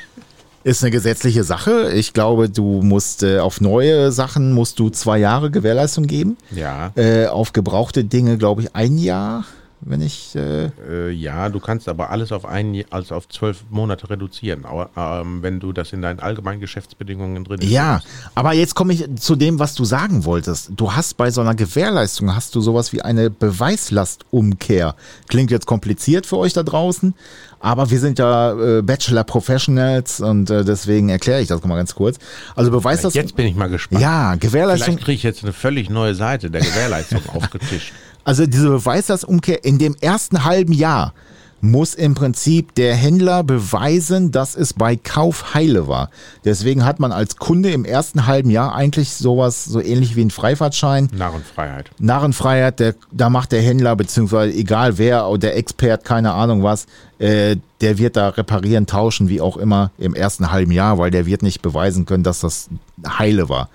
ist 0.64 0.84
eine 0.84 0.91
gesetzliche 0.91 1.43
Sache. 1.43 1.91
Ich 1.93 2.14
glaube, 2.14 2.49
du 2.49 2.82
musst 2.84 3.24
äh, 3.24 3.39
auf 3.39 3.62
neue 3.62 4.12
Sachen 4.12 4.51
musst 4.53 4.78
du 4.80 4.89
zwei 4.89 5.18
Jahre 5.18 5.49
Gewährleistung 5.51 6.05
geben. 6.07 6.38
Ja, 6.51 6.91
Äh, 6.95 7.28
auf 7.28 7.53
gebrauchte 7.53 8.03
Dinge, 8.03 8.38
glaube 8.38 8.62
ich, 8.62 8.76
ein 8.76 8.97
Jahr, 8.97 9.45
wenn 9.82 10.01
ich. 10.01 10.36
Äh, 10.36 10.69
äh, 10.88 11.09
ja, 11.11 11.49
du 11.49 11.59
kannst 11.59 11.89
aber 11.89 12.09
alles 12.09 12.32
auf 12.32 12.45
ein, 12.45 12.84
also 12.89 13.15
auf 13.15 13.27
zwölf 13.27 13.63
Monate 13.69 14.09
reduzieren, 14.09 14.65
ähm, 14.95 15.41
wenn 15.41 15.59
du 15.59 15.73
das 15.73 15.93
in 15.93 16.01
deinen 16.01 16.19
allgemeinen 16.19 16.59
Geschäftsbedingungen 16.59 17.43
drin 17.43 17.61
ja, 17.61 18.01
aber 18.36 18.53
jetzt 18.53 18.75
komme 18.75 18.93
ich 18.93 19.05
zu 19.15 19.36
dem, 19.36 19.59
was 19.59 19.75
du 19.75 19.86
sagen 19.86 20.25
wolltest. 20.25 20.71
Du 20.75 20.93
hast 20.93 21.17
bei 21.17 21.32
so 21.32 21.41
einer 21.41 21.55
Gewährleistung 21.55 22.36
hast 22.36 22.55
du 22.55 22.61
sowas 22.61 22.93
wie 22.93 23.01
eine 23.01 23.29
Beweislastumkehr. 23.29 24.95
Klingt 25.27 25.51
jetzt 25.51 25.65
kompliziert 25.65 26.25
für 26.25 26.38
euch 26.38 26.53
da 26.53 26.63
draußen, 26.63 27.13
aber 27.59 27.89
wir 27.91 27.99
sind 27.99 28.19
ja 28.19 28.53
äh, 28.53 28.82
Bachelor 28.82 29.23
Professionals 29.23 30.19
und 30.19 30.49
äh, 30.49 30.65
deswegen 30.65 31.09
erkläre 31.09 31.41
ich 31.41 31.47
das 31.47 31.63
mal 31.63 31.75
ganz 31.75 31.95
kurz. 31.95 32.17
Also 32.55 32.71
Beweislastung. 32.71 33.21
Jetzt 33.21 33.36
bin 33.36 33.45
ich 33.45 33.55
mal 33.55 33.69
gespannt. 33.69 34.01
Ja, 34.01 34.36
Gewährleistung. 34.36 34.93
Vielleicht 34.93 35.05
kriege 35.05 35.15
ich 35.15 35.23
jetzt 35.23 35.43
eine 35.43 35.53
völlig 35.53 35.89
neue 35.89 36.15
Seite 36.15 36.49
der 36.49 36.61
Gewährleistung 36.61 37.21
aufgetischt. 37.34 37.93
Also 38.24 38.45
diese 38.45 38.69
Beweislastumkehr 38.69 39.63
in 39.63 39.78
dem 39.78 39.95
ersten 39.99 40.45
halben 40.45 40.74
Jahr 40.74 41.13
muss 41.61 41.93
im 41.93 42.15
Prinzip 42.15 42.74
der 42.76 42.95
Händler 42.95 43.43
beweisen, 43.43 44.32
dass 44.32 44.55
es 44.55 44.74
bei 44.74 44.95
Kauf 44.95 45.53
heile 45.53 45.88
war. 45.88 46.09
Deswegen 46.43 46.84
hat 46.84 46.99
man 46.99 47.11
als 47.11 47.38
Kunde 47.38 47.72
im 47.72 47.86
ersten 47.86 48.26
halben 48.26 48.49
Jahr 48.49 48.76
eigentlich 48.76 49.13
sowas 49.13 49.65
so 49.65 49.80
ähnlich 49.80 50.15
wie 50.15 50.26
ein 50.26 50.32
Freifahrtschein. 50.32 51.09
Narrenfreiheit. 51.13 51.91
Narrenfreiheit, 51.99 52.80
der, 52.80 52.95
da 53.11 53.30
macht 53.30 53.51
der 53.51 53.61
Händler, 53.61 53.95
beziehungsweise 53.95 54.53
egal 54.55 54.97
wer, 54.97 55.28
oder 55.28 55.39
der 55.39 55.57
Expert, 55.57 56.03
keine 56.03 56.34
Ahnung 56.34 56.63
was, 56.63 56.88
äh, 57.19 57.57
der 57.82 57.97
wird 57.97 58.15
da 58.15 58.30
reparieren, 58.30 58.88
tauschen, 58.88 59.30
wie 59.30 59.41
auch 59.41 59.57
immer, 59.57 59.91
im 59.97 60.15
ersten 60.15 60.51
halben 60.51 60.72
Jahr, 60.72 60.97
weil 60.97 61.11
der 61.11 61.26
wird 61.26 61.43
nicht 61.43 61.61
beweisen 61.61 62.05
können, 62.05 62.24
dass 62.24 62.39
das 62.39 62.69
heile 63.07 63.49
war. 63.49 63.69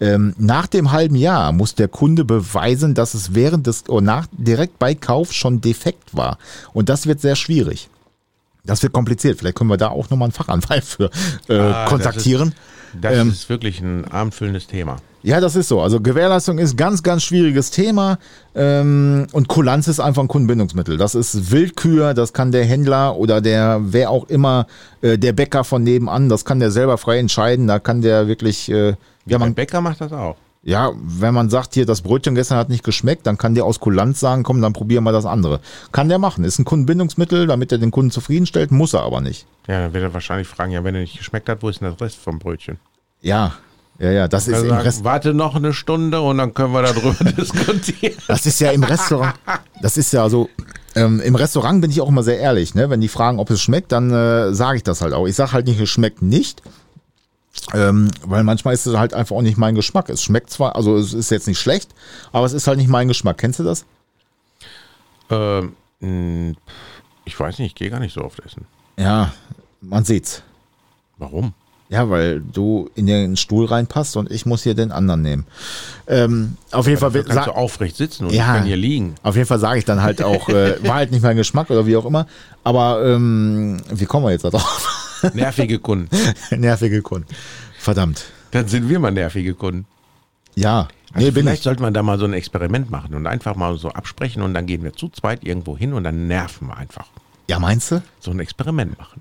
Ähm, 0.00 0.34
nach 0.38 0.66
dem 0.66 0.92
halben 0.92 1.14
Jahr 1.16 1.52
muss 1.52 1.74
der 1.74 1.88
Kunde 1.88 2.24
beweisen, 2.24 2.94
dass 2.94 3.14
es 3.14 3.34
während 3.34 3.66
des, 3.66 3.88
oder 3.88 4.00
nach, 4.00 4.26
direkt 4.32 4.78
bei 4.78 4.94
Kauf 4.94 5.32
schon 5.32 5.60
defekt 5.60 6.16
war. 6.16 6.38
Und 6.72 6.88
das 6.88 7.06
wird 7.06 7.20
sehr 7.20 7.36
schwierig. 7.36 7.88
Das 8.64 8.82
wird 8.82 8.92
kompliziert. 8.92 9.38
Vielleicht 9.38 9.56
können 9.56 9.70
wir 9.70 9.76
da 9.76 9.88
auch 9.88 10.10
nochmal 10.10 10.26
einen 10.26 10.32
Fachanwalt 10.32 10.84
für 10.84 11.10
äh, 11.48 11.58
Ah, 11.58 11.82
das 11.82 11.90
kontaktieren. 11.90 12.54
Das 13.00 13.16
Ähm, 13.16 13.30
ist 13.30 13.48
wirklich 13.48 13.80
ein 13.80 14.04
abendfüllendes 14.06 14.66
Thema. 14.66 14.96
Ja, 15.22 15.38
das 15.40 15.54
ist 15.54 15.68
so. 15.68 15.80
Also 15.82 16.00
Gewährleistung 16.00 16.58
ist 16.58 16.76
ganz, 16.78 17.02
ganz 17.02 17.22
schwieriges 17.22 17.70
Thema. 17.70 18.18
Ähm, 18.54 19.26
und 19.32 19.48
Kulanz 19.48 19.86
ist 19.86 20.00
einfach 20.00 20.22
ein 20.22 20.28
Kundenbindungsmittel. 20.28 20.96
Das 20.96 21.14
ist 21.14 21.50
Willkür, 21.50 22.14
das 22.14 22.32
kann 22.32 22.52
der 22.52 22.64
Händler 22.64 23.16
oder 23.16 23.40
der, 23.42 23.80
wer 23.82 24.10
auch 24.10 24.28
immer, 24.28 24.66
äh, 25.02 25.18
der 25.18 25.34
Bäcker 25.34 25.62
von 25.64 25.82
nebenan, 25.82 26.28
das 26.30 26.44
kann 26.46 26.58
der 26.58 26.70
selber 26.70 26.96
frei 26.96 27.18
entscheiden. 27.18 27.66
Da 27.66 27.78
kann 27.78 28.00
der 28.00 28.28
wirklich, 28.28 28.70
äh, 28.70 28.94
ja, 29.26 29.38
man, 29.38 29.54
Bäcker 29.54 29.80
macht 29.80 30.00
das 30.00 30.12
auch. 30.12 30.36
ja, 30.62 30.92
wenn 30.94 31.34
man 31.34 31.50
sagt, 31.50 31.74
hier, 31.74 31.86
das 31.86 32.02
Brötchen 32.02 32.34
gestern 32.34 32.58
hat 32.58 32.68
nicht 32.68 32.84
geschmeckt, 32.84 33.26
dann 33.26 33.38
kann 33.38 33.54
der 33.54 33.64
aus 33.64 33.80
Kulanz 33.80 34.20
sagen, 34.20 34.42
komm, 34.42 34.60
dann 34.60 34.72
probieren 34.72 35.04
wir 35.04 35.12
das 35.12 35.26
andere. 35.26 35.60
Kann 35.92 36.08
der 36.08 36.18
machen. 36.18 36.44
Ist 36.44 36.58
ein 36.58 36.64
Kundenbindungsmittel, 36.64 37.46
damit 37.46 37.72
er 37.72 37.78
den 37.78 37.90
Kunden 37.90 38.10
zufriedenstellt, 38.10 38.70
muss 38.70 38.94
er 38.94 39.02
aber 39.02 39.20
nicht. 39.20 39.46
Ja, 39.68 39.80
dann 39.80 39.92
wird 39.92 40.04
er 40.04 40.14
wahrscheinlich 40.14 40.48
fragen, 40.48 40.72
ja, 40.72 40.84
wenn 40.84 40.94
er 40.94 41.02
nicht 41.02 41.18
geschmeckt 41.18 41.48
hat, 41.48 41.62
wo 41.62 41.68
ist 41.68 41.80
denn 41.80 41.90
der 41.90 42.00
Rest 42.00 42.16
vom 42.18 42.38
Brötchen? 42.38 42.78
Ja, 43.22 43.54
ja, 43.98 44.10
ja, 44.12 44.28
das 44.28 44.48
ist 44.48 44.62
im 44.62 44.70
sagen, 44.70 44.82
Rest. 44.82 45.04
warte 45.04 45.34
noch 45.34 45.56
eine 45.56 45.74
Stunde 45.74 46.22
und 46.22 46.38
dann 46.38 46.54
können 46.54 46.72
wir 46.72 46.80
darüber 46.80 47.12
diskutieren. 47.32 48.14
Das 48.28 48.46
ist 48.46 48.58
ja 48.58 48.70
im 48.70 48.82
Restaurant. 48.82 49.34
Das 49.82 49.98
ist 49.98 50.12
ja 50.14 50.26
so. 50.30 50.48
Ähm, 50.96 51.20
Im 51.20 51.34
Restaurant 51.34 51.82
bin 51.82 51.90
ich 51.90 52.00
auch 52.00 52.08
immer 52.08 52.22
sehr 52.22 52.38
ehrlich. 52.38 52.74
Ne? 52.74 52.88
Wenn 52.88 53.02
die 53.02 53.08
fragen, 53.08 53.38
ob 53.38 53.50
es 53.50 53.60
schmeckt, 53.60 53.92
dann 53.92 54.10
äh, 54.10 54.54
sage 54.54 54.78
ich 54.78 54.82
das 54.82 55.02
halt 55.02 55.12
auch. 55.12 55.26
Ich 55.26 55.36
sage 55.36 55.52
halt 55.52 55.66
nicht, 55.66 55.78
es 55.78 55.88
schmeckt 55.90 56.22
nicht. 56.22 56.62
Ähm, 57.74 58.10
weil 58.24 58.42
manchmal 58.44 58.74
ist 58.74 58.86
es 58.86 58.96
halt 58.96 59.14
einfach 59.14 59.36
auch 59.36 59.42
nicht 59.42 59.58
mein 59.58 59.74
Geschmack. 59.74 60.08
Es 60.08 60.22
schmeckt 60.22 60.50
zwar, 60.50 60.76
also 60.76 60.96
es 60.96 61.12
ist 61.14 61.30
jetzt 61.30 61.46
nicht 61.46 61.58
schlecht, 61.58 61.90
aber 62.32 62.46
es 62.46 62.52
ist 62.52 62.66
halt 62.66 62.78
nicht 62.78 62.88
mein 62.88 63.08
Geschmack. 63.08 63.38
Kennst 63.38 63.58
du 63.58 63.64
das? 63.64 63.84
ähm, 65.30 66.56
ich 67.24 67.38
weiß 67.38 67.58
nicht, 67.58 67.68
ich 67.68 67.74
gehe 67.74 67.90
gar 67.90 68.00
nicht 68.00 68.14
so 68.14 68.22
oft 68.24 68.40
essen. 68.40 68.66
Ja, 68.98 69.32
man 69.80 70.04
sieht's. 70.04 70.42
Warum? 71.18 71.52
Ja, 71.88 72.08
weil 72.08 72.40
du 72.40 72.88
in 72.94 73.06
den 73.06 73.36
Stuhl 73.36 73.66
reinpasst 73.66 74.16
und 74.16 74.30
ich 74.30 74.46
muss 74.46 74.62
hier 74.62 74.74
den 74.74 74.92
anderen 74.92 75.22
nehmen. 75.22 75.46
Ähm, 76.06 76.56
auf 76.70 76.86
jeden 76.86 77.00
Fall 77.00 77.10
kannst 77.24 77.48
du 77.48 77.50
aufrecht 77.54 77.96
sitzen 77.96 78.26
und 78.26 78.32
Ja. 78.32 78.42
ich 78.42 78.58
kann 78.58 78.64
hier 78.66 78.76
liegen. 78.76 79.16
auf 79.24 79.34
jeden 79.34 79.46
Fall 79.48 79.58
sage 79.58 79.80
ich 79.80 79.84
dann 79.84 80.00
halt 80.00 80.22
auch, 80.22 80.48
äh, 80.48 80.82
war 80.86 80.94
halt 80.96 81.10
nicht 81.10 81.22
mein 81.22 81.36
Geschmack 81.36 81.68
oder 81.68 81.86
wie 81.86 81.96
auch 81.96 82.04
immer. 82.06 82.26
Aber 82.62 83.04
ähm, 83.04 83.80
wie 83.92 84.04
kommen 84.06 84.24
wir 84.24 84.30
jetzt 84.30 84.44
da 84.44 84.50
drauf? 84.50 85.09
Nervige 85.34 85.78
Kunden. 85.78 86.08
Nervige 86.50 87.02
Kunden. 87.02 87.28
Verdammt. 87.78 88.26
Dann 88.50 88.68
sind 88.68 88.88
wir 88.88 88.98
mal 88.98 89.10
nervige 89.10 89.54
Kunden. 89.54 89.86
Ja. 90.54 90.88
Also 91.12 91.26
nee, 91.26 91.32
vielleicht 91.32 91.58
ich. 91.58 91.64
sollte 91.64 91.82
man 91.82 91.94
da 91.94 92.02
mal 92.02 92.18
so 92.18 92.24
ein 92.24 92.32
Experiment 92.32 92.90
machen 92.90 93.14
und 93.14 93.26
einfach 93.26 93.56
mal 93.56 93.76
so 93.78 93.90
absprechen 93.90 94.42
und 94.42 94.54
dann 94.54 94.66
gehen 94.66 94.82
wir 94.82 94.92
zu 94.92 95.08
zweit 95.08 95.44
irgendwo 95.44 95.76
hin 95.76 95.92
und 95.92 96.04
dann 96.04 96.28
nerven 96.28 96.68
wir 96.68 96.76
einfach. 96.76 97.06
Ja, 97.48 97.58
meinst 97.58 97.90
du? 97.90 98.02
So 98.20 98.30
ein 98.30 98.38
Experiment 98.38 98.96
machen. 98.98 99.20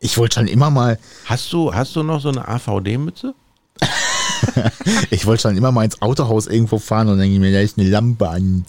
Ich 0.00 0.16
wollte 0.16 0.34
schon 0.34 0.46
immer 0.46 0.70
mal, 0.70 0.98
Hast 1.24 1.52
du, 1.52 1.74
hast 1.74 1.96
du 1.96 2.04
noch 2.04 2.20
so 2.20 2.28
eine 2.28 2.46
AVD-Mütze? 2.46 3.34
ich 5.10 5.26
wollte 5.26 5.42
schon 5.42 5.56
immer 5.56 5.72
mal 5.72 5.84
ins 5.84 6.00
Autohaus 6.00 6.46
irgendwo 6.46 6.78
fahren 6.78 7.08
und 7.08 7.18
dann 7.18 7.30
ich 7.30 7.38
mir, 7.40 7.52
da 7.52 7.60
ist 7.60 7.78
eine 7.78 7.88
Lampe 7.88 8.28
an. 8.28 8.64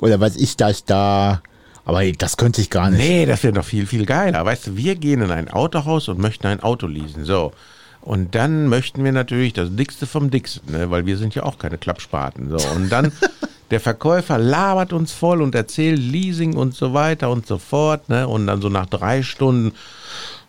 Oder 0.00 0.20
was 0.20 0.36
ist 0.36 0.60
das 0.60 0.84
da? 0.84 1.42
Aber 1.86 2.04
das 2.12 2.36
könnte 2.36 2.60
ich 2.60 2.68
gar 2.68 2.90
nicht. 2.90 2.98
Nee, 2.98 3.26
das 3.26 3.44
wäre 3.44 3.54
doch 3.54 3.64
viel, 3.64 3.86
viel 3.86 4.06
geiler. 4.06 4.44
Weißt 4.44 4.66
du, 4.66 4.76
wir 4.76 4.96
gehen 4.96 5.22
in 5.22 5.30
ein 5.30 5.48
Autohaus 5.48 6.08
und 6.08 6.18
möchten 6.18 6.48
ein 6.48 6.60
Auto 6.60 6.88
leasen. 6.88 7.24
So. 7.24 7.52
Und 8.00 8.34
dann 8.34 8.66
möchten 8.66 9.04
wir 9.04 9.12
natürlich 9.12 9.52
das 9.52 9.68
Dickste 9.70 10.06
vom 10.06 10.30
Dicksten, 10.30 10.72
ne? 10.72 10.90
weil 10.90 11.06
wir 11.06 11.16
sind 11.16 11.36
ja 11.36 11.44
auch 11.44 11.58
keine 11.58 11.78
Klappspaten. 11.78 12.50
So. 12.50 12.58
Und 12.74 12.90
dann 12.90 13.12
der 13.70 13.78
Verkäufer 13.78 14.36
labert 14.36 14.92
uns 14.92 15.12
voll 15.12 15.40
und 15.40 15.54
erzählt 15.54 16.00
Leasing 16.00 16.56
und 16.56 16.74
so 16.74 16.92
weiter 16.92 17.30
und 17.30 17.46
so 17.46 17.56
fort. 17.56 18.08
Ne? 18.08 18.26
Und 18.26 18.48
dann 18.48 18.60
so 18.60 18.68
nach 18.68 18.86
drei 18.86 19.22
Stunden, 19.22 19.72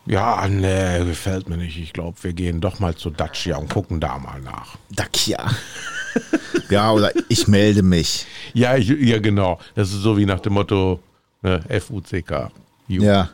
ja, 0.08 0.48
nee, 0.48 1.06
gefällt 1.06 1.50
mir 1.50 1.58
nicht. 1.58 1.78
Ich 1.78 1.94
glaube, 1.94 2.18
wir 2.24 2.34
gehen 2.34 2.62
doch 2.62 2.80
mal 2.80 2.96
zu 2.96 3.12
Dacia 3.12 3.58
und 3.58 3.70
gucken 3.70 4.00
da 4.00 4.18
mal 4.18 4.42
nach. 4.42 4.76
Dacia. 4.90 5.52
ja, 6.72 6.92
oder 6.92 7.12
ich 7.30 7.48
melde 7.48 7.84
mich. 7.84 8.26
Ja, 8.56 8.76
ich, 8.76 8.88
ja, 8.88 9.20
genau. 9.20 9.60
Das 9.76 9.90
ist 9.90 10.02
so 10.02 10.18
wie 10.18 10.26
nach 10.26 10.40
dem 10.40 10.54
Motto 10.54 11.00
ne, 11.42 11.62
F-U-C-K. 11.70 12.52
Ja. 12.88 13.30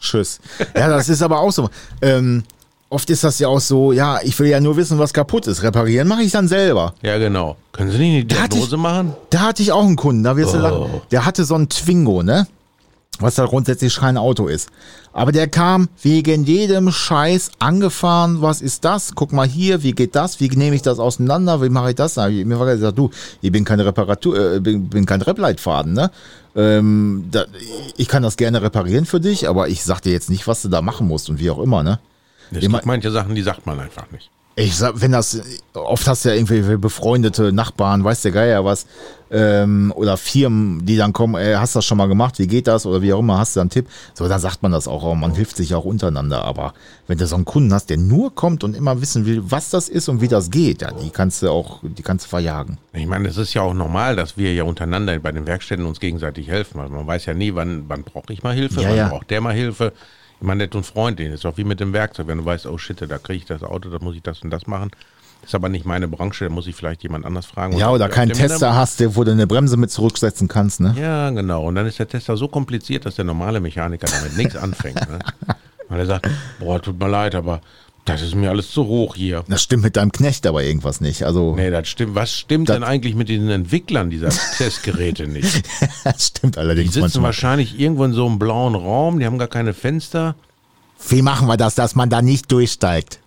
Tschüss. 0.00 0.40
Ja, 0.74 0.88
das 0.88 1.08
ist 1.08 1.22
aber 1.22 1.40
auch 1.40 1.50
so. 1.52 1.68
Ähm, 2.02 2.44
oft 2.90 3.08
ist 3.10 3.24
das 3.24 3.38
ja 3.38 3.48
auch 3.48 3.60
so, 3.60 3.92
ja, 3.92 4.20
ich 4.22 4.38
will 4.38 4.46
ja 4.48 4.60
nur 4.60 4.76
wissen, 4.76 4.98
was 4.98 5.12
kaputt 5.12 5.46
ist. 5.46 5.62
Reparieren 5.62 6.06
mache 6.08 6.22
ich 6.22 6.32
dann 6.32 6.48
selber. 6.48 6.94
Ja, 7.02 7.18
genau. 7.18 7.56
Können 7.72 7.90
Sie 7.90 7.98
nicht 7.98 8.30
Da 8.30 8.36
eine 8.36 8.44
hatte 8.44 8.54
ich- 8.56 8.60
Diagnose 8.62 8.76
machen? 8.76 9.14
Da 9.30 9.40
hatte 9.40 9.62
ich 9.62 9.72
auch 9.72 9.84
einen 9.84 9.96
Kunden, 9.96 10.22
da 10.22 10.36
wirst 10.36 10.54
du 10.54 10.58
Oh. 10.58 10.60
lachen. 10.62 11.00
Der 11.10 11.24
hatte 11.24 11.44
so 11.44 11.54
ein 11.54 11.68
Twingo, 11.68 12.22
ne? 12.22 12.46
Was 13.18 13.36
da 13.36 13.46
grundsätzlich 13.46 13.96
kein 13.96 14.18
Auto 14.18 14.46
ist. 14.46 14.68
Aber 15.14 15.32
der 15.32 15.48
kam 15.48 15.88
wegen 16.02 16.44
jedem 16.44 16.92
Scheiß 16.92 17.52
angefahren. 17.58 18.42
Was 18.42 18.60
ist 18.60 18.84
das? 18.84 19.14
Guck 19.14 19.32
mal 19.32 19.46
hier, 19.46 19.82
wie 19.82 19.92
geht 19.92 20.14
das? 20.14 20.38
Wie 20.38 20.48
nehme 20.48 20.76
ich 20.76 20.82
das 20.82 20.98
auseinander? 20.98 21.62
Wie 21.62 21.70
mache 21.70 21.90
ich 21.90 21.94
das? 21.94 22.18
Ich 22.18 22.44
mir 22.44 22.58
war 22.58 22.66
gesagt, 22.66 22.98
du, 22.98 23.08
ich 23.40 23.50
bin 23.50 23.64
keine 23.64 23.86
Reparatur, 23.86 24.56
äh, 24.56 24.60
bin, 24.60 24.90
bin 24.90 25.06
kein 25.06 25.22
Repleitfaden, 25.22 25.94
ne? 25.94 26.10
Ähm, 26.54 27.28
da, 27.30 27.46
ich 27.96 28.08
kann 28.08 28.22
das 28.22 28.36
gerne 28.36 28.60
reparieren 28.60 29.06
für 29.06 29.20
dich, 29.20 29.48
aber 29.48 29.68
ich 29.68 29.82
sag 29.82 30.00
dir 30.00 30.12
jetzt 30.12 30.28
nicht, 30.28 30.46
was 30.46 30.60
du 30.62 30.68
da 30.68 30.82
machen 30.82 31.08
musst 31.08 31.30
und 31.30 31.38
wie 31.38 31.50
auch 31.50 31.58
immer, 31.58 31.82
ne? 31.82 31.98
Es 32.52 32.60
gibt 32.60 32.86
manche 32.86 33.10
Sachen, 33.10 33.34
die 33.34 33.42
sagt 33.42 33.66
man 33.66 33.80
einfach 33.80 34.10
nicht. 34.10 34.30
Ich 34.58 34.74
sag, 34.74 35.02
wenn 35.02 35.12
das, 35.12 35.38
oft 35.74 36.06
hast 36.08 36.24
du 36.24 36.30
ja 36.30 36.34
irgendwie 36.34 36.78
befreundete 36.78 37.52
Nachbarn, 37.52 38.02
weiß 38.04 38.22
der 38.22 38.32
Geier 38.32 38.64
was, 38.64 38.86
ähm, 39.30 39.92
oder 39.94 40.16
Firmen, 40.16 40.86
die 40.86 40.96
dann 40.96 41.12
kommen, 41.12 41.34
ey, 41.34 41.52
hast 41.56 41.74
du 41.74 41.78
das 41.80 41.84
schon 41.84 41.98
mal 41.98 42.06
gemacht, 42.08 42.38
wie 42.38 42.46
geht 42.46 42.66
das, 42.66 42.86
oder 42.86 43.02
wie 43.02 43.12
auch 43.12 43.18
immer, 43.18 43.36
hast 43.36 43.54
du 43.54 43.58
da 43.58 43.62
einen 43.62 43.70
Tipp, 43.70 43.86
so, 44.14 44.26
dann 44.26 44.40
sagt 44.40 44.62
man 44.62 44.72
das 44.72 44.88
auch, 44.88 45.14
man 45.14 45.34
hilft 45.34 45.58
sich 45.58 45.74
auch 45.74 45.84
untereinander, 45.84 46.42
aber 46.44 46.72
wenn 47.06 47.18
du 47.18 47.26
so 47.26 47.34
einen 47.36 47.44
Kunden 47.44 47.70
hast, 47.74 47.90
der 47.90 47.98
nur 47.98 48.34
kommt 48.34 48.64
und 48.64 48.74
immer 48.74 49.02
wissen 49.02 49.26
will, 49.26 49.42
was 49.44 49.68
das 49.68 49.90
ist 49.90 50.08
und 50.08 50.22
wie 50.22 50.28
das 50.28 50.50
geht, 50.50 50.80
ja, 50.80 50.90
die 50.90 51.10
kannst 51.10 51.42
du 51.42 51.50
auch, 51.50 51.80
die 51.82 52.02
kannst 52.02 52.24
du 52.24 52.30
verjagen. 52.30 52.78
Ich 52.94 53.06
meine, 53.06 53.28
es 53.28 53.36
ist 53.36 53.52
ja 53.52 53.60
auch 53.60 53.74
normal, 53.74 54.16
dass 54.16 54.38
wir 54.38 54.54
ja 54.54 54.62
untereinander 54.64 55.18
bei 55.18 55.32
den 55.32 55.46
Werkstätten 55.46 55.84
uns 55.84 56.00
gegenseitig 56.00 56.48
helfen. 56.48 56.80
weil 56.80 56.88
man 56.88 57.06
weiß 57.06 57.26
ja 57.26 57.34
nie, 57.34 57.54
wann, 57.54 57.84
wann 57.88 58.04
brauche 58.04 58.32
ich 58.32 58.42
mal 58.42 58.54
Hilfe, 58.54 58.80
Ja, 58.80 58.88
wann 58.88 58.96
ja. 58.96 59.08
braucht 59.08 59.28
der 59.28 59.42
mal 59.42 59.52
Hilfe. 59.54 59.92
Ich 60.40 60.46
meine, 60.46 60.64
nett 60.64 60.74
und 60.74 60.84
freundlich. 60.84 61.28
Das 61.30 61.40
ist 61.40 61.46
auch 61.46 61.56
wie 61.56 61.64
mit 61.64 61.80
dem 61.80 61.92
Werkzeug. 61.92 62.26
Wenn 62.26 62.38
du 62.38 62.44
weißt, 62.44 62.66
oh 62.66 62.76
shit, 62.78 63.00
da 63.00 63.18
kriege 63.18 63.38
ich 63.38 63.44
das 63.46 63.62
Auto, 63.62 63.88
da 63.90 63.98
muss 64.00 64.14
ich 64.16 64.22
das 64.22 64.42
und 64.42 64.50
das 64.50 64.66
machen. 64.66 64.90
ist 65.44 65.54
aber 65.54 65.68
nicht 65.68 65.84
meine 65.86 66.08
Branche, 66.08 66.44
da 66.46 66.50
muss 66.50 66.66
ich 66.66 66.74
vielleicht 66.74 67.02
jemand 67.04 67.24
anders 67.24 67.46
fragen. 67.46 67.76
Ja, 67.78 67.90
oder 67.90 68.08
keinen 68.08 68.32
Tester 68.32 68.74
hast, 68.74 69.00
der- 69.00 69.14
wo 69.16 69.22
du 69.24 69.30
eine 69.32 69.46
Bremse 69.46 69.76
mit 69.76 69.90
zurücksetzen 69.90 70.48
kannst, 70.48 70.80
ne? 70.80 70.94
Ja, 70.98 71.30
genau. 71.30 71.64
Und 71.66 71.74
dann 71.76 71.86
ist 71.86 71.98
der 71.98 72.08
Tester 72.08 72.36
so 72.36 72.48
kompliziert, 72.48 73.06
dass 73.06 73.14
der 73.14 73.24
normale 73.24 73.60
Mechaniker 73.60 74.06
damit 74.10 74.36
nichts 74.36 74.56
anfängt. 74.56 74.96
Ne? 75.08 75.18
Weil 75.88 76.00
er 76.00 76.06
sagt, 76.06 76.28
boah, 76.58 76.82
tut 76.82 76.98
mir 76.98 77.08
leid, 77.08 77.34
aber 77.36 77.60
das 78.06 78.22
ist 78.22 78.34
mir 78.34 78.48
alles 78.50 78.70
zu 78.70 78.86
hoch 78.86 79.14
hier. 79.16 79.44
Das 79.48 79.62
stimmt 79.62 79.82
mit 79.82 79.96
deinem 79.96 80.10
Knecht 80.12 80.46
aber 80.46 80.64
irgendwas 80.64 81.00
nicht, 81.00 81.24
also, 81.24 81.54
Nee, 81.54 81.70
das 81.70 81.88
stimmt. 81.88 82.14
Was 82.14 82.32
stimmt 82.32 82.68
Das- 82.70 82.76
denn 82.76 82.84
eigentlich 82.84 83.14
mit 83.14 83.28
den 83.28 83.48
Entwicklern 83.50 84.08
dieser 84.10 84.28
Testgeräte 84.56 85.26
nicht? 85.26 85.62
das 86.04 86.28
stimmt 86.28 86.56
Die 86.56 86.60
allerdings 86.60 86.94
sitzen 86.94 87.00
manchmal. 87.02 87.24
wahrscheinlich 87.24 87.78
irgendwo 87.78 88.04
in 88.04 88.12
so 88.14 88.24
einem 88.26 88.38
blauen 88.38 88.74
Raum, 88.74 89.18
die 89.18 89.26
haben 89.26 89.38
gar 89.38 89.48
keine 89.48 89.74
Fenster. 89.74 90.34
Wie 91.08 91.20
machen 91.20 91.46
wir 91.46 91.56
das, 91.58 91.74
dass 91.74 91.94
man 91.94 92.08
da 92.08 92.22
nicht 92.22 92.50
durchsteigt? 92.50 93.18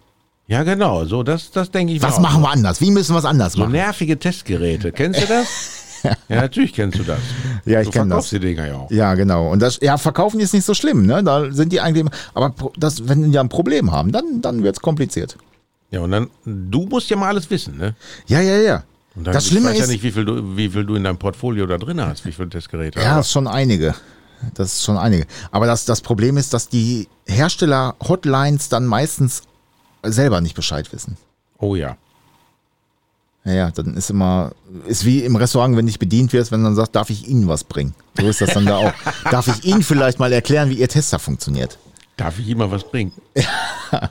Ja, 0.47 0.63
genau, 0.63 1.05
so, 1.05 1.21
das, 1.21 1.51
das 1.51 1.69
denke 1.69 1.93
ich 1.93 2.01
Was 2.01 2.19
machen 2.19 2.41
wir 2.41 2.49
anders? 2.49 2.81
Wie 2.81 2.89
müssen 2.89 3.13
wir 3.13 3.19
es 3.19 3.25
anders 3.25 3.53
So 3.53 3.59
machen? 3.59 3.73
nervige 3.73 4.17
Testgeräte. 4.17 4.91
Kennst 4.91 5.21
du 5.21 5.27
das? 5.27 5.47
ja, 6.03 6.15
natürlich 6.29 6.73
kennst 6.73 6.99
du 6.99 7.03
das. 7.03 7.19
Ja, 7.65 7.81
ich 7.81 7.87
du 7.87 7.91
kenn 7.91 8.07
verkaufst 8.07 8.31
das. 8.33 8.39
die 8.39 8.45
Dinger 8.45 8.67
ja 8.67 8.75
auch. 8.75 8.91
Ja, 8.91 9.13
genau. 9.15 9.49
Und 9.51 9.59
das, 9.61 9.79
ja, 9.81 9.97
verkaufen 9.97 10.39
ist 10.39 10.53
nicht 10.53 10.65
so 10.65 10.73
schlimm, 10.73 11.05
ne? 11.05 11.23
Da 11.23 11.51
sind 11.51 11.71
die 11.73 11.81
eigentlich, 11.81 12.01
immer- 12.01 12.11
aber 12.33 12.53
das, 12.77 13.07
wenn 13.07 13.23
die 13.23 13.31
ja 13.31 13.41
ein 13.41 13.49
Problem 13.49 13.91
haben, 13.91 14.11
dann, 14.11 14.41
dann 14.41 14.63
wird's 14.63 14.79
kompliziert. 14.79 15.37
Ja, 15.91 16.01
und 16.01 16.11
dann, 16.11 16.29
du 16.45 16.85
musst 16.85 17.09
ja 17.09 17.17
mal 17.17 17.27
alles 17.29 17.49
wissen, 17.49 17.77
ne? 17.77 17.95
Ja, 18.27 18.41
ja, 18.41 18.57
ja. 18.57 18.83
Und 19.15 19.25
dann, 19.25 19.33
Das 19.33 19.45
ich 19.45 19.51
Schlimme 19.51 19.69
weiß 19.69 19.77
ja 19.77 19.83
ist, 19.85 19.89
nicht, 19.89 20.03
wie 20.03 20.11
viel, 20.11 20.23
du, 20.25 20.55
wie 20.55 20.69
viel 20.69 20.85
du 20.85 20.95
in 20.95 21.03
deinem 21.03 21.17
Portfolio 21.17 21.65
da 21.65 21.77
drin 21.77 21.99
hast, 21.99 22.25
wie 22.25 22.31
viele 22.31 22.49
Testgeräte. 22.49 22.99
ja, 22.99 23.17
das 23.17 23.27
ist 23.27 23.31
schon 23.33 23.47
einige. 23.47 23.95
Das 24.53 24.73
ist 24.73 24.85
schon 24.85 24.97
einige. 24.97 25.25
Aber 25.51 25.65
das, 25.65 25.83
das 25.85 25.99
Problem 26.01 26.37
ist, 26.37 26.53
dass 26.53 26.69
die 26.69 27.07
Hersteller-Hotlines 27.27 28.69
dann 28.69 28.85
meistens 28.85 29.41
selber 30.03 30.41
nicht 30.41 30.55
Bescheid 30.55 30.91
wissen. 30.93 31.17
oh 31.57 31.75
ja. 31.75 31.97
Ja, 33.49 33.55
ja, 33.55 33.71
dann 33.71 33.95
ist 33.95 34.09
immer, 34.09 34.51
ist 34.87 35.05
wie 35.05 35.23
im 35.23 35.35
Restaurant, 35.35 35.75
wenn 35.75 35.87
dich 35.87 35.97
bedient 35.99 36.31
wirst, 36.33 36.51
wenn 36.51 36.61
man 36.61 36.75
sagt, 36.75 36.95
darf 36.95 37.09
ich 37.09 37.27
Ihnen 37.27 37.47
was 37.47 37.63
bringen? 37.63 37.95
So 38.19 38.27
ist 38.27 38.41
das 38.41 38.53
dann 38.53 38.65
da 38.65 38.77
auch. 38.77 38.93
Darf 39.31 39.47
ich 39.47 39.65
Ihnen 39.65 39.81
vielleicht 39.81 40.19
mal 40.19 40.31
erklären, 40.31 40.69
wie 40.69 40.75
Ihr 40.75 40.87
Tester 40.87 41.17
funktioniert? 41.19 41.77
Darf 42.17 42.37
ich 42.37 42.49
ihm 42.49 42.57
mal 42.57 42.69
was 42.69 42.83
bringen? 42.83 43.13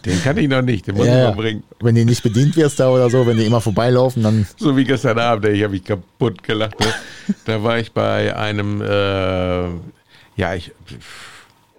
Den 0.06 0.22
kann 0.22 0.38
ich 0.38 0.48
noch 0.48 0.62
nicht, 0.62 0.86
den 0.86 0.96
muss 0.96 1.06
Ja, 1.06 1.28
ich 1.28 1.36
mal 1.36 1.42
bringen. 1.42 1.62
Wenn 1.80 1.94
die 1.94 2.06
nicht 2.06 2.22
bedient 2.22 2.56
wirst 2.56 2.80
da 2.80 2.88
oder 2.88 3.10
so, 3.10 3.26
wenn 3.26 3.36
die 3.36 3.44
immer 3.44 3.60
vorbeilaufen, 3.60 4.22
dann 4.22 4.46
So 4.56 4.74
wie 4.78 4.84
gestern 4.84 5.18
Abend, 5.18 5.44
ich 5.44 5.62
habe 5.62 5.72
mich 5.74 5.84
kaputt 5.84 6.42
gelacht. 6.42 6.80
Ne? 6.80 6.86
Da 7.44 7.62
war 7.62 7.78
ich 7.78 7.92
bei 7.92 8.34
einem, 8.34 8.80
äh, 8.80 9.68
ja, 10.36 10.54
ich, 10.54 10.72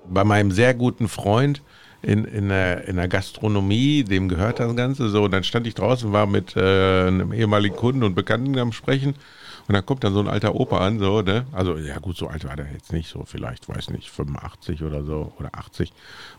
bei 0.08 0.24
meinem 0.24 0.52
sehr 0.52 0.76
guten 0.76 1.08
Freund 1.08 1.64
in, 2.02 2.26
in, 2.26 2.50
der, 2.50 2.88
in 2.88 2.96
der 2.96 3.08
Gastronomie, 3.08 4.04
dem 4.04 4.30
gehört 4.30 4.60
das 4.60 4.76
Ganze 4.76 5.10
so. 5.10 5.24
Und 5.24 5.32
dann 5.32 5.44
stand 5.44 5.68
ich 5.68 5.76
draußen, 5.76 6.12
war 6.12 6.26
mit 6.26 6.56
äh, 6.56 7.08
einem 7.08 7.34
ehemaligen 7.34 7.76
Kunden 7.76 8.04
und 8.04 8.16
Bekannten 8.16 8.58
am 8.58 8.72
Sprechen. 8.72 9.16
Und 9.68 9.76
dann 9.76 9.86
kommt 9.86 10.04
dann 10.04 10.14
so 10.14 10.20
ein 10.20 10.28
alter 10.28 10.56
Opa 10.56 10.80
an, 10.80 10.98
so, 10.98 11.22
ne? 11.22 11.46
Also, 11.52 11.78
ja, 11.78 12.00
gut, 12.00 12.18
so 12.18 12.28
alt 12.28 12.44
war 12.44 12.56
der 12.56 12.66
jetzt 12.74 12.92
nicht, 12.92 13.08
so 13.08 13.24
vielleicht, 13.24 13.70
weiß 13.70 13.92
nicht, 13.92 14.10
85 14.10 14.82
oder 14.82 15.04
so 15.04 15.32
oder 15.38 15.50
80 15.54 15.94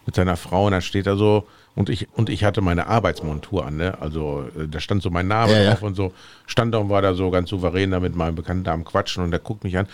mit 0.04 0.16
seiner 0.16 0.36
Frau. 0.36 0.66
Und 0.66 0.72
dann 0.72 0.82
steht 0.82 1.06
er 1.06 1.16
so, 1.16 1.46
und 1.76 1.90
ich, 1.90 2.08
und 2.16 2.28
ich 2.28 2.42
hatte 2.42 2.60
meine 2.60 2.88
Arbeitsmontur 2.88 3.66
an, 3.66 3.76
ne? 3.76 3.96
Also, 4.00 4.44
äh, 4.58 4.66
da 4.66 4.80
stand 4.80 5.02
so 5.02 5.10
mein 5.10 5.28
Name 5.28 5.52
Ja, 5.52 5.62
ja. 5.62 5.70
drauf 5.70 5.82
und 5.82 5.94
so. 5.94 6.12
Stand 6.46 6.74
da 6.74 6.78
und 6.78 6.88
war 6.88 7.02
da 7.02 7.14
so 7.14 7.30
ganz 7.30 7.50
souverän 7.50 7.92
da 7.92 8.00
mit 8.00 8.16
meinem 8.16 8.34
Bekannten 8.34 8.64
da 8.64 8.72
am 8.72 8.84
Quatschen 8.84 9.22
und 9.22 9.30
der 9.30 9.40
guckt 9.40 9.62
mich 9.62 9.78
an, 9.78 9.86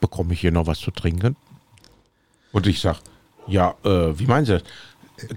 bekomme 0.00 0.34
ich 0.34 0.40
hier 0.40 0.52
noch 0.52 0.66
was 0.66 0.80
zu 0.80 0.90
trinken? 0.90 1.36
Und 2.52 2.66
ich 2.66 2.80
sag, 2.80 2.98
ja, 3.46 3.74
äh, 3.84 4.18
wie 4.18 4.26
meinen 4.26 4.44
Sie 4.44 4.52
das? 4.52 4.62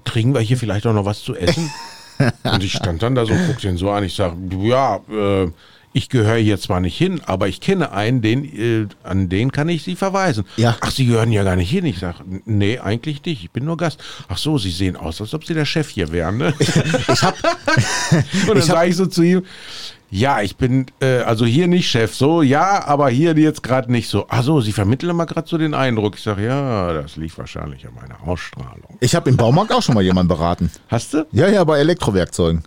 Kriegen 0.05 0.33
wir 0.33 0.41
hier 0.41 0.57
vielleicht 0.57 0.85
auch 0.85 0.93
noch 0.93 1.05
was 1.05 1.21
zu 1.23 1.35
essen? 1.35 1.71
und 2.43 2.63
ich 2.63 2.73
stand 2.73 3.03
dann 3.03 3.15
da 3.15 3.25
so, 3.25 3.33
guck 3.47 3.59
den 3.59 3.77
so 3.77 3.91
an, 3.91 4.03
ich 4.03 4.15
sag, 4.15 4.33
ja, 4.61 4.99
äh, 5.09 5.51
ich 5.97 6.09
gehöre 6.09 6.37
hier 6.37 6.59
zwar 6.59 6.79
nicht 6.79 6.97
hin, 6.97 7.21
aber 7.25 7.47
ich 7.47 7.59
kenne 7.59 7.91
einen, 7.91 8.21
den, 8.21 8.43
äh, 8.43 8.87
an 9.03 9.29
den 9.29 9.51
kann 9.51 9.67
ich 9.67 9.83
Sie 9.83 9.95
verweisen. 9.95 10.45
Ja. 10.55 10.77
Ach, 10.79 10.91
Sie 10.91 11.07
gehören 11.07 11.31
ja 11.31 11.43
gar 11.43 11.55
nicht 11.55 11.71
hin. 11.71 11.85
Ich 11.85 11.99
sag, 11.99 12.21
nee, 12.45 12.77
eigentlich 12.77 13.23
nicht. 13.25 13.43
Ich 13.43 13.51
bin 13.51 13.65
nur 13.65 13.77
Gast. 13.77 14.03
Ach 14.27 14.37
so, 14.37 14.57
Sie 14.57 14.69
sehen 14.69 14.95
aus, 14.95 15.19
als 15.21 15.33
ob 15.33 15.43
Sie 15.43 15.55
der 15.55 15.65
Chef 15.65 15.89
hier 15.89 16.11
wären. 16.11 16.37
Ne? 16.37 16.53
ich 16.59 17.23
hab, 17.23 17.35
Und 18.47 18.55
dann 18.55 18.61
sage 18.61 18.89
ich 18.89 18.95
so 18.95 19.07
zu 19.07 19.23
ihm, 19.23 19.43
ja, 20.09 20.41
ich 20.41 20.55
bin 20.55 20.85
äh, 21.01 21.19
also 21.19 21.45
hier 21.45 21.67
nicht 21.67 21.89
Chef, 21.89 22.15
so, 22.15 22.41
ja, 22.41 22.85
aber 22.85 23.09
hier 23.09 23.37
jetzt 23.37 23.61
gerade 23.61 23.91
nicht 23.91 24.07
so. 24.07 24.25
Ach 24.29 24.41
so, 24.41 24.61
Sie 24.61 24.71
vermitteln 24.71 25.15
mal 25.15 25.25
gerade 25.25 25.47
so 25.47 25.57
den 25.57 25.73
Eindruck. 25.73 26.15
Ich 26.15 26.23
sage, 26.23 26.45
ja, 26.45 26.93
das 26.93 27.17
liegt 27.17 27.37
wahrscheinlich 27.37 27.85
an 27.85 27.93
meiner 27.95 28.25
Ausstrahlung. 28.25 28.97
ich 29.01 29.15
habe 29.15 29.29
im 29.29 29.35
Baumarkt 29.35 29.73
auch 29.73 29.81
schon 29.81 29.95
mal 29.95 30.03
jemanden 30.03 30.29
beraten. 30.29 30.71
Hast 30.87 31.13
du? 31.13 31.25
Ja, 31.31 31.49
ja, 31.49 31.63
bei 31.63 31.79
Elektrowerkzeugen. 31.79 32.63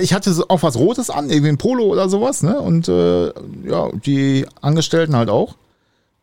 Ich 0.00 0.14
hatte 0.14 0.32
auch 0.48 0.62
was 0.62 0.76
Rotes 0.76 1.10
an, 1.10 1.28
irgendwie 1.28 1.48
ein 1.48 1.58
Polo 1.58 1.84
oder 1.84 2.08
sowas, 2.08 2.42
ne? 2.42 2.58
Und 2.60 2.88
äh, 2.88 3.26
ja, 3.64 3.90
die 3.92 4.46
Angestellten 4.60 5.16
halt 5.16 5.28
auch. 5.28 5.56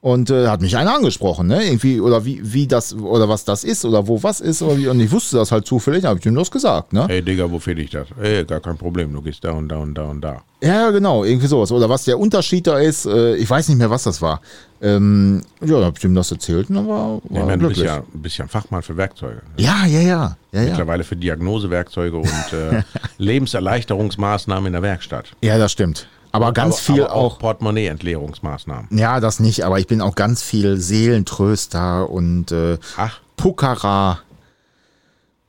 Und 0.01 0.29
äh, 0.29 0.47
hat 0.47 0.61
mich 0.61 0.77
einer 0.77 0.95
angesprochen, 0.95 1.47
ne? 1.47 1.61
Irgendwie, 1.61 1.99
oder 1.99 2.23
wie, 2.23 2.39
wie 2.41 2.67
das, 2.67 2.93
oder 2.95 3.27
was 3.27 3.43
das 3.43 3.65
ist, 3.65 3.83
oder 3.83 4.07
wo 4.07 4.23
was 4.23 4.39
ist, 4.39 4.61
oder 4.61 4.77
wie, 4.77 4.87
und 4.87 4.97
ich 5.01 5.11
wusste 5.11 5.35
das 5.35 5.51
halt 5.51 5.67
zufällig, 5.67 6.05
habe 6.05 6.17
ich 6.19 6.25
ihm 6.25 6.35
das 6.35 6.49
gesagt, 6.49 6.93
ne? 6.93 7.05
Hey 7.09 7.21
Digga, 7.21 7.51
wo 7.51 7.59
finde 7.59 7.81
ich 7.81 7.89
das? 7.89 8.07
Ey, 8.21 8.45
gar 8.45 8.61
kein 8.61 8.77
Problem, 8.77 9.11
du 9.11 9.21
gehst 9.21 9.43
da 9.43 9.51
und 9.51 9.67
da 9.67 9.75
und 9.79 9.93
da 9.95 10.03
und 10.05 10.21
da. 10.21 10.41
Ja, 10.61 10.89
genau, 10.91 11.25
irgendwie 11.25 11.47
sowas. 11.47 11.69
Oder 11.73 11.89
was 11.89 12.05
der 12.05 12.17
Unterschied 12.17 12.65
da 12.67 12.79
ist, 12.79 13.07
äh, 13.07 13.35
ich 13.35 13.49
weiß 13.49 13.67
nicht 13.67 13.77
mehr, 13.77 13.89
was 13.89 14.03
das 14.03 14.21
war. 14.21 14.39
Ähm, 14.81 15.41
ja, 15.59 15.67
dann 15.75 15.83
hab 15.85 15.97
ich 15.97 16.03
ihm 16.05 16.15
das 16.15 16.31
erzählt 16.31 16.69
und 16.69 16.75
dann 16.77 16.87
war, 16.87 17.19
war 17.29 17.49
Ja, 17.49 17.55
glücklich. 17.57 17.85
ja, 17.85 17.97
du 17.99 18.19
bist 18.19 18.37
ja 18.37 18.45
ein 18.45 18.49
Fachmann 18.49 18.81
für 18.81 18.95
Werkzeuge. 18.95 19.41
ja, 19.57 19.85
ja, 19.85 19.99
ja, 19.99 20.37
ja, 20.53 20.61
ja. 20.61 20.69
Mittlerweile 20.69 21.03
für 21.03 21.17
Diagnosewerkzeuge 21.17 22.15
und 22.15 22.53
äh, 22.53 22.83
Lebenserleichterungsmaßnahmen 23.17 24.67
in 24.67 24.73
der 24.73 24.81
Werkstatt. 24.81 25.25
Ja, 25.41 25.57
das 25.57 25.73
stimmt. 25.73 26.07
Aber 26.31 26.53
ganz 26.53 26.75
aber, 26.75 26.95
viel 26.95 27.03
aber 27.03 27.13
auch. 27.13 27.39
Portemonnaie-Entleerungsmaßnahmen. 27.39 28.97
Ja, 28.97 29.19
das 29.19 29.39
nicht, 29.39 29.63
aber 29.63 29.79
ich 29.79 29.87
bin 29.87 30.01
auch 30.01 30.15
ganz 30.15 30.43
viel 30.43 30.77
Seelentröster 30.77 32.09
und 32.09 32.51
äh, 32.51 32.77
Ach, 32.97 33.19
Puckerer 33.35 34.19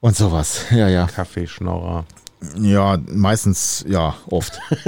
und 0.00 0.16
sowas. 0.16 0.64
Ja, 0.70 0.88
ja. 0.88 1.06
Kaffeeschnorrer. 1.06 2.04
Ja, 2.58 2.98
meistens, 3.08 3.84
ja, 3.86 4.14
oft. 4.30 4.58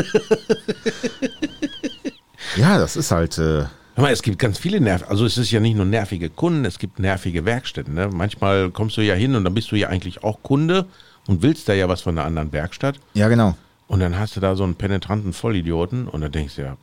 ja, 2.56 2.78
das 2.78 2.96
ist 2.96 3.10
halt. 3.10 3.38
Äh, 3.38 3.64
es 3.96 4.22
gibt 4.22 4.38
ganz 4.38 4.58
viele 4.58 4.80
Nerv. 4.80 5.04
Also 5.08 5.26
es 5.26 5.36
ist 5.36 5.50
ja 5.50 5.60
nicht 5.60 5.76
nur 5.76 5.84
nervige 5.84 6.30
Kunden, 6.30 6.64
es 6.64 6.78
gibt 6.78 6.98
nervige 6.98 7.44
Werkstätten. 7.44 7.92
Ne? 7.92 8.08
Manchmal 8.10 8.70
kommst 8.70 8.96
du 8.96 9.02
ja 9.02 9.14
hin 9.14 9.34
und 9.34 9.44
dann 9.44 9.52
bist 9.52 9.70
du 9.70 9.76
ja 9.76 9.88
eigentlich 9.88 10.24
auch 10.24 10.42
Kunde 10.42 10.86
und 11.26 11.42
willst 11.42 11.68
da 11.68 11.74
ja 11.74 11.88
was 11.88 12.00
von 12.00 12.16
einer 12.16 12.26
anderen 12.26 12.52
Werkstatt. 12.52 12.96
ja, 13.14 13.28
genau. 13.28 13.54
Und 13.92 14.00
dann 14.00 14.18
hast 14.18 14.36
du 14.36 14.40
da 14.40 14.56
so 14.56 14.64
einen 14.64 14.74
penetranten 14.74 15.34
Vollidioten 15.34 16.08
und 16.08 16.22
dann 16.22 16.32
denkst 16.32 16.56
du 16.56 16.62
ja, 16.62 16.78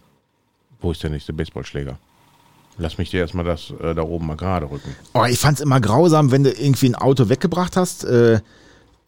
wo 0.79 0.91
ist 0.91 1.01
der 1.01 1.09
nächste 1.09 1.33
Baseballschläger? 1.33 1.97
Lass 2.77 2.99
mich 2.99 3.09
dir 3.09 3.21
erstmal 3.21 3.45
das 3.45 3.73
äh, 3.81 3.95
da 3.95 4.03
oben 4.03 4.27
mal 4.27 4.37
gerade 4.37 4.69
rücken. 4.69 4.95
Oh, 5.15 5.25
ich 5.25 5.39
fand's 5.39 5.59
immer 5.59 5.81
grausam, 5.81 6.29
wenn 6.29 6.43
du 6.43 6.51
irgendwie 6.51 6.85
ein 6.85 6.93
Auto 6.93 7.27
weggebracht 7.27 7.77
hast. 7.77 8.03
Äh, 8.03 8.41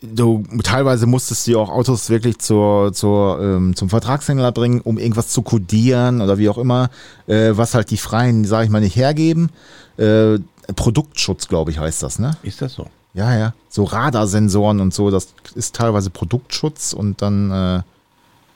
du 0.02 0.44
teilweise 0.64 1.06
musstest 1.06 1.46
du 1.46 1.60
auch 1.60 1.70
Autos 1.70 2.10
wirklich 2.10 2.40
zur, 2.40 2.92
zur, 2.92 3.40
ähm, 3.40 3.76
zum 3.76 3.92
Vertragshändler 3.92 4.52
bringen, 4.52 4.82
um 4.82 4.98
irgendwas 4.98 5.28
zu 5.28 5.44
kodieren 5.44 6.22
oder 6.22 6.40
wie 6.40 6.50
auch 6.50 6.58
immer, 6.58 6.90
äh, 7.28 7.52
was 7.52 7.76
halt 7.76 7.92
die 7.92 7.98
Freien, 7.98 8.46
sag 8.46 8.64
ich 8.64 8.72
mal, 8.72 8.82
nicht 8.82 8.96
hergeben. 8.96 9.52
Äh, 9.98 10.40
Produktschutz, 10.76 11.48
glaube 11.48 11.70
ich, 11.70 11.78
heißt 11.78 12.02
das, 12.02 12.18
ne? 12.18 12.36
Ist 12.42 12.64
das 12.64 12.74
so? 12.74 12.88
Ja, 13.14 13.38
ja. 13.38 13.54
So 13.70 13.84
Radarsensoren 13.84 14.80
und 14.80 14.92
so, 14.92 15.12
das 15.12 15.36
ist 15.54 15.76
teilweise 15.76 16.10
Produktschutz 16.10 16.94
und 16.94 17.22
dann 17.22 17.84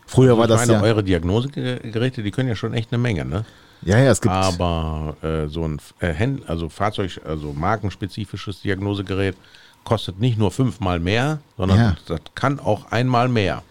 früher 0.06 0.38
war 0.38 0.46
ich 0.46 0.50
das 0.50 0.68
meine, 0.68 0.74
ja. 0.74 0.82
eure 0.82 1.04
Diagnosegeräte, 1.04 2.24
die 2.24 2.32
können 2.32 2.50
ja 2.50 2.56
schon 2.56 2.74
echt 2.74 2.92
eine 2.92 2.98
Menge, 3.00 3.26
ne? 3.26 3.46
Ja, 3.82 4.00
ja, 4.00 4.12
es 4.12 4.22
gibt. 4.22 4.34
Aber 4.34 5.16
äh, 5.22 5.48
so 5.48 5.68
ein 5.68 5.80
äh, 6.00 6.08
Händ 6.08 6.50
also 6.50 6.70
Fahrzeug, 6.70 7.22
also 7.26 7.54
markenspezifisches 7.54 8.62
Diagnosegerät 8.62 9.36
kostet 9.84 10.20
nicht 10.20 10.38
nur 10.38 10.52
fünfmal 10.52 11.00
mehr, 11.00 11.40
sondern 11.58 11.78
Ja. 11.78 11.96
das 12.08 12.20
kann 12.34 12.60
auch 12.60 12.92
einmal 12.92 13.28
mehr. 13.30 13.64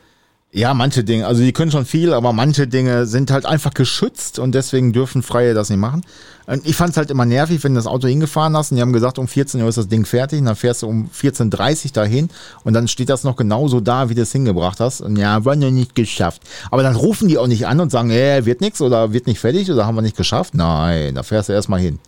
Ja, 0.57 0.73
manche 0.73 1.03
Dinge, 1.03 1.27
also 1.27 1.43
die 1.43 1.53
können 1.53 1.73
schon 1.73 1.85
viel, 1.85 2.15
aber 2.15 2.33
manche 2.33 2.69
Dinge 2.69 3.07
sind 3.07 3.33
halt 3.33 3.45
einfach 3.45 3.75
geschützt 3.75 4.39
und 4.39 4.55
deswegen 4.55 4.93
dürfen 4.93 5.25
Freie 5.25 5.53
das 5.53 5.69
nicht 5.69 5.81
machen. 5.81 6.03
Und 6.47 6.65
ich 6.65 6.77
fand 6.77 6.93
es 6.93 6.97
halt 6.97 7.11
immer 7.11 7.25
nervig, 7.27 7.65
wenn 7.65 7.75
du 7.75 7.79
das 7.79 7.89
Auto 7.89 8.07
hingefahren 8.07 8.57
hast 8.57 8.71
und 8.71 8.77
die 8.77 8.81
haben 8.81 8.93
gesagt, 8.93 9.19
um 9.19 9.27
14 9.27 9.61
Uhr 9.61 9.69
ist 9.69 9.79
das 9.79 9.89
Ding 9.89 10.07
fertig 10.07 10.39
und 10.39 10.45
dann 10.45 10.55
fährst 10.55 10.83
du 10.83 10.87
um 10.87 11.11
14.30 11.11 11.87
Uhr 11.87 11.93
dahin 11.95 12.29
und 12.63 12.73
dann 12.73 12.87
steht 12.87 13.09
das 13.09 13.25
noch 13.25 13.35
genauso 13.35 13.81
da, 13.81 14.11
wie 14.11 14.15
du 14.15 14.23
es 14.23 14.31
hingebracht 14.31 14.79
hast. 14.79 15.01
Und 15.01 15.17
ja, 15.17 15.45
war 15.45 15.57
noch 15.57 15.73
nicht 15.73 15.97
geschafft. 15.97 16.41
Aber 16.71 16.85
dann 16.85 16.95
rufen 16.95 17.27
die 17.27 17.37
auch 17.37 17.49
nicht 17.49 17.67
an 17.67 17.81
und 17.81 17.91
sagen, 17.91 18.11
äh, 18.11 18.47
wird 18.47 18.61
nichts 18.61 18.81
oder 18.81 19.13
wird 19.13 19.27
nicht 19.27 19.41
fertig 19.41 19.73
oder 19.73 19.87
haben 19.87 19.97
wir 19.97 20.03
nicht 20.03 20.17
geschafft. 20.17 20.55
Nein, 20.55 21.17
da 21.17 21.25
fährst 21.25 21.49
du 21.49 21.53
erstmal 21.53 21.81
hin. 21.81 21.99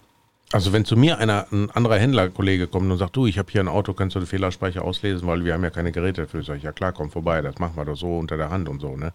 Also 0.53 0.73
wenn 0.73 0.85
zu 0.85 0.97
mir 0.97 1.19
einer, 1.19 1.47
ein 1.51 1.71
anderer 1.71 1.99
Händlerkollege 1.99 2.69
kommt 2.69 2.91
und 2.91 2.99
sagt, 2.99 3.17
du, 3.17 3.27
ich 3.27 3.39
habe 3.39 3.51
hier 3.51 3.61
ein 3.61 3.69
Auto, 3.69 3.95
kannst 3.95 4.15
du 4.15 4.21
den 4.21 4.27
Fehlerspeicher 4.27 4.83
auslesen, 4.83 5.27
weil 5.27 5.45
wir 5.45 5.55
haben 5.55 5.65
ja 5.65 5.71
keine 5.71 5.91
Geräte 5.91 6.23
dafür. 6.23 6.45
Sag 6.45 6.59
ich, 6.59 6.63
ja 6.63 6.73
klar, 6.73 6.93
komm 6.93 7.11
vorbei, 7.11 7.43
das 7.43 7.59
machen 7.59 7.77
wir 7.77 7.85
doch 7.85 7.97
so 7.97 8.19
unter 8.19 8.37
der 8.37 8.51
Hand 8.51 8.69
und 8.69 8.81
so, 8.81 8.97
ne? 8.97 9.13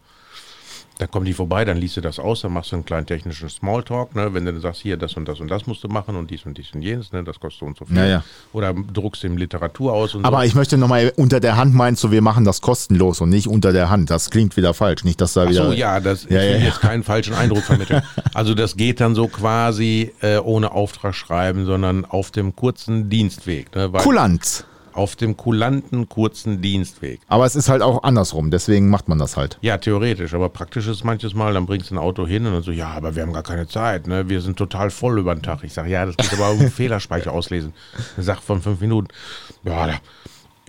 Dann 1.02 1.10
kommen 1.10 1.26
die 1.26 1.34
vorbei, 1.34 1.66
dann 1.66 1.78
liest 1.78 1.98
du 1.98 2.02
das 2.02 2.20
aus, 2.20 2.42
dann 2.42 2.54
machst 2.54 2.72
du 2.72 2.76
einen 2.76 2.86
kleinen 2.86 3.08
technischen 3.08 3.50
Smalltalk, 3.50 4.14
ne? 4.16 4.36
Wenn 4.36 4.46
du 4.46 4.52
dann 4.52 4.62
sagst, 4.62 4.82
hier, 4.82 4.98
das 4.98 5.18
und 5.18 5.28
das 5.28 5.40
und 5.40 5.50
das 5.50 5.66
musst 5.66 5.84
du 5.84 5.88
machen 5.88 6.16
und 6.16 6.30
dies 6.30 6.46
und 6.46 6.56
dies 6.60 6.68
und 6.76 6.84
jenes, 6.84 7.12
ne? 7.12 7.24
Das 7.24 7.40
kostet 7.40 7.62
so 7.62 7.66
und 7.66 7.76
so 7.76 7.86
viel. 7.86 7.98
Ja, 7.98 8.06
ja. 8.06 8.24
Oder 8.54 8.72
druckst 8.74 9.24
ihm 9.24 9.36
Literatur 9.36 9.94
aus 9.94 10.14
und 10.14 10.26
Aber 10.26 10.42
so. 10.42 10.44
ich 10.44 10.54
möchte 10.54 10.78
nochmal, 10.78 11.12
unter 11.18 11.40
der 11.40 11.58
Hand 11.58 11.74
meinst 11.74 12.04
du, 12.04 12.12
wir 12.12 12.22
machen 12.22 12.46
das 12.46 12.62
kostenlos 12.62 13.20
und 13.20 13.30
nicht 13.30 13.48
unter 13.48 13.74
der 13.74 13.90
Hand. 13.90 14.12
Das 14.12 14.30
klingt 14.30 14.56
wieder 14.58 14.76
falsch. 14.76 15.04
Nicht, 15.04 15.20
dass 15.22 15.34
da 15.34 15.46
Ach 15.46 15.50
wieder. 15.50 15.66
so, 15.66 15.72
ja, 15.74 16.00
das, 16.00 16.26
ich 16.26 16.30
Ja, 16.30 16.44
ja, 16.44 16.54
will 16.54 16.66
jetzt 16.66 16.82
keinen 16.82 17.02
falschen 17.02 17.34
Eindruck 17.34 17.64
vermitteln. 17.64 18.04
Also 18.36 18.54
das 18.54 18.78
geht 18.78 19.02
dann 19.02 19.16
so 19.16 19.28
quasi 19.28 20.14
äh, 20.22 20.38
ohne 20.38 20.72
Auftragsschreiben, 20.72 21.66
sondern 21.66 22.06
auf 22.06 22.30
dem 22.32 22.56
kurzen 22.56 23.10
Dienstweg. 23.10 23.74
Ne? 23.76 23.92
Weil 23.92 24.04
Kulant. 24.04 24.66
Auf 24.94 25.16
dem 25.16 25.38
kulanten 25.38 26.10
kurzen 26.10 26.62
Dienstweg. 26.62 27.22
Aber 27.28 27.46
es 27.46 27.56
ist 27.56 27.70
halt 27.70 27.82
auch 27.82 28.04
andersrum, 28.04 28.52
deswegen 28.52 28.90
macht 28.90 29.08
man 29.08 29.18
das 29.18 29.38
halt. 29.38 29.58
Ja, 29.62 29.78
theoretisch, 29.78 30.34
aber 30.34 30.50
praktisch 30.50 30.88
ist 30.88 31.04
manches 31.04 31.34
Mal, 31.34 31.54
dann 31.54 31.66
bringst 31.66 31.92
du 31.92 31.96
ein 31.96 31.98
Auto 31.98 32.28
hin 32.28 32.46
und 32.46 32.54
dann 32.54 32.64
so, 32.64 32.72
ja, 32.72 32.90
aber 32.90 33.16
wir 33.16 33.24
haben 33.24 33.34
gar 33.34 33.44
keine 33.44 33.68
Zeit, 33.68 34.08
ne? 34.08 34.30
Wir 34.30 34.42
sind 34.42 34.58
total 34.58 34.90
voll 34.90 35.20
über 35.20 35.34
den 35.34 35.44
Tag. 35.44 35.64
Ich 35.64 35.74
sage, 35.74 35.90
ja, 35.90 36.06
das 36.06 36.18
geht 36.18 36.34
aber 36.34 36.52
um 36.52 36.60
Fehlerspeicher 36.72 37.32
auslesen. 37.32 37.74
Er 38.18 38.24
sagt 38.24 38.44
von 38.44 38.62
fünf 38.62 38.82
Minuten, 38.82 39.08
ja, 39.64 39.88
da, 39.88 39.94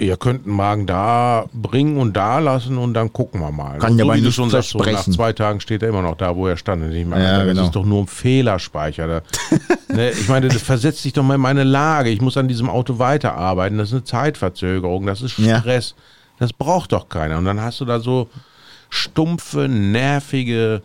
ihr 0.02 0.16
könnt 0.16 0.46
einen 0.46 0.56
Magen 0.56 0.86
da 0.86 1.46
bringen 1.52 1.96
und 1.96 2.14
da 2.16 2.38
lassen 2.38 2.76
und 2.78 2.94
dann 2.94 3.12
gucken 3.12 3.40
wir 3.40 3.50
mal. 3.50 3.78
Kann 3.78 3.92
so 3.92 3.98
ja 3.98 4.04
aber 4.04 4.16
du 4.16 4.22
nicht 4.22 4.34
schon 4.34 4.50
sagst, 4.50 4.70
so 4.70 4.78
nach 4.78 5.04
zwei 5.04 5.32
Tagen 5.32 5.60
steht 5.60 5.82
er 5.82 5.88
immer 5.88 6.02
noch 6.02 6.16
da, 6.16 6.34
wo 6.36 6.46
er 6.46 6.56
stand. 6.56 6.82
Und 6.82 6.92
ich 6.92 7.06
meine, 7.06 7.24
Ja, 7.24 7.38
das 7.38 7.46
genau. 7.48 7.64
ist 7.64 7.74
doch 7.76 7.84
nur 7.84 8.02
ein 8.02 8.06
Fehlerspeicher. 8.06 9.06
Da, 9.06 9.22
ne? 9.94 10.10
Ich 10.10 10.28
meine, 10.28 10.48
das 10.48 10.60
versetzt 10.62 11.04
dich 11.04 11.12
doch 11.12 11.22
mal 11.22 11.36
in 11.36 11.40
meine 11.40 11.64
Lage. 11.64 12.10
Ich 12.10 12.20
muss 12.20 12.36
an 12.36 12.48
diesem 12.48 12.68
Auto 12.68 12.98
weiterarbeiten. 12.98 13.78
Das 13.78 13.88
ist 13.88 13.94
eine 13.94 14.04
Zeitverzögerung, 14.04 15.06
das 15.06 15.22
ist 15.22 15.38
Ja. 15.38 15.60
Stress. 15.60 15.94
Das 16.38 16.52
braucht 16.52 16.92
doch 16.92 17.08
keiner. 17.08 17.38
Und 17.38 17.44
dann 17.44 17.60
hast 17.60 17.80
du 17.80 17.84
da 17.84 18.00
so 18.00 18.28
stumpfe, 18.90 19.68
nervige, 19.68 20.82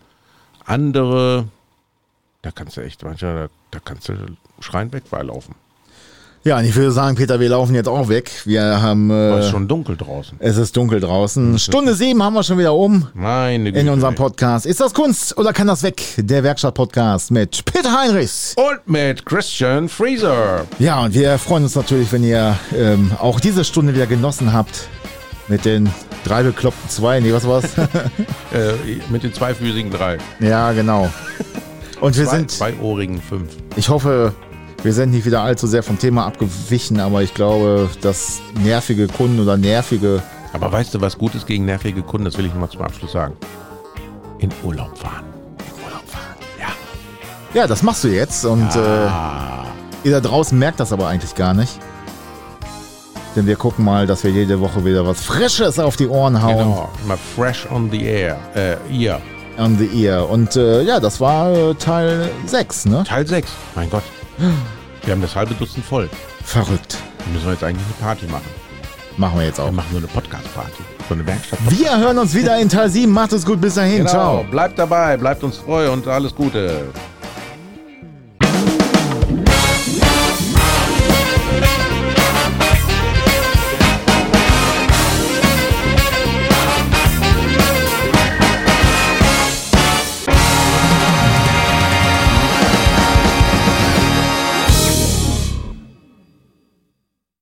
andere, 0.65 1.45
da 2.41 2.51
kannst 2.51 2.77
du 2.77 2.81
echt, 2.81 3.03
manchmal, 3.03 3.35
da, 3.35 3.47
da 3.71 3.79
kannst 3.83 4.09
du 4.09 4.13
schreiend 4.59 4.93
weg 4.93 5.09
beilaufen. 5.09 5.55
Ja, 6.43 6.57
und 6.59 6.65
ich 6.65 6.75
würde 6.75 6.91
sagen, 6.91 7.15
Peter, 7.17 7.39
wir 7.41 7.49
laufen 7.49 7.75
jetzt 7.75 7.89
auch 7.89 8.07
weg. 8.07 8.31
Wir 8.45 8.81
haben. 8.81 9.11
Aber 9.11 9.31
es 9.39 9.43
Äh, 9.43 9.47
ist 9.47 9.51
schon 9.51 9.67
dunkel 9.67 9.97
draußen. 9.97 10.37
es 10.39 10.55
ist 10.57 10.77
dunkel 10.77 10.99
draußen. 11.01 11.59
Stunde 11.59 11.93
sieben 11.93 12.23
haben 12.23 12.33
wir 12.35 12.43
schon 12.43 12.57
wieder 12.57 12.73
um 12.73 13.07
Meine 13.13 13.65
Güte. 13.71 13.79
in 13.79 13.89
unserem. 13.89 14.15
Podcast. 14.15 14.65
Ist 14.65 14.79
das 14.79 14.93
Kunst 14.93 15.37
oder 15.37 15.51
kann 15.51 15.67
das 15.67 15.83
weg? 15.83 16.01
Der 16.17 16.43
Werkstatt-Podcast 16.43 17.31
mit 17.31 17.65
Peter 17.65 17.91
Heinrichs. 17.99 18.55
Und 18.55 18.87
mit 18.89 19.25
Christian 19.25 19.89
Freezer. 19.89 20.65
Ja, 20.79 21.03
und 21.03 21.13
wir 21.13 21.37
freuen 21.37 21.63
uns 21.63 21.75
natürlich, 21.75 22.11
wenn 22.13 22.23
ihr 22.23 22.57
ähm, 22.75 23.11
auch 23.19 23.39
diese 23.41 23.65
Stunde 23.65 23.93
wieder 23.93 24.07
genossen 24.07 24.53
habt. 24.53 24.87
Mit 25.49 25.65
den 25.65 25.89
drei 26.25 26.43
bekloppten 26.43 26.89
zwei. 26.89 27.19
Nee, 27.19 27.33
was 27.33 27.45
war's? 27.47 27.65
Äh, 28.53 28.73
mit 29.11 29.23
den 29.23 29.33
zweifüßigen 29.33 29.91
drei. 29.91 30.17
ja, 30.39 30.71
genau. 30.71 31.09
Und 31.99 32.17
wir 32.17 32.25
Zwei, 32.25 32.37
sind. 32.37 32.51
zweiohrigen 32.51 33.21
fünf. 33.21 33.49
Ich 33.75 33.89
hoffe, 33.89 34.33
wir 34.83 34.93
sind 34.93 35.11
nicht 35.11 35.25
wieder 35.25 35.41
allzu 35.41 35.67
sehr 35.67 35.83
vom 35.83 35.97
Thema 35.99 36.25
abgewichen, 36.25 36.99
aber 36.99 37.21
ich 37.23 37.33
glaube, 37.33 37.89
dass 38.01 38.39
nervige 38.63 39.07
Kunden 39.07 39.39
oder 39.39 39.57
nervige. 39.57 40.21
Aber 40.53 40.71
weißt 40.71 40.93
du, 40.93 41.01
was 41.01 41.17
gut 41.17 41.35
ist 41.35 41.45
gegen 41.47 41.65
nervige 41.65 42.01
Kunden? 42.03 42.25
Das 42.25 42.37
will 42.37 42.45
ich 42.45 42.51
nochmal 42.53 42.69
zum 42.69 42.81
Abschluss 42.81 43.11
sagen. 43.11 43.35
In 44.39 44.49
Urlaub 44.63 44.97
fahren. 44.97 45.25
In 45.59 45.83
Urlaub 45.83 46.07
fahren. 46.07 46.35
Ja. 46.59 47.59
Ja, 47.61 47.67
das 47.67 47.83
machst 47.83 48.03
du 48.03 48.07
jetzt 48.09 48.45
und 48.45 48.69
Ah. 48.77 49.65
äh, 50.03 50.07
ihr 50.07 50.13
da 50.13 50.19
draußen 50.21 50.57
merkt 50.57 50.79
das 50.79 50.93
aber 50.93 51.07
eigentlich 51.07 51.35
gar 51.35 51.53
nicht. 51.53 51.79
Denn 53.35 53.45
wir 53.45 53.55
gucken 53.55 53.85
mal, 53.85 54.07
dass 54.07 54.23
wir 54.23 54.31
jede 54.31 54.59
Woche 54.61 54.83
wieder 54.85 55.05
was 55.05 55.21
Frisches 55.23 55.77
auf 55.79 55.95
die 55.95 56.07
Ohren 56.07 56.41
hauen. 56.41 56.57
Genau. 56.57 56.89
Mal 57.07 57.17
fresh 57.35 57.67
on 57.71 57.89
the 57.91 58.03
air. 58.03 58.37
Äh, 58.55 58.77
ear. 58.91 59.21
On 59.59 59.77
the 59.77 60.03
ear. 60.05 60.27
Und 60.29 60.55
äh, 60.55 60.81
ja, 60.83 60.99
das 60.99 61.19
war 61.19 61.51
äh, 61.51 61.73
Teil 61.75 62.29
6, 62.45 62.85
ne? 62.85 63.03
Teil 63.03 63.27
6. 63.27 63.51
Mein 63.75 63.89
Gott. 63.89 64.03
Wir 65.03 65.13
haben 65.13 65.21
das 65.21 65.35
halbe 65.35 65.53
Dutzend 65.55 65.85
voll. 65.85 66.09
Verrückt. 66.43 66.97
Da 67.19 67.25
müssen 67.33 67.45
wir 67.45 67.53
jetzt 67.53 67.63
eigentlich 67.63 67.85
eine 67.85 68.05
Party 68.05 68.25
machen. 68.27 68.45
Machen 69.17 69.39
wir 69.39 69.45
jetzt 69.47 69.57
Wir 69.57 69.65
auch. 69.65 69.71
machen 69.71 69.87
so 69.91 69.97
eine 69.97 70.07
Podcast-Party. 70.07 70.83
So 71.09 71.13
eine 71.15 71.25
Werkstatt. 71.25 71.59
Wir 71.69 71.97
hören 71.97 72.17
uns 72.19 72.33
wieder 72.35 72.59
in 72.59 72.69
Teil 72.69 72.89
7. 72.89 73.11
Macht 73.11 73.33
es 73.33 73.45
gut. 73.45 73.59
Bis 73.59 73.75
dahin. 73.75 73.99
Genau. 73.99 74.09
Ciao. 74.09 74.43
Bleibt 74.43 74.77
dabei, 74.77 75.17
bleibt 75.17 75.43
uns 75.43 75.59
treu 75.63 75.91
und 75.91 76.07
alles 76.07 76.35
Gute. 76.35 76.89